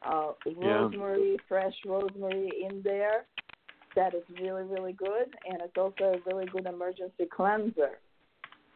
uh, 0.03 0.33
rosemary, 0.57 1.33
yeah. 1.33 1.37
fresh 1.49 1.75
rosemary 1.87 2.51
in 2.69 2.83
there. 2.83 3.27
That 3.97 4.15
is 4.15 4.23
really, 4.41 4.63
really 4.63 4.93
good, 4.93 5.35
and 5.49 5.61
it's 5.63 5.77
also 5.77 6.15
a 6.15 6.31
really 6.31 6.47
good 6.47 6.67
emergency 6.67 7.27
cleanser. 7.35 7.99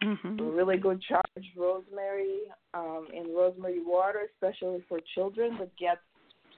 Mm-hmm. 0.03 0.41
Really 0.41 0.77
good 0.77 1.01
charged 1.03 1.51
rosemary 1.57 2.41
um, 2.75 3.07
in 3.13 3.35
rosemary 3.35 3.81
water, 3.85 4.23
especially 4.35 4.85
for 4.89 4.99
children 5.15 5.57
that 5.61 5.71
get 5.79 5.99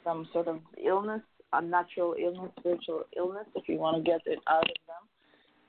some 0.02 0.26
sort 0.32 0.48
of 0.48 0.60
illness, 0.82 1.20
unnatural 1.52 2.14
illness, 2.18 2.50
spiritual 2.58 3.02
illness. 3.16 3.46
If 3.54 3.68
you 3.68 3.76
want 3.76 3.98
to 3.98 4.02
get 4.02 4.20
it 4.24 4.38
out 4.48 4.64
of 4.64 4.76
them, 4.86 5.04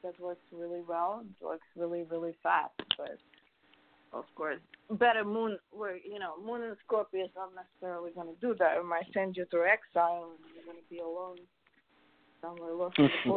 that 0.04 0.20
works 0.20 0.42
really 0.52 0.82
well. 0.88 1.24
It 1.24 1.46
works 1.46 1.68
really, 1.76 2.04
really 2.10 2.36
fast. 2.42 2.72
But 2.98 3.18
of 4.14 4.26
course, 4.36 4.60
better 4.92 5.26
moon. 5.26 5.58
Where 5.72 5.98
you 5.98 6.20
know, 6.20 6.34
moon 6.44 6.64
and 6.64 6.78
Scorpio 6.86 7.26
is 7.26 7.32
not 7.36 7.52
necessarily 7.54 8.12
going 8.12 8.28
to 8.28 8.40
do 8.42 8.56
that. 8.60 8.78
It 8.78 8.86
might 8.86 9.06
send 9.14 9.36
you 9.36 9.46
to 9.46 9.58
exile, 9.66 10.32
and 10.32 10.40
you're 10.56 10.66
going 10.66 10.82
to 10.82 10.90
be 10.90 11.00
alone 11.00 11.38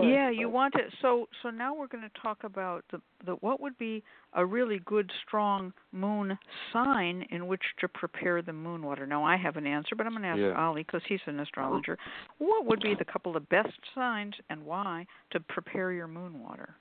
yeah, 0.02 0.30
you 0.30 0.48
want 0.48 0.74
it. 0.74 0.92
So, 1.00 1.28
so 1.42 1.50
now 1.50 1.74
we're 1.74 1.86
going 1.86 2.04
to 2.04 2.20
talk 2.20 2.44
about 2.44 2.84
the, 2.90 3.00
the 3.24 3.32
what 3.36 3.60
would 3.60 3.76
be 3.78 4.02
a 4.34 4.44
really 4.44 4.80
good, 4.84 5.10
strong 5.26 5.72
moon 5.92 6.38
sign 6.72 7.24
in 7.30 7.46
which 7.46 7.62
to 7.80 7.88
prepare 7.88 8.42
the 8.42 8.52
moon 8.52 8.82
water. 8.82 9.06
Now, 9.06 9.24
I 9.24 9.36
have 9.36 9.56
an 9.56 9.66
answer, 9.66 9.94
but 9.96 10.06
I'm 10.06 10.12
going 10.12 10.22
to 10.22 10.28
ask 10.28 10.38
yeah. 10.38 10.54
Ali 10.54 10.82
because 10.82 11.02
he's 11.08 11.20
an 11.26 11.40
astrologer. 11.40 11.98
What 12.38 12.66
would 12.66 12.80
be 12.80 12.94
the 12.98 13.04
couple 13.04 13.36
of 13.36 13.48
best 13.48 13.72
signs 13.94 14.34
and 14.50 14.64
why 14.64 15.06
to 15.32 15.40
prepare 15.40 15.92
your 15.92 16.06
moon 16.06 16.40
water? 16.40 16.76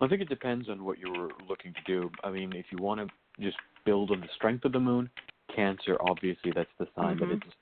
I 0.00 0.08
think 0.08 0.22
it 0.22 0.28
depends 0.28 0.68
on 0.68 0.84
what 0.84 0.98
you're 0.98 1.30
looking 1.48 1.74
to 1.74 1.80
do. 1.86 2.10
I 2.22 2.30
mean, 2.30 2.52
if 2.52 2.66
you 2.70 2.78
want 2.82 3.00
to 3.00 3.42
just 3.42 3.56
build 3.84 4.10
on 4.10 4.20
the 4.20 4.28
strength 4.36 4.64
of 4.64 4.72
the 4.72 4.80
moon, 4.80 5.10
Cancer, 5.54 5.96
obviously, 6.00 6.52
that's 6.54 6.68
the 6.78 6.86
sign 6.94 7.16
mm-hmm. 7.16 7.30
that 7.30 7.36
it's 7.36 7.54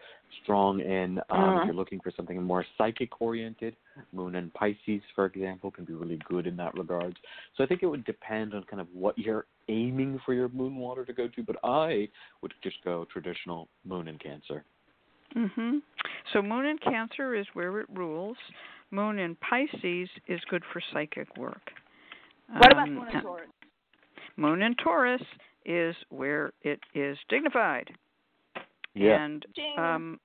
strong 0.43 0.81
in. 0.81 1.19
Um, 1.31 1.41
uh-huh. 1.41 1.61
If 1.61 1.67
you're 1.67 1.75
looking 1.75 2.01
for 2.01 2.13
something 2.17 2.43
more 2.43 2.65
psychic 2.79 3.21
oriented, 3.21 3.77
Moon 4.13 4.37
and 4.37 4.53
Pisces, 4.55 5.03
for 5.15 5.27
example, 5.27 5.71
can 5.71 5.85
be 5.85 5.95
really 5.95 6.19
good 6.29 6.47
in 6.47 6.57
that 6.57 6.75
regard. 6.75 7.19
So 7.57 7.65
I 7.65 7.67
think 7.67 7.83
it 7.83 7.87
would 7.87 8.05
depend 8.05 8.55
on 8.55 8.65
kind 8.65 8.81
of 8.81 8.89
what 8.93 9.19
you're 9.19 9.47
aiming 9.69 10.21
for 10.25 10.35
your 10.35 10.49
moon 10.51 10.77
water 10.77 11.05
to 11.05 11.13
go 11.13 11.29
to, 11.29 11.43
but 11.43 11.57
I 11.65 12.09
would 12.43 12.53
just 12.63 12.77
go 12.85 13.07
traditional 13.13 13.69
Moon 13.85 14.09
and 14.09 14.21
Cancer. 14.21 14.65
Mhm. 15.35 15.83
So 16.33 16.43
Moon 16.43 16.67
in 16.67 16.79
Cancer 16.79 17.35
is 17.35 17.47
where 17.55 17.81
it 17.81 17.89
rules. 17.91 18.39
Moon 18.91 19.19
in 19.19 19.35
Pisces 19.37 20.09
is 20.29 20.41
good 20.45 20.65
for 20.73 20.81
psychic 20.93 21.37
work. 21.37 21.73
What 22.49 22.73
um, 22.73 22.79
about 22.79 22.89
Moon 22.89 23.09
in 23.09 23.23
Taurus? 23.23 23.51
Moon 24.37 24.63
in 24.63 24.75
Taurus 24.77 25.23
is 25.65 25.97
where 26.11 26.53
it 26.63 26.81
is 26.95 27.19
dignified. 27.29 27.91
Yeah. 28.97 29.23
And 29.23 29.47
um 29.79 30.21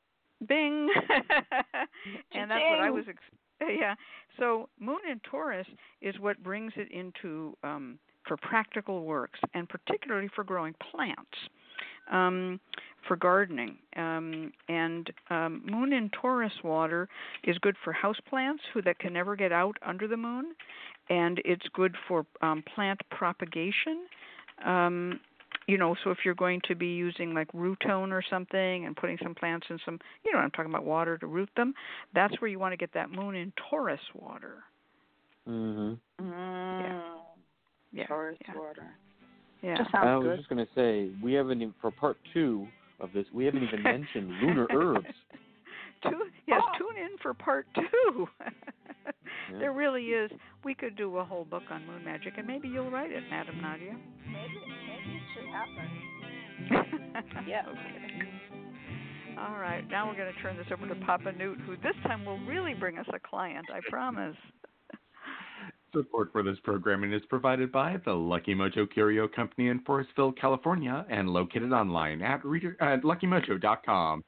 bing. 0.47 0.89
and 2.33 2.49
that's 2.49 2.63
what 2.69 2.79
I 2.79 2.89
was 2.89 3.05
ex- 3.07 3.77
yeah. 3.79 3.95
So 4.39 4.69
Moon 4.79 4.99
in 5.09 5.19
Taurus 5.29 5.67
is 6.01 6.17
what 6.19 6.41
brings 6.41 6.73
it 6.75 6.91
into 6.91 7.55
um 7.63 7.99
for 8.27 8.37
practical 8.37 9.03
works 9.03 9.39
and 9.53 9.67
particularly 9.67 10.29
for 10.35 10.43
growing 10.43 10.75
plants. 10.91 11.37
Um, 12.11 12.59
for 13.07 13.15
gardening. 13.15 13.77
Um, 13.95 14.51
and 14.67 15.11
um, 15.29 15.63
moon 15.65 15.93
in 15.93 16.09
Taurus 16.09 16.53
water 16.63 17.07
is 17.43 17.57
good 17.59 17.75
for 17.83 17.93
house 17.93 18.19
plants 18.29 18.61
who 18.73 18.81
that 18.83 18.99
can 18.99 19.13
never 19.13 19.35
get 19.35 19.51
out 19.51 19.77
under 19.85 20.07
the 20.07 20.17
moon, 20.17 20.53
and 21.09 21.41
it's 21.45 21.65
good 21.73 21.95
for 22.07 22.25
um, 22.41 22.63
plant 22.75 22.99
propagation. 23.09 24.05
Um, 24.65 25.19
you 25.71 25.77
know, 25.77 25.95
so 26.03 26.11
if 26.11 26.17
you're 26.25 26.35
going 26.35 26.59
to 26.67 26.75
be 26.75 26.87
using 26.87 27.33
like 27.33 27.49
Rootone 27.53 28.11
or 28.11 28.21
something 28.29 28.85
and 28.85 28.93
putting 28.93 29.17
some 29.23 29.33
plants 29.33 29.65
in 29.69 29.79
some, 29.85 29.99
you 30.25 30.33
know, 30.33 30.39
I'm 30.39 30.51
talking 30.51 30.69
about 30.69 30.83
water 30.83 31.17
to 31.17 31.25
root 31.25 31.49
them, 31.55 31.73
that's 32.13 32.33
where 32.41 32.49
you 32.49 32.59
want 32.59 32.73
to 32.73 32.77
get 32.77 32.93
that 32.93 33.09
moon 33.09 33.35
in 33.35 33.53
Taurus 33.69 34.01
water. 34.13 34.63
Mhm. 35.47 35.97
Mm. 36.19 36.81
Yeah. 36.81 37.01
Yeah. 37.93 38.07
Taurus 38.07 38.37
yeah. 38.45 38.53
water. 38.57 38.83
Yeah. 39.61 39.77
I 39.93 40.17
was 40.17 40.25
good. 40.25 40.37
just 40.39 40.49
going 40.49 40.65
to 40.65 40.71
say 40.75 41.09
we 41.23 41.31
haven't 41.31 41.61
even, 41.61 41.73
for 41.79 41.89
part 41.89 42.17
two 42.33 42.67
of 42.99 43.13
this 43.13 43.25
we 43.33 43.45
haven't 43.45 43.63
even 43.63 43.81
mentioned 43.83 44.29
lunar 44.41 44.67
herbs. 44.73 45.07
Tune, 46.03 46.31
yes, 46.47 46.61
oh. 46.63 46.77
tune 46.77 47.03
in 47.03 47.17
for 47.21 47.33
part 47.33 47.67
two. 47.75 48.27
yeah. 49.05 49.59
There 49.59 49.73
really 49.73 50.05
is. 50.05 50.31
We 50.63 50.73
could 50.73 50.95
do 50.95 51.17
a 51.17 51.23
whole 51.23 51.45
book 51.45 51.63
on 51.69 51.85
moon 51.85 52.03
magic, 52.03 52.33
and 52.37 52.47
maybe 52.47 52.67
you'll 52.67 52.89
write 52.89 53.11
it, 53.11 53.23
Madame 53.29 53.61
Nadia. 53.61 53.95
Maybe, 54.25 54.59
maybe 54.87 55.17
it 55.17 55.23
should 55.35 55.47
happen. 55.51 57.47
yeah. 57.47 57.63
Okay. 57.67 58.31
All 59.37 59.59
right. 59.59 59.87
Now 59.89 60.07
we're 60.07 60.15
going 60.15 60.33
to 60.33 60.41
turn 60.41 60.57
this 60.57 60.67
over 60.71 60.87
to 60.87 60.95
Papa 61.05 61.31
Newt, 61.31 61.59
who 61.61 61.75
this 61.77 61.95
time 62.03 62.25
will 62.25 62.39
really 62.45 62.73
bring 62.73 62.97
us 62.97 63.07
a 63.13 63.19
client. 63.19 63.65
I 63.73 63.79
promise. 63.89 64.35
Support 65.93 66.31
for 66.31 66.41
this 66.41 66.57
programming 66.63 67.11
is 67.11 67.21
provided 67.27 67.69
by 67.71 67.97
the 68.05 68.13
Lucky 68.13 68.55
Mojo 68.55 68.89
Curio 68.89 69.27
Company 69.27 69.67
in 69.67 69.81
Forestville, 69.81 70.37
California, 70.39 71.05
and 71.09 71.29
located 71.29 71.73
online 71.73 72.21
at, 72.21 72.45
reader, 72.45 72.77
at 72.79 73.03
luckymojo.com 73.03 74.23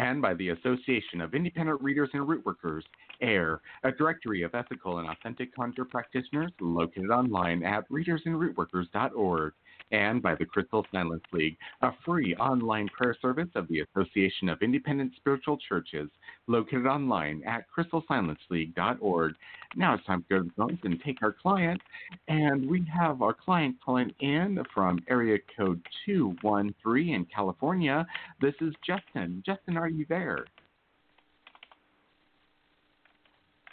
and 0.00 0.22
by 0.22 0.32
the 0.32 0.48
Association 0.48 1.20
of 1.20 1.34
Independent 1.34 1.80
Readers 1.82 2.08
and 2.14 2.26
Rootworkers, 2.26 2.82
AIRR, 3.20 3.60
a 3.84 3.92
directory 3.92 4.42
of 4.42 4.54
ethical 4.54 4.98
and 4.98 5.08
authentic 5.08 5.54
conjure 5.54 5.84
practitioners 5.84 6.50
located 6.58 7.10
online 7.10 7.62
at 7.62 7.86
readersandrootworkers.org 7.90 9.52
and 9.90 10.22
by 10.22 10.34
the 10.34 10.44
Crystal 10.44 10.86
Silence 10.92 11.22
League, 11.32 11.56
a 11.82 11.90
free 12.04 12.34
online 12.36 12.88
prayer 12.88 13.16
service 13.20 13.48
of 13.54 13.68
the 13.68 13.80
Association 13.80 14.48
of 14.48 14.62
Independent 14.62 15.12
Spiritual 15.16 15.58
Churches, 15.68 16.08
located 16.46 16.86
online 16.86 17.42
at 17.46 17.64
crystalsilenceleague.org. 17.76 19.34
Now 19.76 19.94
it's 19.94 20.06
time 20.06 20.22
to 20.22 20.28
go 20.28 20.38
to 20.38 20.44
the 20.44 20.50
phones 20.56 20.78
and 20.84 21.00
take 21.04 21.22
our 21.22 21.32
client. 21.32 21.80
And 22.28 22.68
we 22.68 22.84
have 22.92 23.22
our 23.22 23.34
client 23.34 23.76
calling 23.84 24.12
in 24.20 24.58
from 24.74 25.00
area 25.08 25.38
code 25.56 25.80
213 26.06 27.14
in 27.14 27.24
California. 27.26 28.06
This 28.40 28.54
is 28.60 28.74
Justin. 28.86 29.42
Justin, 29.44 29.76
are 29.76 29.88
you 29.88 30.06
there? 30.08 30.44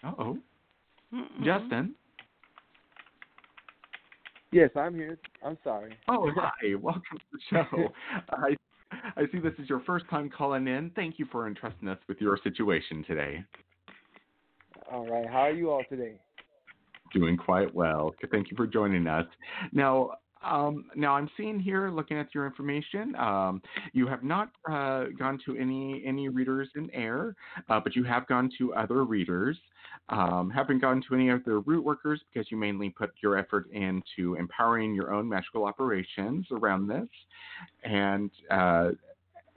Uh 0.03 0.11
oh. 0.19 0.37
Justin? 1.43 1.95
Yes, 4.57 4.71
I'm 4.75 4.95
here. 4.95 5.19
I'm 5.45 5.55
sorry. 5.63 5.93
Oh, 6.07 6.31
hi. 6.35 6.73
Welcome 6.81 7.03
to 7.11 7.25
the 7.31 7.39
show. 7.51 7.93
I 8.31 8.55
I 9.15 9.25
see 9.31 9.37
this 9.37 9.53
is 9.59 9.69
your 9.69 9.81
first 9.81 10.05
time 10.09 10.31
calling 10.35 10.67
in. 10.67 10.89
Thank 10.95 11.19
you 11.19 11.27
for 11.31 11.45
entrusting 11.45 11.87
us 11.87 11.99
with 12.07 12.19
your 12.19 12.39
situation 12.43 13.05
today. 13.07 13.43
All 14.91 15.05
right. 15.05 15.27
How 15.27 15.41
are 15.41 15.51
you 15.51 15.69
all 15.69 15.83
today? 15.87 16.19
Doing 17.13 17.37
quite 17.37 17.71
well. 17.71 18.15
Thank 18.31 18.49
you 18.49 18.57
for 18.57 18.65
joining 18.65 19.05
us. 19.05 19.27
Now, 19.73 20.13
Um, 20.43 20.85
now 20.95 21.15
I'm 21.15 21.29
seeing 21.35 21.59
here, 21.59 21.89
looking 21.89 22.17
at 22.17 22.33
your 22.35 22.45
information, 22.45 23.15
um, 23.15 23.59
you 23.93 24.05
have 24.07 24.23
not 24.23 24.49
uh, 24.69 25.05
gone 25.17 25.39
to 25.45 25.57
any 25.57 26.03
any 26.05 26.29
readers 26.29 26.69
in 26.75 26.91
air, 26.93 27.35
uh, 27.69 27.79
but 27.79 27.95
you 27.95 28.03
have 28.03 28.27
gone 28.27 28.49
to 28.59 28.71
other 28.75 29.03
readers. 29.03 29.57
Um, 30.09 30.49
haven't 30.49 30.79
gone 30.79 31.03
to 31.07 31.15
any 31.15 31.29
of 31.29 31.41
other 31.41 31.59
root 31.61 31.83
workers 31.83 32.21
because 32.31 32.49
you 32.49 32.57
mainly 32.57 32.89
put 32.89 33.11
your 33.21 33.37
effort 33.37 33.69
into 33.71 34.35
empowering 34.35 34.93
your 34.93 35.13
own 35.13 35.27
magical 35.27 35.65
operations 35.65 36.47
around 36.51 36.87
this, 36.87 37.07
and 37.83 38.31
uh, 38.49 38.91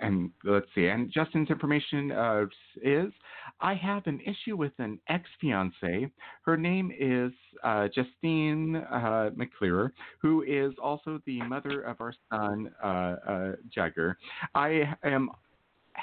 and 0.00 0.30
let's 0.44 0.66
see, 0.74 0.86
and 0.86 1.10
Justin's 1.12 1.50
information 1.50 2.10
uh, 2.10 2.46
is 2.82 3.12
I 3.60 3.74
have 3.74 4.06
an 4.06 4.20
issue 4.20 4.56
with 4.56 4.72
an 4.78 4.98
ex 5.08 5.28
fiance. 5.40 6.10
Her 6.42 6.56
name 6.56 6.90
is 6.98 7.32
uh, 7.62 7.88
Justine 7.94 8.76
uh, 8.76 9.30
McClear, 9.36 9.90
who 10.20 10.42
is 10.42 10.72
also 10.82 11.20
the 11.26 11.42
mother 11.42 11.82
of 11.82 12.00
our 12.00 12.14
son, 12.30 12.70
uh, 12.82 12.86
uh, 12.86 13.52
Jagger. 13.72 14.16
I 14.54 14.94
am 15.04 15.30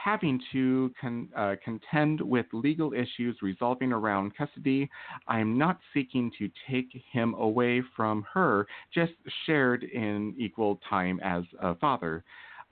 having 0.04 0.40
to 0.52 0.92
con- 1.00 1.30
uh, 1.36 1.56
contend 1.64 2.22
with 2.22 2.46
legal 2.54 2.94
issues 2.94 3.38
resolving 3.42 3.92
around 3.92 4.36
custody. 4.36 4.90
I 5.28 5.40
am 5.40 5.58
not 5.58 5.80
seeking 5.94 6.32
to 6.40 6.50
take 6.70 6.90
him 7.12 7.34
away 7.36 7.82
from 7.96 8.26
her, 8.34 8.68
just 8.94 9.14
shared 9.46 9.84
in 9.84 10.36
equal 10.38 10.80
time 10.90 11.20
as 11.24 11.44
a 11.62 11.76
father. 11.76 12.24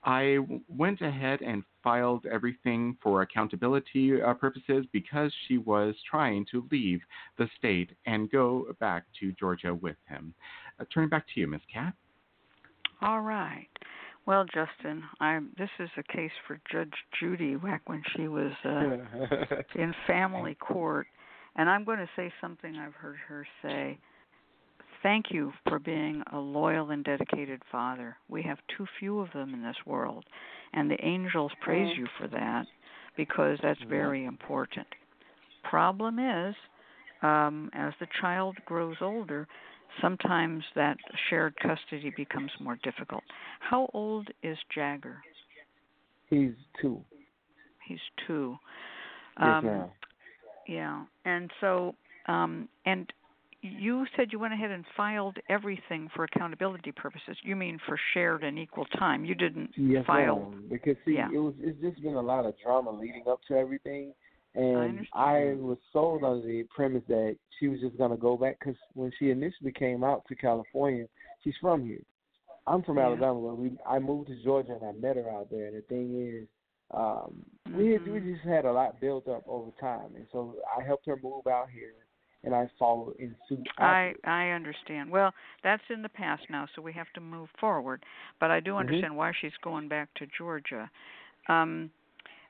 I 0.04 0.38
went 0.68 1.00
ahead 1.00 1.42
and 1.42 1.64
filed 1.82 2.26
everything 2.26 2.96
for 3.02 3.22
accountability 3.22 4.22
uh, 4.22 4.34
purposes 4.34 4.86
because 4.92 5.32
she 5.46 5.58
was 5.58 5.96
trying 6.08 6.46
to 6.52 6.64
leave 6.70 7.00
the 7.38 7.48
state 7.58 7.90
and 8.06 8.30
go 8.30 8.66
back 8.78 9.04
to 9.20 9.32
Georgia 9.32 9.74
with 9.74 9.96
him. 10.08 10.32
Uh, 10.78 10.84
turning 10.94 11.10
back 11.10 11.26
to 11.34 11.40
you, 11.40 11.48
Miss 11.48 11.60
Cat. 11.72 11.92
All 13.02 13.20
right. 13.20 13.68
Well, 14.26 14.44
Justin, 14.44 15.04
I 15.20 15.38
this 15.56 15.70
is 15.78 15.88
a 15.96 16.02
case 16.02 16.32
for 16.46 16.60
Judge 16.70 16.94
Judy 17.20 17.54
back 17.54 17.82
when 17.88 18.02
she 18.16 18.28
was 18.28 18.52
uh, 18.64 18.96
in 19.80 19.94
family 20.06 20.56
court, 20.56 21.06
and 21.54 21.70
I'm 21.70 21.84
going 21.84 21.98
to 21.98 22.08
say 22.16 22.32
something 22.40 22.76
I've 22.76 22.94
heard 22.94 23.16
her 23.28 23.46
say 23.62 23.98
Thank 25.06 25.26
you 25.30 25.52
for 25.68 25.78
being 25.78 26.22
a 26.32 26.38
loyal 26.38 26.90
and 26.90 27.04
dedicated 27.04 27.62
father. 27.70 28.16
We 28.28 28.42
have 28.42 28.58
too 28.76 28.86
few 28.98 29.20
of 29.20 29.28
them 29.32 29.54
in 29.54 29.62
this 29.62 29.76
world, 29.86 30.24
and 30.72 30.90
the 30.90 31.00
angels 31.00 31.52
praise 31.60 31.96
you 31.96 32.06
for 32.18 32.26
that 32.28 32.66
because 33.16 33.58
that's 33.62 33.80
very 33.88 34.24
important. 34.24 34.88
Problem 35.62 36.18
is, 36.18 36.56
um, 37.22 37.70
as 37.72 37.92
the 38.00 38.08
child 38.20 38.56
grows 38.66 38.96
older, 39.00 39.46
sometimes 40.00 40.64
that 40.74 40.96
shared 41.28 41.54
custody 41.56 42.12
becomes 42.16 42.50
more 42.60 42.78
difficult. 42.82 43.22
How 43.60 43.88
old 43.92 44.28
is 44.42 44.58
Jagger? 44.74 45.18
He's 46.28 46.52
two. 46.80 47.00
He's 47.86 48.00
two. 48.26 48.56
Um, 49.36 49.64
yes, 49.64 49.88
yeah, 50.66 51.04
and 51.24 51.50
so 51.60 51.94
um, 52.26 52.68
and 52.84 53.12
you 53.62 54.06
said 54.16 54.28
you 54.32 54.38
went 54.38 54.54
ahead 54.54 54.70
and 54.70 54.84
filed 54.96 55.36
everything 55.48 56.08
for 56.14 56.24
accountability 56.24 56.92
purposes. 56.92 57.36
You 57.42 57.56
mean 57.56 57.78
for 57.86 57.98
shared 58.14 58.44
and 58.44 58.58
equal 58.58 58.86
time? 58.98 59.24
You 59.24 59.34
didn't 59.34 59.70
yes, 59.76 60.04
file 60.06 60.50
ma'am. 60.50 60.64
because 60.70 60.96
see, 61.04 61.14
yeah. 61.14 61.28
it 61.32 61.38
was 61.38 61.54
it's 61.60 61.80
just 61.80 62.02
been 62.02 62.14
a 62.14 62.20
lot 62.20 62.44
of 62.44 62.54
drama 62.62 62.90
leading 62.90 63.24
up 63.28 63.40
to 63.48 63.54
everything, 63.54 64.12
and 64.56 65.06
I, 65.12 65.20
I 65.20 65.54
was 65.54 65.78
sold 65.92 66.24
under 66.24 66.46
the 66.46 66.64
premise 66.74 67.02
that 67.08 67.36
she 67.58 67.68
was 67.68 67.80
just 67.80 67.98
gonna 67.98 68.16
go 68.16 68.36
back 68.36 68.58
because 68.58 68.76
when 68.94 69.12
she 69.18 69.30
initially 69.30 69.72
came 69.72 70.02
out 70.02 70.24
to 70.28 70.34
California, 70.34 71.06
she's 71.44 71.54
from 71.60 71.84
here. 71.84 72.02
I'm 72.66 72.82
from 72.82 72.96
yeah. 72.96 73.04
Alabama, 73.04 73.40
but 73.40 73.58
we 73.58 73.72
I 73.88 73.98
moved 73.98 74.28
to 74.28 74.42
Georgia 74.42 74.78
and 74.80 74.84
I 74.84 74.92
met 74.92 75.16
her 75.16 75.30
out 75.30 75.50
there. 75.50 75.66
And 75.66 75.76
the 75.76 75.82
thing 75.82 76.42
is, 76.42 76.48
um, 76.92 77.44
mm-hmm. 77.68 77.78
we 77.78 77.92
had, 77.92 78.08
we 78.08 78.20
just 78.20 78.44
had 78.44 78.64
a 78.64 78.72
lot 78.72 79.00
built 79.00 79.28
up 79.28 79.44
over 79.46 79.70
time, 79.80 80.16
and 80.16 80.26
so 80.32 80.56
I 80.76 80.82
helped 80.82 81.06
her 81.06 81.18
move 81.22 81.46
out 81.46 81.68
here 81.72 81.92
and 82.46 82.54
I 82.54 82.70
followed 82.78 83.16
in 83.18 83.34
suit. 83.48 83.66
I 83.78 84.14
I 84.24 84.50
understand. 84.50 85.10
Well, 85.10 85.32
that's 85.62 85.82
in 85.92 86.00
the 86.00 86.08
past 86.08 86.44
now, 86.48 86.66
so 86.74 86.80
we 86.80 86.92
have 86.94 87.12
to 87.14 87.20
move 87.20 87.48
forward. 87.60 88.04
But 88.40 88.50
I 88.50 88.60
do 88.60 88.70
mm-hmm. 88.70 88.78
understand 88.78 89.04
mm-hmm. 89.10 89.16
why 89.16 89.32
she's 89.40 89.52
going 89.62 89.88
back 89.88 90.08
to 90.14 90.26
Georgia. 90.38 90.88
Um, 91.48 91.90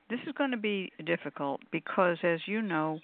this 0.09 0.21
is 0.27 0.33
going 0.37 0.51
to 0.51 0.57
be 0.57 0.93
difficult 1.05 1.61
because, 1.73 2.19
as 2.23 2.41
you 2.47 2.63
know, 2.63 2.99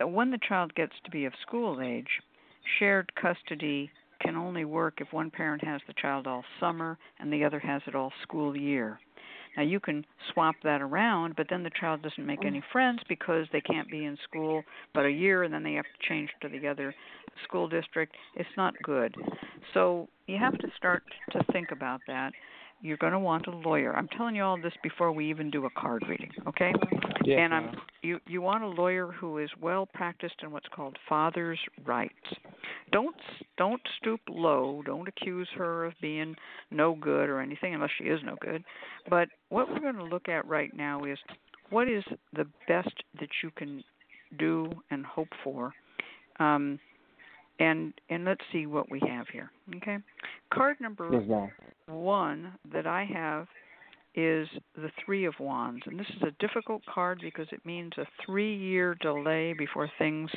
when 0.00 0.30
the 0.30 0.38
child 0.48 0.74
gets 0.74 0.92
to 1.04 1.10
be 1.10 1.24
of 1.24 1.32
school 1.46 1.80
age, 1.80 2.08
shared 2.78 3.10
custody 3.14 3.90
can 4.20 4.36
only 4.36 4.64
work 4.64 4.94
if 5.00 5.12
one 5.12 5.30
parent 5.30 5.62
has 5.64 5.80
the 5.86 5.94
child 6.00 6.26
all 6.26 6.44
summer 6.58 6.98
and 7.18 7.32
the 7.32 7.44
other 7.44 7.58
has 7.58 7.82
it 7.86 7.94
all 7.94 8.12
school 8.22 8.56
year. 8.56 8.98
Now 9.56 9.62
you 9.62 9.80
can 9.80 10.04
swap 10.32 10.54
that 10.64 10.82
around, 10.82 11.34
but 11.36 11.46
then 11.48 11.62
the 11.62 11.70
child 11.80 12.02
doesn't 12.02 12.26
make 12.26 12.44
any 12.44 12.60
mm. 12.60 12.72
friends 12.72 13.00
because 13.08 13.46
they 13.52 13.60
can't 13.60 13.90
be 13.90 14.04
in 14.04 14.18
school 14.28 14.62
but 14.94 15.06
a 15.06 15.10
year 15.10 15.44
and 15.44 15.54
then 15.54 15.62
they 15.62 15.74
have 15.74 15.84
to 15.84 16.08
change 16.08 16.30
to 16.42 16.48
the 16.48 16.68
other 16.68 16.94
school 17.44 17.68
district. 17.68 18.14
It's 18.34 18.48
not 18.56 18.74
good. 18.82 19.14
So 19.72 20.08
you 20.26 20.38
have 20.38 20.58
to 20.58 20.68
start 20.76 21.02
to 21.32 21.40
think 21.52 21.70
about 21.70 22.00
that. 22.06 22.32
You're 22.82 22.98
going 22.98 23.12
to 23.12 23.18
want 23.18 23.46
a 23.46 23.50
lawyer. 23.50 23.96
I'm 23.96 24.08
telling 24.08 24.36
you 24.36 24.42
all 24.42 24.60
this 24.60 24.72
before 24.82 25.10
we 25.12 25.30
even 25.30 25.50
do 25.50 25.64
a 25.64 25.70
card 25.70 26.04
reading, 26.08 26.30
okay? 26.46 26.72
Yes, 27.24 27.38
and 27.42 27.54
I'm 27.54 27.76
you 28.02 28.20
you 28.26 28.40
want 28.40 28.62
a 28.62 28.68
lawyer 28.68 29.10
who 29.10 29.38
is 29.38 29.50
well 29.60 29.86
practiced 29.86 30.36
in 30.42 30.52
what's 30.52 30.68
called 30.68 30.96
father's 31.08 31.58
rights. 31.84 32.14
Don't 32.92 33.16
don't 33.58 33.80
stoop 33.98 34.20
low. 34.28 34.82
Don't 34.86 35.08
accuse 35.08 35.48
her 35.56 35.86
of 35.86 35.94
being 36.00 36.36
no 36.70 36.94
good 36.94 37.28
or 37.28 37.40
anything 37.40 37.74
unless 37.74 37.90
she 37.98 38.04
is 38.04 38.20
no 38.24 38.36
good. 38.40 38.62
But 39.10 39.28
what 39.48 39.68
we're 39.68 39.80
going 39.80 39.96
to 39.96 40.04
look 40.04 40.28
at 40.28 40.46
right 40.46 40.70
now 40.76 41.04
is 41.04 41.18
what 41.70 41.88
is 41.88 42.04
the 42.32 42.46
best 42.68 43.02
that 43.18 43.30
you 43.42 43.50
can 43.56 43.82
do 44.38 44.70
and 44.90 45.04
hope 45.04 45.30
for. 45.42 45.72
Um, 46.38 46.78
and 47.58 47.92
and 48.10 48.24
let's 48.24 48.42
see 48.52 48.66
what 48.66 48.90
we 48.90 49.00
have 49.08 49.26
here. 49.28 49.50
Okay, 49.76 49.98
card 50.52 50.76
number 50.80 51.08
yes, 51.12 51.50
one 51.86 52.52
that 52.72 52.86
I 52.86 53.04
have 53.04 53.46
is 54.16 54.48
the 54.74 54.90
Three 55.04 55.26
of 55.26 55.34
Wands. 55.38 55.82
And 55.86 56.00
this 56.00 56.06
is 56.16 56.22
a 56.22 56.46
difficult 56.46 56.82
card 56.86 57.20
because 57.22 57.46
it 57.52 57.64
means 57.64 57.92
a 57.98 58.06
three 58.24 58.56
year 58.56 58.96
delay 59.00 59.52
before 59.52 59.90
things 59.98 60.30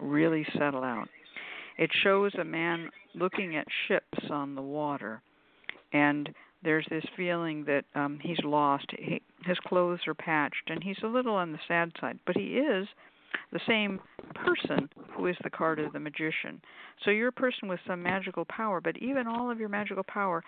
really 0.00 0.46
settle 0.58 0.82
out. 0.82 1.08
It 1.76 1.90
shows 2.02 2.32
a 2.34 2.44
man 2.44 2.88
looking 3.14 3.56
at 3.56 3.66
ships 3.86 4.30
on 4.30 4.54
the 4.54 4.62
water, 4.62 5.20
and 5.92 6.28
there's 6.64 6.86
this 6.90 7.04
feeling 7.16 7.64
that 7.66 7.84
um, 7.94 8.18
he's 8.20 8.42
lost. 8.42 8.86
He, 8.98 9.22
his 9.44 9.58
clothes 9.60 10.00
are 10.06 10.14
patched, 10.14 10.68
and 10.68 10.82
he's 10.82 10.98
a 11.04 11.06
little 11.06 11.34
on 11.34 11.52
the 11.52 11.60
sad 11.68 11.92
side, 12.00 12.18
but 12.26 12.36
he 12.36 12.56
is 12.56 12.88
the 13.52 13.60
same 13.66 14.00
person 14.34 14.88
who 15.10 15.26
is 15.26 15.36
the 15.42 15.50
card 15.50 15.78
of 15.78 15.92
the 15.92 16.00
magician. 16.00 16.60
So 17.04 17.10
you're 17.10 17.28
a 17.28 17.32
person 17.32 17.68
with 17.68 17.80
some 17.86 18.02
magical 18.02 18.44
power, 18.44 18.80
but 18.80 18.96
even 18.98 19.26
all 19.26 19.50
of 19.50 19.58
your 19.58 19.68
magical 19.68 20.04
power 20.04 20.42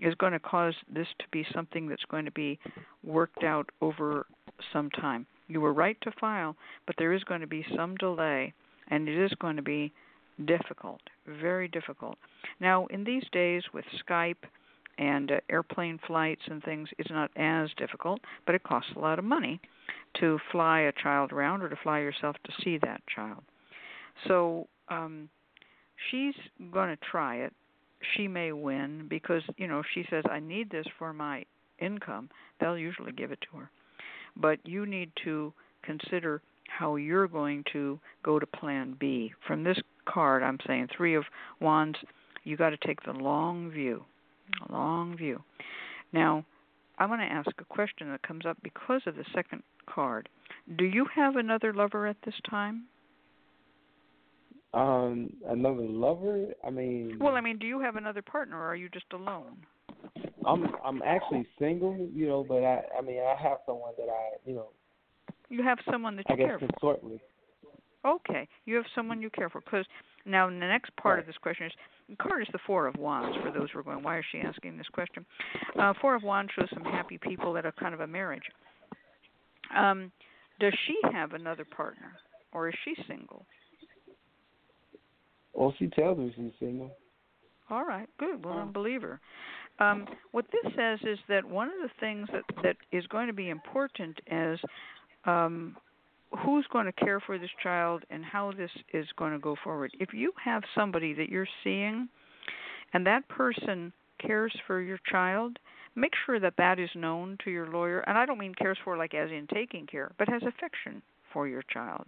is 0.00 0.14
going 0.14 0.32
to 0.32 0.38
cause 0.38 0.74
this 0.92 1.06
to 1.18 1.24
be 1.32 1.46
something 1.54 1.88
that's 1.88 2.04
going 2.10 2.24
to 2.24 2.30
be 2.32 2.58
worked 3.04 3.44
out 3.44 3.68
over 3.80 4.26
some 4.72 4.90
time. 4.90 5.26
You 5.48 5.60
were 5.60 5.72
right 5.72 5.96
to 6.02 6.12
file, 6.20 6.56
but 6.86 6.96
there 6.98 7.12
is 7.12 7.22
going 7.24 7.40
to 7.40 7.46
be 7.46 7.64
some 7.76 7.96
delay, 7.96 8.52
and 8.88 9.08
it 9.08 9.24
is 9.24 9.32
going 9.40 9.56
to 9.56 9.62
be 9.62 9.92
difficult, 10.44 11.00
very 11.26 11.68
difficult. 11.68 12.18
Now, 12.60 12.86
in 12.86 13.04
these 13.04 13.24
days 13.32 13.62
with 13.72 13.84
Skype 14.06 14.44
and 14.98 15.30
uh, 15.30 15.40
airplane 15.50 15.98
flights 16.06 16.42
and 16.46 16.62
things, 16.62 16.88
it's 16.98 17.10
not 17.10 17.30
as 17.36 17.70
difficult, 17.76 18.20
but 18.44 18.54
it 18.54 18.62
costs 18.62 18.90
a 18.96 18.98
lot 18.98 19.18
of 19.18 19.24
money 19.24 19.60
to 20.20 20.38
fly 20.52 20.80
a 20.80 20.92
child 20.92 21.32
around 21.32 21.62
or 21.62 21.68
to 21.68 21.76
fly 21.82 22.00
yourself 22.00 22.36
to 22.44 22.52
see 22.62 22.78
that 22.78 23.02
child. 23.14 23.42
So 24.26 24.66
um, 24.88 25.28
she's 26.10 26.34
going 26.72 26.88
to 26.88 27.04
try 27.10 27.36
it. 27.36 27.52
She 28.16 28.28
may 28.28 28.52
win 28.52 29.06
because 29.08 29.42
you 29.56 29.66
know 29.66 29.82
she 29.94 30.04
says 30.10 30.24
I 30.30 30.40
need 30.40 30.70
this 30.70 30.86
for 30.98 31.12
my 31.12 31.44
income. 31.78 32.30
They'll 32.60 32.78
usually 32.78 33.12
give 33.12 33.32
it 33.32 33.38
to 33.50 33.58
her, 33.58 33.70
but 34.36 34.58
you 34.64 34.86
need 34.86 35.10
to 35.24 35.52
consider 35.82 36.42
how 36.68 36.96
you're 36.96 37.28
going 37.28 37.64
to 37.72 37.98
go 38.22 38.38
to 38.38 38.46
Plan 38.46 38.96
B. 38.98 39.32
From 39.46 39.64
this 39.64 39.78
card, 40.06 40.42
I'm 40.42 40.58
saying 40.66 40.88
three 40.96 41.14
of 41.14 41.24
wands. 41.60 41.98
You 42.44 42.56
got 42.56 42.70
to 42.70 42.76
take 42.86 43.02
the 43.02 43.12
long 43.12 43.70
view. 43.70 44.04
Long 44.70 45.16
view. 45.16 45.42
Now, 46.12 46.44
I 46.98 47.06
want 47.06 47.20
to 47.20 47.26
ask 47.26 47.50
a 47.58 47.64
question 47.64 48.10
that 48.10 48.22
comes 48.22 48.46
up 48.46 48.56
because 48.62 49.02
of 49.06 49.16
the 49.16 49.24
second 49.34 49.62
card. 49.86 50.28
Do 50.76 50.84
you 50.84 51.06
have 51.14 51.36
another 51.36 51.72
lover 51.72 52.06
at 52.06 52.16
this 52.24 52.34
time? 52.48 52.84
Um, 54.74 55.30
another 55.48 55.82
lover? 55.82 56.48
I 56.64 56.70
mean. 56.70 57.18
Well, 57.20 57.34
I 57.34 57.40
mean, 57.40 57.58
do 57.58 57.66
you 57.66 57.80
have 57.80 57.96
another 57.96 58.22
partner, 58.22 58.58
or 58.58 58.66
are 58.66 58.76
you 58.76 58.88
just 58.88 59.06
alone? 59.12 59.56
I'm 60.46 60.68
I'm 60.84 61.02
actually 61.02 61.46
single, 61.58 61.96
you 62.12 62.28
know, 62.28 62.44
but 62.46 62.62
I 62.62 62.82
I 62.98 63.02
mean 63.02 63.20
I 63.20 63.34
have 63.42 63.58
someone 63.66 63.92
that 63.98 64.08
I 64.08 64.48
you 64.48 64.54
know. 64.54 64.68
You 65.48 65.62
have 65.62 65.78
someone 65.90 66.16
that 66.16 66.26
you 66.28 66.34
I 66.34 66.38
guess 66.38 66.46
care 66.46 66.58
for. 66.58 66.66
consort 66.68 67.04
with. 67.04 67.20
Okay, 68.04 68.46
you 68.66 68.76
have 68.76 68.84
someone 68.94 69.20
you 69.20 69.30
care 69.30 69.50
for. 69.50 69.60
Because 69.60 69.84
now 70.24 70.46
the 70.46 70.54
next 70.54 70.94
part 70.96 71.18
of 71.18 71.26
this 71.26 71.36
question 71.38 71.66
is: 71.66 71.72
card 72.20 72.42
is 72.42 72.48
the 72.52 72.58
Four 72.66 72.86
of 72.86 72.96
Wands. 72.96 73.36
For 73.42 73.50
those 73.50 73.70
who 73.72 73.80
are 73.80 73.82
going, 73.82 74.02
why 74.02 74.18
is 74.18 74.24
she 74.30 74.38
asking 74.38 74.76
this 74.76 74.88
question? 74.92 75.24
Uh, 75.78 75.92
Four 76.00 76.14
of 76.14 76.22
Wands 76.22 76.52
shows 76.56 76.68
some 76.72 76.84
happy 76.84 77.18
people 77.18 77.56
at 77.56 77.66
a 77.66 77.72
kind 77.72 77.94
of 77.94 78.00
a 78.00 78.06
marriage. 78.06 78.44
Um, 79.74 80.12
does 80.60 80.74
she 80.86 80.96
have 81.12 81.32
another 81.32 81.64
partner, 81.64 82.12
or 82.52 82.68
is 82.68 82.74
she 82.84 82.94
single? 83.08 83.46
Well, 85.54 85.74
she 85.78 85.88
tells 85.88 86.18
me 86.18 86.32
she's 86.36 86.52
single. 86.60 86.90
All 87.70 87.84
right, 87.84 88.08
good. 88.18 88.44
Well, 88.44 88.54
I'm 88.54 88.68
a 88.68 88.72
believer. 88.72 89.20
Um, 89.78 90.06
what 90.32 90.46
this 90.52 90.72
says 90.74 90.98
is 91.02 91.18
that 91.28 91.44
one 91.44 91.68
of 91.68 91.74
the 91.82 91.90
things 92.00 92.28
that 92.32 92.44
that 92.62 92.76
is 92.92 93.06
going 93.08 93.26
to 93.26 93.32
be 93.32 93.50
important 93.50 94.18
is 94.30 94.58
um, 95.24 95.76
who's 96.44 96.66
going 96.72 96.86
to 96.86 96.92
care 96.92 97.20
for 97.20 97.38
this 97.38 97.50
child 97.62 98.02
and 98.10 98.24
how 98.24 98.52
this 98.52 98.70
is 98.94 99.06
going 99.18 99.32
to 99.32 99.38
go 99.38 99.56
forward. 99.62 99.90
If 99.98 100.10
you 100.12 100.32
have 100.42 100.62
somebody 100.74 101.12
that 101.14 101.28
you're 101.28 101.48
seeing, 101.62 102.08
and 102.94 103.06
that 103.06 103.28
person 103.28 103.92
cares 104.24 104.54
for 104.66 104.80
your 104.80 104.98
child, 105.10 105.58
make 105.96 106.12
sure 106.24 106.38
that 106.38 106.54
that 106.58 106.78
is 106.78 106.90
known 106.94 107.38
to 107.44 107.50
your 107.50 107.68
lawyer. 107.68 108.00
And 108.00 108.16
I 108.16 108.26
don't 108.26 108.38
mean 108.38 108.54
cares 108.54 108.78
for 108.84 108.96
like 108.96 109.14
as 109.14 109.30
in 109.30 109.48
taking 109.52 109.86
care, 109.86 110.12
but 110.18 110.28
has 110.28 110.42
affection 110.42 111.02
for 111.32 111.48
your 111.48 111.62
child. 111.62 112.06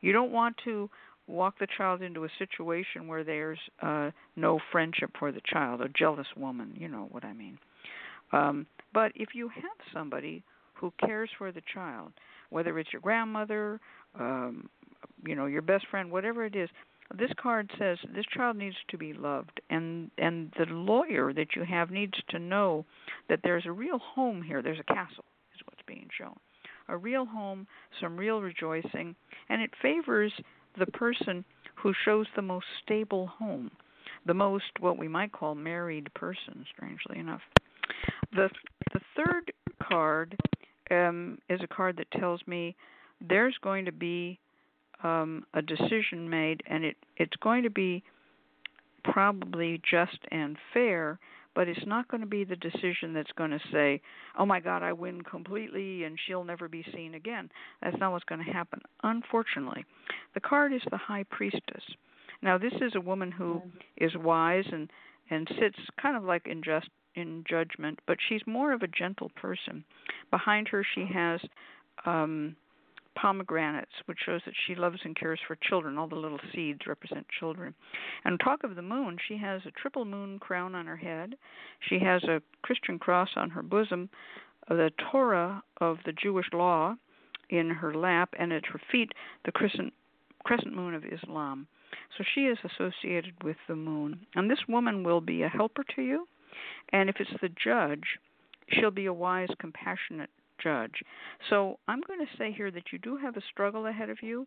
You 0.00 0.12
don't 0.12 0.30
want 0.32 0.56
to 0.64 0.88
walk 1.26 1.58
the 1.58 1.66
child 1.76 2.02
into 2.02 2.24
a 2.24 2.28
situation 2.38 3.06
where 3.06 3.24
there's 3.24 3.58
uh, 3.80 4.10
no 4.36 4.60
friendship 4.70 5.10
for 5.18 5.32
the 5.32 5.40
child, 5.50 5.80
a 5.80 5.88
jealous 5.88 6.26
woman, 6.36 6.74
you 6.76 6.88
know 6.88 7.08
what 7.10 7.24
I 7.24 7.32
mean. 7.32 7.58
Um, 8.32 8.66
but 8.92 9.12
if 9.14 9.30
you 9.34 9.48
have 9.48 9.94
somebody 9.94 10.42
who 10.74 10.92
cares 11.04 11.30
for 11.38 11.52
the 11.52 11.62
child, 11.72 12.12
whether 12.50 12.78
it's 12.78 12.92
your 12.92 13.00
grandmother, 13.00 13.80
um, 14.18 14.68
you 15.24 15.34
know, 15.34 15.46
your 15.46 15.62
best 15.62 15.86
friend, 15.90 16.10
whatever 16.10 16.44
it 16.44 16.56
is, 16.56 16.68
this 17.18 17.30
card 17.40 17.70
says 17.78 17.98
this 18.14 18.24
child 18.34 18.56
needs 18.56 18.76
to 18.88 18.98
be 18.98 19.12
loved 19.12 19.60
and 19.70 20.10
and 20.18 20.52
the 20.58 20.66
lawyer 20.66 21.32
that 21.32 21.54
you 21.56 21.64
have 21.64 21.90
needs 21.90 22.14
to 22.28 22.38
know 22.38 22.84
that 23.28 23.40
there's 23.42 23.66
a 23.66 23.72
real 23.72 23.98
home 23.98 24.42
here 24.42 24.62
there's 24.62 24.80
a 24.80 24.94
castle 24.94 25.24
is 25.54 25.60
what's 25.66 25.82
being 25.86 26.08
shown 26.16 26.36
a 26.88 26.96
real 26.96 27.24
home 27.24 27.66
some 28.00 28.16
real 28.16 28.40
rejoicing 28.40 29.14
and 29.48 29.60
it 29.60 29.70
favors 29.80 30.32
the 30.78 30.86
person 30.86 31.44
who 31.74 31.92
shows 32.04 32.26
the 32.36 32.42
most 32.42 32.66
stable 32.82 33.26
home, 33.26 33.70
the 34.26 34.34
most 34.34 34.64
what 34.80 34.98
we 34.98 35.08
might 35.08 35.32
call 35.32 35.54
married 35.54 36.12
person, 36.14 36.64
strangely 36.74 37.18
enough. 37.18 37.40
The 38.34 38.48
the 38.92 39.00
third 39.16 39.52
card 39.82 40.36
um, 40.90 41.38
is 41.48 41.60
a 41.62 41.66
card 41.66 41.96
that 41.96 42.10
tells 42.18 42.40
me 42.46 42.76
there's 43.20 43.56
going 43.62 43.84
to 43.84 43.92
be 43.92 44.38
um, 45.02 45.44
a 45.54 45.62
decision 45.62 46.28
made, 46.28 46.62
and 46.66 46.84
it 46.84 46.96
it's 47.16 47.36
going 47.42 47.62
to 47.62 47.70
be 47.70 48.02
probably 49.04 49.80
just 49.88 50.18
and 50.30 50.56
fair, 50.72 51.18
but 51.54 51.68
it's 51.68 51.86
not 51.86 52.08
going 52.08 52.20
to 52.20 52.26
be 52.26 52.44
the 52.44 52.56
decision 52.56 53.12
that's 53.12 53.32
going 53.32 53.50
to 53.50 53.60
say, 53.72 54.00
"Oh 54.38 54.46
my 54.46 54.60
God, 54.60 54.82
I 54.82 54.92
win 54.92 55.22
completely 55.22 56.04
and 56.04 56.18
she'll 56.26 56.44
never 56.44 56.68
be 56.68 56.84
seen 56.94 57.14
again." 57.14 57.50
That's 57.82 57.98
not 57.98 58.12
what's 58.12 58.24
going 58.24 58.44
to 58.44 58.52
happen. 58.52 58.80
Unfortunately, 59.02 59.84
the 60.34 60.40
card 60.40 60.72
is 60.72 60.82
the 60.90 60.96
High 60.96 61.24
Priestess. 61.24 61.84
Now, 62.42 62.58
this 62.58 62.74
is 62.80 62.94
a 62.96 63.00
woman 63.00 63.30
who 63.30 63.62
is 63.96 64.16
wise 64.16 64.64
and 64.72 64.90
and 65.30 65.48
sits 65.60 65.78
kind 66.00 66.16
of 66.16 66.24
like 66.24 66.46
in 66.46 66.62
just 66.62 66.88
in 67.14 67.44
judgment, 67.48 67.98
but 68.06 68.18
she's 68.28 68.40
more 68.46 68.72
of 68.72 68.82
a 68.82 68.88
gentle 68.88 69.30
person. 69.36 69.84
Behind 70.30 70.68
her, 70.68 70.84
she 70.94 71.06
has 71.12 71.40
um 72.06 72.56
pomegranates, 73.14 73.92
which 74.06 74.18
shows 74.24 74.40
that 74.44 74.54
she 74.66 74.74
loves 74.74 74.98
and 75.04 75.16
cares 75.16 75.40
for 75.46 75.56
children. 75.56 75.98
All 75.98 76.08
the 76.08 76.14
little 76.16 76.40
seeds 76.54 76.80
represent 76.86 77.26
children. 77.38 77.74
And 78.24 78.38
talk 78.40 78.64
of 78.64 78.76
the 78.76 78.82
moon, 78.82 79.18
she 79.28 79.36
has 79.38 79.62
a 79.66 79.70
triple 79.70 80.04
moon 80.04 80.38
crown 80.38 80.74
on 80.74 80.86
her 80.86 80.96
head. 80.96 81.34
She 81.88 81.98
has 81.98 82.22
a 82.24 82.42
Christian 82.62 82.98
cross 82.98 83.30
on 83.36 83.50
her 83.50 83.62
bosom, 83.62 84.08
uh, 84.70 84.74
the 84.74 84.90
Torah 85.10 85.62
of 85.80 85.98
the 86.04 86.12
Jewish 86.12 86.46
law 86.52 86.96
in 87.50 87.70
her 87.70 87.94
lap, 87.94 88.30
and 88.38 88.52
at 88.52 88.66
her 88.66 88.80
feet 88.90 89.12
the 89.44 89.52
crescent 89.52 89.92
crescent 90.44 90.74
moon 90.74 90.94
of 90.94 91.04
Islam. 91.04 91.68
So 92.16 92.24
she 92.34 92.42
is 92.42 92.58
associated 92.64 93.34
with 93.44 93.56
the 93.68 93.76
moon. 93.76 94.26
And 94.34 94.50
this 94.50 94.66
woman 94.68 95.04
will 95.04 95.20
be 95.20 95.42
a 95.42 95.48
helper 95.48 95.84
to 95.94 96.02
you. 96.02 96.26
And 96.92 97.08
if 97.08 97.16
it's 97.20 97.30
the 97.40 97.48
judge, 97.48 98.18
she'll 98.68 98.90
be 98.90 99.06
a 99.06 99.12
wise, 99.12 99.48
compassionate 99.58 100.30
judge. 100.62 101.02
So 101.50 101.78
I'm 101.88 102.00
going 102.06 102.20
to 102.20 102.36
say 102.38 102.52
here 102.52 102.70
that 102.70 102.92
you 102.92 102.98
do 102.98 103.16
have 103.16 103.36
a 103.36 103.42
struggle 103.50 103.86
ahead 103.86 104.10
of 104.10 104.18
you, 104.22 104.46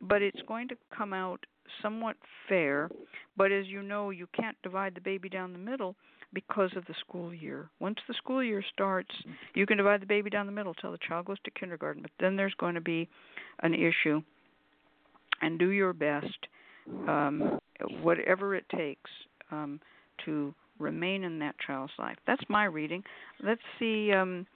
but 0.00 0.22
it's 0.22 0.40
going 0.46 0.68
to 0.68 0.76
come 0.96 1.12
out 1.12 1.44
somewhat 1.80 2.16
fair. 2.48 2.90
But 3.36 3.52
as 3.52 3.66
you 3.66 3.82
know, 3.82 4.10
you 4.10 4.26
can't 4.34 4.56
divide 4.62 4.94
the 4.94 5.00
baby 5.00 5.28
down 5.28 5.52
the 5.52 5.58
middle 5.58 5.96
because 6.34 6.70
of 6.76 6.84
the 6.86 6.94
school 7.00 7.32
year. 7.32 7.68
Once 7.78 7.98
the 8.08 8.14
school 8.14 8.42
year 8.42 8.64
starts, 8.72 9.10
you 9.54 9.66
can 9.66 9.76
divide 9.76 10.00
the 10.00 10.06
baby 10.06 10.30
down 10.30 10.46
the 10.46 10.52
middle 10.52 10.74
till 10.74 10.92
the 10.92 10.98
child 11.06 11.26
goes 11.26 11.36
to 11.44 11.50
kindergarten, 11.50 12.02
but 12.02 12.10
then 12.20 12.36
there's 12.36 12.54
going 12.54 12.74
to 12.74 12.80
be 12.80 13.08
an 13.60 13.74
issue. 13.74 14.22
And 15.40 15.58
do 15.58 15.70
your 15.70 15.92
best, 15.92 16.46
um, 17.08 17.58
whatever 18.00 18.54
it 18.54 18.64
takes, 18.74 19.10
um, 19.50 19.80
to 20.24 20.54
remain 20.78 21.24
in 21.24 21.38
that 21.40 21.56
child's 21.66 21.92
life. 21.98 22.16
That's 22.26 22.42
my 22.48 22.64
reading. 22.64 23.02
Let's 23.42 23.60
see. 23.78 24.12
Um, 24.12 24.46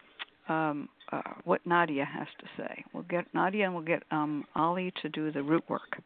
um, 0.48 0.88
uh, 1.12 1.22
what 1.44 1.64
Nadia 1.66 2.04
has 2.04 2.26
to 2.40 2.46
say. 2.56 2.84
We'll 2.92 3.04
get 3.04 3.26
Nadia 3.34 3.64
and 3.64 3.74
we'll 3.74 3.84
get 3.84 4.02
um, 4.10 4.44
Ali 4.54 4.92
to 5.02 5.08
do 5.08 5.30
the 5.30 5.42
root 5.42 5.64
work. 5.68 6.02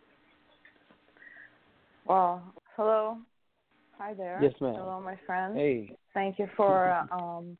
Well, 2.06 2.42
hello. 2.76 3.18
Hi 3.98 4.14
there. 4.14 4.38
Yes, 4.42 4.54
ma'am. 4.60 4.74
Hello, 4.76 5.00
my 5.00 5.16
friend. 5.26 5.56
Hey. 5.56 5.94
Thank 6.14 6.38
you 6.38 6.48
for 6.56 7.06
um, 7.12 7.56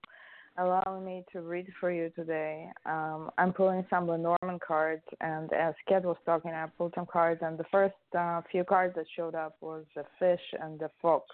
allowing 0.58 1.04
me 1.04 1.24
to 1.32 1.40
read 1.42 1.66
for 1.78 1.92
you 1.92 2.10
today. 2.16 2.68
Um, 2.86 3.30
I'm 3.38 3.52
pulling 3.52 3.84
some 3.90 4.08
Lenormand 4.08 4.60
cards, 4.66 5.02
and 5.20 5.52
as 5.52 5.74
Cat 5.88 6.04
was 6.04 6.16
talking, 6.24 6.50
I 6.50 6.66
pulled 6.78 6.92
some 6.94 7.06
cards, 7.06 7.40
and 7.44 7.58
the 7.58 7.64
first 7.70 7.94
uh, 8.18 8.40
few 8.50 8.64
cards 8.64 8.94
that 8.96 9.06
showed 9.16 9.34
up 9.34 9.56
was 9.60 9.84
the 9.94 10.04
fish 10.18 10.40
and 10.60 10.78
the 10.78 10.90
fox. 11.00 11.26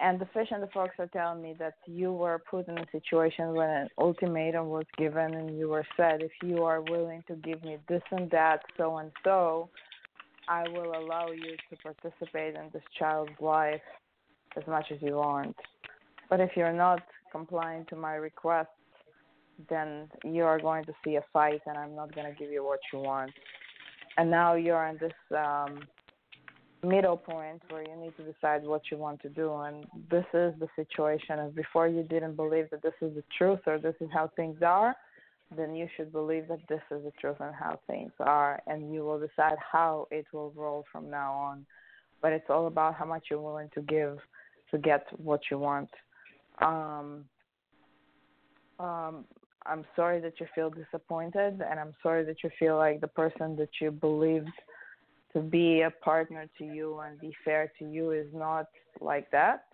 And 0.00 0.18
the 0.18 0.26
fish 0.26 0.48
and 0.50 0.62
the 0.62 0.68
fox 0.68 0.94
are 0.98 1.06
telling 1.08 1.42
me 1.42 1.54
that 1.58 1.74
you 1.86 2.12
were 2.12 2.42
put 2.50 2.66
in 2.68 2.78
a 2.78 2.86
situation 2.90 3.54
when 3.54 3.68
an 3.68 3.88
ultimatum 3.98 4.68
was 4.68 4.86
given, 4.98 5.34
and 5.34 5.56
you 5.56 5.68
were 5.68 5.86
said, 5.96 6.22
if 6.22 6.32
you 6.42 6.64
are 6.64 6.80
willing 6.80 7.22
to 7.28 7.34
give 7.36 7.62
me 7.62 7.78
this 7.88 8.02
and 8.10 8.30
that, 8.30 8.62
so 8.76 8.96
and 8.96 9.12
so, 9.22 9.68
I 10.48 10.68
will 10.68 10.96
allow 10.96 11.30
you 11.30 11.56
to 11.70 11.76
participate 11.82 12.56
in 12.56 12.68
this 12.72 12.82
child's 12.98 13.32
life 13.40 13.80
as 14.56 14.66
much 14.66 14.86
as 14.90 15.00
you 15.00 15.14
want. 15.14 15.56
But 16.28 16.40
if 16.40 16.50
you're 16.56 16.72
not 16.72 17.02
complying 17.30 17.86
to 17.90 17.96
my 17.96 18.14
requests, 18.14 18.68
then 19.68 20.08
you 20.24 20.44
are 20.44 20.58
going 20.58 20.84
to 20.86 20.92
see 21.04 21.16
a 21.16 21.24
fight, 21.32 21.60
and 21.66 21.76
I'm 21.76 21.94
not 21.94 22.14
going 22.14 22.26
to 22.26 22.38
give 22.38 22.50
you 22.50 22.64
what 22.64 22.80
you 22.92 22.98
want. 23.00 23.32
And 24.16 24.30
now 24.30 24.54
you're 24.54 24.84
in 24.86 24.98
this 24.98 25.12
um, 25.36 25.80
middle 26.82 27.16
point 27.16 27.62
where 27.70 27.82
you 27.82 27.96
need 27.96 28.16
to 28.16 28.24
decide 28.24 28.64
what 28.64 28.82
you 28.90 28.96
want 28.96 29.20
to 29.22 29.28
do. 29.28 29.52
And 29.54 29.84
this 30.10 30.24
is 30.34 30.52
the 30.58 30.68
situation. 30.76 31.38
And 31.38 31.54
before 31.54 31.86
you 31.86 32.02
didn't 32.02 32.36
believe 32.36 32.70
that 32.70 32.82
this 32.82 32.94
is 33.00 33.14
the 33.14 33.24
truth 33.36 33.60
or 33.66 33.78
this 33.78 33.94
is 34.00 34.08
how 34.12 34.30
things 34.36 34.58
are 34.62 34.96
then 35.56 35.74
you 35.74 35.86
should 35.96 36.12
believe 36.12 36.48
that 36.48 36.60
this 36.68 36.80
is 36.90 37.02
the 37.04 37.12
truth 37.20 37.36
and 37.40 37.54
how 37.54 37.78
things 37.86 38.12
are. 38.20 38.60
And 38.66 38.92
you 38.92 39.04
will 39.04 39.18
decide 39.18 39.56
how 39.58 40.06
it 40.10 40.26
will 40.32 40.52
roll 40.56 40.84
from 40.90 41.10
now 41.10 41.34
on. 41.34 41.66
But 42.20 42.32
it's 42.32 42.48
all 42.48 42.66
about 42.66 42.94
how 42.94 43.04
much 43.04 43.26
you're 43.30 43.40
willing 43.40 43.70
to 43.74 43.82
give 43.82 44.18
to 44.70 44.78
get 44.78 45.06
what 45.18 45.40
you 45.50 45.58
want. 45.58 45.90
Um 46.60 47.24
um 48.78 49.24
I'm 49.64 49.84
sorry 49.94 50.20
that 50.20 50.40
you 50.40 50.46
feel 50.54 50.70
disappointed 50.70 51.60
and 51.60 51.78
I'm 51.78 51.94
sorry 52.02 52.24
that 52.24 52.42
you 52.42 52.50
feel 52.58 52.76
like 52.76 53.00
the 53.00 53.08
person 53.08 53.56
that 53.56 53.68
you 53.80 53.90
believed 53.90 54.50
to 55.32 55.40
be 55.40 55.82
a 55.82 55.90
partner 55.90 56.46
to 56.58 56.64
you 56.64 57.00
and 57.00 57.20
be 57.20 57.34
fair 57.44 57.72
to 57.78 57.84
you 57.84 58.10
is 58.10 58.26
not 58.34 58.66
like 59.00 59.30
that. 59.30 59.64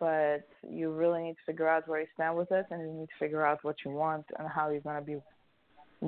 But 0.00 0.48
you 0.66 0.92
really 0.92 1.22
need 1.22 1.32
to 1.32 1.44
figure 1.46 1.68
out 1.68 1.86
where 1.86 2.00
you 2.00 2.06
stand 2.14 2.36
with 2.36 2.50
it, 2.50 2.66
and 2.70 2.80
you 2.80 3.00
need 3.00 3.06
to 3.06 3.18
figure 3.18 3.44
out 3.44 3.62
what 3.62 3.76
you 3.84 3.90
want 3.90 4.24
and 4.38 4.48
how 4.48 4.70
you're 4.70 4.80
going 4.80 4.98
to 4.98 5.02
be 5.04 5.16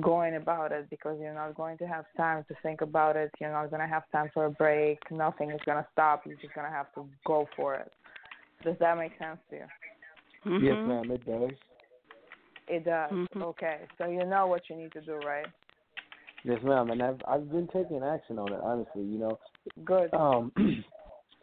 going 0.01 0.35
about 0.35 0.71
it 0.71 0.89
because 0.89 1.17
you're 1.19 1.33
not 1.33 1.55
going 1.55 1.77
to 1.77 1.87
have 1.87 2.05
time 2.15 2.43
to 2.47 2.55
think 2.63 2.81
about 2.81 3.15
it. 3.15 3.31
You're 3.39 3.51
not 3.51 3.69
going 3.69 3.81
to 3.81 3.87
have 3.87 4.03
time 4.11 4.29
for 4.33 4.45
a 4.45 4.51
break. 4.51 4.99
Nothing 5.11 5.51
is 5.51 5.59
going 5.65 5.77
to 5.77 5.87
stop. 5.91 6.23
You're 6.25 6.37
just 6.37 6.53
going 6.53 6.65
to 6.65 6.73
have 6.73 6.93
to 6.95 7.05
go 7.25 7.47
for 7.55 7.75
it. 7.75 7.91
Does 8.63 8.75
that 8.79 8.97
make 8.97 9.11
sense 9.19 9.39
to 9.51 9.55
you? 9.55 9.65
Mm-hmm. 10.45 10.65
Yes, 10.65 10.75
ma'am, 10.87 11.11
it 11.11 11.25
does. 11.25 11.57
It 12.67 12.85
does. 12.85 13.11
Mm-hmm. 13.11 13.41
Okay, 13.43 13.79
so 13.97 14.07
you 14.07 14.25
know 14.25 14.47
what 14.47 14.63
you 14.69 14.75
need 14.75 14.91
to 14.93 15.01
do, 15.01 15.19
right? 15.25 15.45
Yes, 16.47 16.59
ma'am, 16.63 16.91
and 16.91 17.03
I've 17.03 17.19
I've 17.27 17.51
been 17.51 17.67
taking 17.67 18.01
action 18.03 18.39
on 18.39 18.53
it. 18.53 18.59
Honestly, 18.63 19.03
you 19.03 19.19
know, 19.19 19.37
good. 19.83 20.13
Um, 20.13 20.53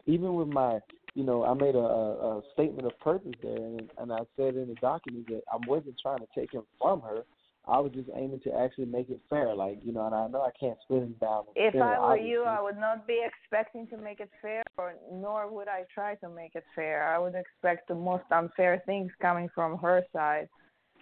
even 0.07 0.33
with 0.33 0.47
my, 0.47 0.79
you 1.13 1.23
know, 1.23 1.45
I 1.45 1.53
made 1.53 1.75
a, 1.75 1.77
a, 1.77 2.39
a 2.39 2.41
statement 2.53 2.87
of 2.87 2.99
purpose 2.99 3.35
there, 3.43 3.55
and, 3.55 3.87
and 3.99 4.11
I 4.11 4.21
said 4.35 4.55
in 4.55 4.67
the 4.67 4.75
document 4.81 5.27
that 5.27 5.43
I 5.53 5.57
wasn't 5.67 5.99
trying 6.01 6.21
to 6.21 6.27
take 6.33 6.51
him 6.51 6.63
from 6.81 7.01
her. 7.01 7.23
I 7.67 7.79
was 7.79 7.91
just 7.93 8.09
aiming 8.15 8.41
to 8.45 8.53
actually 8.53 8.85
make 8.85 9.09
it 9.09 9.19
fair, 9.29 9.53
like 9.53 9.77
you 9.83 9.93
know, 9.93 10.07
and 10.07 10.15
I 10.15 10.27
know 10.27 10.41
I 10.41 10.49
can't 10.59 10.77
split 10.83 11.03
him 11.03 11.15
down. 11.21 11.43
If 11.55 11.73
fair, 11.73 11.83
I 11.83 11.99
were 11.99 12.05
obviously. 12.05 12.29
you, 12.31 12.43
I 12.43 12.61
would 12.61 12.77
not 12.77 13.05
be 13.05 13.21
expecting 13.23 13.85
to 13.87 13.97
make 13.97 14.19
it 14.19 14.29
fair, 14.41 14.63
or 14.77 14.95
nor 15.11 15.51
would 15.51 15.67
I 15.67 15.83
try 15.93 16.15
to 16.15 16.29
make 16.29 16.55
it 16.55 16.63
fair. 16.73 17.07
I 17.07 17.19
would 17.19 17.35
expect 17.35 17.89
the 17.89 17.95
most 17.95 18.23
unfair 18.31 18.81
things 18.87 19.11
coming 19.21 19.49
from 19.53 19.77
her 19.77 20.03
side, 20.11 20.49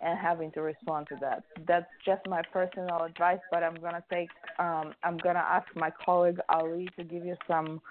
and 0.01 0.19
having 0.19 0.51
to 0.51 0.61
respond 0.61 1.07
to 1.09 1.15
that. 1.21 1.43
That's 1.67 1.85
just 2.05 2.25
my 2.27 2.41
personal 2.51 3.03
advice, 3.03 3.39
but 3.51 3.63
I'm 3.63 3.75
gonna 3.75 4.03
take, 4.11 4.29
um, 4.59 4.93
I'm 5.03 5.17
gonna 5.17 5.39
ask 5.39 5.67
my 5.75 5.91
colleague 6.05 6.39
Ali 6.49 6.89
to 6.97 7.03
give 7.03 7.25
you 7.25 7.35
some 7.47 7.81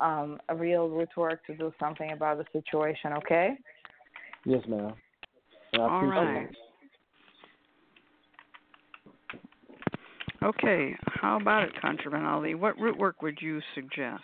um, 0.00 0.40
real 0.54 0.88
root 0.88 1.10
work 1.16 1.44
to 1.46 1.54
do 1.54 1.72
something 1.78 2.12
about 2.12 2.38
the 2.38 2.44
situation. 2.52 3.12
Okay? 3.14 3.56
Yes, 4.44 4.62
ma'am. 4.66 4.94
And 5.72 5.82
I 5.82 5.86
All 5.86 5.96
appreciate 5.98 6.24
right. 6.24 6.50
it. 6.50 6.56
Okay, 10.42 10.96
how 11.06 11.38
about 11.38 11.64
it, 11.64 11.72
ConjureMan 11.84 12.24
Ali? 12.24 12.54
What 12.54 12.78
root 12.78 12.96
work 12.96 13.20
would 13.20 13.38
you 13.42 13.60
suggest? 13.74 14.22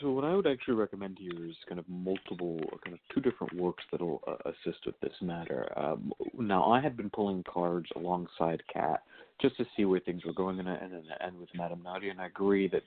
So 0.00 0.10
what 0.12 0.24
I 0.24 0.34
would 0.34 0.46
actually 0.46 0.74
recommend 0.74 1.18
here 1.18 1.44
is 1.44 1.54
kind 1.68 1.78
of 1.78 1.88
multiple, 1.88 2.58
kind 2.84 2.94
of 2.94 3.00
two 3.14 3.20
different 3.20 3.54
works 3.54 3.84
that'll 3.90 4.22
uh, 4.26 4.36
assist 4.50 4.86
with 4.86 4.98
this 5.00 5.12
matter. 5.20 5.70
Um, 5.76 6.12
now 6.38 6.70
I 6.70 6.80
had 6.80 6.96
been 6.96 7.10
pulling 7.10 7.44
cards 7.44 7.88
alongside 7.96 8.62
Cat 8.72 9.02
just 9.40 9.56
to 9.58 9.66
see 9.76 9.84
where 9.84 10.00
things 10.00 10.24
were 10.24 10.32
going, 10.32 10.58
and, 10.58 10.68
and, 10.68 10.92
and 11.20 11.38
with 11.38 11.48
Madame 11.54 11.82
Nadia, 11.82 12.10
and 12.10 12.20
I 12.20 12.26
agree 12.26 12.68
that 12.68 12.82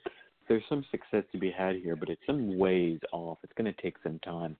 there's 0.47 0.63
some 0.69 0.85
success 0.91 1.23
to 1.31 1.37
be 1.37 1.51
had 1.51 1.75
here, 1.77 1.95
but 1.95 2.09
it's 2.09 2.21
some 2.25 2.57
ways 2.57 2.99
off. 3.11 3.37
It's 3.43 3.53
going 3.57 3.71
to 3.73 3.81
take 3.81 3.95
some 4.03 4.19
time. 4.19 4.55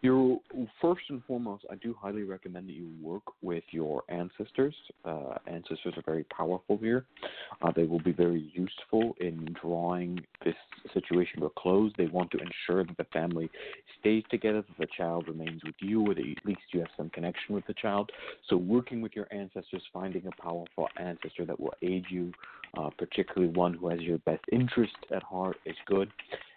You're 0.00 0.38
first 0.80 1.02
and 1.08 1.22
foremost, 1.24 1.64
I 1.70 1.74
do 1.76 1.94
highly 2.00 2.22
recommend 2.22 2.68
that 2.68 2.72
you 2.72 2.88
work 3.02 3.24
with 3.42 3.64
your 3.72 4.04
ancestors. 4.08 4.74
Uh, 5.04 5.34
ancestors 5.48 5.94
are 5.96 6.02
very 6.06 6.24
powerful 6.24 6.78
here. 6.78 7.04
Uh, 7.62 7.72
they 7.74 7.82
will 7.82 7.98
be 8.00 8.12
very 8.12 8.50
useful 8.54 9.16
in 9.20 9.56
drawing 9.60 10.20
this 10.44 10.54
situation 10.94 11.40
to 11.40 11.46
a 11.46 11.50
close. 11.50 11.92
They 11.98 12.06
want 12.06 12.30
to 12.32 12.38
ensure 12.38 12.84
that 12.84 12.96
the 12.96 13.06
family 13.12 13.50
stays 13.98 14.22
together, 14.30 14.62
that 14.62 14.78
the 14.78 14.86
child 14.96 15.26
remains 15.26 15.62
with 15.64 15.74
you, 15.80 16.02
or 16.02 16.14
that 16.14 16.20
at 16.20 16.46
least 16.46 16.60
you 16.72 16.80
have 16.80 16.90
some 16.96 17.10
connection 17.10 17.54
with 17.54 17.66
the 17.66 17.74
child. 17.74 18.10
So, 18.48 18.56
working 18.56 19.00
with 19.02 19.16
your 19.16 19.26
ancestors, 19.32 19.82
finding 19.92 20.26
a 20.26 20.42
powerful 20.42 20.88
ancestor 20.96 21.44
that 21.44 21.58
will 21.58 21.74
aid 21.82 22.04
you, 22.08 22.32
uh, 22.76 22.90
particularly 22.98 23.52
one 23.52 23.74
who 23.74 23.88
has 23.88 24.00
your 24.00 24.18
best 24.18 24.42
interest 24.52 24.96
at 25.14 25.22
heart, 25.22 25.56
is 25.64 25.76
good. 25.86 26.10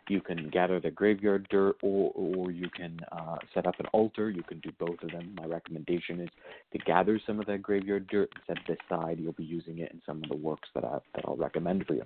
You 0.10 0.20
can 0.20 0.50
gather 0.50 0.80
the 0.80 0.92
graveyard 0.92 1.48
dirt, 1.50 1.78
or 1.82 2.12
or 2.16 2.52
you 2.52 2.70
can 2.70 3.00
uh, 3.12 3.38
set 3.54 3.66
up 3.66 3.80
an 3.80 3.86
altar. 3.94 4.30
You 4.30 4.44
can 4.44 4.60
do 4.60 4.72
both 4.80 5.02
of 5.04 5.12
them. 5.12 5.36
My 5.40 5.46
recommendation 5.46 6.20
is 6.20 6.30
to 6.74 6.80
gather 6.80 7.20
some 7.26 7.40
of 7.40 7.46
that 7.46 7.62
graveyard 7.62 8.08
dirt 8.08 8.30
and 8.36 8.44
set 8.48 8.70
it 8.70 8.80
aside. 8.90 9.20
You'll 9.20 9.34
be 9.34 9.44
using 9.44 9.80
it 9.80 9.92
in 9.92 10.02
some 10.06 10.24
of 10.24 10.30
the 10.30 10.36
works 10.36 10.70
that 10.76 10.84
I 10.84 11.00
that 11.16 11.24
I'll 11.26 11.38
recommend 11.38 11.86
for 11.86 11.94
you. 11.94 12.04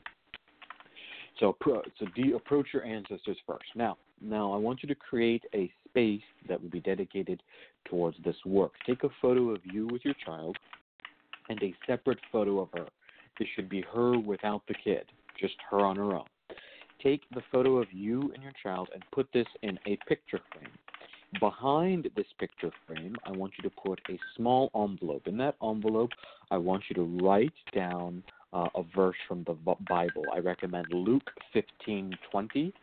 So 1.40 1.58
so 2.00 2.06
de- 2.16 2.36
approach 2.36 2.68
your 2.74 2.86
ancestors 2.86 3.38
first. 3.48 3.66
Now 3.76 3.98
now 4.22 4.54
I 4.54 4.58
want 4.58 4.84
you 4.84 4.88
to 4.88 4.96
create 4.96 5.44
a 5.54 5.72
space 5.88 6.22
that 6.48 6.62
will 6.62 6.70
be 6.70 6.82
dedicated 6.82 7.42
towards 7.86 8.18
this 8.24 8.36
work. 8.46 8.74
Take 8.86 9.04
a 9.04 9.10
photo 9.22 9.50
of 9.50 9.62
you 9.64 9.88
with 9.88 10.04
your 10.06 10.16
child, 10.26 10.58
and 11.50 11.62
a 11.62 11.74
separate 11.88 12.20
photo 12.32 12.60
of 12.60 12.70
her. 12.74 12.88
This 13.40 13.48
should 13.56 13.70
be 13.70 13.84
her 13.94 14.18
without 14.20 14.62
the 14.68 14.76
kid, 14.76 15.06
just 15.40 15.56
her 15.70 15.80
on 15.80 15.98
her 15.98 16.14
own 16.16 16.26
take 17.06 17.22
the 17.34 17.42
photo 17.52 17.78
of 17.78 17.88
you 17.92 18.32
and 18.34 18.42
your 18.42 18.54
child 18.62 18.90
and 18.94 19.04
put 19.12 19.28
this 19.34 19.46
in 19.62 19.78
a 19.86 19.98
picture 20.08 20.40
frame. 20.52 20.72
Behind 21.40 22.10
this 22.16 22.26
picture 22.40 22.72
frame, 22.88 23.16
I 23.26 23.32
want 23.32 23.54
you 23.58 23.70
to 23.70 23.76
put 23.76 24.00
a 24.10 24.18
small 24.36 24.72
envelope. 24.76 25.28
In 25.28 25.38
that 25.38 25.56
envelope, 25.62 26.12
I 26.50 26.58
want 26.58 26.84
you 26.90 26.96
to 26.96 27.24
write 27.24 27.54
down 27.74 28.24
uh, 28.54 28.70
a 28.76 28.84
verse 28.96 29.18
from 29.28 29.44
the 29.46 29.54
Bible. 29.88 30.24
I 30.34 30.40
recommend 30.40 30.88
Luke 30.92 31.30
15:20. 31.54 32.74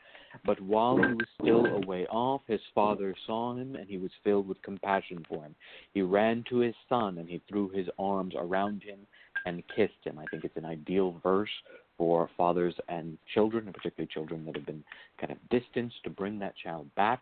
But 0.47 0.59
while 0.61 0.97
he 0.97 1.13
was 1.13 1.27
still 1.41 1.67
a 1.67 1.87
way 1.87 2.07
off, 2.07 2.41
his 2.47 2.61
father 2.75 3.15
saw 3.27 3.55
him, 3.55 3.75
and 3.77 3.87
he 3.87 3.99
was 3.99 4.11
filled 4.25 4.49
with 4.49 4.63
compassion 4.63 5.27
for 5.29 5.43
him. 5.45 5.55
He 5.93 6.01
ran 6.01 6.43
to 6.49 6.59
his 6.59 6.75
son, 6.89 7.19
and 7.19 7.29
he 7.29 7.43
threw 7.49 7.69
his 7.69 7.87
arms 7.99 8.35
around 8.35 8.83
him 8.83 9.01
and 9.47 9.63
kissed 9.75 9.93
him. 10.05 10.19
I 10.19 10.25
think 10.31 10.45
it's 10.45 10.57
an 10.57 10.65
ideal 10.65 11.17
verse 11.23 11.51
for 11.99 12.29
fathers 12.37 12.75
and 12.89 13.19
children, 13.35 13.67
and 13.67 13.75
particularly 13.75 14.11
children 14.13 14.45
that 14.47 14.57
have 14.57 14.67
been 14.67 14.83
kind 15.21 15.33
of 15.33 15.39
distanced, 15.51 15.97
to 16.05 16.11
bring 16.11 16.39
that 16.39 16.55
child 16.57 16.93
back. 16.97 17.21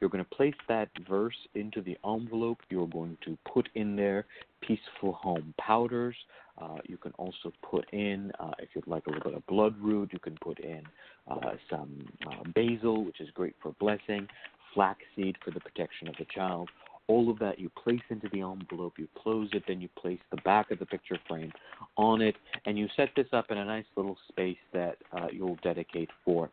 You're 0.00 0.10
going 0.10 0.24
to 0.24 0.30
place 0.30 0.54
that 0.68 0.88
verse 1.08 1.36
into 1.54 1.82
the 1.82 1.96
envelope. 2.04 2.58
You're 2.70 2.88
going 2.88 3.16
to 3.24 3.36
put 3.52 3.68
in 3.74 3.96
there 3.96 4.26
peaceful 4.60 5.12
home 5.12 5.54
powders. 5.58 6.16
Uh, 6.60 6.78
you 6.86 6.96
can 6.96 7.12
also 7.18 7.52
put 7.62 7.88
in, 7.92 8.32
uh, 8.40 8.50
if 8.58 8.70
you'd 8.74 8.86
like 8.86 9.06
a 9.06 9.10
little 9.10 9.30
bit 9.30 9.34
of 9.34 9.46
bloodroot, 9.46 10.12
you 10.12 10.18
can 10.18 10.36
put 10.42 10.58
in 10.58 10.82
uh, 11.30 11.52
some 11.70 12.04
uh, 12.26 12.42
basil, 12.54 13.04
which 13.04 13.20
is 13.20 13.28
great 13.32 13.54
for 13.62 13.72
blessing, 13.78 14.26
flaxseed 14.74 15.36
for 15.44 15.52
the 15.52 15.60
protection 15.60 16.08
of 16.08 16.14
the 16.18 16.26
child. 16.34 16.68
All 17.08 17.30
of 17.30 17.38
that 17.38 17.58
you 17.58 17.70
place 17.70 18.00
into 18.10 18.28
the 18.32 18.42
envelope, 18.42 18.94
you 18.98 19.08
close 19.22 19.48
it, 19.52 19.64
then 19.66 19.80
you 19.80 19.88
place 20.00 20.20
the 20.30 20.40
back 20.42 20.70
of 20.70 20.78
the 20.78 20.86
picture 20.86 21.18
frame 21.26 21.52
on 21.96 22.20
it, 22.20 22.36
and 22.66 22.78
you 22.78 22.86
set 22.96 23.08
this 23.16 23.26
up 23.32 23.46
in 23.50 23.58
a 23.58 23.64
nice 23.64 23.86
little 23.96 24.16
space 24.28 24.58
that 24.72 24.96
uh, 25.12 25.26
you'll 25.32 25.58
dedicate 25.62 26.10
for. 26.24 26.50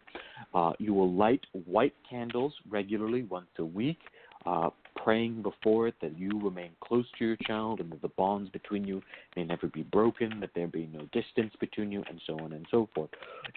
Uh, 0.53 0.71
you 0.79 0.93
will 0.93 1.11
light 1.13 1.41
white 1.65 1.93
candles 2.09 2.53
regularly 2.69 3.23
once 3.23 3.47
a 3.59 3.65
week 3.65 3.99
uh, 4.45 4.69
praying 4.95 5.41
before 5.41 5.87
it 5.87 5.95
that 6.01 6.17
you 6.17 6.29
remain 6.41 6.71
close 6.81 7.05
to 7.17 7.25
your 7.25 7.37
child 7.47 7.79
and 7.79 7.91
that 7.91 8.01
the 8.01 8.09
bonds 8.09 8.49
between 8.51 8.85
you 8.85 9.01
may 9.35 9.43
never 9.43 9.67
be 9.67 9.83
broken, 9.83 10.39
that 10.39 10.51
there 10.55 10.67
be 10.67 10.89
no 10.93 11.01
distance 11.11 11.53
between 11.59 11.91
you, 11.91 12.03
and 12.09 12.21
so 12.25 12.39
on 12.39 12.53
and 12.53 12.65
so 12.71 12.87
forth. 12.93 13.09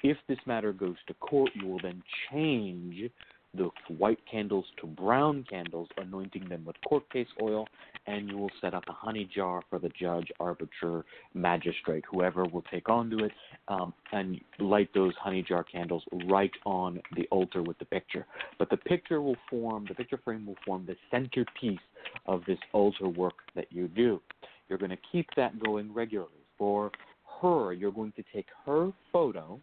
If 0.03 0.17
this 0.29 0.39
matter 0.47 0.73
goes 0.73 0.97
to 1.07 1.15
court, 1.15 1.51
you 1.55 1.67
will 1.69 1.81
then 1.81 2.03
change 2.31 3.11
the 3.59 3.95
white 3.95 4.19
candles 4.31 4.65
to 4.81 4.87
brown 4.87 5.45
candles, 5.49 5.89
anointing 5.97 6.49
them 6.49 6.65
with 6.65 6.77
court 6.89 7.09
case 7.11 7.27
oil, 7.43 7.67
and 8.07 8.29
you 8.29 8.39
will 8.39 8.51
set 8.61 8.73
up 8.73 8.85
a 8.89 8.93
honey 8.93 9.29
jar 9.35 9.63
for 9.69 9.79
the 9.79 9.91
judge, 10.01 10.29
arbiter, 10.41 11.05
magistrate, 11.35 12.05
whoever 12.11 12.45
will 12.47 12.65
take 12.71 12.89
onto 12.89 13.25
it, 13.25 13.33
um, 13.69 13.93
and 14.13 14.41
light 14.59 14.89
those 14.95 15.13
honey 15.21 15.45
jar 15.47 15.65
candles 15.65 16.03
right 16.27 16.53
on 16.65 17.01
the 17.17 17.27
altar 17.31 17.63
with 17.63 17.79
the 17.79 17.85
picture. 17.85 18.27
But 18.59 18.71
the 18.71 18.77
picture 18.77 19.21
will 19.21 19.37
form, 19.51 19.85
the 19.87 19.95
picture 19.95 20.21
frame 20.25 20.47
will 20.47 20.57
form 20.65 20.87
the 20.87 20.97
centerpiece 21.11 21.79
of 22.27 22.43
this 22.47 22.59
altar 22.73 23.09
work 23.09 23.35
that 23.55 23.67
you 23.71 23.89
do. 23.89 24.21
You're 24.69 24.79
going 24.79 24.91
to 24.91 24.99
keep 25.13 25.27
that 25.37 25.59
going 25.63 25.93
regularly. 25.93 26.31
For 26.57 26.91
her, 27.41 27.73
you're 27.73 27.93
going 27.93 28.13
to 28.13 28.25
take 28.35 28.47
her 28.67 28.91
photo 29.13 29.61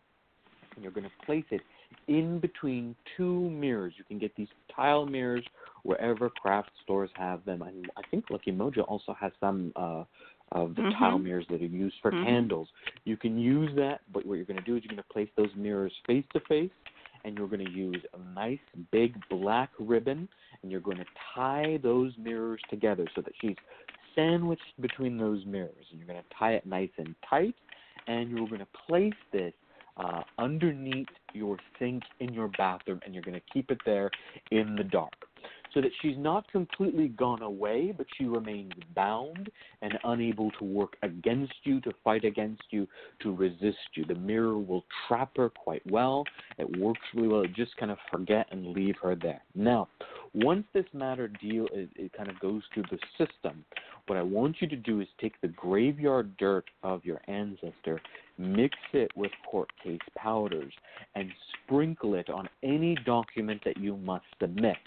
and 0.76 0.84
you're 0.84 0.92
going 0.92 1.06
to 1.06 1.26
place 1.26 1.46
it 1.52 1.62
in 2.08 2.40
between 2.40 2.96
two 3.18 3.50
mirrors. 3.50 3.94
You 3.98 4.04
can 4.04 4.20
get 4.20 4.36
these 4.36 4.48
tile 4.76 5.06
mirrors 5.06 5.46
wherever 5.84 6.30
craft 6.30 6.72
stores 6.84 7.10
have 7.16 7.46
them. 7.46 7.62
And 7.62 7.90
I 7.98 8.02
think 8.10 8.30
Lucky 8.30 8.52
Mojo 8.52 8.84
also 8.88 9.16
has 9.20 9.32
some 9.40 9.72
uh, 9.76 10.04
of 10.52 10.76
the 10.76 10.82
Mhm. 10.82 11.00
tile 11.00 11.20
mirrors 11.20 11.46
that 11.50 11.62
are 11.62 11.66
used 11.66 12.00
for 12.02 12.12
Mhm. 12.12 12.24
candles. 12.24 12.70
You 13.04 13.18
can 13.18 13.38
use 13.38 13.74
that, 13.76 14.02
but 14.12 14.26
what 14.26 14.36
you're 14.36 14.46
going 14.46 14.60
to 14.60 14.66
do 14.66 14.76
is 14.76 14.84
you're 14.84 14.96
going 14.96 15.04
to 15.04 15.14
place 15.14 15.30
those 15.36 15.54
mirrors 15.56 15.94
face 16.06 16.26
to 16.34 16.40
face, 16.42 16.72
and 17.24 17.38
you're 17.38 17.48
going 17.48 17.66
to 17.66 17.72
use 17.72 18.04
a 18.14 18.20
nice 18.34 18.60
big 18.92 19.16
black 19.30 19.72
ribbon, 19.80 20.30
and 20.62 20.72
you're 20.72 20.82
going 20.82 20.98
to 20.98 21.06
tie 21.34 21.78
those 21.82 22.14
mirrors 22.18 22.62
together 22.70 23.08
so 23.16 23.22
that 23.22 23.34
she's 23.42 23.56
sandwiched 24.16 24.82
between 24.82 25.18
those 25.18 25.46
mirrors. 25.46 25.86
And 25.90 26.00
you're 26.00 26.08
going 26.08 26.22
to 26.22 26.36
tie 26.38 26.54
it 26.54 26.66
nice 26.66 26.92
and 26.98 27.16
tight, 27.30 27.56
and 28.08 28.30
you're 28.30 28.48
going 28.48 28.60
to 28.60 28.68
place 28.88 29.14
this 29.32 29.54
uh, 29.98 30.22
underneath 30.38 31.08
your 31.34 31.58
sink 31.80 32.04
in 32.20 32.34
your 32.34 32.50
bathroom, 32.58 33.00
and 33.06 33.14
you're 33.14 33.24
going 33.24 33.36
to 33.40 33.54
keep 33.54 33.72
it 33.72 33.80
there 33.86 34.10
in 34.52 34.76
the 34.76 34.84
dark. 34.84 35.14
So 35.74 35.82
that 35.82 35.92
she's 36.02 36.18
not 36.18 36.50
completely 36.52 37.10
gone 37.10 37.42
away, 37.42 37.94
but 37.96 38.08
she 38.18 38.26
remains 38.26 38.72
bound 38.96 39.52
and 39.82 39.94
unable 40.06 40.50
to 40.52 40.64
work 40.64 40.96
against 41.04 41.54
you, 41.64 41.82
to 41.82 41.92
fight 42.04 42.24
against 42.24 42.64
you, 42.70 42.88
to 43.22 43.36
resist 43.36 43.78
you. 43.96 44.06
The 44.06 44.16
mirror 44.16 44.58
will 44.58 44.86
trap 45.08 45.32
her 45.36 45.50
quite 45.50 45.84
well. 45.92 46.24
It 46.58 46.78
works 46.78 47.02
really 47.14 47.28
well. 47.28 47.44
Just 47.54 47.76
kind 47.78 47.92
of 47.92 47.98
forget 48.10 48.48
and 48.52 48.68
leave 48.68 48.96
her 49.04 49.16
there. 49.16 49.44
Now, 49.54 49.90
once 50.36 50.66
this 50.74 50.86
matter 50.94 51.28
deal 51.28 51.68
it, 51.72 51.90
it 51.96 52.12
kind 52.14 52.30
of 52.30 52.40
goes 52.40 52.62
through 52.74 52.84
the 52.92 53.00
system, 53.18 53.64
what 54.08 54.18
I 54.18 54.22
want 54.22 54.58
you 54.60 54.68
to 54.68 54.76
do 54.76 55.00
is 55.00 55.08
take 55.20 55.40
the 55.42 55.48
graveyard 55.48 56.36
dirt 56.38 56.66
of 56.84 57.06
your 57.06 57.22
ancestor, 57.28 58.02
mix 58.38 58.76
it 58.94 59.10
with 59.16 59.32
court 59.50 59.70
case 59.84 60.00
powders, 60.18 60.74
and 61.16 61.30
sprinkle 61.64 62.16
it 62.16 62.30
on 62.30 62.50
any 62.64 62.96
document 63.06 63.62
that 63.66 63.78
you 63.78 63.98
must 63.98 64.26
submit. 64.40 64.78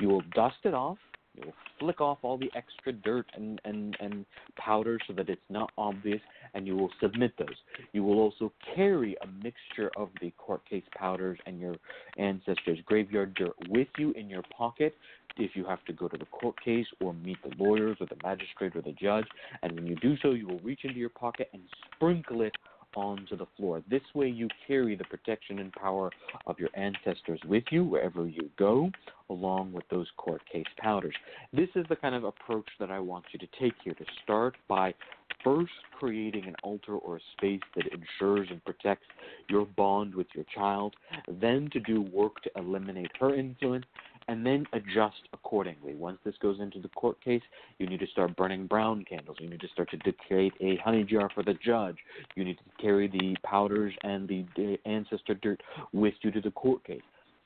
You 0.00 0.08
will 0.08 0.22
dust 0.34 0.56
it 0.64 0.74
off, 0.74 0.98
You 1.34 1.46
will 1.46 1.54
flick 1.78 2.00
off 2.00 2.18
all 2.22 2.38
the 2.38 2.50
extra 2.54 2.92
dirt 2.92 3.26
and, 3.34 3.60
and, 3.64 3.96
and 4.00 4.24
powder 4.56 4.98
so 5.06 5.12
that 5.14 5.28
it's 5.28 5.40
not 5.50 5.72
obvious, 5.76 6.20
and 6.54 6.66
you 6.66 6.76
will 6.76 6.90
submit 7.00 7.32
those. 7.38 7.56
You 7.92 8.04
will 8.04 8.20
also 8.20 8.52
carry 8.74 9.16
a 9.22 9.26
mixture 9.42 9.90
of 9.96 10.10
the 10.20 10.30
court 10.38 10.68
case 10.68 10.84
powders 10.96 11.38
and 11.46 11.58
your 11.58 11.74
ancestors' 12.18 12.78
graveyard 12.86 13.34
dirt 13.34 13.54
with 13.68 13.88
you 13.98 14.12
in 14.12 14.28
your 14.28 14.42
pocket 14.56 14.94
if 15.36 15.56
you 15.56 15.64
have 15.64 15.84
to 15.84 15.92
go 15.92 16.06
to 16.06 16.16
the 16.16 16.26
court 16.26 16.54
case 16.64 16.86
or 17.00 17.12
meet 17.12 17.38
the 17.42 17.50
lawyers 17.62 17.96
or 18.00 18.06
the 18.06 18.16
magistrate 18.22 18.76
or 18.76 18.82
the 18.82 18.92
judge. 18.92 19.26
And 19.62 19.72
when 19.72 19.86
you 19.86 19.96
do 19.96 20.16
so, 20.22 20.30
you 20.30 20.46
will 20.46 20.60
reach 20.60 20.80
into 20.84 20.98
your 20.98 21.08
pocket 21.08 21.48
and 21.52 21.62
sprinkle 21.96 22.42
it 22.42 22.52
onto 22.96 23.36
the 23.36 23.46
floor. 23.56 23.82
This 23.90 24.02
way, 24.14 24.28
you 24.28 24.48
carry 24.66 24.96
the 24.96 25.04
protection 25.04 25.58
and 25.58 25.72
power 25.72 26.10
of 26.46 26.58
your 26.58 26.70
ancestors 26.74 27.40
with 27.46 27.64
you 27.70 27.84
wherever 27.84 28.26
you 28.26 28.50
go, 28.58 28.90
along 29.30 29.72
with 29.72 29.84
those 29.90 30.06
court 30.16 30.42
case 30.50 30.64
powders. 30.78 31.14
This 31.52 31.68
is 31.74 31.86
the 31.88 31.96
kind 31.96 32.14
of 32.14 32.24
approach 32.24 32.68
that 32.80 32.90
I 32.90 33.00
want 33.00 33.24
you 33.32 33.38
to 33.38 33.48
take 33.60 33.74
here 33.82 33.94
to 33.94 34.04
start 34.22 34.56
by 34.68 34.94
first 35.42 35.72
creating 35.98 36.46
an 36.46 36.54
altar 36.62 36.96
or 36.96 37.16
a 37.16 37.20
space 37.36 37.60
that 37.76 37.84
ensures 37.86 38.48
and 38.50 38.64
protects 38.64 39.06
your 39.48 39.66
bond 39.66 40.14
with 40.14 40.26
your 40.34 40.44
child, 40.54 40.94
then 41.40 41.68
to 41.72 41.80
do 41.80 42.00
work 42.00 42.42
to 42.42 42.50
eliminate 42.56 43.10
her 43.20 43.34
influence, 43.34 43.84
and 44.28 44.44
then 44.44 44.66
adjust 44.72 45.28
accordingly. 45.32 45.94
Once 45.94 46.18
this 46.24 46.34
goes 46.40 46.60
into 46.60 46.80
the 46.80 46.88
court 46.88 47.22
case, 47.22 47.42
you 47.78 47.86
need 47.86 48.00
to 48.00 48.06
start 48.06 48.34
burning 48.36 48.66
brown 48.66 49.04
candles. 49.04 49.36
You 49.40 49.48
need 49.48 49.60
to 49.60 49.68
start 49.68 49.90
to 49.90 49.96
decorate 49.98 50.52
a 50.60 50.76
honey 50.76 51.04
jar 51.04 51.30
for 51.34 51.42
the 51.42 51.54
judge. 51.54 51.96
You 52.34 52.44
need 52.44 52.58
to 52.58 52.82
carry 52.82 53.08
the 53.08 53.36
powders 53.44 53.94
and 54.02 54.28
the 54.28 54.78
ancestor 54.86 55.34
dirt 55.34 55.62
with 55.92 56.14
you 56.22 56.30
to 56.30 56.40
the 56.40 56.50
court 56.50 56.84
case. 56.84 57.02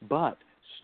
But 0.08 0.38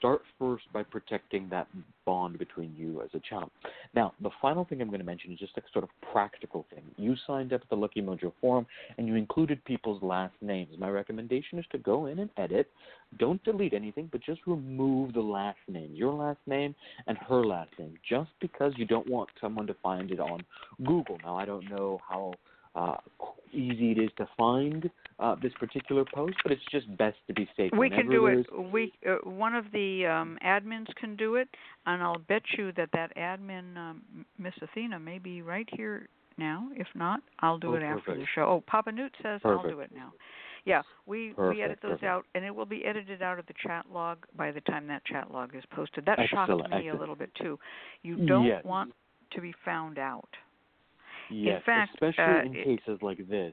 start 0.04 0.20
first 0.38 0.64
by 0.70 0.82
protecting 0.82 1.48
that 1.48 1.66
bond 2.04 2.38
between 2.38 2.74
you 2.76 3.00
as 3.00 3.08
a 3.14 3.20
child. 3.20 3.50
Now, 3.94 4.12
the 4.20 4.28
final 4.42 4.66
thing 4.66 4.82
I'm 4.82 4.88
going 4.88 5.00
to 5.00 5.06
mention 5.06 5.32
is 5.32 5.38
just 5.38 5.56
a 5.56 5.62
sort 5.72 5.82
of 5.82 5.88
practical 6.12 6.66
thing. 6.68 6.82
You 6.98 7.14
signed 7.26 7.54
up 7.54 7.62
at 7.62 7.70
the 7.70 7.76
Lucky 7.76 8.02
Mojo 8.02 8.30
forum 8.38 8.66
and 8.98 9.08
you 9.08 9.14
included 9.14 9.64
people's 9.64 10.02
last 10.02 10.34
names. 10.42 10.76
My 10.78 10.90
recommendation 10.90 11.58
is 11.58 11.64
to 11.72 11.78
go 11.78 12.04
in 12.04 12.18
and 12.18 12.28
edit. 12.36 12.70
Don't 13.18 13.42
delete 13.44 13.72
anything, 13.72 14.10
but 14.12 14.22
just 14.22 14.42
remove 14.46 15.14
the 15.14 15.20
last 15.20 15.56
name, 15.68 15.94
your 15.94 16.12
last 16.12 16.40
name 16.46 16.74
and 17.06 17.16
her 17.26 17.42
last 17.42 17.70
name, 17.78 17.94
just 18.06 18.30
because 18.42 18.74
you 18.76 18.84
don't 18.84 19.08
want 19.08 19.30
someone 19.40 19.66
to 19.68 19.76
find 19.82 20.10
it 20.10 20.20
on 20.20 20.44
Google. 20.84 21.16
Now, 21.24 21.38
I 21.38 21.46
don't 21.46 21.70
know 21.70 21.98
how 22.06 22.34
uh, 22.74 22.96
easy 23.52 23.92
it 23.92 23.98
is 23.98 24.10
to 24.18 24.28
find 24.36 24.90
uh, 25.20 25.36
this 25.40 25.52
particular 25.58 26.04
post, 26.12 26.34
but 26.42 26.52
it's 26.52 26.62
just 26.70 26.94
best 26.96 27.16
to 27.28 27.34
be 27.34 27.48
safe. 27.56 27.70
We 27.76 27.88
can 27.88 28.10
do 28.10 28.26
it. 28.26 28.46
We 28.72 28.92
uh, 29.08 29.28
one 29.28 29.54
of 29.54 29.66
the 29.72 30.06
um, 30.06 30.38
admins 30.44 30.92
can 30.96 31.16
do 31.16 31.36
it, 31.36 31.48
and 31.86 32.02
I'll 32.02 32.18
bet 32.18 32.42
you 32.58 32.72
that 32.72 32.88
that 32.92 33.16
admin, 33.16 33.76
um, 33.76 34.02
Miss 34.38 34.54
Athena, 34.60 34.98
may 34.98 35.18
be 35.18 35.42
right 35.42 35.68
here 35.72 36.08
now. 36.36 36.68
If 36.74 36.88
not, 36.94 37.20
I'll 37.40 37.58
do 37.58 37.68
oh, 37.68 37.74
it 37.74 37.80
perfect. 37.80 38.08
after 38.08 38.16
the 38.16 38.26
show. 38.34 38.42
Oh, 38.42 38.64
Papa 38.66 38.90
Newt 38.90 39.12
says 39.22 39.40
perfect. 39.42 39.64
I'll 39.64 39.70
do 39.70 39.80
it 39.80 39.90
now. 39.94 40.12
Yeah, 40.64 40.82
we 41.06 41.34
perfect, 41.36 41.56
we 41.56 41.62
edit 41.62 41.78
those 41.82 41.90
perfect. 41.92 42.04
out, 42.04 42.24
and 42.34 42.44
it 42.44 42.54
will 42.54 42.66
be 42.66 42.84
edited 42.84 43.22
out 43.22 43.38
of 43.38 43.46
the 43.46 43.54
chat 43.64 43.84
log 43.92 44.18
by 44.36 44.50
the 44.50 44.62
time 44.62 44.86
that 44.88 45.04
chat 45.04 45.30
log 45.30 45.54
is 45.54 45.62
posted. 45.70 46.06
That 46.06 46.18
excellent, 46.18 46.48
shocked 46.48 46.70
me 46.70 46.76
excellent. 46.76 46.96
a 46.96 46.98
little 46.98 47.16
bit 47.16 47.30
too. 47.40 47.58
You 48.02 48.26
don't 48.26 48.46
yes. 48.46 48.64
want 48.64 48.92
to 49.32 49.40
be 49.40 49.54
found 49.64 49.98
out. 49.98 50.28
Yes, 51.30 51.56
In 51.58 51.62
fact, 51.64 51.90
especially 51.94 52.24
uh, 52.24 52.42
in 52.42 52.56
it, 52.56 52.64
cases 52.64 52.98
like 53.02 53.18
this. 53.28 53.52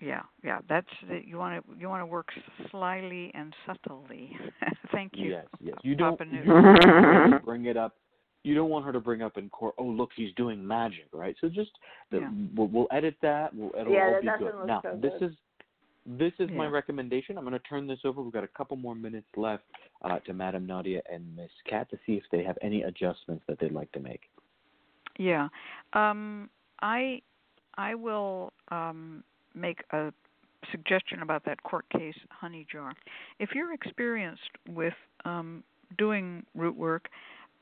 Yeah, 0.00 0.22
yeah, 0.42 0.58
that's 0.68 0.88
the, 1.08 1.20
you 1.24 1.38
want 1.38 1.64
to 1.64 1.80
you 1.80 1.88
want 1.88 2.02
to 2.02 2.06
work 2.06 2.28
slyly 2.70 3.30
and 3.34 3.54
subtly. 3.66 4.36
Thank 4.92 5.12
you. 5.14 5.30
Yes, 5.30 5.46
yes. 5.60 5.76
You 5.82 5.94
don't, 5.94 6.20
you 6.20 6.42
don't 6.44 6.62
want 6.64 6.84
her 6.84 7.38
to 7.38 7.44
bring 7.44 7.66
it 7.66 7.76
up. 7.76 7.94
You 8.42 8.54
don't 8.54 8.68
want 8.68 8.84
her 8.84 8.92
to 8.92 9.00
bring 9.00 9.22
up 9.22 9.38
in 9.38 9.48
court. 9.48 9.74
Oh, 9.78 9.84
look, 9.84 10.10
he's 10.14 10.34
doing 10.34 10.66
magic, 10.66 11.06
right? 11.12 11.34
So 11.40 11.48
just 11.48 11.70
the, 12.10 12.18
Yeah. 12.18 12.30
we'll, 12.54 12.66
we'll 12.68 12.88
edit 12.90 13.16
that. 13.22 13.54
We'll 13.54 13.70
it'll 13.78 13.92
Yeah, 13.92 14.04
all 14.04 14.12
that 14.12 14.20
be 14.20 14.26
doesn't 14.26 14.46
good. 14.46 14.66
Now 14.66 14.80
so 14.82 14.98
this 15.00 15.12
good. 15.18 15.30
is 15.30 15.36
this 16.06 16.32
is 16.38 16.50
my 16.54 16.66
recommendation. 16.66 17.38
I'm 17.38 17.44
going 17.44 17.54
to 17.54 17.58
turn 17.60 17.86
this 17.86 18.00
over. 18.04 18.20
We've 18.20 18.32
got 18.32 18.44
a 18.44 18.48
couple 18.48 18.76
more 18.76 18.94
minutes 18.94 19.26
left 19.36 19.62
uh, 20.04 20.18
to 20.18 20.34
Madam 20.34 20.66
Nadia 20.66 21.00
and 21.10 21.34
Miss 21.34 21.48
Cat 21.66 21.88
to 21.90 21.96
see 22.04 22.12
if 22.14 22.24
they 22.30 22.44
have 22.44 22.58
any 22.60 22.82
adjustments 22.82 23.42
that 23.48 23.58
they'd 23.58 23.72
like 23.72 23.90
to 23.92 24.00
make. 24.00 24.20
Yeah. 25.18 25.48
Um 25.94 26.50
I 26.84 27.22
I 27.76 27.94
will 27.96 28.52
um 28.70 29.24
make 29.54 29.82
a 29.90 30.12
suggestion 30.70 31.22
about 31.22 31.44
that 31.46 31.62
court 31.62 31.86
case 31.90 32.14
honey 32.30 32.66
jar. 32.70 32.92
If 33.40 33.50
you're 33.54 33.72
experienced 33.72 34.50
with 34.68 34.94
um 35.24 35.64
doing 35.98 36.44
root 36.54 36.76
work, 36.76 37.08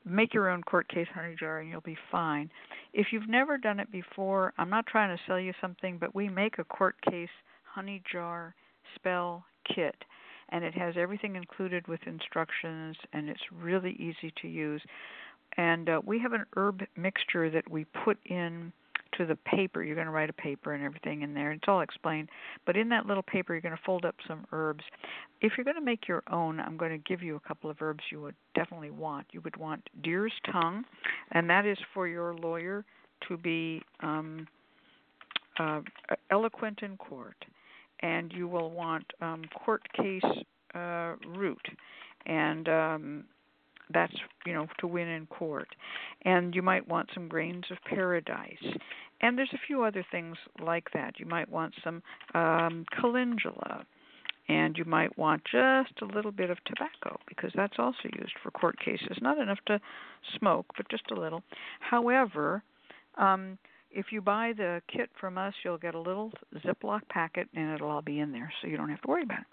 make 0.05 0.33
your 0.33 0.49
own 0.49 0.61
court 0.61 0.89
case 0.89 1.07
honey 1.15 1.35
jar 1.39 1.59
and 1.59 1.69
you'll 1.69 1.81
be 1.81 1.97
fine. 2.11 2.51
If 2.93 3.07
you've 3.11 3.29
never 3.29 3.57
done 3.57 3.79
it 3.79 3.91
before, 3.91 4.53
I'm 4.57 4.69
not 4.69 4.85
trying 4.87 5.15
to 5.15 5.23
sell 5.25 5.39
you 5.39 5.53
something, 5.61 5.97
but 5.97 6.13
we 6.13 6.27
make 6.27 6.59
a 6.59 6.65
court 6.65 6.95
case 7.09 7.29
honey 7.63 8.03
jar 8.11 8.53
spell 8.95 9.45
kit 9.73 9.95
and 10.49 10.65
it 10.65 10.73
has 10.73 10.95
everything 10.97 11.37
included 11.37 11.87
with 11.87 12.01
instructions 12.05 12.97
and 13.13 13.29
it's 13.29 13.41
really 13.51 13.93
easy 13.93 14.33
to 14.41 14.49
use. 14.49 14.81
And 15.55 15.87
uh, 15.87 16.01
we 16.05 16.19
have 16.19 16.33
an 16.33 16.45
herb 16.57 16.81
mixture 16.97 17.49
that 17.49 17.69
we 17.71 17.85
put 18.03 18.17
in 18.25 18.73
to 19.17 19.25
the 19.25 19.35
paper. 19.35 19.83
You're 19.83 19.95
going 19.95 20.07
to 20.07 20.11
write 20.11 20.29
a 20.29 20.33
paper 20.33 20.73
and 20.73 20.83
everything 20.83 21.21
in 21.21 21.33
there. 21.33 21.51
It's 21.51 21.63
all 21.67 21.81
explained. 21.81 22.29
But 22.65 22.77
in 22.77 22.89
that 22.89 23.05
little 23.05 23.23
paper, 23.23 23.53
you're 23.53 23.61
going 23.61 23.75
to 23.75 23.81
fold 23.85 24.05
up 24.05 24.15
some 24.27 24.45
herbs. 24.51 24.83
If 25.41 25.53
you're 25.57 25.65
going 25.65 25.75
to 25.75 25.81
make 25.81 26.07
your 26.07 26.23
own, 26.31 26.59
I'm 26.59 26.77
going 26.77 26.91
to 26.91 26.97
give 26.97 27.21
you 27.21 27.35
a 27.35 27.39
couple 27.39 27.69
of 27.69 27.81
herbs 27.81 28.03
you 28.11 28.21
would 28.21 28.35
definitely 28.55 28.91
want. 28.91 29.27
You 29.31 29.41
would 29.41 29.57
want 29.57 29.87
deer's 30.03 30.33
tongue, 30.51 30.83
and 31.31 31.49
that 31.49 31.65
is 31.65 31.77
for 31.93 32.07
your 32.07 32.35
lawyer 32.35 32.85
to 33.27 33.37
be 33.37 33.81
um, 34.01 34.47
uh, 35.59 35.81
eloquent 36.31 36.79
in 36.81 36.97
court. 36.97 37.37
And 38.01 38.33
you 38.33 38.47
will 38.47 38.69
want 38.69 39.05
um, 39.21 39.43
court 39.63 39.81
case 39.93 40.21
uh, 40.75 41.13
root, 41.27 41.65
and 42.25 42.67
um, 42.67 43.23
that's 43.93 44.13
you 44.45 44.53
know 44.53 44.67
to 44.79 44.87
win 44.87 45.07
in 45.07 45.25
court. 45.27 45.67
And 46.23 46.55
you 46.55 46.61
might 46.61 46.87
want 46.87 47.09
some 47.13 47.27
grains 47.27 47.65
of 47.71 47.77
paradise. 47.85 48.63
And 49.21 49.37
there's 49.37 49.53
a 49.53 49.59
few 49.67 49.83
other 49.83 50.05
things 50.11 50.35
like 50.61 50.89
that. 50.93 51.19
You 51.19 51.25
might 51.25 51.49
want 51.49 51.73
some 51.83 52.03
um, 52.33 52.85
calendula, 52.99 53.85
and 54.49 54.77
you 54.77 54.83
might 54.83 55.17
want 55.17 55.43
just 55.45 55.93
a 56.01 56.05
little 56.05 56.31
bit 56.31 56.49
of 56.49 56.57
tobacco 56.65 57.17
because 57.27 57.51
that's 57.55 57.79
also 57.79 58.09
used 58.19 58.33
for 58.41 58.51
court 58.51 58.77
cases. 58.79 59.17
Not 59.21 59.37
enough 59.37 59.59
to 59.67 59.79
smoke, 60.37 60.65
but 60.75 60.89
just 60.89 61.09
a 61.11 61.19
little. 61.19 61.41
However, 61.79 62.63
um, 63.17 63.57
if 63.91 64.07
you 64.11 64.21
buy 64.21 64.53
the 64.55 64.81
kit 64.91 65.09
from 65.19 65.37
us, 65.37 65.53
you'll 65.63 65.77
get 65.77 65.95
a 65.95 65.99
little 65.99 66.31
Ziploc 66.65 67.07
packet, 67.09 67.47
and 67.55 67.73
it'll 67.73 67.89
all 67.89 68.01
be 68.01 68.19
in 68.19 68.31
there, 68.31 68.51
so 68.61 68.67
you 68.67 68.75
don't 68.75 68.89
have 68.89 69.01
to 69.01 69.07
worry 69.07 69.23
about 69.23 69.39
it. 69.39 69.45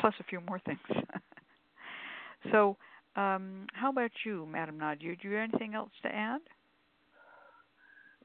Plus 0.00 0.14
a 0.18 0.24
few 0.24 0.40
more 0.48 0.58
things. 0.60 0.80
so, 2.50 2.76
um, 3.16 3.66
how 3.72 3.90
about 3.90 4.10
you, 4.24 4.46
Madam 4.50 4.78
Nadia? 4.78 5.14
Do 5.16 5.28
you 5.28 5.34
have 5.36 5.50
anything 5.50 5.74
else 5.74 5.90
to 6.02 6.08
add? 6.14 6.40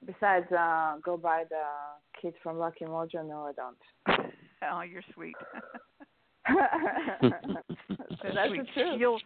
Besides, 0.06 0.52
uh, 0.52 0.96
go 1.04 1.18
buy 1.18 1.44
the 1.50 1.62
kit 2.22 2.34
from 2.42 2.58
Lucky 2.58 2.86
Mojo. 2.86 3.28
No, 3.28 3.46
I 3.46 3.52
don't. 3.52 4.32
oh, 4.72 4.82
you're 4.82 5.04
sweet. 5.14 5.36
That's 6.50 8.48
sweet. 8.48 8.62
the 8.62 8.68
truth. 8.74 9.00
You'll 9.00 9.20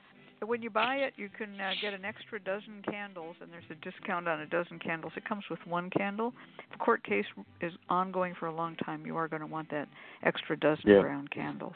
when 0.45 0.61
you 0.61 0.69
buy 0.69 0.95
it, 0.95 1.14
you 1.15 1.30
can 1.30 1.60
uh, 1.60 1.72
get 1.81 1.94
an 1.94 2.03
extra 2.06 2.40
dozen 2.40 2.81
candles, 2.90 3.35
and 3.41 3.52
there's 3.52 3.64
a 3.69 3.76
discount 3.76 4.27
on 4.27 4.41
a 4.41 4.45
dozen 4.45 4.80
candles. 4.80 5.14
It 5.15 5.26
comes 5.27 5.44
with 5.49 5.60
one 5.65 5.90
candle. 5.90 6.34
If 6.69 6.76
a 6.76 6.84
court 6.84 7.03
case 7.03 7.26
is 7.61 7.72
ongoing 7.90 8.35
for 8.40 8.48
a 8.48 8.56
long 8.56 8.76
time, 8.77 9.06
you 9.06 9.15
are 9.15 9.27
going 9.27 9.41
to 9.41 9.48
want 9.48 9.69
that 9.72 9.88
extra 10.23 10.57
dozen 10.57 10.90
Yeah. 10.90 11.02
brown 11.02 11.27
candles. 11.30 11.76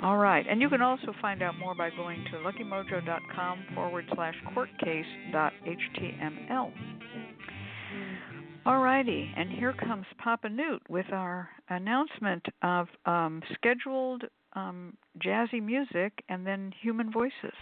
All 0.00 0.16
right, 0.18 0.44
and 0.48 0.60
you 0.60 0.68
can 0.68 0.82
also 0.82 1.14
find 1.22 1.42
out 1.42 1.58
more 1.58 1.74
by 1.74 1.90
going 1.90 2.24
to 2.30 2.38
luckymojo.com 2.38 3.64
forward 3.74 4.04
slash 4.14 4.34
courtcase 4.52 5.06
dot 5.32 5.52
html. 5.66 6.72
All 8.66 8.78
righty, 8.78 9.30
and 9.36 9.50
here 9.50 9.74
comes 9.74 10.06
Papa 10.22 10.48
Newt 10.48 10.82
with 10.88 11.06
our 11.12 11.48
announcement 11.68 12.44
of 12.62 12.88
um, 13.06 13.42
scheduled 13.54 14.24
um, 14.54 14.96
jazzy 15.24 15.62
music 15.62 16.12
and 16.28 16.46
then 16.46 16.72
human 16.80 17.12
voices. 17.12 17.54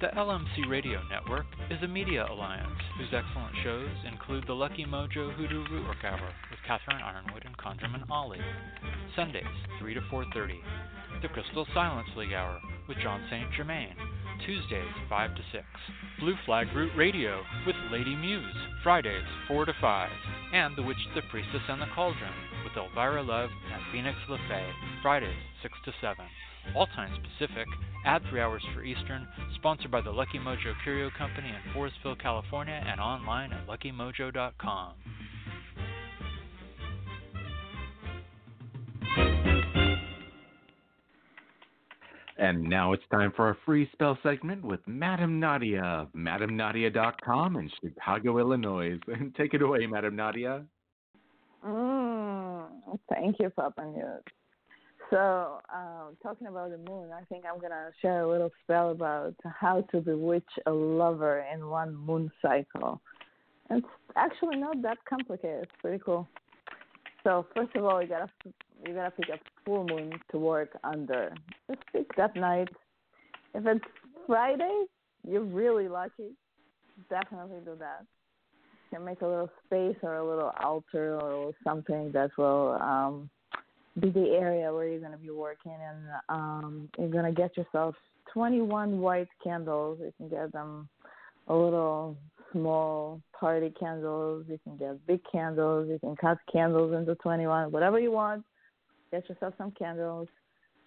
The 0.00 0.06
LMC 0.16 0.66
Radio 0.68 1.00
Network 1.10 1.44
is 1.70 1.76
a 1.82 1.88
media 1.88 2.26
alliance 2.30 2.80
whose 2.96 3.08
excellent 3.12 3.54
shows 3.62 3.90
include 4.10 4.44
the 4.46 4.54
Lucky 4.54 4.86
Mojo 4.86 5.34
Hoodoo 5.34 5.64
Rootwork 5.66 6.04
Hour 6.04 6.32
Catherine 6.66 6.98
Yronwode 6.98 7.46
and 7.46 7.56
ConjureMan 7.58 8.04
Ali, 8.10 8.40
Sundays 9.16 9.44
3 9.78 9.94
to 9.94 10.00
4:30, 10.02 10.60
the 11.22 11.28
Crystal 11.28 11.66
Silence 11.74 12.08
League 12.16 12.32
Hour 12.32 12.60
with 12.88 12.98
John 12.98 13.22
St. 13.30 13.52
Germain, 13.56 13.94
Tuesdays 14.46 14.94
5 15.08 15.34
to 15.34 15.42
6, 15.52 15.64
Blue 16.18 16.36
Flag 16.46 16.68
Root 16.74 16.92
Radio 16.96 17.42
with 17.66 17.76
Lady 17.90 18.16
Muse, 18.16 18.56
Fridays 18.82 19.26
4 19.48 19.66
to 19.66 19.74
5, 19.80 20.10
and 20.52 20.76
The 20.76 20.82
Witch, 20.82 20.96
the 21.14 21.22
Priestess, 21.30 21.62
and 21.68 21.80
the 21.80 21.86
Cauldron 21.94 22.32
with 22.64 22.76
Elvira 22.76 23.22
Love 23.22 23.50
and 23.72 23.82
Phoenix 23.92 24.16
LeFae, 24.28 24.72
Fridays 25.02 25.36
6 25.62 25.74
to 25.84 25.92
7. 26.00 26.24
All 26.74 26.86
times 26.86 27.18
Pacific, 27.38 27.66
add 28.04 28.22
3 28.28 28.40
hours 28.40 28.62
for 28.74 28.82
Eastern, 28.84 29.26
sponsored 29.54 29.90
by 29.90 30.00
the 30.00 30.10
Lucky 30.10 30.38
Mojo 30.38 30.74
Curio 30.82 31.10
Company 31.16 31.48
in 31.48 31.72
Forestville, 31.72 32.20
California, 32.20 32.82
and 32.86 33.00
online 33.00 33.52
at 33.52 33.66
luckymojo.com. 33.66 34.92
And 42.40 42.62
now 42.62 42.94
it's 42.94 43.02
time 43.12 43.32
for 43.36 43.46
our 43.46 43.56
free 43.66 43.88
spell 43.92 44.18
segment 44.22 44.64
with 44.64 44.80
Madame 44.86 45.38
Nadia 45.38 45.82
of 45.82 46.08
MadameNadia.com 46.14 47.56
in 47.56 47.70
Chicago, 47.82 48.38
Illinois. 48.38 48.98
Take 49.36 49.52
it 49.52 49.60
away, 49.60 49.86
Madame 49.86 50.16
Nadia. 50.16 50.64
Mm, 51.64 52.64
thank 53.10 53.36
you, 53.38 53.50
Papa 53.50 53.84
Newt. 53.94 54.26
So, 55.10 55.58
um, 55.74 56.16
talking 56.22 56.46
about 56.46 56.70
the 56.70 56.78
moon, 56.78 57.10
I 57.12 57.24
think 57.24 57.44
I'm 57.44 57.58
going 57.58 57.72
to 57.72 57.90
share 58.00 58.22
a 58.22 58.28
little 58.30 58.50
spell 58.62 58.90
about 58.90 59.34
how 59.44 59.82
to 59.90 60.00
bewitch 60.00 60.42
a 60.66 60.70
lover 60.70 61.44
in 61.52 61.68
one 61.68 61.94
moon 61.94 62.32
cycle. 62.40 63.02
It's 63.70 63.86
actually 64.16 64.56
not 64.56 64.80
that 64.82 64.98
complicated. 65.08 65.64
It's 65.64 65.72
pretty 65.80 66.02
cool. 66.04 66.26
So, 67.30 67.46
first 67.54 67.76
of 67.76 67.84
all, 67.84 68.02
you 68.02 68.08
gotta 68.08 68.28
you 68.84 68.92
gotta 68.92 69.12
pick 69.12 69.28
a 69.28 69.38
full 69.64 69.86
moon 69.86 70.14
to 70.32 70.38
work 70.38 70.70
under. 70.82 71.32
Just 71.68 71.80
pick 71.92 72.16
that 72.16 72.34
night. 72.34 72.68
If 73.54 73.64
it's 73.64 73.84
Friday, 74.26 74.86
you're 75.24 75.44
really 75.44 75.86
lucky. 75.86 76.32
Definitely 77.08 77.58
do 77.64 77.76
that. 77.78 78.00
You 78.90 78.96
can 78.98 79.04
make 79.04 79.20
a 79.20 79.28
little 79.28 79.50
space 79.64 79.94
or 80.02 80.16
a 80.16 80.28
little 80.28 80.50
altar 80.60 81.20
or 81.20 81.52
something 81.62 82.10
that 82.10 82.30
will 82.36 82.72
um, 82.82 83.30
be 84.00 84.10
the 84.10 84.30
area 84.30 84.74
where 84.74 84.88
you're 84.88 84.98
to 85.12 85.18
be 85.18 85.30
working, 85.30 85.76
and 85.88 85.98
um, 86.28 86.88
you're 86.98 87.10
to 87.26 87.40
get 87.40 87.56
yourself 87.56 87.94
21 88.32 88.98
white 88.98 89.28
candles. 89.44 90.00
You 90.00 90.12
can 90.16 90.30
get 90.30 90.50
them 90.50 90.88
a 91.46 91.54
little 91.54 92.16
small 92.52 93.20
party 93.38 93.72
candles. 93.78 94.44
You 94.48 94.58
can 94.64 94.76
get 94.76 95.06
big 95.06 95.20
candles. 95.30 95.88
You 95.88 95.98
can 95.98 96.16
cut 96.16 96.38
candles 96.52 96.94
into 96.94 97.14
21, 97.16 97.72
whatever 97.72 97.98
you 97.98 98.12
want. 98.12 98.44
Get 99.10 99.28
yourself 99.28 99.54
some 99.58 99.72
candles. 99.72 100.28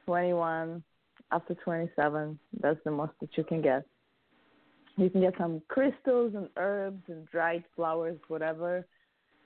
21 0.06 0.84
up 1.32 1.48
to 1.48 1.56
27. 1.56 2.40
That's 2.62 2.80
the 2.84 2.92
most 2.92 3.14
that 3.22 3.30
you 3.36 3.44
can 3.44 3.62
get. 3.62 3.86
You 4.98 5.10
can 5.10 5.22
get 5.22 5.34
some 5.38 5.62
crystals 5.70 6.34
and 6.36 6.50
herbs 6.58 7.02
and 7.08 7.26
dried 7.28 7.64
flowers, 7.76 8.18
whatever 8.28 8.86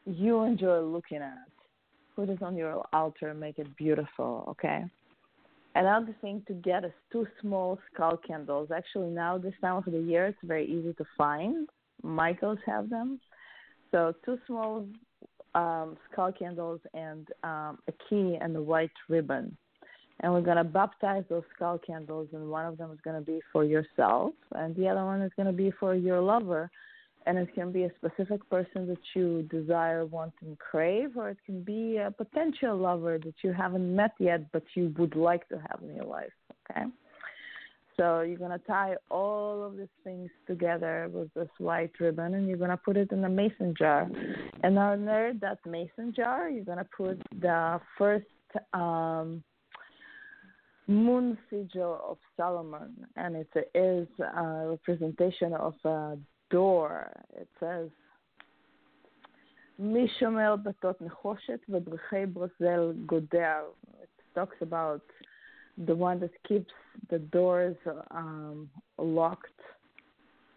you 0.05 0.43
enjoy 0.43 0.81
looking 0.81 1.19
at. 1.19 1.47
Put 2.15 2.29
it 2.29 2.41
on 2.41 2.55
your 2.55 2.83
altar, 2.91 3.29
and 3.29 3.39
make 3.39 3.59
it 3.59 3.75
beautiful, 3.77 4.45
okay? 4.49 4.83
Another 5.75 6.15
thing 6.21 6.41
to 6.47 6.53
get 6.53 6.83
is 6.83 6.91
two 7.11 7.27
small 7.39 7.77
skull 7.93 8.17
candles. 8.17 8.69
Actually, 8.75 9.09
now 9.09 9.37
this 9.37 9.53
time 9.61 9.77
of 9.77 9.85
the 9.85 9.99
year, 9.99 10.25
it's 10.25 10.37
very 10.43 10.65
easy 10.65 10.93
to 10.93 11.05
find. 11.17 11.69
Michaels 12.03 12.59
have 12.65 12.89
them. 12.89 13.19
So 13.91 14.13
two 14.25 14.37
small 14.47 14.85
um, 15.55 15.97
skull 16.11 16.31
candles 16.31 16.79
and 16.93 17.27
um, 17.43 17.79
a 17.87 17.93
key 18.09 18.37
and 18.39 18.55
a 18.55 18.61
white 18.61 18.91
ribbon. 19.09 19.57
And 20.19 20.33
we're 20.33 20.41
going 20.41 20.57
to 20.57 20.63
baptize 20.63 21.23
those 21.29 21.43
skull 21.55 21.77
candles, 21.77 22.27
and 22.33 22.49
one 22.49 22.65
of 22.65 22.77
them 22.77 22.91
is 22.91 22.97
going 23.03 23.23
to 23.23 23.25
be 23.25 23.39
for 23.53 23.63
yourself, 23.63 24.33
and 24.55 24.75
the 24.75 24.87
other 24.87 25.05
one 25.05 25.21
is 25.21 25.31
going 25.35 25.45
to 25.45 25.53
be 25.53 25.71
for 25.79 25.93
your 25.93 26.21
lover. 26.21 26.71
And 27.27 27.37
it 27.37 27.53
can 27.53 27.71
be 27.73 27.83
a 27.83 27.91
specific 27.97 28.49
person 28.49 28.87
that 28.87 28.99
you 29.13 29.43
desire, 29.43 30.05
want, 30.05 30.33
and 30.41 30.57
crave, 30.57 31.17
or 31.17 31.29
it 31.29 31.37
can 31.45 31.61
be 31.61 31.97
a 31.97 32.09
potential 32.09 32.77
lover 32.77 33.19
that 33.19 33.33
you 33.43 33.51
haven't 33.51 33.93
met 33.93 34.11
yet, 34.17 34.49
but 34.53 34.63
you 34.75 34.93
would 34.97 35.15
like 35.15 35.47
to 35.49 35.55
have 35.57 35.81
in 35.83 35.93
your 35.93 36.05
life. 36.05 36.31
Okay? 36.71 36.85
So 37.96 38.22
you're 38.22 38.38
going 38.38 38.58
to 38.58 38.66
tie 38.66 38.96
all 39.10 39.62
of 39.62 39.76
these 39.76 39.86
things 40.02 40.30
together 40.46 41.10
with 41.12 41.32
this 41.34 41.48
white 41.58 41.92
ribbon 42.00 42.34
and 42.34 42.48
you're 42.48 42.56
going 42.56 42.70
to 42.70 42.76
put 42.76 42.96
it 42.96 43.12
in 43.12 43.24
a 43.24 43.28
mason 43.28 43.74
jar. 43.78 44.08
And 44.62 44.78
under 44.78 45.32
that 45.40 45.58
mason 45.66 46.12
jar, 46.16 46.48
you're 46.48 46.64
going 46.64 46.78
to 46.78 46.88
put 46.96 47.20
the 47.38 47.80
first 47.98 48.26
um, 48.72 49.42
moon 50.86 51.36
sigil 51.50 52.00
of 52.08 52.16
Solomon. 52.36 53.06
And 53.16 53.36
it 53.36 53.70
is 53.74 54.08
a 54.20 54.68
representation 54.70 55.52
of 55.52 55.74
a 55.84 56.16
door. 56.50 57.10
It 57.34 57.48
says, 57.60 57.90
מי 59.78 60.08
שומר 60.18 60.56
בתות 60.62 61.02
נחושת 61.02 61.60
וברכי 61.68 62.26
ברזל 62.26 62.92
גודר. 63.06 63.64
It 64.02 64.38
talks 64.38 64.62
about 64.62 65.02
the 65.85 65.95
one 65.95 66.19
that 66.19 66.31
keeps 66.47 66.71
the 67.09 67.19
doors 67.19 67.75
um, 68.11 68.69
locked, 68.97 69.45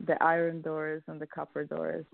the 0.07 0.23
iron 0.23 0.63
doors 0.63 1.03
and 1.07 1.21
the 1.21 1.27
copper 1.27 1.65
doors. 1.65 2.07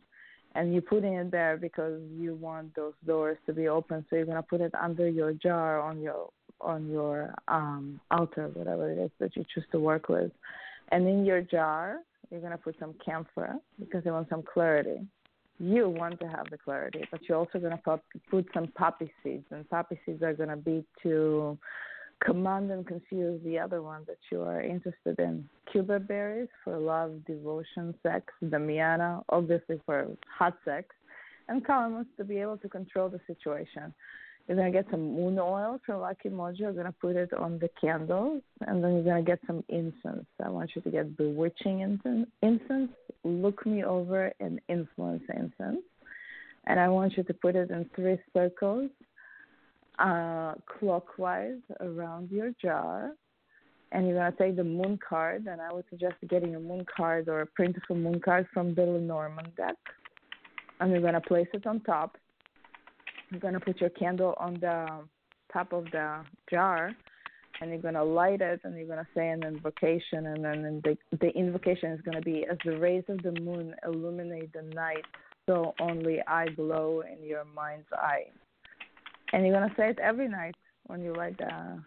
And 0.54 0.74
you 0.74 0.80
put 0.80 1.04
it 1.04 1.30
there 1.30 1.56
because 1.58 2.00
you 2.16 2.34
want 2.34 2.74
those 2.74 2.94
doors 3.06 3.36
to 3.46 3.52
be 3.52 3.68
open. 3.68 4.04
So 4.08 4.16
you're 4.16 4.24
gonna 4.24 4.42
put 4.42 4.60
it 4.60 4.74
under 4.74 5.08
your 5.08 5.32
jar 5.32 5.80
on 5.80 6.00
your 6.00 6.30
on 6.60 6.88
your 6.88 7.34
um, 7.48 8.00
altar, 8.10 8.48
whatever 8.54 8.90
it 8.90 8.98
is 8.98 9.10
that 9.20 9.36
you 9.36 9.44
choose 9.54 9.64
to 9.72 9.78
work 9.78 10.08
with. 10.08 10.32
And 10.90 11.06
in 11.06 11.26
your 11.26 11.42
jar, 11.42 11.98
you're 12.30 12.40
gonna 12.40 12.56
put 12.56 12.76
some 12.80 12.94
camphor 13.04 13.56
because 13.78 14.02
you 14.04 14.12
want 14.12 14.30
some 14.30 14.42
clarity. 14.42 15.06
You 15.58 15.88
want 15.88 16.20
to 16.20 16.26
have 16.26 16.50
the 16.50 16.58
clarity, 16.58 17.04
but 17.10 17.20
you're 17.28 17.38
also 17.38 17.58
gonna 17.58 17.80
put, 17.82 18.00
put 18.30 18.46
some 18.54 18.68
poppy 18.68 19.12
seeds, 19.22 19.44
and 19.50 19.68
poppy 19.68 19.98
seeds 20.06 20.22
are 20.22 20.34
gonna 20.34 20.56
be 20.56 20.84
to 21.02 21.58
command 22.24 22.70
and 22.70 22.86
confuse 22.86 23.40
the 23.44 23.58
other 23.58 23.82
one 23.82 24.02
that 24.06 24.18
you 24.30 24.42
are 24.42 24.60
interested 24.60 25.18
in. 25.18 25.48
Cubeb 25.72 26.06
berries 26.06 26.48
for 26.64 26.78
love, 26.78 27.24
devotion, 27.26 27.94
sex, 28.02 28.32
damiana, 28.44 29.22
obviously 29.28 29.80
for 29.84 30.08
hot 30.38 30.56
sex, 30.64 30.88
and 31.48 31.64
calamus 31.64 32.06
to 32.16 32.24
be 32.24 32.38
able 32.38 32.56
to 32.58 32.68
control 32.68 33.08
the 33.08 33.20
situation. 33.26 33.92
You're 34.46 34.56
gonna 34.56 34.70
get 34.70 34.86
some 34.90 35.14
moon 35.14 35.38
oil 35.40 35.80
from 35.84 36.00
Lucky 36.00 36.28
Mojo. 36.28 36.60
You're 36.60 36.72
gonna 36.72 36.94
put 37.00 37.16
it 37.16 37.32
on 37.34 37.58
the 37.58 37.68
candles, 37.80 38.42
and 38.66 38.82
then 38.82 38.94
you're 38.94 39.04
gonna 39.04 39.22
get 39.22 39.40
some 39.46 39.64
incense. 39.68 40.26
I 40.42 40.48
want 40.48 40.70
you 40.76 40.82
to 40.82 40.90
get 40.90 41.16
bewitching 41.16 41.80
incense, 42.42 42.90
look 43.24 43.66
me 43.66 43.84
over, 43.84 44.32
and 44.38 44.60
influence 44.68 45.24
incense. 45.34 45.82
And 46.68 46.78
I 46.80 46.88
want 46.88 47.16
you 47.16 47.24
to 47.24 47.34
put 47.34 47.56
it 47.56 47.70
in 47.70 47.90
three 47.94 48.18
circles 48.32 48.90
uh, 49.98 50.54
clockwise 50.66 51.60
around 51.80 52.30
your 52.30 52.52
jar. 52.62 53.12
And 53.92 54.06
you're 54.06 54.18
going 54.18 54.32
to 54.32 54.38
take 54.38 54.56
the 54.56 54.64
moon 54.64 54.98
card, 55.08 55.46
and 55.46 55.60
I 55.60 55.72
would 55.72 55.84
suggest 55.88 56.14
getting 56.28 56.56
a 56.56 56.60
moon 56.60 56.84
card 56.96 57.28
or 57.28 57.42
a 57.42 57.46
print 57.46 57.76
of 57.76 57.82
a 57.88 57.94
moon 57.94 58.20
card 58.20 58.46
from 58.52 58.74
the 58.74 58.82
Lenormand 58.82 59.54
deck. 59.56 59.76
And 60.80 60.90
you're 60.90 61.00
going 61.00 61.14
to 61.14 61.20
place 61.20 61.46
it 61.54 61.66
on 61.66 61.80
top. 61.80 62.16
You're 63.30 63.40
going 63.40 63.54
to 63.54 63.60
put 63.60 63.80
your 63.80 63.90
candle 63.90 64.34
on 64.38 64.54
the 64.54 64.86
top 65.52 65.72
of 65.72 65.84
the 65.92 66.24
jar, 66.50 66.90
and 67.60 67.70
you're 67.70 67.80
going 67.80 67.94
to 67.94 68.04
light 68.04 68.40
it, 68.40 68.60
and 68.64 68.76
you're 68.76 68.88
going 68.88 68.98
to 68.98 69.06
say 69.14 69.28
an 69.28 69.44
invocation. 69.44 70.26
And 70.26 70.44
then 70.44 70.82
the, 70.84 70.98
the 71.18 71.28
invocation 71.28 71.92
is 71.92 72.00
going 72.00 72.16
to 72.16 72.22
be 72.22 72.44
As 72.50 72.58
the 72.64 72.78
rays 72.78 73.04
of 73.08 73.22
the 73.22 73.40
moon 73.40 73.74
illuminate 73.84 74.52
the 74.52 74.62
night, 74.62 75.04
so 75.46 75.74
only 75.80 76.18
I 76.26 76.48
glow 76.48 77.02
in 77.02 77.24
your 77.24 77.44
mind's 77.54 77.86
eye. 77.92 78.26
And 79.32 79.44
you're 79.44 79.54
going 79.54 79.68
to 79.68 79.76
say 79.76 79.90
it 79.90 79.98
every 79.98 80.28
night 80.28 80.54
when 80.86 81.02
you 81.02 81.14
light 81.14 81.36
the 81.38 81.82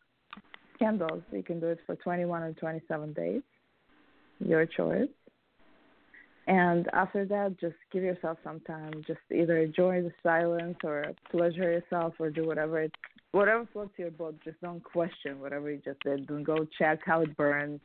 candles. 0.77 1.23
You 1.31 1.43
can 1.43 1.59
do 1.59 1.67
it 1.67 1.79
for 1.85 1.95
21 1.95 2.43
or 2.43 2.53
27 2.53 3.13
days, 3.13 3.41
your 4.39 4.65
choice. 4.65 5.09
And 6.47 6.87
after 6.93 7.25
that, 7.25 7.59
just 7.59 7.75
give 7.91 8.01
yourself 8.03 8.39
some 8.43 8.59
time. 8.61 8.91
Just 9.05 9.19
either 9.31 9.59
enjoy 9.59 10.01
the 10.01 10.11
silence 10.23 10.77
or 10.83 11.05
pleasure 11.29 11.71
yourself 11.71 12.15
or 12.17 12.31
do 12.31 12.47
whatever 12.47 12.81
it, 12.81 12.91
whatever 13.33 13.67
floats 13.71 13.93
your 13.97 14.09
boat. 14.09 14.35
Just 14.43 14.59
don't 14.61 14.83
question 14.83 15.39
whatever 15.39 15.69
you 15.69 15.79
just 15.85 15.99
did. 15.99 16.25
Don't 16.25 16.43
go 16.43 16.65
check 16.77 16.99
how 17.05 17.21
it 17.21 17.37
burns. 17.37 17.79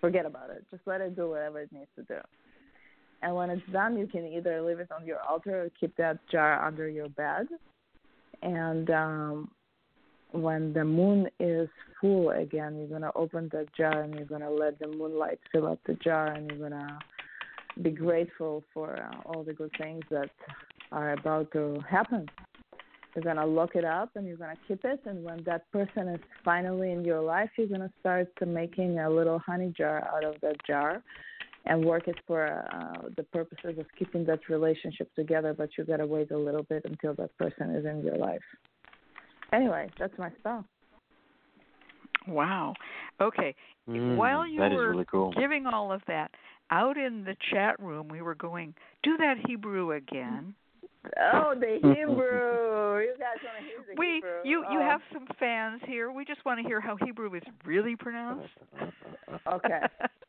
Forget 0.00 0.26
about 0.26 0.50
it. 0.50 0.64
Just 0.68 0.82
let 0.84 1.00
it 1.00 1.14
do 1.14 1.30
whatever 1.30 1.60
it 1.60 1.72
needs 1.72 1.90
to 1.94 2.02
do. 2.02 2.18
And 3.22 3.36
when 3.36 3.50
it's 3.50 3.62
done, 3.72 3.96
you 3.96 4.06
can 4.08 4.26
either 4.26 4.62
leave 4.62 4.80
it 4.80 4.90
on 4.90 5.06
your 5.06 5.20
altar 5.22 5.62
or 5.62 5.70
keep 5.78 5.96
that 5.96 6.18
jar 6.28 6.64
under 6.64 6.88
your 6.88 7.08
bed 7.08 7.46
and 8.42 8.90
um, 8.90 9.50
when 10.32 10.72
the 10.72 10.84
moon 10.84 11.28
is 11.40 11.68
full 12.00 12.30
again, 12.30 12.76
you're 12.76 12.88
gonna 12.88 13.12
open 13.14 13.48
the 13.50 13.66
jar 13.76 14.02
and 14.02 14.14
you're 14.14 14.24
gonna 14.24 14.50
let 14.50 14.78
the 14.78 14.88
moonlight 14.88 15.38
fill 15.50 15.66
up 15.66 15.78
the 15.86 15.94
jar, 15.94 16.28
and 16.28 16.50
you're 16.50 16.68
gonna 16.68 16.98
be 17.82 17.90
grateful 17.90 18.64
for 18.74 18.96
uh, 18.96 19.28
all 19.28 19.42
the 19.44 19.52
good 19.52 19.70
things 19.78 20.02
that 20.10 20.30
are 20.92 21.12
about 21.12 21.50
to 21.52 21.78
happen. 21.88 22.28
You're 23.14 23.24
gonna 23.24 23.46
lock 23.46 23.74
it 23.74 23.84
up 23.84 24.10
and 24.14 24.26
you're 24.26 24.36
gonna 24.36 24.54
keep 24.66 24.84
it, 24.84 25.00
and 25.06 25.24
when 25.24 25.42
that 25.44 25.70
person 25.72 26.08
is 26.08 26.20
finally 26.44 26.92
in 26.92 27.04
your 27.04 27.20
life, 27.20 27.50
you're 27.56 27.66
gonna 27.66 27.92
start 28.00 28.28
to 28.38 28.46
making 28.46 28.98
a 28.98 29.10
little 29.10 29.38
honey 29.38 29.72
jar 29.76 30.08
out 30.14 30.24
of 30.24 30.40
that 30.42 30.56
jar, 30.66 31.02
and 31.68 31.84
work 31.84 32.08
it 32.08 32.16
for 32.26 32.66
uh, 32.72 33.08
the 33.16 33.22
purposes 33.24 33.78
of 33.78 33.86
keeping 33.98 34.24
that 34.24 34.40
relationship 34.48 35.14
together, 35.14 35.54
but 35.56 35.68
you 35.76 35.84
gotta 35.84 36.06
wait 36.06 36.30
a 36.30 36.38
little 36.38 36.64
bit 36.64 36.82
until 36.86 37.14
that 37.14 37.36
person 37.36 37.74
is 37.76 37.84
in 37.84 38.02
your 38.02 38.16
life. 38.16 38.40
anyway, 39.52 39.88
that's 39.98 40.16
my 40.18 40.30
spell. 40.38 40.64
Wow. 42.26 42.74
Okay. 43.20 43.54
Mm, 43.88 44.16
While 44.16 44.46
you 44.46 44.60
that 44.60 44.72
is 44.72 44.76
were 44.76 44.90
really 44.90 45.06
cool. 45.10 45.32
giving 45.32 45.66
all 45.66 45.92
of 45.92 46.02
that, 46.08 46.30
out 46.70 46.96
in 46.98 47.24
the 47.24 47.36
chat 47.50 47.80
room, 47.80 48.08
we 48.08 48.20
were 48.20 48.34
going, 48.34 48.74
do 49.02 49.16
that 49.18 49.36
Hebrew 49.46 49.92
again. 49.92 50.54
Oh, 51.32 51.54
the 51.58 51.78
Hebrew! 51.82 53.00
you 53.00 53.14
guys 53.18 53.38
want 53.42 53.56
to 53.58 53.64
hear 53.64 53.78
the 53.86 53.94
we, 53.96 54.14
Hebrew? 54.16 54.30
you, 54.44 54.64
you 54.70 54.78
oh. 54.80 54.82
have 54.82 55.00
some 55.12 55.26
fans 55.38 55.80
here. 55.86 56.10
We 56.10 56.24
just 56.24 56.44
want 56.44 56.60
to 56.60 56.66
hear 56.66 56.80
how 56.80 56.96
Hebrew 57.02 57.34
is 57.34 57.42
really 57.64 57.96
pronounced. 57.96 58.48
Okay. 59.46 59.80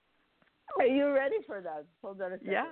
Are 0.78 0.86
you 0.86 1.10
ready 1.12 1.36
for 1.46 1.60
that? 1.60 1.84
Hold 2.02 2.20
on 2.22 2.32
a 2.32 2.38
second. 2.38 2.52
Yeah. 2.52 2.64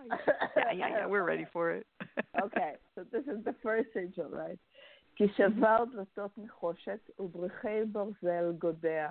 yeah, 0.56 0.72
yeah, 0.74 0.88
yeah. 0.88 1.06
We're 1.06 1.24
ready 1.24 1.46
for 1.52 1.70
it. 1.72 1.86
okay, 2.42 2.72
so 2.94 3.04
this 3.12 3.24
is 3.26 3.44
the 3.44 3.54
first 3.62 3.88
sigil, 3.94 4.28
right? 4.30 4.58
כי 5.16 5.28
שבר 5.36 5.84
דלתות 5.92 6.30
נחושת 6.38 7.10
וברכי 7.18 7.84
ברזל 7.92 8.52
גודע. 8.58 9.10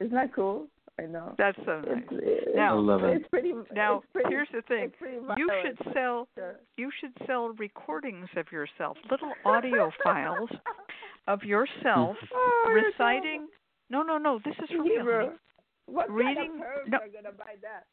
Isn't 0.00 0.10
that 0.14 0.32
cool? 0.34 0.66
I 1.00 1.04
know. 1.06 1.34
That's 1.38 1.56
so 1.64 1.80
nice. 1.80 2.02
It's, 2.10 2.12
it's, 2.12 2.56
Now- 2.56 2.76
I 2.76 2.80
love 2.80 3.04
it. 3.04 3.16
it's 3.18 3.28
pretty. 3.28 3.52
Now, 3.72 3.98
it's 3.98 4.06
pretty, 4.12 4.30
here's 4.34 4.48
the 4.52 4.62
thing. 4.62 4.84
It's 4.84 4.96
pretty 4.98 5.18
You 5.40 5.46
violent. 5.48 5.78
should 5.78 5.92
sell 5.94 6.28
Sure. 6.34 6.54
you 6.76 6.90
should 6.98 7.12
sell 7.26 7.44
recordings 7.66 8.28
of 8.36 8.46
yourself, 8.50 8.96
little 9.10 9.32
audio 9.44 9.90
files 10.02 10.50
of 11.28 11.42
yourself 11.44 12.16
Oh, 12.34 12.64
you're 12.68 12.84
reciting. 12.90 13.48
No, 13.90 14.02
no, 14.02 14.16
no. 14.18 14.40
This 14.44 14.56
is 14.64 14.68
for 14.70 14.82
real. 14.82 15.32
Hebrew. 15.87 15.95
honey. 15.95 16.07
What 16.07 16.11
reading- 16.11 16.35
kind 16.59 16.61
of 16.61 16.67
herbs 16.67 16.91
no. 16.91 16.97
are 16.99 17.07
gonna 17.09 17.31
buy 17.35 17.55
that? 17.61 17.85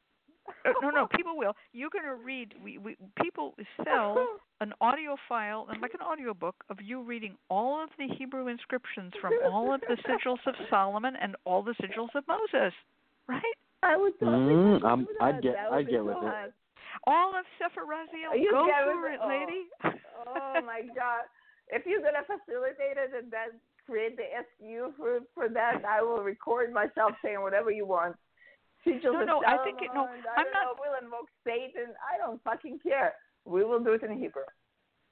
Uh, 0.67 0.73
no, 0.83 0.91
no. 0.91 1.07
People 1.17 1.39
will. 1.39 1.55
You're 1.73 1.89
gonna 1.91 2.15
read. 2.15 2.55
We, 2.63 2.77
we 2.79 2.97
people 3.23 3.55
sell 3.83 4.27
an 4.61 4.75
audio 4.81 5.17
file 5.29 5.67
and 5.71 5.81
like 5.81 5.95
an 5.95 6.03
audio 6.03 6.35
book 6.35 6.57
of 6.69 6.83
you 6.83 7.03
reading 7.03 7.37
all 7.49 7.83
of 7.83 7.89
the 7.99 8.09
Hebrew 8.19 8.49
inscriptions 8.49 9.13
from 9.23 9.33
all 9.51 9.73
of 9.73 9.81
the 9.89 9.97
sigils 10.07 10.45
of 10.47 10.55
Solomon 10.71 11.15
and 11.21 11.35
all 11.47 11.63
the 11.63 11.73
sigils 11.81 12.15
of 12.15 12.25
Moses. 12.29 12.75
Right? 13.27 13.41
I 13.83 13.97
would 13.97 14.13
totally 14.21 14.55
Mm, 14.55 14.81
do 14.81 14.87
I'm- 14.87 15.07
that. 15.19 15.25
I'd 15.25 15.43
get- 15.43 15.55
That 15.55 15.73
I'd 15.73 15.89
get 15.89 16.01
so 16.01 16.05
with 16.05 16.17
it. 16.25 16.53
All 17.07 17.31
of 17.37 17.45
Sefer 17.59 17.83
Raziel. 17.85 18.33
Go 18.51 18.65
for 18.69 19.09
it? 19.09 19.15
it, 19.15 19.21
Oh. 19.23 19.29
lady. 19.29 19.65
Oh 20.27 20.61
my 20.65 20.81
God! 20.97 21.25
If 21.69 21.85
you're 21.85 22.01
gonna 22.01 22.25
facilitate 22.25 22.97
it 22.97 23.13
and 23.13 23.31
then 23.31 23.61
create 23.87 24.17
the 24.17 24.25
SKU 24.45 24.97
for 24.97 25.21
for 25.35 25.49
that, 25.49 25.85
I 25.85 26.03
will 26.03 26.23
record 26.23 26.73
myself 26.73 27.13
saying 27.23 27.41
whatever 27.41 27.71
you 27.71 27.87
want. 27.87 28.17
No, 28.87 29.25
no, 29.25 29.43
I 29.47 29.57
think 29.65 29.81
it- 29.81 29.91
no, 29.95 30.05
I 30.05 30.41
I'm 30.41 30.51
not- 30.53 30.65
know, 30.65 30.75
We'll 30.79 30.99
invoke 31.03 31.29
Satan. 31.43 31.95
I 32.13 32.19
don't 32.19 32.43
fucking 32.45 32.81
care. 32.81 33.15
We 33.47 33.65
will 33.65 33.81
do 33.81 33.93
it 33.95 34.03
in 34.03 34.13
Hebrew. 34.19 34.43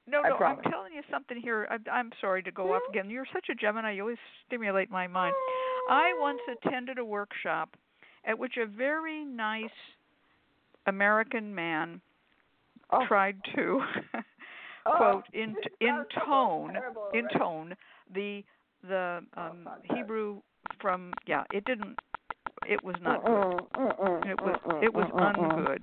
No, 0.06 0.20
I 0.20 0.28
no, 0.30 0.36
I'm 0.36 0.60
telling 0.62 0.92
you 0.92 1.02
something 1.10 1.38
here. 1.40 1.66
I, 1.70 1.78
I'm 1.90 2.10
sorry 2.20 2.42
to 2.42 2.50
go 2.50 2.74
off 2.74 2.82
again. 2.90 3.08
You're 3.08 3.26
such 3.32 3.48
a 3.50 3.54
Gemini. 3.54 3.92
You 3.92 4.02
always 4.02 4.18
stimulate 4.46 4.90
my 4.90 5.06
mind. 5.06 5.34
I 5.88 6.12
once 6.18 6.40
attended 6.50 6.98
a 6.98 7.04
workshop 7.04 7.70
at 8.24 8.38
which 8.38 8.56
a 8.58 8.66
very 8.66 9.24
nice 9.24 9.70
American 10.86 11.54
man 11.54 12.00
Oh. 12.90 13.06
tried 13.06 13.36
to 13.54 13.80
Oh, 14.84 14.96
quote 14.96 15.24
in 15.32 15.54
in 15.80 16.04
tone 16.26 16.76
in 17.14 17.28
tone 17.38 17.74
the 18.12 18.44
the 18.86 19.20
um. 19.36 19.68
Hebrew 19.94 20.40
from 20.80 21.12
yeah 21.26 21.44
it 21.52 21.64
didn't 21.64 21.98
it 22.66 22.82
was 22.82 22.96
not 23.02 23.24
good. 23.24 24.28
It 24.28 24.40
was 24.40 24.58
it 24.82 24.94
was 24.94 25.10
ungood. 25.14 25.82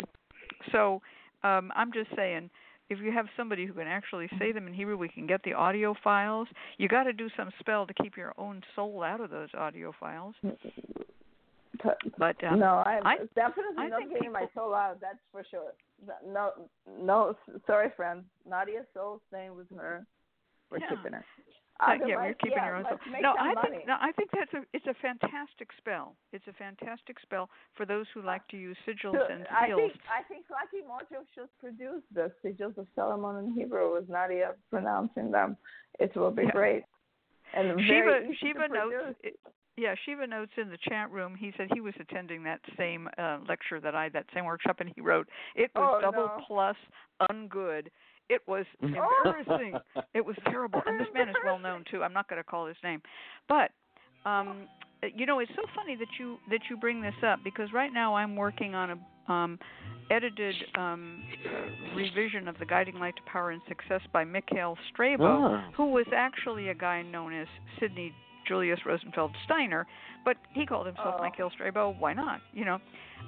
So 0.72 1.02
um 1.44 1.72
I'm 1.76 1.92
just 1.92 2.10
saying 2.16 2.50
if 2.90 3.00
you 3.00 3.12
have 3.12 3.28
somebody 3.38 3.66
who 3.66 3.74
can 3.74 3.88
actually 3.88 4.28
say 4.40 4.52
them 4.52 4.68
in 4.68 4.74
Hebrew, 4.74 4.98
we 4.98 5.10
can 5.10 5.28
get 5.28 5.44
the 5.44 5.54
audio 5.54 5.94
files. 6.04 6.48
You 6.78 6.88
got 6.88 7.04
to 7.04 7.14
do 7.14 7.30
some 7.38 7.52
spell 7.60 7.86
to 7.86 7.94
keep 8.02 8.18
your 8.18 8.34
own 8.38 8.62
soul 8.76 9.04
out 9.04 9.22
of 9.22 9.30
those 9.30 9.50
audio 9.56 9.94
files. 10.00 10.34
But 12.18 12.44
um, 12.44 12.60
no, 12.60 12.84
I'm 12.86 13.06
I- 13.06 13.18
definitely 13.36 13.86
I 13.86 13.88
not 13.90 14.10
getting 14.12 14.32
my 14.32 14.48
soul 14.56 14.74
out. 14.74 15.00
That's 15.00 15.20
for 15.32 15.44
sure. 15.50 15.72
No, 16.28 16.52
no, 17.00 17.36
sorry, 17.68 17.90
friend. 17.96 18.24
Nadia's 18.50 18.86
soul 18.94 19.22
staying 19.30 19.56
with 19.56 19.68
her. 19.78 20.06
We're 20.72 20.80
Yeah. 20.80 20.90
keeping 20.90 21.14
her. 21.14 21.26
Uh, 21.80 21.94
yeah, 22.06 22.16
we're 22.18 22.34
keeping 22.34 22.58
yeah, 22.58 22.66
your 22.66 22.76
own 22.76 22.84
soul. 22.90 23.00
No, 23.22 23.36
I 23.40 23.54
money. 23.54 23.70
think 23.72 23.88
no, 23.88 23.96
I 24.02 24.12
think 24.12 24.32
that's 24.36 24.54
a 24.54 24.64
it's 24.74 24.86
a 24.88 24.94
fantastic 25.02 25.70
spell. 25.78 26.16
It's 26.34 26.46
a 26.48 26.54
fantastic 26.54 27.18
spell 27.22 27.50
for 27.76 27.86
those 27.86 28.06
who 28.14 28.22
like 28.22 28.46
to 28.50 28.58
use 28.58 28.76
sigils 28.86 29.14
So, 29.14 29.26
and 29.32 29.48
I 29.50 29.68
seals. 29.68 29.92
think 29.92 29.94
I 30.12 30.24
think 30.24 30.46
Lucky 30.52 30.84
Mojo 30.84 31.24
should 31.34 31.48
produce 31.60 32.04
the 32.14 32.32
sigils 32.44 32.78
of 32.78 32.86
Solomon 32.96 33.46
in 33.46 33.54
Hebrew 33.54 33.94
with 33.94 34.10
Nadia 34.10 34.56
pronouncing 34.70 35.32
them. 35.32 35.56
It 36.00 36.16
will 36.18 36.32
be 36.32 36.44
Yeah. 36.44 36.52
great. 36.52 36.84
And 37.54 37.80
Shiva 37.86 38.34
Shiva 38.42 38.68
notes. 38.68 39.18
It, 39.24 39.40
yeah, 39.78 39.96
Shiva 40.06 40.28
notes 40.28 40.52
in 40.58 40.70
the 40.70 40.78
chat 40.90 41.10
room. 41.10 41.36
He 41.36 41.54
said 41.56 41.70
he 41.74 41.80
was 41.80 41.94
attending 41.98 42.44
that 42.44 42.60
same 42.78 43.08
uh, 43.18 43.38
lecture 43.48 43.80
that 43.80 43.96
I 43.96 44.10
that 44.10 44.26
same 44.34 44.44
workshop, 44.44 44.82
and 44.82 44.92
he 44.94 45.00
wrote 45.00 45.30
it 45.56 45.72
was 45.74 45.96
Oh, 45.98 46.02
double 46.02 46.28
no. 46.28 46.44
plus 46.46 46.76
ungood. 47.32 47.88
It 48.30 48.42
was 48.48 48.66
embarrassing. 48.82 49.74
it 50.14 50.24
was 50.26 50.36
terrible, 50.46 50.82
and 50.86 51.00
this 51.00 51.08
man 51.14 51.30
is 51.30 51.36
well 51.44 51.60
known 51.60 51.84
too. 51.90 52.04
I'm 52.04 52.14
not 52.14 52.30
going 52.30 52.40
to 52.42 52.44
call 52.44 52.68
his 52.68 52.78
name, 52.84 53.02
but 53.48 53.72
um, 54.26 54.68
you 55.16 55.26
know 55.26 55.40
it's 55.40 55.52
so 55.56 55.64
funny 55.76 55.96
that 55.96 56.08
you 56.20 56.38
that 56.50 56.60
you 56.70 56.78
bring 56.78 57.02
this 57.02 57.14
up 57.26 57.40
because 57.44 57.70
right 57.74 57.92
now 57.94 58.16
I'm 58.16 58.36
working 58.36 58.76
on 58.76 58.92
a 58.92 59.32
um, 59.32 59.60
edited 60.12 60.56
um, 60.78 61.24
revision 61.96 62.48
of 62.48 62.58
the 62.60 62.66
Guiding 62.66 62.96
Light 63.00 63.16
to 63.16 63.22
Power 63.32 63.52
and 63.52 63.62
Success 63.68 64.02
by 64.12 64.24
Mikhail 64.24 64.76
Strabo 64.92 65.24
Ah. 65.26 65.70
who 65.76 65.92
was 65.92 66.06
actually 66.16 66.70
a 66.70 66.74
guy 66.76 67.02
known 67.02 67.34
as 67.34 67.48
Sidney 67.80 68.14
Julius 68.48 68.80
Rosenfeld 68.86 69.32
Steiner, 69.46 69.86
but 70.26 70.38
he 70.54 70.66
called 70.66 70.88
himself 70.88 71.16
Oh. 71.18 71.22
Michael 71.22 71.52
Strabo. 71.52 71.96
Why 72.00 72.14
not? 72.14 72.42
You 72.54 72.66
know, 72.66 72.80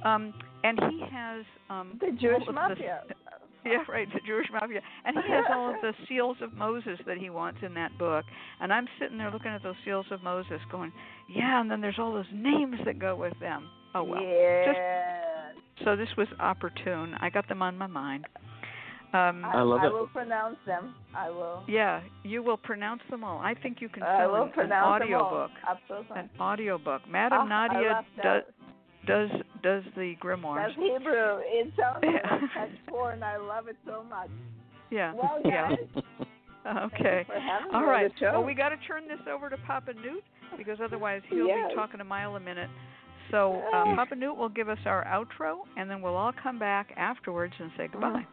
um, 0.03 0.33
and 0.63 0.79
he 0.89 1.01
has 1.11 1.45
um, 1.69 1.99
The 2.01 2.11
Jewish 2.19 2.43
mafia. 2.51 3.01
The, 3.07 3.13
yeah, 3.65 3.83
right, 3.89 4.07
the 4.13 4.19
Jewish 4.25 4.47
mafia, 4.51 4.81
and 5.05 5.15
he 5.17 5.31
has 5.31 5.45
all 5.51 5.69
of 5.73 5.75
the 5.81 5.93
seals 6.07 6.37
of 6.41 6.53
Moses 6.53 6.99
that 7.05 7.17
he 7.17 7.29
wants 7.29 7.59
in 7.63 7.73
that 7.75 7.97
book. 7.97 8.25
And 8.59 8.71
I'm 8.73 8.87
sitting 8.99 9.17
there 9.17 9.31
looking 9.31 9.51
at 9.51 9.63
those 9.63 9.75
seals 9.85 10.05
of 10.11 10.23
Moses, 10.23 10.59
going, 10.71 10.91
yeah, 11.29 11.61
and 11.61 11.69
then 11.69 11.81
there's 11.81 11.99
all 11.99 12.13
those 12.13 12.25
names 12.33 12.77
that 12.85 12.99
go 12.99 13.15
with 13.15 13.33
them. 13.39 13.69
Oh 13.93 14.03
well. 14.03 14.21
yeah. 14.21 15.51
So 15.83 15.95
this 15.95 16.09
was 16.17 16.27
opportune. 16.39 17.15
I 17.19 17.29
got 17.29 17.47
them 17.49 17.61
on 17.61 17.77
my 17.77 17.87
mind. 17.87 18.25
Um, 19.13 19.43
I 19.43 19.61
love 19.61 19.81
I 19.81 19.87
it. 19.87 19.93
will 19.93 20.07
pronounce 20.07 20.55
them. 20.65 20.95
I 21.13 21.29
will. 21.29 21.63
yeah, 21.67 22.01
you 22.23 22.41
will 22.41 22.55
pronounce 22.55 23.01
them 23.09 23.25
all. 23.25 23.39
I 23.39 23.53
think 23.53 23.81
you 23.81 23.89
can 23.89 24.03
I 24.03 24.19
sell 24.21 24.31
will 24.31 24.41
an, 24.43 24.47
an 24.47 24.53
pronounce 24.53 24.83
them 24.85 25.03
audio 25.13 25.19
all. 25.23 25.29
book. 25.31 25.51
Absolutely. 25.69 26.17
An 26.17 26.29
audio 26.39 26.77
book. 26.77 27.01
Madam 27.09 27.39
Ah, 27.41 27.45
I 27.45 27.67
Nadia 27.67 27.89
does 27.89 28.23
that. 28.23 28.47
Does 29.07 29.29
does 29.63 29.83
the 29.95 30.15
grimoire. 30.21 30.67
That's 30.67 30.75
Hebrew. 30.75 31.39
It 31.45 31.71
sounds 31.79 32.03
Yeah. 32.03 32.31
like 32.31 32.41
text 32.53 32.77
four, 32.89 33.11
and 33.11 33.23
I 33.23 33.37
love 33.37 33.67
it 33.67 33.77
so 33.85 34.03
much. 34.09 34.29
yeah. 34.89 35.13
Well, 35.13 35.39
yeah. 35.45 35.69
guys, 35.69 36.03
Okay. 36.93 37.25
All 37.27 37.35
right. 37.35 37.41
having 37.41 37.73
All 37.73 37.81
me 37.81 37.85
on 37.85 37.89
right. 37.89 38.11
the 38.13 38.19
show. 38.19 38.31
Well, 38.33 38.43
we 38.43 38.53
got 38.53 38.69
to 38.69 38.77
turn 38.87 39.07
this 39.07 39.19
over 39.31 39.49
to 39.49 39.57
Papa 39.65 39.93
Newt 39.93 40.23
because 40.57 40.77
otherwise 40.83 41.21
he'll 41.29 41.47
Yes. 41.47 41.69
be 41.69 41.75
talking 41.75 42.01
a 42.01 42.03
mile 42.03 42.35
a 42.35 42.39
minute. 42.39 42.69
So 43.31 43.61
uh, 43.73 43.95
Papa 43.95 44.15
Newt 44.15 44.35
will 44.37 44.49
give 44.49 44.67
us 44.69 44.77
our 44.85 45.05
outro, 45.05 45.59
and 45.77 45.89
then 45.89 46.01
we'll 46.01 46.15
all 46.17 46.33
come 46.43 46.59
back 46.59 46.93
afterwards 46.97 47.53
and 47.59 47.71
say 47.77 47.87
goodbye. 47.91 48.25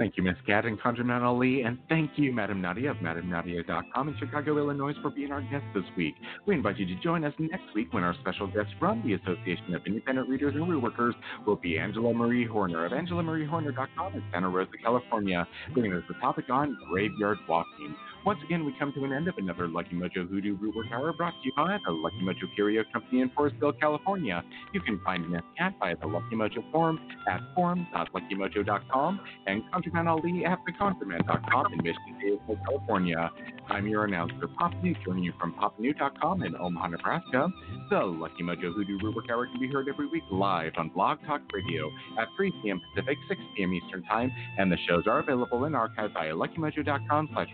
Thank 0.00 0.16
you, 0.16 0.22
Miss 0.22 0.36
Cat 0.46 0.64
and 0.64 0.80
ConjureMan 0.80 1.20
Ali, 1.20 1.60
and 1.60 1.76
thank 1.90 2.12
you, 2.16 2.32
Madam 2.32 2.62
Nadia 2.62 2.90
of 2.92 2.96
MadamNadia.com 2.96 4.08
in 4.08 4.16
Chicago, 4.18 4.56
Illinois, 4.56 4.94
for 5.02 5.10
being 5.10 5.30
our 5.30 5.42
guest 5.42 5.66
this 5.74 5.84
week. 5.94 6.14
We 6.46 6.54
invite 6.54 6.78
you 6.78 6.86
to 6.86 6.94
join 7.02 7.22
us 7.22 7.34
next 7.38 7.66
week 7.74 7.92
when 7.92 8.02
our 8.02 8.14
special 8.22 8.46
guest 8.46 8.70
from 8.78 9.02
the 9.04 9.12
Association 9.12 9.74
of 9.74 9.82
Independent 9.84 10.26
Readers 10.26 10.54
and 10.54 10.64
Rootworkers 10.64 11.12
will 11.46 11.56
be 11.56 11.78
Angela 11.78 12.14
Marie 12.14 12.46
Horner 12.46 12.86
of 12.86 12.92
AngelaMarieHorner.com 12.92 14.14
in 14.14 14.22
Santa 14.32 14.48
Rosa, 14.48 14.70
California, 14.82 15.46
bringing 15.74 15.92
us 15.92 16.02
the 16.08 16.14
topic 16.14 16.48
on 16.48 16.78
graveyard 16.90 17.36
walking. 17.46 17.94
Once 18.26 18.38
again, 18.44 18.66
we 18.66 18.74
come 18.78 18.92
to 18.92 19.02
an 19.04 19.12
end 19.14 19.28
of 19.28 19.38
another 19.38 19.66
Lucky 19.66 19.94
Mojo 19.94 20.28
Hoodoo 20.28 20.58
Rootwork 20.58 20.92
Hour 20.92 21.12
brought 21.14 21.30
to 21.30 21.38
you 21.42 21.52
by 21.56 21.78
the 21.86 21.90
Lucky 21.92 22.18
Mojo 22.22 22.54
Curio 22.54 22.84
Company 22.92 23.22
in 23.22 23.30
Forestville, 23.30 23.80
California. 23.80 24.44
You 24.74 24.80
can 24.82 25.00
find 25.04 25.28
Miss 25.30 25.40
Cat 25.56 25.74
via 25.80 25.96
the 25.96 26.06
Lucky 26.06 26.36
Mojo 26.36 26.70
forum 26.70 27.00
at 27.26 27.40
forum.luckymojo.com 27.54 29.20
and 29.46 29.62
ConjureMan 29.72 30.06
Ali 30.06 30.44
at 30.44 30.58
theconjureman.com 30.68 31.72
in 31.72 31.78
Mission 31.78 32.18
Viejo, 32.20 32.60
California. 32.66 33.30
I'm 33.70 33.86
your 33.86 34.04
announcer, 34.04 34.48
Papa 34.58 34.76
Newt, 34.82 34.98
joining 35.04 35.24
you 35.24 35.32
from 35.40 35.54
papanewt.com 35.54 36.42
in 36.42 36.54
Omaha, 36.56 36.88
Nebraska. 36.88 37.48
The 37.88 38.00
Lucky 38.00 38.42
Mojo 38.42 38.74
Hoodoo 38.74 38.98
Rootwork 38.98 39.30
Hour 39.30 39.46
can 39.46 39.60
be 39.60 39.68
heard 39.68 39.88
every 39.88 40.08
week 40.08 40.24
live 40.30 40.72
on 40.76 40.90
Blog 40.90 41.18
Talk 41.26 41.40
Radio 41.54 41.90
at 42.18 42.28
3 42.36 42.52
p.m. 42.62 42.82
Pacific, 42.94 43.16
6 43.28 43.40
p.m. 43.56 43.72
Eastern 43.72 44.02
Time, 44.02 44.30
and 44.58 44.70
the 44.70 44.76
shows 44.88 45.06
are 45.06 45.20
available 45.20 45.64
in 45.64 45.74
archive 45.74 46.10
via 46.12 46.32
luckymojo.com 46.34 47.28
slash 47.32 47.48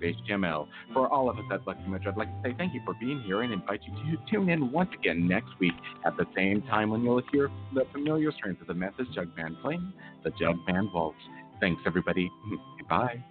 radioshow.html. 0.00 0.68
For 0.92 1.08
all 1.08 1.30
of 1.30 1.38
us 1.38 1.44
at 1.52 1.66
Lucky 1.66 1.82
Mojo, 1.82 2.08
I'd 2.08 2.16
like 2.16 2.28
to 2.42 2.48
say 2.48 2.54
thank 2.56 2.74
you 2.74 2.80
for 2.84 2.94
being 2.94 3.20
here 3.22 3.42
and 3.42 3.52
invite 3.52 3.80
you 3.84 4.16
to 4.16 4.30
tune 4.30 4.48
in 4.48 4.72
once 4.72 4.90
again 4.98 5.26
next 5.26 5.50
week 5.58 5.74
at 6.04 6.16
the 6.16 6.26
same 6.36 6.62
time 6.62 6.90
when 6.90 7.02
you'll 7.02 7.22
hear 7.32 7.50
the 7.74 7.84
familiar 7.92 8.32
strains 8.32 8.58
of 8.60 8.66
the 8.66 8.74
Memphis 8.74 9.06
Jug 9.14 9.34
Band 9.36 9.56
playing 9.62 9.92
the 10.22 10.30
Jug 10.30 10.56
Band 10.66 10.88
Waltz. 10.92 11.18
Thanks, 11.60 11.82
everybody. 11.86 12.30
Goodbye. 12.78 13.22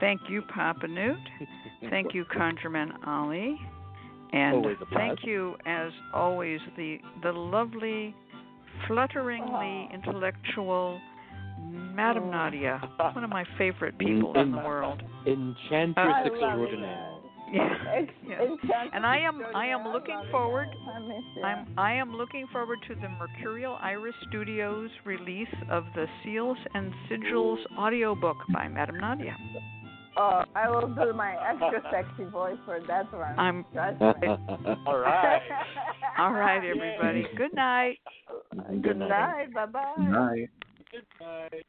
Thank 0.00 0.22
you, 0.28 0.42
Papa 0.42 0.88
Newt. 0.88 1.16
Thank 1.90 2.14
you, 2.14 2.24
ConjureMan 2.24 3.06
Ali. 3.06 3.56
And 4.32 4.64
thank 4.94 5.24
you, 5.24 5.56
as 5.66 5.92
always, 6.14 6.58
the 6.78 6.98
the 7.22 7.30
lovely, 7.30 8.14
flutteringly 8.88 9.90
intellectual 9.92 10.98
Madam 11.94 12.24
oh. 12.24 12.30
Nadia, 12.30 12.80
one 13.12 13.24
of 13.24 13.30
my 13.30 13.44
favorite 13.58 13.98
people 13.98 14.32
in, 14.34 14.40
in 14.40 14.52
the 14.52 14.58
world. 14.58 15.02
Enchantress 15.26 16.26
extraordinaire. 16.26 17.08
Yeah. 17.52 17.68
yeah. 18.26 18.84
And 18.94 19.04
I 19.04 19.18
am 19.18 19.42
I 19.54 19.66
am 19.66 19.92
looking 19.92 20.22
forward 20.30 20.68
I'm 21.44 21.66
I 21.76 21.92
am 21.92 22.16
looking 22.16 22.46
forward 22.50 22.78
to 22.88 22.94
the 22.94 23.08
Mercurial 23.10 23.76
Iris 23.82 24.14
Studios 24.28 24.88
release 25.04 25.54
of 25.70 25.84
the 25.94 26.06
Seals 26.24 26.56
and 26.72 26.92
Sigils 27.10 27.58
audiobook 27.76 28.38
by 28.54 28.68
Madame 28.68 28.98
Nadia. 28.98 29.36
Oh, 30.16 30.44
I 30.54 30.68
will 30.68 30.88
do 30.88 31.12
my 31.14 31.36
extra 31.50 31.82
sexy 31.90 32.24
voice 32.24 32.56
for 32.66 32.80
that 32.86 33.10
one. 33.12 33.38
I'm 33.38 33.64
All 34.86 34.98
right. 34.98 35.40
All 36.18 36.32
right, 36.32 36.62
everybody. 36.64 37.26
Good 37.36 37.54
night. 37.54 37.98
Good, 38.50 38.82
Good 38.82 38.98
night. 38.98 39.08
night. 39.08 39.54
Bye 39.54 39.66
bye. 39.66 39.94
Good 39.96 40.10
night. 40.10 40.50
Good 40.92 41.04
night. 41.20 41.66